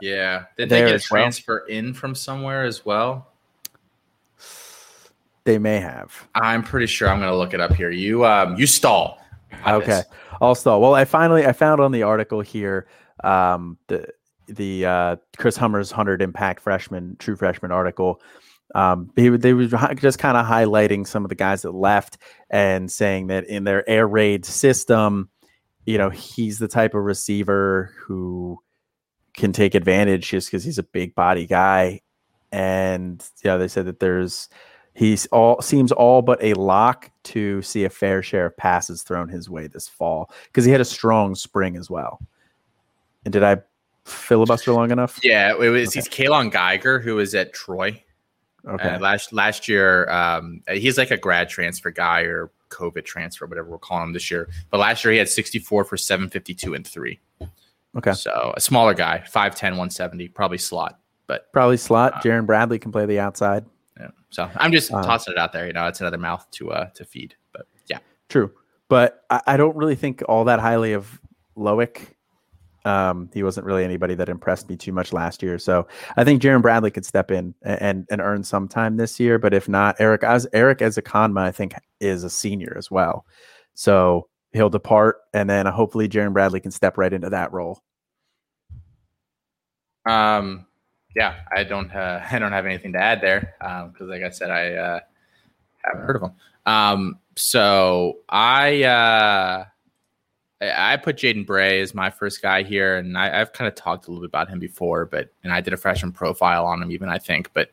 Yeah. 0.02 0.44
Did 0.58 0.70
they 0.70 0.80
get 0.80 0.92
a 0.92 0.94
as 0.96 1.10
well. 1.10 1.22
transfer 1.22 1.60
in 1.68 1.94
from 1.94 2.16
somewhere 2.16 2.64
as 2.66 2.86
well? 2.86 3.33
They 5.46 5.60
may 5.60 5.80
have. 5.80 6.28
I'm 6.36 6.64
pretty 6.64 6.86
sure 6.86 7.10
I'm 7.10 7.20
going 7.20 7.32
to 7.32 7.38
look 7.38 7.54
it 7.54 7.60
up 7.60 7.74
here. 7.74 7.92
You 7.92 8.26
um 8.26 8.56
you 8.58 8.66
stall. 8.66 9.20
Okay, 9.68 9.86
this. 9.86 10.06
I'll 10.42 10.56
stall. 10.56 10.82
Well, 10.82 10.96
I 10.96 11.06
finally 11.06 11.46
I 11.46 11.54
found 11.54 11.82
on 11.82 11.92
the 11.92 12.04
article 12.04 12.42
here 12.42 12.88
um, 13.24 13.78
the 13.88 14.08
the 14.48 14.86
uh, 14.86 15.16
Chris 15.38 15.58
Hummer's 15.58 15.92
hundred 15.92 16.22
impact 16.22 16.62
freshman 16.62 17.16
true 17.18 17.36
freshman 17.36 17.72
article. 17.72 18.22
Um, 18.76 19.12
he, 19.16 19.30
they 19.30 19.54
were 19.54 19.68
just 19.96 20.20
kind 20.20 20.38
of 20.38 20.46
highlighting 20.46 21.06
some 21.06 21.24
of 21.24 21.30
the 21.30 21.36
guys 21.36 21.62
that 21.62 21.72
left 21.72 22.18
and 22.50 22.92
saying 22.92 23.28
that 23.28 23.46
in 23.46 23.66
their 23.66 23.88
air 23.88 24.08
raid 24.08 24.46
system, 24.46 25.30
you 25.86 25.98
know, 25.98 26.10
he's 26.10 26.58
the 26.58 26.68
type 26.68 26.96
of 26.96 27.04
receiver 27.04 27.94
who 28.00 28.60
can 29.36 29.54
take 29.54 29.76
advantage 29.76 30.30
just 30.30 30.48
because 30.48 30.64
he's 30.64 30.80
a 30.80 30.84
big 30.84 31.14
body 31.14 31.46
guy. 31.46 32.02
And 32.52 33.24
yeah, 33.44 33.58
they 33.58 33.68
said 33.68 33.86
that 33.86 34.00
there's 34.00 34.50
he's 34.94 35.26
all 35.28 35.62
seems 35.62 35.92
all 35.92 36.22
but 36.22 36.44
a 36.44 36.54
lock 36.54 37.10
to 37.24 37.62
see 37.62 37.84
a 37.84 37.90
fair 37.90 38.22
share 38.22 38.48
of 38.48 38.58
passes 38.58 39.04
thrown 39.04 39.30
his 39.30 39.50
way 39.50 39.68
this 39.68 39.88
fall 39.88 40.32
because 40.46 40.66
he 40.66 40.72
had 40.72 40.82
a 40.82 40.86
strong 40.86 41.36
spring 41.36 41.76
as 41.78 41.90
well. 41.90 42.20
And 43.26 43.32
did 43.32 43.44
I 43.44 43.58
filibuster 44.06 44.74
long 44.74 44.92
enough? 44.92 45.20
Yeah, 45.24 45.52
it 45.52 45.70
was 45.70 45.90
Okay. 45.90 46.00
he's 46.00 46.10
Kaylon 46.10 46.52
Geiger 46.52 47.00
who 47.00 47.16
was 47.16 47.34
at 47.36 47.54
Troy. 47.54 48.04
Okay. 48.68 48.90
Uh, 48.90 49.00
last 49.00 49.34
last 49.34 49.68
year, 49.68 50.10
um, 50.10 50.62
he's 50.70 50.98
like 50.98 51.12
a 51.12 51.18
grad 51.18 51.50
transfer 51.50 51.92
guy 51.92 52.22
or 52.22 52.50
COVID 52.70 53.06
transfer, 53.06 53.46
whatever 53.46 53.70
we're 53.70 53.78
calling 53.78 54.06
him 54.06 54.14
this 54.14 54.32
year. 54.32 54.50
But 54.70 54.80
last 54.80 55.04
year 55.04 55.12
he 55.12 55.18
had 55.18 55.30
64 55.30 55.84
for 55.84 55.98
752 55.98 56.74
and 56.74 56.88
three. 56.88 57.20
Okay. 57.96 58.14
So 58.14 58.54
a 58.56 58.62
smaller 58.62 58.94
guy, 58.94 59.24
5'10, 59.28 59.62
170, 59.72 60.30
probably 60.30 60.58
slot, 60.58 61.00
but 61.28 61.52
probably 61.52 61.78
slot. 61.78 62.16
Uh, 62.16 62.22
Jerand 62.22 62.48
Bradley 62.48 62.80
can 62.80 62.92
play 62.92 63.06
the 63.06 63.20
outside. 63.20 63.66
Yeah. 64.00 64.08
So 64.30 64.50
I'm 64.56 64.72
just 64.72 64.92
uh, 64.92 65.04
tossing 65.04 65.34
it 65.34 65.38
out 65.38 65.54
there. 65.54 65.68
You 65.68 65.74
know, 65.74 65.88
it's 65.88 66.02
another 66.02 66.18
mouth 66.18 66.46
to 66.52 66.72
uh 66.72 66.90
to 66.92 67.06
feed. 67.06 67.36
But 67.52 67.68
yeah. 67.88 68.00
True. 68.30 68.52
But 68.90 69.24
I, 69.30 69.42
I 69.48 69.58
don't 69.58 69.76
really 69.76 69.96
think 69.96 70.24
all 70.28 70.46
that 70.46 70.60
highly 70.60 70.94
of 70.94 71.20
Loic. 71.58 72.08
Um, 72.86 73.30
he 73.34 73.44
wasn't 73.44 73.66
really 73.66 73.86
anybody 73.86 74.14
that 74.16 74.28
impressed 74.28 74.68
me 74.70 74.76
too 74.76 74.92
much 74.92 75.14
last 75.14 75.42
year. 75.42 75.58
So 75.58 75.88
I 76.18 76.26
think 76.26 76.42
Jerand 76.42 76.64
Bradley 76.64 76.92
could 76.92 77.06
step 77.06 77.32
in 77.32 77.56
and 77.62 78.06
and 78.10 78.20
earn 78.20 78.44
some 78.44 78.68
time 78.68 78.98
this 78.98 79.20
year. 79.20 79.40
But 79.40 79.54
if 79.54 79.70
not, 79.70 79.96
Eric 80.00 80.24
as 80.24 80.48
Eric 80.54 80.82
as 80.82 80.98
a 80.98 81.02
Ezukanma, 81.02 81.42
I 81.42 81.52
think 81.52 81.74
is 82.00 82.24
a 82.24 82.30
senior 82.30 82.76
as 82.78 82.92
well. 82.92 83.26
So 83.74 84.28
he'll 84.52 84.70
depart, 84.70 85.18
and 85.34 85.50
then 85.50 85.66
hopefully 85.66 86.08
Jerand 86.08 86.34
Bradley 86.34 86.60
can 86.60 86.72
step 86.72 86.98
right 86.98 87.14
into 87.14 87.30
that 87.30 87.54
role. 87.54 87.82
Um, 90.06 90.66
yeah, 91.16 91.36
I 91.52 91.64
don't 91.64 91.94
uh, 91.94 92.22
I 92.32 92.40
don't 92.40 92.52
have 92.52 92.66
anything 92.66 92.94
to 92.94 93.00
add 93.00 93.22
there 93.22 93.54
because, 93.60 94.02
um, 94.02 94.10
like 94.10 94.24
I 94.24 94.30
said, 94.30 94.50
I 94.50 94.74
uh, 94.74 95.00
haven't 95.84 96.06
heard 96.06 96.16
of 96.18 96.24
him. 96.24 96.32
Um, 96.66 97.20
so 97.36 98.20
I 98.30 98.84
uh, 98.84 99.66
I 100.62 100.98
put 100.98 101.18
Jaden 101.18 101.46
Bray 101.46 101.82
as 101.82 101.94
my 101.94 102.10
first 102.10 102.42
guy 102.42 102.64
here, 102.64 102.98
and 102.98 103.18
I, 103.18 103.38
have 103.38 103.54
kind 103.54 103.68
of 103.68 103.76
talked 103.76 104.08
a 104.08 104.12
little 104.12 104.22
bit 104.22 104.30
about 104.30 104.50
him 104.50 104.60
before, 104.60 105.06
but 105.06 105.30
and 105.44 105.52
I 105.52 105.62
did 105.62 105.74
a 105.74 105.78
freshman 105.78 106.12
profile 106.12 106.66
on 106.66 106.82
him, 106.82 106.92
even 106.92 107.10
I 107.10 107.18
think, 107.18 107.52
but 107.54 107.72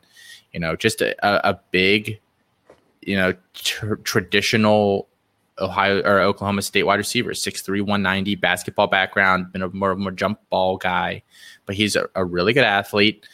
you 0.53 0.61
know, 0.61 0.75
just 0.75 1.01
a, 1.01 1.49
a 1.49 1.61
big, 1.71 2.19
you 3.03 3.17
know, 3.17 3.35
tr- 3.55 3.95
traditional 3.97 5.09
Ohio 5.61 6.01
or 6.03 6.21
Oklahoma 6.21 6.63
State 6.63 6.85
wide 6.85 6.99
receiver, 6.99 7.31
6'3", 7.31 7.81
190, 7.81 8.35
basketball 8.37 8.87
background, 8.87 9.53
been 9.53 9.63
a 9.63 9.69
more 9.69 9.95
more 9.95 10.11
jump 10.11 10.41
ball 10.49 10.77
guy, 10.77 11.23
but 11.67 11.75
he's 11.75 11.97
a, 11.97 12.09
a 12.15 12.25
really 12.25 12.53
good 12.53 12.65
athlete, 12.65 13.27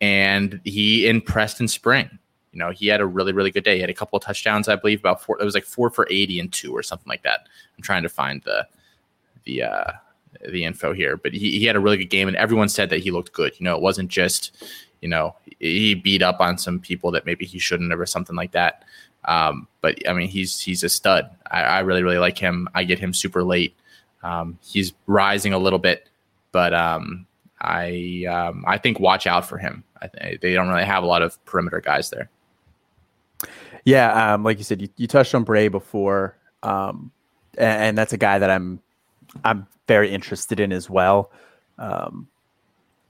and 0.00 0.60
he 0.64 1.08
impressed 1.08 1.60
in 1.60 1.68
spring. 1.68 2.18
You 2.52 2.60
know, 2.60 2.70
he 2.70 2.86
had 2.86 3.02
a 3.02 3.06
really, 3.06 3.32
really 3.32 3.50
good 3.50 3.64
day. 3.64 3.74
He 3.74 3.80
had 3.82 3.90
a 3.90 3.94
couple 3.94 4.16
of 4.16 4.22
touchdowns, 4.22 4.66
I 4.66 4.76
believe, 4.76 5.00
about 5.00 5.22
four. 5.22 5.38
It 5.38 5.44
was 5.44 5.54
like 5.54 5.64
four 5.64 5.90
for 5.90 6.06
eighty 6.10 6.40
and 6.40 6.50
two 6.52 6.74
or 6.74 6.82
something 6.82 7.08
like 7.08 7.22
that. 7.22 7.48
I'm 7.76 7.82
trying 7.82 8.02
to 8.02 8.08
find 8.08 8.42
the 8.44 8.66
the 9.44 9.62
uh, 9.62 9.92
the 10.48 10.64
info 10.64 10.92
here, 10.92 11.16
but 11.16 11.34
he, 11.34 11.58
he 11.58 11.66
had 11.66 11.76
a 11.76 11.80
really 11.80 11.98
good 11.98 12.06
game, 12.06 12.28
and 12.28 12.36
everyone 12.36 12.68
said 12.68 12.90
that 12.90 13.00
he 13.00 13.10
looked 13.10 13.32
good. 13.32 13.52
You 13.58 13.64
know, 13.64 13.76
it 13.76 13.82
wasn't 13.82 14.08
just 14.08 14.64
you 15.02 15.08
know 15.08 15.36
he 15.60 15.94
beat 15.94 16.22
up 16.22 16.40
on 16.40 16.58
some 16.58 16.80
people 16.80 17.10
that 17.10 17.26
maybe 17.26 17.44
he 17.44 17.58
shouldn't 17.58 17.90
have 17.90 18.00
or 18.00 18.06
something 18.06 18.36
like 18.36 18.52
that. 18.52 18.84
Um, 19.26 19.66
but 19.80 20.08
I 20.08 20.12
mean, 20.12 20.28
he's 20.28 20.60
he's 20.60 20.82
a 20.84 20.88
stud. 20.88 21.30
I, 21.50 21.62
I, 21.62 21.78
really 21.80 22.02
really 22.02 22.18
like 22.18 22.38
him. 22.38 22.68
I 22.74 22.84
get 22.84 22.98
him 22.98 23.12
super 23.12 23.42
late. 23.42 23.74
Um, 24.22 24.58
he's 24.62 24.92
rising 25.06 25.52
a 25.52 25.58
little 25.58 25.78
bit, 25.80 26.08
but 26.52 26.72
um, 26.72 27.26
I 27.60 28.24
um, 28.30 28.64
I 28.66 28.78
think 28.78 29.00
watch 29.00 29.26
out 29.26 29.46
for 29.46 29.58
him. 29.58 29.82
I 30.00 30.06
think 30.06 30.40
they 30.40 30.54
don't 30.54 30.68
really 30.68 30.84
have 30.84 31.02
a 31.02 31.06
lot 31.06 31.22
of 31.22 31.44
perimeter 31.44 31.80
guys 31.80 32.10
there. 32.10 32.30
Yeah, 33.84 34.34
um, 34.34 34.42
like 34.42 34.58
you 34.58 34.64
said, 34.64 34.82
you, 34.82 34.88
you 34.96 35.06
touched 35.06 35.34
on 35.34 35.44
Bray 35.44 35.68
before, 35.68 36.36
um, 36.62 37.12
and, 37.56 37.82
and, 37.82 37.98
that's 37.98 38.12
a 38.12 38.16
guy 38.16 38.38
that 38.38 38.50
I'm 38.50 38.80
I'm 39.44 39.66
very 39.86 40.10
interested 40.10 40.58
in 40.58 40.72
as 40.72 40.90
well. 40.90 41.30
Um, 41.78 42.28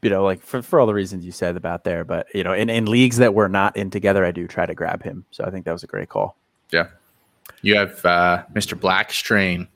you 0.06 0.10
know, 0.10 0.22
like 0.22 0.40
for, 0.40 0.62
for 0.62 0.78
all 0.78 0.86
the 0.86 0.94
reasons 0.94 1.24
you 1.24 1.32
said 1.32 1.56
about 1.56 1.82
there, 1.82 2.04
but 2.04 2.28
you 2.32 2.44
know, 2.44 2.52
in, 2.52 2.70
in 2.70 2.86
leagues 2.86 3.16
that 3.16 3.34
we're 3.34 3.48
not 3.48 3.76
in 3.76 3.90
together, 3.90 4.24
I 4.24 4.30
do 4.30 4.46
try 4.46 4.64
to 4.64 4.72
grab 4.72 5.02
him. 5.02 5.24
So 5.32 5.42
I 5.42 5.50
think 5.50 5.64
that 5.64 5.72
was 5.72 5.82
a 5.82 5.88
great 5.88 6.08
call. 6.08 6.36
Yeah. 6.70 6.86
You 7.62 7.74
have 7.74 8.04
uh, 8.04 8.44
Mr. 8.54 8.78
Blackstrain. 8.78 9.66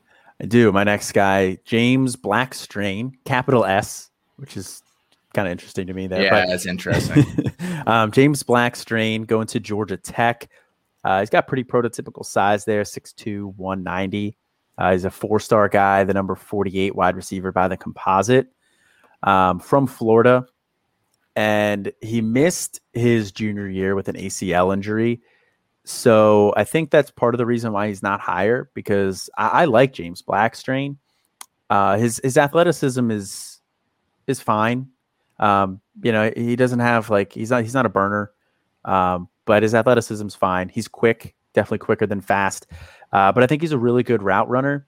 I 0.40 0.46
do. 0.46 0.70
My 0.70 0.84
next 0.84 1.10
guy, 1.10 1.58
James 1.64 2.14
Blackstrain, 2.14 3.14
capital 3.24 3.64
S, 3.64 4.08
which 4.36 4.56
is 4.56 4.84
kind 5.34 5.48
of 5.48 5.52
interesting 5.52 5.88
to 5.88 5.94
me 5.94 6.06
there. 6.06 6.22
Yeah, 6.22 6.44
but, 6.44 6.46
that's 6.46 6.66
interesting. 6.66 7.24
um, 7.88 8.12
James 8.12 8.44
Blackstrain 8.44 9.26
going 9.26 9.48
to 9.48 9.58
Georgia 9.58 9.96
Tech. 9.96 10.48
Uh, 11.02 11.18
he's 11.18 11.30
got 11.30 11.48
pretty 11.48 11.64
prototypical 11.64 12.24
size 12.24 12.64
there, 12.66 12.82
6'2", 12.82 13.52
190. 13.56 14.36
Uh, 14.78 14.92
he's 14.92 15.04
a 15.04 15.10
four-star 15.10 15.68
guy, 15.68 16.04
the 16.04 16.14
number 16.14 16.36
48 16.36 16.94
wide 16.94 17.16
receiver 17.16 17.50
by 17.50 17.66
the 17.66 17.76
composite 17.76 18.46
um, 19.22 19.60
from 19.60 19.86
Florida. 19.86 20.46
And 21.36 21.92
he 22.02 22.20
missed 22.20 22.80
his 22.92 23.32
junior 23.32 23.68
year 23.68 23.94
with 23.94 24.08
an 24.08 24.16
ACL 24.16 24.72
injury. 24.74 25.20
So 25.84 26.52
I 26.56 26.64
think 26.64 26.90
that's 26.90 27.10
part 27.10 27.34
of 27.34 27.38
the 27.38 27.46
reason 27.46 27.72
why 27.72 27.88
he's 27.88 28.02
not 28.02 28.20
higher 28.20 28.70
because 28.74 29.30
I, 29.36 29.48
I 29.48 29.64
like 29.64 29.92
James 29.92 30.22
Blackstrain. 30.22 30.96
Uh, 31.70 31.96
his 31.96 32.20
his 32.22 32.36
athleticism 32.36 33.10
is 33.10 33.60
is 34.26 34.40
fine. 34.40 34.88
Um, 35.38 35.80
you 36.02 36.12
know, 36.12 36.30
he 36.36 36.56
doesn't 36.56 36.80
have 36.80 37.10
like 37.10 37.32
he's 37.32 37.50
not 37.50 37.62
he's 37.62 37.74
not 37.74 37.86
a 37.86 37.90
burner, 37.90 38.32
um, 38.84 39.28
but 39.46 39.62
his 39.62 39.74
athleticism's 39.74 40.34
fine. 40.34 40.68
He's 40.68 40.88
quick, 40.88 41.34
definitely 41.54 41.78
quicker 41.78 42.06
than 42.06 42.20
fast. 42.20 42.66
Uh, 43.12 43.32
but 43.32 43.42
I 43.42 43.46
think 43.46 43.62
he's 43.62 43.72
a 43.72 43.78
really 43.78 44.02
good 44.02 44.22
route 44.22 44.48
runner. 44.48 44.86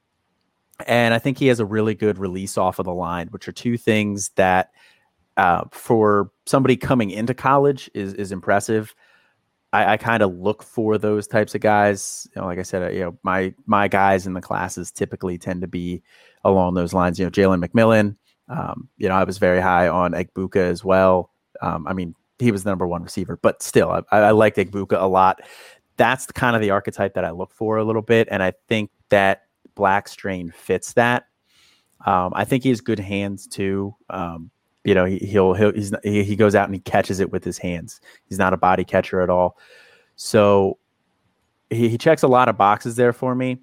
And 0.86 1.14
I 1.14 1.18
think 1.18 1.38
he 1.38 1.46
has 1.48 1.60
a 1.60 1.64
really 1.64 1.94
good 1.94 2.18
release 2.18 2.58
off 2.58 2.78
of 2.78 2.86
the 2.86 2.94
line, 2.94 3.28
which 3.28 3.46
are 3.46 3.52
two 3.52 3.76
things 3.76 4.30
that 4.36 4.72
uh, 5.36 5.64
for 5.70 6.30
somebody 6.46 6.76
coming 6.76 7.10
into 7.10 7.34
college 7.34 7.90
is 7.94 8.14
is 8.14 8.32
impressive. 8.32 8.94
I, 9.72 9.92
I 9.92 9.96
kind 9.96 10.22
of 10.22 10.34
look 10.34 10.62
for 10.62 10.98
those 10.98 11.26
types 11.26 11.54
of 11.54 11.60
guys. 11.60 12.28
You 12.34 12.42
know, 12.42 12.48
like 12.48 12.58
I 12.58 12.62
said, 12.62 12.82
uh, 12.82 12.90
you 12.90 13.00
know, 13.00 13.18
my 13.22 13.54
my 13.66 13.88
guys 13.88 14.26
in 14.26 14.34
the 14.34 14.40
classes 14.40 14.90
typically 14.90 15.38
tend 15.38 15.60
to 15.62 15.68
be 15.68 16.02
along 16.44 16.74
those 16.74 16.92
lines. 16.92 17.18
You 17.18 17.26
know, 17.26 17.30
Jalen 17.30 17.64
McMillan. 17.64 18.16
Um, 18.48 18.88
you 18.98 19.08
know, 19.08 19.14
I 19.14 19.24
was 19.24 19.38
very 19.38 19.60
high 19.60 19.88
on 19.88 20.12
Egbuka 20.12 20.56
as 20.56 20.84
well. 20.84 21.30
Um, 21.62 21.86
I 21.86 21.92
mean, 21.92 22.14
he 22.38 22.50
was 22.50 22.64
the 22.64 22.70
number 22.70 22.86
one 22.86 23.02
receiver, 23.02 23.38
but 23.40 23.62
still, 23.62 23.90
I, 23.90 24.02
I 24.10 24.30
liked 24.32 24.56
Egbuka 24.56 25.00
a 25.00 25.06
lot 25.06 25.40
that's 25.96 26.26
kind 26.26 26.56
of 26.56 26.62
the 26.62 26.70
archetype 26.70 27.14
that 27.14 27.24
I 27.24 27.30
look 27.30 27.52
for 27.52 27.76
a 27.76 27.84
little 27.84 28.02
bit, 28.02 28.28
and 28.30 28.42
I 28.42 28.52
think 28.68 28.90
that 29.10 29.42
Blackstrain 29.74 30.52
fits 30.54 30.92
that. 30.94 31.24
Um, 32.06 32.32
I 32.34 32.44
think 32.44 32.64
he 32.64 32.68
has 32.70 32.80
good 32.80 32.98
hands 32.98 33.46
too. 33.46 33.94
Um, 34.10 34.50
you 34.84 34.94
know, 34.94 35.04
he, 35.04 35.18
he'll, 35.18 35.54
he'll 35.54 35.72
he's, 35.72 35.92
he, 36.02 36.24
he 36.24 36.36
goes 36.36 36.54
out 36.54 36.66
and 36.66 36.74
he 36.74 36.80
catches 36.80 37.20
it 37.20 37.30
with 37.30 37.44
his 37.44 37.58
hands. 37.58 38.00
He's 38.24 38.38
not 38.38 38.52
a 38.52 38.56
body 38.56 38.84
catcher 38.84 39.20
at 39.20 39.30
all. 39.30 39.56
So 40.16 40.78
he, 41.70 41.88
he 41.88 41.98
checks 41.98 42.22
a 42.22 42.28
lot 42.28 42.48
of 42.48 42.56
boxes 42.56 42.96
there 42.96 43.12
for 43.12 43.34
me. 43.34 43.58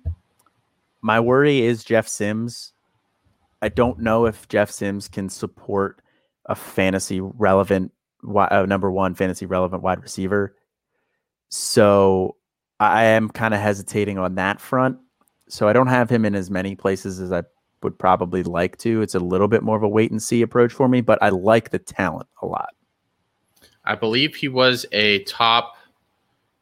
My 1.01 1.19
worry 1.19 1.61
is 1.61 1.83
Jeff 1.83 2.07
Sims. 2.07 2.73
I 3.61 3.69
don't 3.69 3.99
know 3.99 4.25
if 4.25 4.47
Jeff 4.47 4.71
Sims 4.71 5.07
can 5.07 5.29
support 5.29 6.01
a 6.45 6.55
fantasy 6.55 7.19
relevant, 7.19 7.91
uh, 8.35 8.65
number 8.67 8.89
one 8.89 9.15
fantasy 9.15 9.45
relevant 9.45 9.83
wide 9.83 10.01
receiver. 10.01 10.55
So 11.49 12.35
I 12.79 13.03
am 13.03 13.29
kind 13.29 13.53
of 13.53 13.59
hesitating 13.59 14.17
on 14.17 14.35
that 14.35 14.61
front. 14.61 14.97
So 15.49 15.67
I 15.67 15.73
don't 15.73 15.87
have 15.87 16.09
him 16.09 16.25
in 16.25 16.35
as 16.35 16.49
many 16.49 16.75
places 16.75 17.19
as 17.19 17.31
I 17.31 17.43
would 17.81 17.97
probably 17.97 18.43
like 18.43 18.77
to. 18.77 19.01
It's 19.01 19.15
a 19.15 19.19
little 19.19 19.47
bit 19.47 19.63
more 19.63 19.75
of 19.75 19.83
a 19.83 19.87
wait 19.87 20.11
and 20.11 20.21
see 20.21 20.41
approach 20.41 20.71
for 20.73 20.87
me, 20.87 21.01
but 21.01 21.21
I 21.21 21.29
like 21.29 21.71
the 21.71 21.79
talent 21.79 22.27
a 22.41 22.45
lot. 22.45 22.69
I 23.85 23.95
believe 23.95 24.35
he 24.35 24.47
was 24.47 24.85
a 24.91 25.23
top 25.23 25.75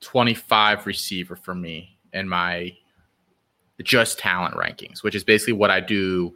25 0.01 0.85
receiver 0.85 1.35
for 1.35 1.55
me 1.55 1.97
in 2.13 2.29
my 2.29 2.75
just 3.83 4.19
talent 4.19 4.55
rankings, 4.55 5.03
which 5.03 5.15
is 5.15 5.23
basically 5.23 5.53
what 5.53 5.69
I 5.71 5.79
do 5.79 6.33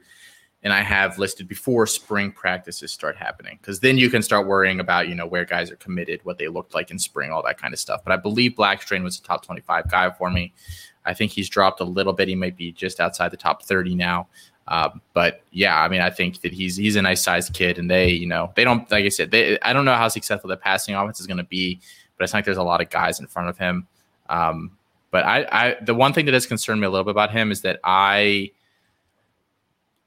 and 0.64 0.72
I 0.72 0.82
have 0.82 1.18
listed 1.18 1.48
before 1.48 1.88
spring 1.88 2.32
practices 2.32 2.91
start 2.91 3.18
happening 3.18 3.57
because 3.60 3.80
then 3.80 3.98
you 3.98 4.10
can 4.10 4.22
start 4.22 4.45
worrying 4.45 4.80
about 4.80 5.07
you 5.07 5.15
know 5.15 5.26
where 5.26 5.44
guys 5.45 5.72
are 5.72 5.76
committed, 5.78 6.22
what 6.23 6.38
they 6.38 6.48
looked 6.48 6.76
like 6.76 6.91
in 6.91 6.99
spring, 6.99 7.32
all 7.32 7.44
that 7.44 7.60
kind 7.60 7.73
of 7.73 7.80
stuff. 7.80 8.03
But 8.03 8.14
I 8.14 8.18
believe 8.18 8.52
Blackstrain 8.52 9.03
was 9.03 9.18
a 9.18 9.23
top 9.23 9.44
25 9.44 9.90
guy 9.90 10.11
for 10.11 10.30
me. 10.30 10.53
I 11.06 11.14
think 11.14 11.32
he's 11.32 11.49
dropped 11.49 11.82
a 11.82 11.86
little 11.86 12.14
bit. 12.14 12.28
He 12.28 12.36
might 12.36 12.56
be 12.56 12.72
just 12.72 12.99
outside 12.99 13.32
the 13.32 13.38
top 13.38 13.64
30 13.64 13.95
now. 13.95 14.28
Uh, 14.68 14.90
but 15.14 15.41
yeah, 15.52 15.82
I 15.82 15.88
mean, 15.88 16.02
I 16.02 16.10
think 16.10 16.41
that 16.41 16.53
he's 16.53 16.78
he's 16.78 16.95
a 16.95 17.02
nice 17.02 17.22
sized 17.22 17.53
kid, 17.53 17.78
and 17.78 17.90
they 17.90 18.10
you 18.10 18.28
know 18.28 18.52
they 18.56 18.64
don't 18.64 18.90
like 18.91 19.03
I 19.03 19.10
said 19.10 19.32
they 19.32 19.60
I 19.60 19.73
don't 19.73 19.86
know 19.86 19.95
how 19.95 20.07
successful 20.07 20.49
the 20.49 20.57
passing 20.57 20.95
offense 20.95 21.19
is 21.19 21.28
going 21.28 21.38
to 21.38 21.44
be, 21.44 21.82
but 22.18 22.23
it's 22.23 22.34
like 22.34 22.45
there's 22.45 22.57
a 22.57 22.64
lot 22.64 22.80
of 22.80 22.90
guys 22.90 23.19
in 23.19 23.28
front 23.28 23.49
of 23.49 23.57
him. 23.57 23.88
Um, 24.30 24.78
but 25.10 25.26
I, 25.26 25.45
I 25.52 25.78
the 25.82 25.95
one 25.95 26.14
thing 26.14 26.26
that 26.26 26.34
has 26.34 26.45
concerned 26.45 26.80
me 26.80 26.88
a 26.88 26.90
little 26.90 27.03
bit 27.03 27.11
about 27.11 27.32
him 27.32 27.52
is 27.52 27.61
that 27.61 27.80
I 27.84 28.52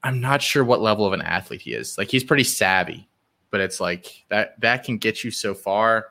I'm 0.03 0.19
not 0.19 0.41
sure 0.41 0.63
what 0.63 0.81
level 0.81 1.05
of 1.05 1.13
an 1.13 1.21
athlete 1.21 1.61
he 1.61 1.73
is. 1.73 1.97
Like 1.97 2.09
he's 2.09 2.23
pretty 2.23 2.43
savvy, 2.43 3.07
but 3.51 3.59
it's 3.59 3.79
like 3.79 4.25
that 4.29 4.59
that 4.61 4.83
can 4.83 4.97
get 4.97 5.23
you 5.23 5.31
so 5.31 5.53
far. 5.53 6.07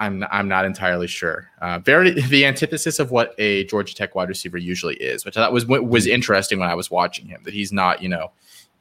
I'm 0.00 0.24
I'm 0.30 0.48
not 0.48 0.64
entirely 0.64 1.06
sure. 1.06 1.50
Uh, 1.60 1.78
very 1.78 2.12
the 2.12 2.46
antithesis 2.46 2.98
of 2.98 3.10
what 3.10 3.34
a 3.38 3.64
Georgia 3.64 3.94
Tech 3.94 4.14
wide 4.14 4.30
receiver 4.30 4.56
usually 4.58 4.96
is, 4.96 5.24
which 5.24 5.36
I 5.36 5.42
thought 5.42 5.52
was 5.52 5.66
was 5.66 6.06
interesting 6.06 6.58
when 6.58 6.70
I 6.70 6.74
was 6.74 6.90
watching 6.90 7.26
him. 7.26 7.42
That 7.44 7.54
he's 7.54 7.70
not, 7.70 8.02
you 8.02 8.08
know, 8.08 8.32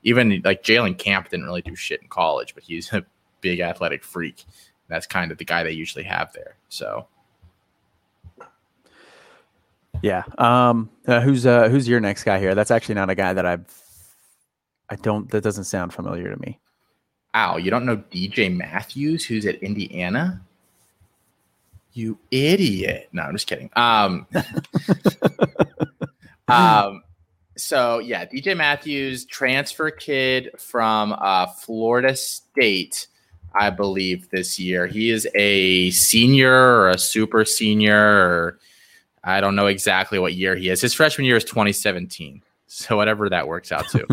even 0.04 0.42
like 0.46 0.64
Jalen 0.64 0.98
Camp 0.98 1.30
didn't 1.30 1.46
really 1.46 1.62
do 1.62 1.76
shit 1.76 2.02
in 2.02 2.08
college, 2.08 2.56
but 2.56 2.64
he's 2.64 2.92
a 2.94 3.06
big 3.42 3.60
athletic 3.60 4.04
freak. 4.04 4.46
That's 4.88 5.06
kind 5.06 5.32
of 5.32 5.38
the 5.38 5.46
guy 5.46 5.62
they 5.62 5.72
usually 5.72 6.06
have 6.06 6.34
there. 6.34 6.56
So 6.70 7.06
yeah. 10.02 10.24
Um, 10.38 10.90
uh, 11.06 11.20
who's 11.20 11.46
uh, 11.46 11.70
who's 11.70 11.88
your 11.88 12.00
next 12.00 12.24
guy 12.24 12.40
here? 12.40 12.56
That's 12.56 12.72
actually 12.72 12.96
not 12.96 13.10
a 13.10 13.16
guy 13.16 13.34
that 13.34 13.46
I've. 13.46 13.66
I 14.90 14.96
don't. 14.96 15.30
That 15.32 15.44
doesn't 15.44 15.66
sound 15.66 15.94
familiar 15.94 16.34
to 16.34 16.40
me. 16.40 16.60
Ow, 17.36 17.58
you 17.58 17.70
don't 17.70 17.86
know 17.86 17.98
DJ 17.98 18.56
Matthews, 18.56 19.26
who's 19.26 19.46
at 19.46 19.56
Indiana? 19.56 20.42
You 22.00 22.18
idiot! 22.32 23.10
No, 23.12 23.24
I'm 23.24 23.34
just 23.34 23.46
kidding. 23.46 23.70
Um, 23.76 24.26
um, 26.48 27.04
so 27.58 28.00
yeah, 28.00 28.26
DJ 28.26 28.56
Matthews, 28.56 29.26
transfer 29.26 29.92
kid 29.92 30.52
from 30.58 31.14
uh, 31.20 31.48
Florida 31.48 32.16
State, 32.16 33.08
I 33.54 33.70
believe 33.70 34.30
this 34.30 34.58
year. 34.58 34.88
He 34.88 35.10
is 35.10 35.28
a 35.36 35.90
senior 35.90 36.54
or 36.54 36.88
a 36.88 36.98
super 36.98 37.44
senior 37.44 37.98
or 37.98 38.60
I 39.22 39.42
don't 39.42 39.58
know 39.58 39.68
exactly 39.68 40.20
what 40.20 40.36
year 40.36 40.56
he 40.56 40.70
is. 40.70 40.80
His 40.80 40.94
freshman 40.94 41.26
year 41.26 41.36
is 41.36 41.44
2017. 41.44 42.42
So 42.68 42.96
whatever 42.96 43.28
that 43.28 43.46
works 43.46 43.74
out 43.74 43.90
to. 43.90 44.08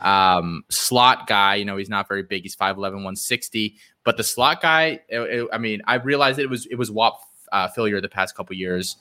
um, 0.00 0.62
slot 0.70 1.26
guy, 1.26 1.56
you 1.56 1.66
know, 1.66 1.76
he's 1.76 1.90
not 1.90 2.08
very 2.08 2.22
big. 2.22 2.44
He's 2.44 2.56
5'11, 2.56 2.78
160. 2.78 3.76
But 4.06 4.16
the 4.16 4.22
slot 4.22 4.62
guy, 4.62 5.00
it, 5.08 5.18
it, 5.18 5.48
I 5.52 5.58
mean, 5.58 5.82
I 5.84 5.96
realized 5.96 6.38
it 6.38 6.48
was 6.48 6.64
it 6.66 6.76
was 6.76 6.92
Whop 6.92 7.20
uh, 7.50 7.68
Philyor 7.76 8.00
the 8.00 8.08
past 8.08 8.36
couple 8.36 8.54
years. 8.54 8.96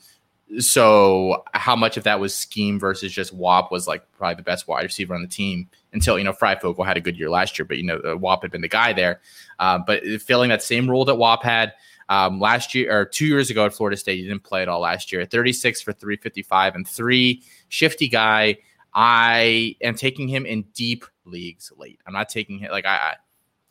So 0.58 1.44
how 1.54 1.76
much 1.76 1.96
of 1.96 2.04
that 2.06 2.20
was 2.20 2.36
scheme 2.36 2.80
versus 2.80 3.14
just 3.14 3.32
Whop 3.32 3.72
was 3.72 3.88
like 3.88 4.04
probably 4.18 4.36
the 4.36 4.44
best 4.44 4.68
wide 4.68 4.82
receiver 4.82 5.14
on 5.14 5.22
the 5.22 5.28
team 5.28 5.70
until 5.94 6.18
you 6.18 6.24
know 6.24 6.34
Fryfogle 6.34 6.84
had 6.84 6.98
a 6.98 7.02
good 7.02 7.20
year 7.20 7.30
last 7.30 7.60
year, 7.60 7.66
but 7.66 7.78
you 7.78 7.84
know 7.84 8.18
Whop 8.18 8.42
had 8.42 8.50
been 8.50 8.62
the 8.62 8.68
guy 8.68 8.94
there. 8.94 9.22
Uh, 9.60 9.78
but 9.86 10.04
filling 10.24 10.50
that 10.50 10.64
same 10.64 10.90
role 10.90 11.06
that 11.06 11.16
Whop 11.16 11.44
had, 11.44 11.74
um, 12.10 12.40
last 12.40 12.74
year 12.74 13.00
or 13.00 13.06
two 13.06 13.28
years 13.28 13.52
ago 13.52 13.68
at 13.68 13.76
Florida 13.76 13.98
State, 13.98 14.18
he 14.18 14.24
didn't 14.24 14.44
play 14.44 14.64
at 14.64 14.68
all 14.68 14.80
last 14.80 15.12
year. 15.12 15.24
36 15.24 15.84
for 15.84 15.94
355 15.94 16.74
and 16.74 16.88
three. 16.88 17.44
Shifty 17.70 18.08
guy. 18.08 18.58
I 18.96 19.76
am 19.82 19.94
taking 19.94 20.28
him 20.28 20.48
in 20.48 20.64
deep 20.74 21.06
leagues 21.26 21.72
late. 21.78 22.00
I'm 22.08 22.14
not 22.14 22.30
taking 22.30 22.58
him 22.58 22.72
like 22.72 22.86
I 22.88 23.18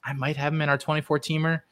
I, 0.04 0.12
might 0.12 0.36
have 0.36 0.52
him 0.52 0.62
in 0.62 0.68
our 0.68 0.78
24 0.78 1.18
teamer. 1.18 1.62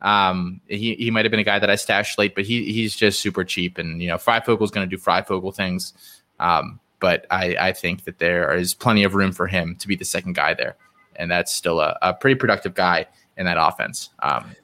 Um, 0.00 0.60
he, 0.66 0.94
he 0.94 1.10
might 1.10 1.24
have 1.24 1.30
been 1.30 1.40
a 1.40 1.44
guy 1.44 1.58
that 1.58 1.70
I 1.70 1.76
stashed 1.76 2.18
late, 2.18 2.34
but 2.34 2.44
he 2.44 2.72
he's 2.72 2.96
just 2.96 3.20
super 3.20 3.44
cheap. 3.44 3.78
And 3.78 4.02
you 4.02 4.08
know, 4.08 4.16
Fryfogle 4.16 4.62
is 4.62 4.70
going 4.70 4.88
to 4.88 4.96
do 4.96 5.00
Fryfogle 5.00 5.54
things. 5.54 5.92
Um, 6.40 6.80
but 6.98 7.26
I, 7.30 7.56
I 7.58 7.72
think 7.72 8.04
that 8.04 8.18
there 8.18 8.54
is 8.54 8.74
plenty 8.74 9.04
of 9.04 9.14
room 9.14 9.32
for 9.32 9.46
him 9.46 9.76
to 9.76 9.88
be 9.88 9.96
the 9.96 10.04
second 10.04 10.34
guy 10.34 10.54
there, 10.54 10.76
and 11.16 11.30
that's 11.30 11.52
still 11.52 11.80
a, 11.80 11.98
a 12.02 12.14
pretty 12.14 12.36
productive 12.36 12.74
guy 12.74 13.06
in 13.36 13.46
that 13.46 13.56
offense. 13.58 14.10
Um, 14.20 14.54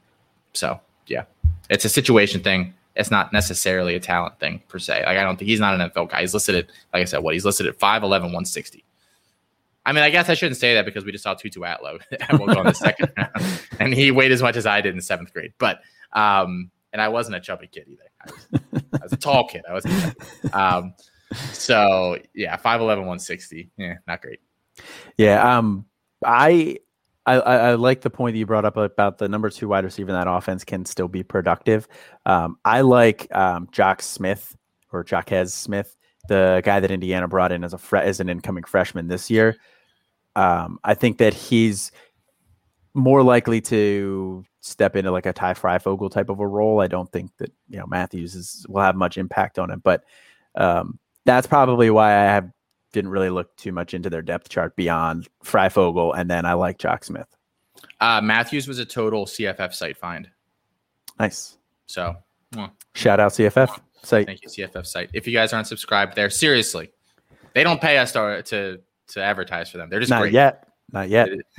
so 0.53 0.81
yeah, 1.07 1.25
it's 1.71 1.85
a 1.85 1.89
situation 1.89 2.43
thing. 2.43 2.75
It's 2.97 3.11
not 3.11 3.33
necessarily 3.33 3.95
a 3.95 4.01
talent 4.01 4.41
thing 4.41 4.63
per 4.69 4.79
se. 4.79 5.05
Like 5.07 5.19
I 5.19 5.23
don't 5.23 5.37
think 5.37 5.49
he's 5.49 5.61
not 5.61 5.79
an 5.79 5.91
NFL 5.91 6.11
guy. 6.11 6.23
He's 6.23 6.35
listed 6.35 6.57
at, 6.57 6.67
like 6.93 7.03
I 7.03 7.05
said, 7.05 7.23
what 7.23 7.35
he's 7.35 7.45
listed 7.45 7.67
at 7.67 7.79
5'11, 7.79 8.03
160. 8.03 8.85
I 9.89 9.93
mean, 9.93 10.05
I 10.05 10.10
guess 10.10 10.28
I 10.28 10.35
shouldn't 10.35 10.59
say 10.59 10.74
that 10.74 10.85
because 10.85 11.06
we 11.06 11.12
just 11.12 11.24
saw 11.24 11.32
Tutu 11.32 11.62
and 11.65 11.78
we'll 12.39 12.55
go 12.55 12.60
in 12.60 12.66
the 12.66 12.74
second 12.74 13.10
round. 13.16 13.62
And 13.81 13.94
he 13.94 14.10
weighed 14.10 14.32
as 14.32 14.43
much 14.43 14.55
as 14.55 14.66
I 14.66 14.82
did 14.82 14.94
in 14.94 15.01
seventh 15.01 15.32
grade. 15.32 15.55
But 15.56 15.81
um, 16.12 16.70
and 16.93 17.01
I 17.01 17.09
wasn't 17.09 17.36
a 17.36 17.40
chubby 17.40 17.69
kid 17.69 17.86
either. 17.89 18.02
I 18.20 18.31
was, 18.31 18.82
I 18.93 18.98
was 19.05 19.12
a 19.15 19.16
tall 19.16 19.48
kid. 19.48 19.62
I 19.66 19.73
wasn't 19.73 20.55
um, 20.55 20.93
so 21.52 22.19
yeah, 22.35 22.59
5'11, 22.59 22.81
160. 22.81 23.70
Yeah, 23.78 23.94
not 24.06 24.20
great. 24.20 24.40
Yeah. 25.16 25.56
Um, 25.56 25.86
I 26.23 26.81
I, 27.24 27.36
I, 27.36 27.74
like 27.77 28.02
the 28.02 28.10
point 28.10 28.35
that 28.35 28.39
you 28.39 28.47
brought 28.47 28.66
up 28.66 28.77
about 28.77 29.16
the 29.16 29.28
number 29.28 29.48
two 29.48 29.69
wide 29.69 29.85
receiver 29.85 30.10
in 30.10 30.16
that 30.16 30.31
offense 30.31 30.65
can 30.65 30.85
still 30.85 31.09
be 31.09 31.23
productive. 31.23 31.89
Um, 32.27 32.59
I 32.65 32.82
like 32.82 33.35
um, 33.35 33.69
Jock 33.73 34.02
Smith 34.02 34.55
or 34.93 35.05
Jaquez 35.10 35.55
Smith, 35.55 35.97
the 36.28 36.60
guy 36.62 36.81
that 36.81 36.90
Indiana 36.90 37.27
brought 37.27 37.52
in 37.52 37.65
as 37.65 37.73
a 37.73 37.78
fre- 37.78 37.97
as 37.98 38.20
an 38.20 38.28
incoming 38.28 38.65
freshman 38.65 39.09
this 39.09 39.31
year. 39.31 39.56
Um, 40.39 40.78
I 40.85 40.94
think 40.94 41.19
that 41.19 41.35
he's 41.35 41.90
more 42.94 43.24
likely 43.24 43.60
to 43.62 44.44
step 44.60 44.94
into 44.94 45.10
like 45.10 45.27
a 45.27 45.32
Ty 45.32 45.55
Fryfogle 45.55 46.10
type 46.10 46.28
of 46.28 46.39
a 46.39 46.47
role. 46.47 46.81
I 46.81 46.86
don't 46.86 47.10
think 47.10 47.32
that 47.39 47.52
you 47.69 47.78
know 47.78 47.86
Matthews 47.86 48.36
is, 48.36 48.65
will 48.69 48.82
have 48.82 48.94
much 48.94 49.19
impact 49.19 49.59
on 49.59 49.73
it, 49.73 49.82
but 49.82 50.05
um, 50.55 51.01
that's 51.24 51.48
probably 51.48 51.90
why 51.90 52.12
I 52.12 52.23
have 52.23 52.51
didn't 52.93 53.10
really 53.10 53.31
look 53.31 53.55
too 53.56 53.73
much 53.73 53.94
into 53.94 54.09
their 54.09 54.23
depth 54.23 54.48
chart 54.48 54.77
beyond 54.77 55.28
Fryfogle, 55.44 56.16
and 56.16 56.31
then 56.31 56.47
I 56.47 56.52
like 56.52 56.78
Jock 56.78 57.05
Smith. 57.05 57.28
Uh, 58.01 58.20
Matthews 58.23 58.69
was 58.69 58.78
a 58.78 58.85
total 58.85 59.27
CFF 59.27 59.74
site 59.74 59.97
find. 59.97 60.31
Nice. 61.19 61.59
So, 61.86 62.16
well, 62.55 62.73
shout 62.94 63.19
out 63.19 63.32
CFF 63.32 63.81
site. 64.05 64.27
Thank 64.27 64.43
you, 64.43 64.48
CFF 64.48 64.86
site. 64.86 65.10
If 65.12 65.27
you 65.27 65.32
guys 65.32 65.52
aren't 65.52 65.66
subscribed 65.66 66.15
there, 66.15 66.31
seriously, 66.31 66.93
they 67.55 67.65
don't 67.65 67.81
pay 67.81 67.98
us 67.98 68.12
to 68.12 68.43
to, 68.44 68.81
to 69.09 69.23
advertise 69.23 69.71
for 69.71 69.79
them. 69.79 69.89
They're 69.91 70.01
just 70.01 70.11
not 70.11 70.23
great. 70.23 70.33
yet. 70.33 70.69
Not 70.91 71.11
yet. 71.11 71.29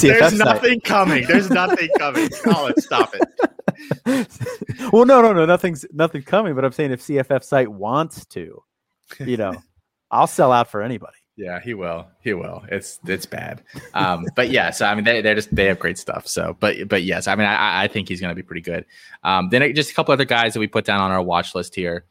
There's 0.00 0.38
nothing 0.38 0.80
coming. 0.80 1.26
There's 1.26 1.50
nothing 1.50 1.88
coming. 1.98 2.28
Colin, 2.44 2.74
stop 2.80 3.12
it. 3.14 3.22
well, 4.92 5.04
no, 5.04 5.20
no, 5.22 5.32
no, 5.32 5.44
nothing's 5.44 5.84
nothing 5.92 6.22
coming. 6.22 6.54
But 6.54 6.64
I'm 6.64 6.72
saying 6.72 6.92
if 6.92 7.02
CFF 7.02 7.42
site 7.42 7.68
wants 7.68 8.24
to, 8.26 8.62
you 9.18 9.36
know, 9.36 9.54
I'll 10.10 10.26
sell 10.28 10.52
out 10.52 10.70
for 10.70 10.82
anybody. 10.82 11.16
Yeah, 11.36 11.60
he 11.60 11.74
will. 11.74 12.06
He 12.20 12.32
will. 12.32 12.64
It's 12.70 12.98
it's 13.06 13.26
bad. 13.26 13.62
Um, 13.92 14.24
but 14.34 14.48
yeah, 14.48 14.70
so 14.70 14.86
I 14.86 14.94
mean, 14.94 15.04
they 15.04 15.20
they're 15.20 15.34
just 15.34 15.54
they 15.54 15.66
have 15.66 15.78
great 15.78 15.98
stuff. 15.98 16.26
So, 16.26 16.56
but 16.60 16.88
but 16.88 17.02
yes, 17.02 17.28
I 17.28 17.34
mean, 17.34 17.46
I 17.46 17.84
I 17.84 17.88
think 17.88 18.08
he's 18.08 18.20
going 18.20 18.30
to 18.30 18.34
be 18.34 18.42
pretty 18.42 18.62
good. 18.62 18.86
Um, 19.22 19.50
then 19.50 19.74
just 19.74 19.90
a 19.90 19.94
couple 19.94 20.12
other 20.12 20.24
guys 20.24 20.54
that 20.54 20.60
we 20.60 20.66
put 20.66 20.86
down 20.86 21.00
on 21.00 21.10
our 21.10 21.22
watch 21.22 21.54
list 21.54 21.74
here. 21.74 22.06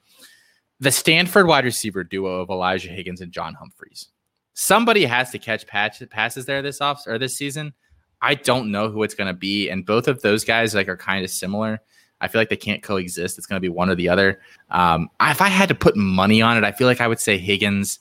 The 0.79 0.91
Stanford 0.91 1.47
wide 1.47 1.65
receiver 1.65 2.03
duo 2.03 2.41
of 2.41 2.49
Elijah 2.49 2.89
Higgins 2.89 3.21
and 3.21 3.31
John 3.31 3.53
Humphreys. 3.53 4.09
Somebody 4.53 5.05
has 5.05 5.31
to 5.31 5.39
catch 5.39 5.67
patch, 5.67 6.01
passes 6.09 6.45
there 6.45 6.61
this 6.61 6.81
off 6.81 7.05
or 7.07 7.17
this 7.17 7.35
season. 7.35 7.73
I 8.21 8.35
don't 8.35 8.71
know 8.71 8.89
who 8.89 9.03
it's 9.03 9.13
going 9.13 9.27
to 9.27 9.37
be, 9.37 9.69
and 9.69 9.85
both 9.85 10.07
of 10.07 10.21
those 10.21 10.43
guys 10.43 10.73
like 10.73 10.87
are 10.87 10.97
kind 10.97 11.23
of 11.23 11.31
similar. 11.31 11.81
I 12.21 12.27
feel 12.27 12.39
like 12.39 12.49
they 12.49 12.55
can't 12.55 12.81
coexist. 12.81 13.37
It's 13.37 13.47
going 13.47 13.57
to 13.57 13.61
be 13.61 13.69
one 13.69 13.89
or 13.89 13.95
the 13.95 14.09
other. 14.09 14.41
Um, 14.69 15.09
if 15.21 15.41
I 15.41 15.49
had 15.49 15.69
to 15.69 15.75
put 15.75 15.97
money 15.97 16.41
on 16.41 16.57
it, 16.57 16.63
I 16.63 16.71
feel 16.71 16.87
like 16.87 17.01
I 17.01 17.07
would 17.07 17.19
say 17.19 17.37
Higgins, 17.37 17.99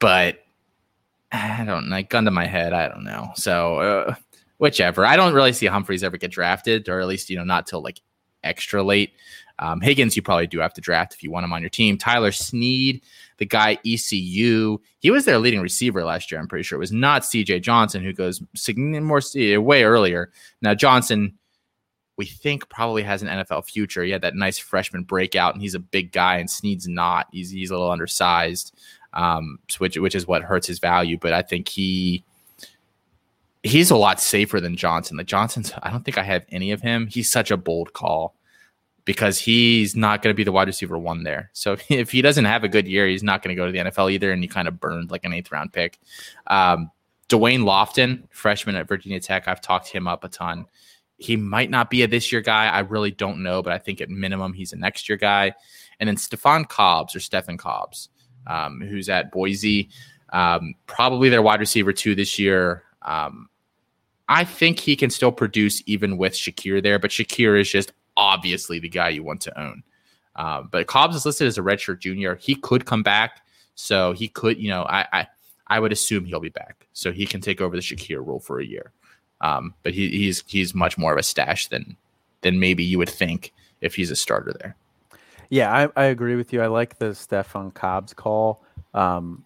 but 0.00 0.40
I 1.30 1.64
don't 1.64 1.88
like 1.88 2.10
gun 2.10 2.24
to 2.24 2.30
my 2.30 2.46
head. 2.46 2.72
I 2.72 2.88
don't 2.88 3.04
know. 3.04 3.30
So 3.36 3.78
uh, 3.78 4.14
whichever. 4.58 5.06
I 5.06 5.16
don't 5.16 5.34
really 5.34 5.52
see 5.52 5.66
Humphreys 5.66 6.04
ever 6.04 6.18
get 6.18 6.30
drafted, 6.30 6.88
or 6.88 7.00
at 7.00 7.06
least 7.06 7.30
you 7.30 7.36
know 7.36 7.44
not 7.44 7.66
till 7.66 7.82
like 7.82 8.00
extra 8.44 8.82
late. 8.82 9.12
Um, 9.58 9.80
Higgins, 9.80 10.14
you 10.16 10.22
probably 10.22 10.46
do 10.46 10.60
have 10.60 10.74
to 10.74 10.80
draft 10.80 11.14
if 11.14 11.22
you 11.22 11.30
want 11.30 11.44
him 11.44 11.52
on 11.52 11.62
your 11.62 11.70
team. 11.70 11.98
Tyler 11.98 12.32
Snead, 12.32 13.02
the 13.38 13.46
guy 13.46 13.78
ECU, 13.84 14.78
he 15.00 15.10
was 15.10 15.24
their 15.24 15.38
leading 15.38 15.60
receiver 15.60 16.04
last 16.04 16.30
year. 16.30 16.40
I'm 16.40 16.46
pretty 16.46 16.62
sure 16.62 16.76
it 16.76 16.80
was 16.80 16.92
not 16.92 17.22
CJ 17.22 17.62
Johnson, 17.62 18.02
who 18.04 18.12
goes 18.12 18.40
more 18.78 19.20
way 19.60 19.84
earlier. 19.84 20.30
Now 20.62 20.74
Johnson, 20.74 21.38
we 22.16 22.26
think 22.26 22.68
probably 22.68 23.02
has 23.04 23.22
an 23.22 23.28
NFL 23.28 23.64
future. 23.64 24.02
He 24.02 24.10
had 24.10 24.22
that 24.22 24.34
nice 24.34 24.58
freshman 24.58 25.04
breakout, 25.04 25.54
and 25.54 25.62
he's 25.62 25.74
a 25.74 25.80
big 25.80 26.12
guy, 26.12 26.38
and 26.38 26.50
Snead's 26.50 26.88
not. 26.88 27.28
He's 27.32 27.50
he's 27.50 27.70
a 27.70 27.74
little 27.74 27.90
undersized, 27.90 28.74
um, 29.12 29.60
which 29.78 29.96
which 29.96 30.16
is 30.16 30.26
what 30.26 30.42
hurts 30.42 30.66
his 30.66 30.80
value. 30.80 31.16
But 31.16 31.32
I 31.32 31.42
think 31.42 31.68
he 31.68 32.24
he's 33.62 33.90
a 33.90 33.96
lot 33.96 34.20
safer 34.20 34.60
than 34.60 34.76
Johnson. 34.76 35.16
Like 35.16 35.26
Johnson's, 35.26 35.72
I 35.82 35.90
don't 35.90 36.04
think 36.04 36.18
I 36.18 36.24
have 36.24 36.44
any 36.50 36.72
of 36.72 36.80
him. 36.80 37.06
He's 37.06 37.30
such 37.30 37.52
a 37.52 37.56
bold 37.56 37.92
call 37.92 38.34
because 39.08 39.38
he's 39.38 39.96
not 39.96 40.20
going 40.20 40.30
to 40.30 40.36
be 40.36 40.44
the 40.44 40.52
wide 40.52 40.66
receiver 40.66 40.98
one 40.98 41.22
there. 41.22 41.48
So 41.54 41.78
if 41.88 42.10
he 42.10 42.20
doesn't 42.20 42.44
have 42.44 42.62
a 42.62 42.68
good 42.68 42.86
year, 42.86 43.08
he's 43.08 43.22
not 43.22 43.42
going 43.42 43.56
to 43.56 43.58
go 43.58 43.64
to 43.64 43.72
the 43.72 43.78
NFL 43.78 44.12
either. 44.12 44.30
And 44.30 44.42
he 44.42 44.48
kind 44.48 44.68
of 44.68 44.78
burned 44.78 45.10
like 45.10 45.24
an 45.24 45.32
eighth 45.32 45.50
round 45.50 45.72
pick. 45.72 45.98
Um, 46.46 46.90
Da'Wain 47.30 47.60
Lofton, 47.60 48.24
freshman 48.28 48.76
at 48.76 48.86
Virginia 48.86 49.18
Tech, 49.18 49.48
I've 49.48 49.62
talked 49.62 49.88
him 49.88 50.06
up 50.06 50.24
a 50.24 50.28
ton. 50.28 50.66
He 51.16 51.36
might 51.36 51.70
not 51.70 51.88
be 51.88 52.02
a 52.02 52.06
this 52.06 52.30
year 52.30 52.42
guy. 52.42 52.66
I 52.66 52.80
really 52.80 53.10
don't 53.10 53.42
know, 53.42 53.62
but 53.62 53.72
I 53.72 53.78
think 53.78 54.02
at 54.02 54.10
minimum 54.10 54.52
he's 54.52 54.74
a 54.74 54.76
next 54.76 55.08
year 55.08 55.16
guy. 55.16 55.54
And 55.98 56.06
then 56.06 56.18
Stefan 56.18 56.66
Cobbs 56.66 57.16
or 57.16 57.20
Stephen 57.20 57.56
Cobbs, 57.56 58.10
um, 58.46 58.78
who's 58.78 59.08
at 59.08 59.32
Boise, 59.32 59.88
um, 60.34 60.74
probably 60.86 61.30
their 61.30 61.40
wide 61.40 61.60
receiver 61.60 61.94
two 61.94 62.14
this 62.14 62.38
year. 62.38 62.84
Um, 63.00 63.48
I 64.28 64.44
think 64.44 64.78
he 64.78 64.96
can 64.96 65.08
still 65.08 65.32
produce 65.32 65.82
even 65.86 66.18
with 66.18 66.34
Shakir 66.34 66.82
there, 66.82 66.98
but 66.98 67.10
Shakir 67.10 67.58
is 67.58 67.70
just 67.70 67.92
obviously 68.18 68.78
the 68.78 68.88
guy 68.90 69.08
you 69.08 69.22
want 69.22 69.40
to 69.42 69.58
own. 69.60 69.82
Um, 70.36 70.68
but 70.70 70.86
Cobbs 70.86 71.16
is 71.16 71.24
listed 71.24 71.46
as 71.46 71.56
a 71.56 71.62
redshirt 71.62 72.00
junior. 72.00 72.36
He 72.36 72.54
could 72.54 72.84
come 72.84 73.02
back, 73.02 73.42
so 73.74 74.12
he 74.12 74.28
could, 74.28 74.58
you 74.58 74.68
know, 74.68 74.82
I, 74.82 75.06
I, 75.12 75.26
I 75.68 75.80
would 75.80 75.92
assume 75.92 76.26
he'll 76.26 76.40
be 76.40 76.50
back, 76.50 76.86
so 76.92 77.10
he 77.10 77.24
can 77.26 77.40
take 77.40 77.60
over 77.60 77.74
the 77.74 77.82
Shakir 77.82 78.24
role 78.24 78.40
for 78.40 78.60
a 78.60 78.64
year. 78.64 78.92
Um, 79.40 79.74
but 79.82 79.94
he, 79.94 80.10
he's 80.10 80.44
he's 80.46 80.74
much 80.74 80.98
more 80.98 81.12
of 81.12 81.18
a 81.18 81.22
stash 81.22 81.68
than 81.68 81.96
than 82.42 82.60
maybe 82.60 82.84
you 82.84 82.98
would 82.98 83.08
think 83.08 83.52
if 83.80 83.94
he's 83.94 84.10
a 84.10 84.16
starter 84.16 84.54
there. 84.60 84.76
Yeah, 85.50 85.72
I, 85.96 86.00
I 86.00 86.04
agree 86.06 86.36
with 86.36 86.52
you. 86.52 86.60
I 86.60 86.66
like 86.66 86.98
the 86.98 87.14
Stefan 87.14 87.70
Cobbs 87.70 88.12
call 88.12 88.62
because 88.92 89.38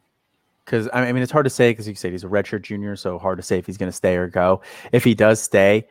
because 0.65 0.89
I 0.93 1.11
mean 1.13 1.23
it's 1.23 1.33
hard 1.33 1.45
to 1.45 1.51
say 1.51 1.71
because 1.71 1.89
you 1.89 1.95
said 1.95 2.13
he's 2.13 2.25
a 2.25 2.29
redshirt 2.29 2.63
junior, 2.63 2.97
so 2.97 3.19
hard 3.19 3.39
to 3.39 3.43
say 3.43 3.59
if 3.59 3.67
he's 3.67 3.79
going 3.79 3.91
to 3.91 3.97
stay 3.97 4.17
or 4.17 4.29
go. 4.29 4.63
If 4.93 5.05
he 5.05 5.15
does 5.15 5.41
stay, 5.41 5.87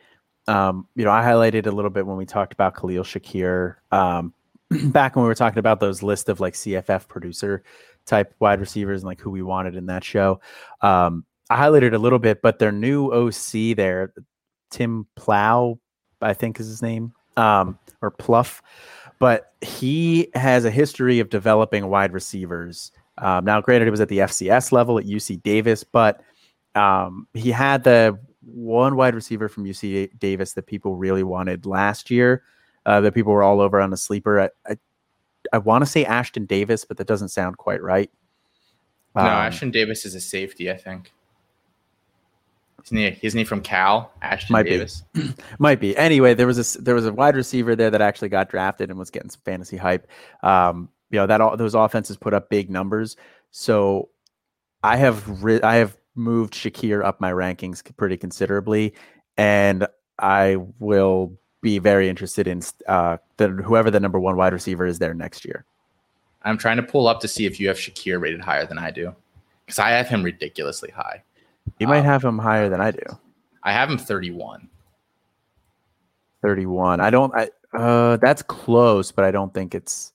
um, 0.48 0.88
you 0.94 1.04
know, 1.04 1.10
I 1.10 1.22
highlighted 1.22 1.66
a 1.66 1.70
little 1.70 1.90
bit 1.90 2.06
when 2.06 2.16
we 2.16 2.26
talked 2.26 2.52
about 2.52 2.76
Khalil 2.76 3.04
Shakir 3.04 3.76
um, 3.90 4.34
back 4.90 5.16
when 5.16 5.24
we 5.24 5.28
were 5.28 5.34
talking 5.34 5.58
about 5.58 5.80
those 5.80 6.02
list 6.02 6.28
of 6.28 6.40
like 6.40 6.54
CFF 6.54 7.08
producer 7.08 7.62
type 8.06 8.34
wide 8.40 8.60
receivers 8.60 9.02
and 9.02 9.06
like 9.06 9.20
who 9.20 9.30
we 9.30 9.42
wanted 9.42 9.76
in 9.76 9.86
that 9.86 10.02
show. 10.02 10.40
Um, 10.80 11.24
I 11.50 11.56
highlighted 11.56 11.94
a 11.94 11.98
little 11.98 12.18
bit, 12.18 12.42
but 12.42 12.58
their 12.58 12.72
new 12.72 13.10
OC 13.12 13.76
there, 13.76 14.12
Tim 14.70 15.06
Plough, 15.16 15.78
I 16.20 16.34
think 16.34 16.58
is 16.58 16.66
his 16.66 16.82
name, 16.82 17.12
um, 17.36 17.78
or 18.00 18.10
Pluff, 18.10 18.62
but 19.18 19.52
he 19.60 20.28
has 20.34 20.64
a 20.64 20.70
history 20.70 21.20
of 21.20 21.30
developing 21.30 21.88
wide 21.88 22.12
receivers. 22.12 22.90
Um, 23.18 23.44
now, 23.44 23.60
granted, 23.60 23.86
it 23.86 23.90
was 23.90 24.00
at 24.00 24.08
the 24.08 24.18
FCS 24.18 24.72
level 24.72 24.98
at 24.98 25.04
UC 25.04 25.42
Davis, 25.42 25.84
but 25.84 26.22
um, 26.74 27.28
he 27.34 27.50
had 27.50 27.84
the 27.84 28.18
one 28.44 28.96
wide 28.96 29.14
receiver 29.14 29.48
from 29.48 29.64
UC 29.64 30.18
Davis 30.18 30.54
that 30.54 30.66
people 30.66 30.96
really 30.96 31.22
wanted 31.22 31.66
last 31.66 32.10
year. 32.10 32.42
Uh, 32.84 33.00
that 33.00 33.14
people 33.14 33.32
were 33.32 33.44
all 33.44 33.60
over 33.60 33.80
on 33.80 33.92
a 33.92 33.96
sleeper. 33.96 34.40
I, 34.40 34.48
I, 34.68 34.76
I 35.52 35.58
want 35.58 35.82
to 35.82 35.90
say 35.90 36.04
Ashton 36.04 36.46
Davis, 36.46 36.84
but 36.84 36.96
that 36.96 37.06
doesn't 37.06 37.28
sound 37.28 37.56
quite 37.56 37.80
right. 37.80 38.10
No, 39.14 39.22
um, 39.22 39.28
Ashton 39.28 39.70
Davis 39.70 40.04
is 40.04 40.16
a 40.16 40.20
safety, 40.20 40.68
I 40.70 40.76
think. 40.76 41.12
Isn't 42.84 42.96
he, 42.96 43.18
isn't 43.22 43.38
he 43.38 43.44
from 43.44 43.60
Cal? 43.60 44.12
Ashton 44.22 44.54
might 44.54 44.64
Davis. 44.64 45.04
Be. 45.12 45.32
might 45.58 45.78
be. 45.78 45.96
Anyway, 45.96 46.34
there 46.34 46.46
was 46.46 46.76
a 46.76 46.82
there 46.82 46.94
was 46.94 47.06
a 47.06 47.12
wide 47.12 47.36
receiver 47.36 47.76
there 47.76 47.90
that 47.90 48.00
actually 48.00 48.28
got 48.28 48.48
drafted 48.48 48.90
and 48.90 48.98
was 48.98 49.10
getting 49.10 49.30
some 49.30 49.42
fantasy 49.44 49.76
hype. 49.76 50.08
Um, 50.42 50.88
you 51.10 51.18
know 51.18 51.26
that 51.26 51.40
all 51.40 51.56
those 51.56 51.74
offenses 51.74 52.16
put 52.16 52.34
up 52.34 52.50
big 52.50 52.70
numbers. 52.70 53.16
So 53.52 54.08
I 54.82 54.96
have 54.96 55.44
ri- 55.44 55.62
I 55.62 55.76
have 55.76 55.96
moved 56.14 56.54
Shakir 56.54 57.04
up 57.04 57.20
my 57.20 57.32
rankings 57.32 57.82
pretty 57.96 58.16
considerably, 58.16 58.94
and 59.36 59.86
I 60.18 60.56
will 60.78 61.32
be 61.62 61.78
very 61.78 62.08
interested 62.08 62.46
in 62.46 62.62
uh, 62.88 63.16
the, 63.36 63.48
whoever 63.48 63.90
the 63.90 64.00
number 64.00 64.18
one 64.18 64.36
wide 64.36 64.52
receiver 64.52 64.84
is 64.84 64.98
there 64.98 65.14
next 65.14 65.44
year. 65.44 65.64
I'm 66.44 66.58
trying 66.58 66.76
to 66.76 66.82
pull 66.82 67.06
up 67.06 67.20
to 67.20 67.28
see 67.28 67.46
if 67.46 67.60
you 67.60 67.68
have 67.68 67.76
Shakir 67.76 68.20
rated 68.20 68.40
higher 68.40 68.66
than 68.66 68.78
I 68.78 68.90
do, 68.90 69.14
because 69.64 69.78
I 69.78 69.90
have 69.90 70.08
him 70.08 70.22
ridiculously 70.22 70.90
high. 70.90 71.22
You 71.78 71.86
might 71.86 72.00
um, 72.00 72.04
have 72.04 72.24
him 72.24 72.38
higher 72.38 72.68
than 72.68 72.80
I 72.80 72.90
do. 72.90 73.04
I 73.62 73.72
have 73.72 73.88
him 73.88 73.98
31. 73.98 74.68
31. 76.42 77.00
I 77.00 77.10
don't. 77.10 77.32
I 77.34 77.48
uh, 77.72 78.16
that's 78.16 78.42
close, 78.42 79.12
but 79.12 79.24
I 79.24 79.30
don't 79.30 79.54
think 79.54 79.74
it's. 79.74 80.12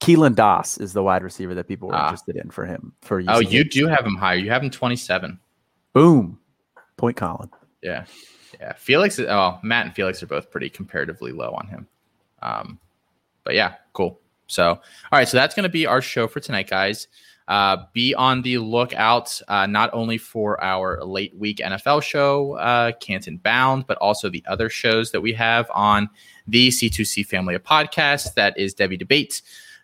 Keelan 0.00 0.34
Doss 0.34 0.78
is 0.78 0.92
the 0.92 1.02
wide 1.02 1.22
receiver 1.22 1.54
that 1.54 1.66
people 1.66 1.88
were 1.88 1.94
ah. 1.94 2.04
interested 2.04 2.36
in 2.36 2.50
for 2.50 2.64
him. 2.64 2.92
For 3.02 3.22
oh, 3.28 3.40
you 3.40 3.64
do 3.64 3.86
have 3.88 4.06
him 4.06 4.14
higher. 4.14 4.36
You 4.36 4.50
have 4.50 4.62
him 4.62 4.70
27. 4.70 5.38
Boom, 5.92 6.38
point 6.96 7.16
Colin. 7.16 7.50
Yeah, 7.82 8.04
yeah. 8.60 8.74
Felix. 8.74 9.18
Oh, 9.18 9.58
Matt 9.62 9.86
and 9.86 9.94
Felix 9.94 10.22
are 10.22 10.26
both 10.26 10.50
pretty 10.50 10.70
comparatively 10.70 11.32
low 11.32 11.50
on 11.50 11.66
him. 11.66 11.86
Um, 12.42 12.78
but 13.44 13.54
yeah, 13.54 13.74
cool. 13.92 14.20
So, 14.46 14.68
all 14.68 14.80
right. 15.12 15.28
So 15.28 15.36
that's 15.36 15.54
going 15.54 15.64
to 15.64 15.68
be 15.68 15.86
our 15.86 16.00
show 16.00 16.28
for 16.28 16.40
tonight, 16.40 16.68
guys. 16.68 17.08
Uh, 17.48 17.84
be 17.94 18.14
on 18.14 18.42
the 18.42 18.58
lookout 18.58 19.40
uh, 19.48 19.66
not 19.66 19.88
only 19.94 20.18
for 20.18 20.62
our 20.62 21.02
late 21.02 21.34
week 21.34 21.58
NFL 21.58 22.02
show, 22.02 22.52
uh, 22.58 22.92
Canton 23.00 23.38
Bound, 23.38 23.86
but 23.86 23.96
also 23.98 24.28
the 24.28 24.44
other 24.46 24.68
shows 24.68 25.10
that 25.12 25.22
we 25.22 25.32
have 25.32 25.70
on 25.74 26.10
the 26.46 26.68
C2C 26.68 27.24
family 27.24 27.54
of 27.54 27.62
podcasts. 27.64 28.34
That 28.34 28.58
is 28.58 28.74
Devy 28.74 28.98
Debate. 28.98 29.40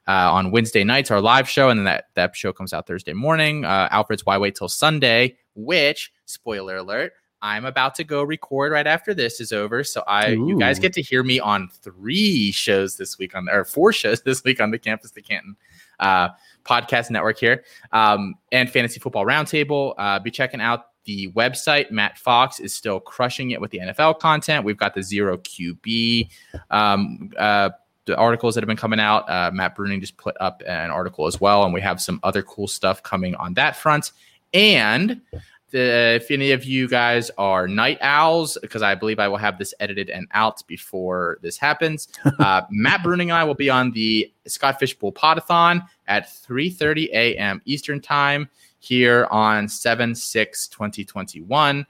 Uh, 0.06 0.32
on 0.32 0.50
Wednesday 0.50 0.84
nights, 0.84 1.10
our 1.10 1.20
live 1.20 1.48
show, 1.48 1.70
and 1.70 1.80
then 1.80 1.84
that, 1.84 2.08
that 2.12 2.36
show 2.36 2.52
comes 2.52 2.74
out 2.74 2.86
Thursday 2.86 3.14
morning. 3.14 3.64
Uh, 3.64 3.88
Alfred's 3.90 4.26
Why 4.26 4.36
Wait 4.36 4.54
Till 4.54 4.68
Sunday, 4.68 5.36
which, 5.54 6.12
spoiler 6.26 6.76
alert, 6.76 7.14
I'm 7.44 7.66
about 7.66 7.94
to 7.96 8.04
go 8.04 8.22
record 8.22 8.72
right 8.72 8.86
after 8.86 9.12
this 9.12 9.38
is 9.38 9.52
over. 9.52 9.84
So 9.84 10.02
I 10.06 10.32
Ooh. 10.32 10.48
you 10.48 10.58
guys 10.58 10.78
get 10.78 10.94
to 10.94 11.02
hear 11.02 11.22
me 11.22 11.38
on 11.38 11.68
three 11.82 12.50
shows 12.52 12.96
this 12.96 13.18
week 13.18 13.36
on 13.36 13.50
or 13.50 13.66
four 13.66 13.92
shows 13.92 14.22
this 14.24 14.42
week 14.44 14.60
on 14.60 14.70
the 14.70 14.78
campus 14.78 15.10
to 15.12 15.22
Canton. 15.22 15.54
Uh, 16.00 16.30
podcast 16.64 17.10
network 17.10 17.38
here, 17.38 17.62
um, 17.92 18.34
and 18.50 18.68
Fantasy 18.70 18.98
Football 18.98 19.26
Roundtable. 19.26 19.94
Uh, 19.98 20.18
be 20.18 20.30
checking 20.30 20.60
out 20.60 20.86
the 21.04 21.30
website. 21.32 21.90
Matt 21.90 22.18
Fox 22.18 22.58
is 22.58 22.74
still 22.74 22.98
crushing 22.98 23.50
it 23.50 23.60
with 23.60 23.70
the 23.70 23.78
NFL 23.78 24.18
content. 24.18 24.64
We've 24.64 24.76
got 24.76 24.94
the 24.94 25.02
zero 25.02 25.36
QB 25.36 26.30
um, 26.70 27.30
uh, 27.38 27.70
the 28.06 28.16
articles 28.16 28.54
that 28.54 28.62
have 28.62 28.68
been 28.68 28.76
coming 28.76 29.00
out. 29.00 29.28
Uh, 29.28 29.50
Matt 29.52 29.76
Bruning 29.76 30.00
just 30.00 30.16
put 30.16 30.36
up 30.40 30.62
an 30.66 30.90
article 30.90 31.26
as 31.26 31.40
well, 31.40 31.64
and 31.64 31.72
we 31.72 31.80
have 31.80 32.00
some 32.00 32.20
other 32.22 32.42
cool 32.42 32.68
stuff 32.68 33.02
coming 33.02 33.34
on 33.36 33.54
that 33.54 33.76
front. 33.76 34.12
And 34.52 35.22
the, 35.70 36.14
if 36.14 36.30
any 36.30 36.52
of 36.52 36.64
you 36.64 36.86
guys 36.86 37.30
are 37.36 37.66
night 37.66 37.98
owls, 38.00 38.56
because 38.62 38.82
I 38.82 38.94
believe 38.94 39.18
I 39.18 39.26
will 39.26 39.38
have 39.38 39.58
this 39.58 39.74
edited 39.80 40.08
and 40.08 40.28
out 40.32 40.64
before 40.66 41.38
this 41.42 41.56
happens, 41.56 42.08
uh, 42.38 42.62
Matt 42.70 43.00
Bruning 43.00 43.22
and 43.22 43.32
I 43.32 43.44
will 43.44 43.54
be 43.54 43.70
on 43.70 43.90
the 43.90 44.32
Scott 44.46 44.78
Fishbowl 44.78 45.12
Podathon 45.12 45.84
at 46.06 46.28
3.30 46.28 47.08
a.m. 47.08 47.60
Eastern 47.64 48.00
Time 48.00 48.48
here 48.78 49.26
on 49.30 49.66
7-6-2021. 49.66 51.86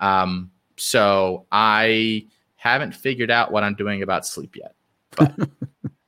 Um, 0.00 0.50
so 0.76 1.46
I 1.52 2.26
haven't 2.56 2.94
figured 2.94 3.30
out 3.30 3.52
what 3.52 3.62
I'm 3.62 3.74
doing 3.74 4.02
about 4.02 4.26
sleep 4.26 4.56
yet. 4.56 4.74
But 5.18 5.34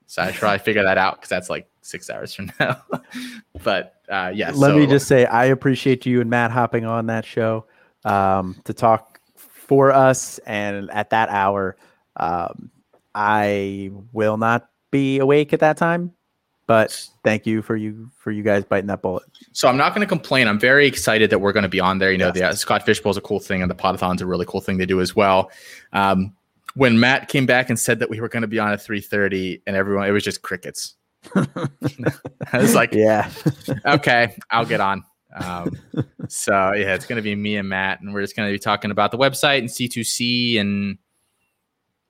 so 0.06 0.22
I 0.22 0.32
try 0.32 0.56
to 0.56 0.62
figure 0.62 0.82
that 0.82 0.98
out 0.98 1.16
because 1.16 1.28
that's 1.28 1.50
like 1.50 1.68
six 1.82 2.10
hours 2.10 2.34
from 2.34 2.52
now. 2.60 2.82
but 3.62 3.94
uh, 4.08 4.32
yes. 4.34 4.56
Let 4.56 4.70
so, 4.70 4.76
me 4.76 4.86
just 4.86 5.06
say, 5.06 5.24
I 5.26 5.46
appreciate 5.46 6.06
you 6.06 6.20
and 6.20 6.28
Matt 6.28 6.50
hopping 6.50 6.84
on 6.84 7.06
that 7.06 7.24
show 7.24 7.66
um, 8.04 8.60
to 8.64 8.72
talk 8.72 9.20
for 9.36 9.92
us. 9.92 10.38
And 10.46 10.90
at 10.90 11.10
that 11.10 11.28
hour, 11.28 11.76
um, 12.16 12.70
I 13.14 13.90
will 14.12 14.36
not 14.36 14.68
be 14.90 15.18
awake 15.18 15.52
at 15.52 15.60
that 15.60 15.76
time. 15.76 16.12
But 16.66 17.08
thank 17.24 17.46
you 17.46 17.62
for 17.62 17.74
you 17.74 18.10
for 18.16 18.30
you 18.30 18.44
guys 18.44 18.64
biting 18.64 18.86
that 18.86 19.02
bullet. 19.02 19.24
So 19.50 19.68
I'm 19.68 19.76
not 19.76 19.92
going 19.92 20.06
to 20.06 20.08
complain. 20.08 20.46
I'm 20.46 20.58
very 20.58 20.86
excited 20.86 21.28
that 21.30 21.40
we're 21.40 21.52
going 21.52 21.64
to 21.64 21.68
be 21.68 21.80
on 21.80 21.98
there. 21.98 22.12
You 22.12 22.18
know, 22.18 22.26
yes. 22.26 22.34
the 22.34 22.44
uh, 22.44 22.52
Scott 22.54 22.86
Fishbowl 22.86 23.10
is 23.10 23.16
a 23.16 23.20
cool 23.20 23.40
thing, 23.40 23.60
and 23.60 23.68
the 23.68 23.74
Podathon's 23.74 24.22
a 24.22 24.26
really 24.26 24.46
cool 24.46 24.60
thing 24.60 24.78
they 24.78 24.86
do 24.86 25.00
as 25.00 25.16
well. 25.16 25.50
Um, 25.92 26.32
when 26.74 27.00
Matt 27.00 27.28
came 27.28 27.46
back 27.46 27.70
and 27.70 27.78
said 27.78 27.98
that 27.98 28.10
we 28.10 28.20
were 28.20 28.28
going 28.28 28.42
to 28.42 28.48
be 28.48 28.58
on 28.58 28.72
at 28.72 28.80
3:30, 28.80 29.62
and 29.66 29.76
everyone, 29.76 30.08
it 30.08 30.12
was 30.12 30.24
just 30.24 30.42
crickets. 30.42 30.94
I 31.34 32.58
was 32.58 32.74
like, 32.74 32.92
yeah, 32.92 33.30
okay, 33.84 34.36
I'll 34.50 34.64
get 34.64 34.80
on. 34.80 35.04
Um, 35.34 35.76
so 36.28 36.72
yeah, 36.72 36.94
it's 36.94 37.06
going 37.06 37.16
to 37.16 37.22
be 37.22 37.34
me 37.34 37.56
and 37.56 37.68
Matt, 37.68 38.00
and 38.00 38.12
we're 38.12 38.22
just 38.22 38.36
going 38.36 38.48
to 38.48 38.52
be 38.52 38.58
talking 38.58 38.90
about 38.90 39.10
the 39.10 39.18
website 39.18 39.58
and 39.58 39.68
C2C 39.68 40.60
and 40.60 40.98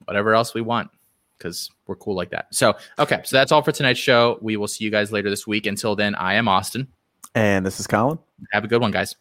whatever 0.05 0.35
else 0.35 0.55
we 0.55 0.61
want 0.61 0.91
because 1.39 1.71
we're 1.87 1.97
cool 1.97 2.15
like 2.15 2.31
that. 2.31 2.47
So 2.55 2.77
okay, 2.99 3.21
so 3.25 3.37
that's 3.37 3.53
all 3.53 3.63
for 3.63 3.73
tonight's 3.73 4.01
show. 4.01 4.39
We 4.41 4.57
will 4.57 4.69
see 4.69 4.85
you 4.85 4.91
guys 4.91 5.13
later 5.13 5.31
this 5.31 5.47
week. 5.47 5.67
Until 5.67 5.97
then, 5.97 6.15
I 6.15 6.35
am 6.35 6.49
Austin, 6.49 6.89
and 7.35 7.65
this 7.65 7.81
is 7.81 7.87
Colin. 7.87 8.19
Have 8.53 8.65
a 8.65 8.69
good 8.69 8.81
one, 8.81 8.91
guys. 8.91 9.17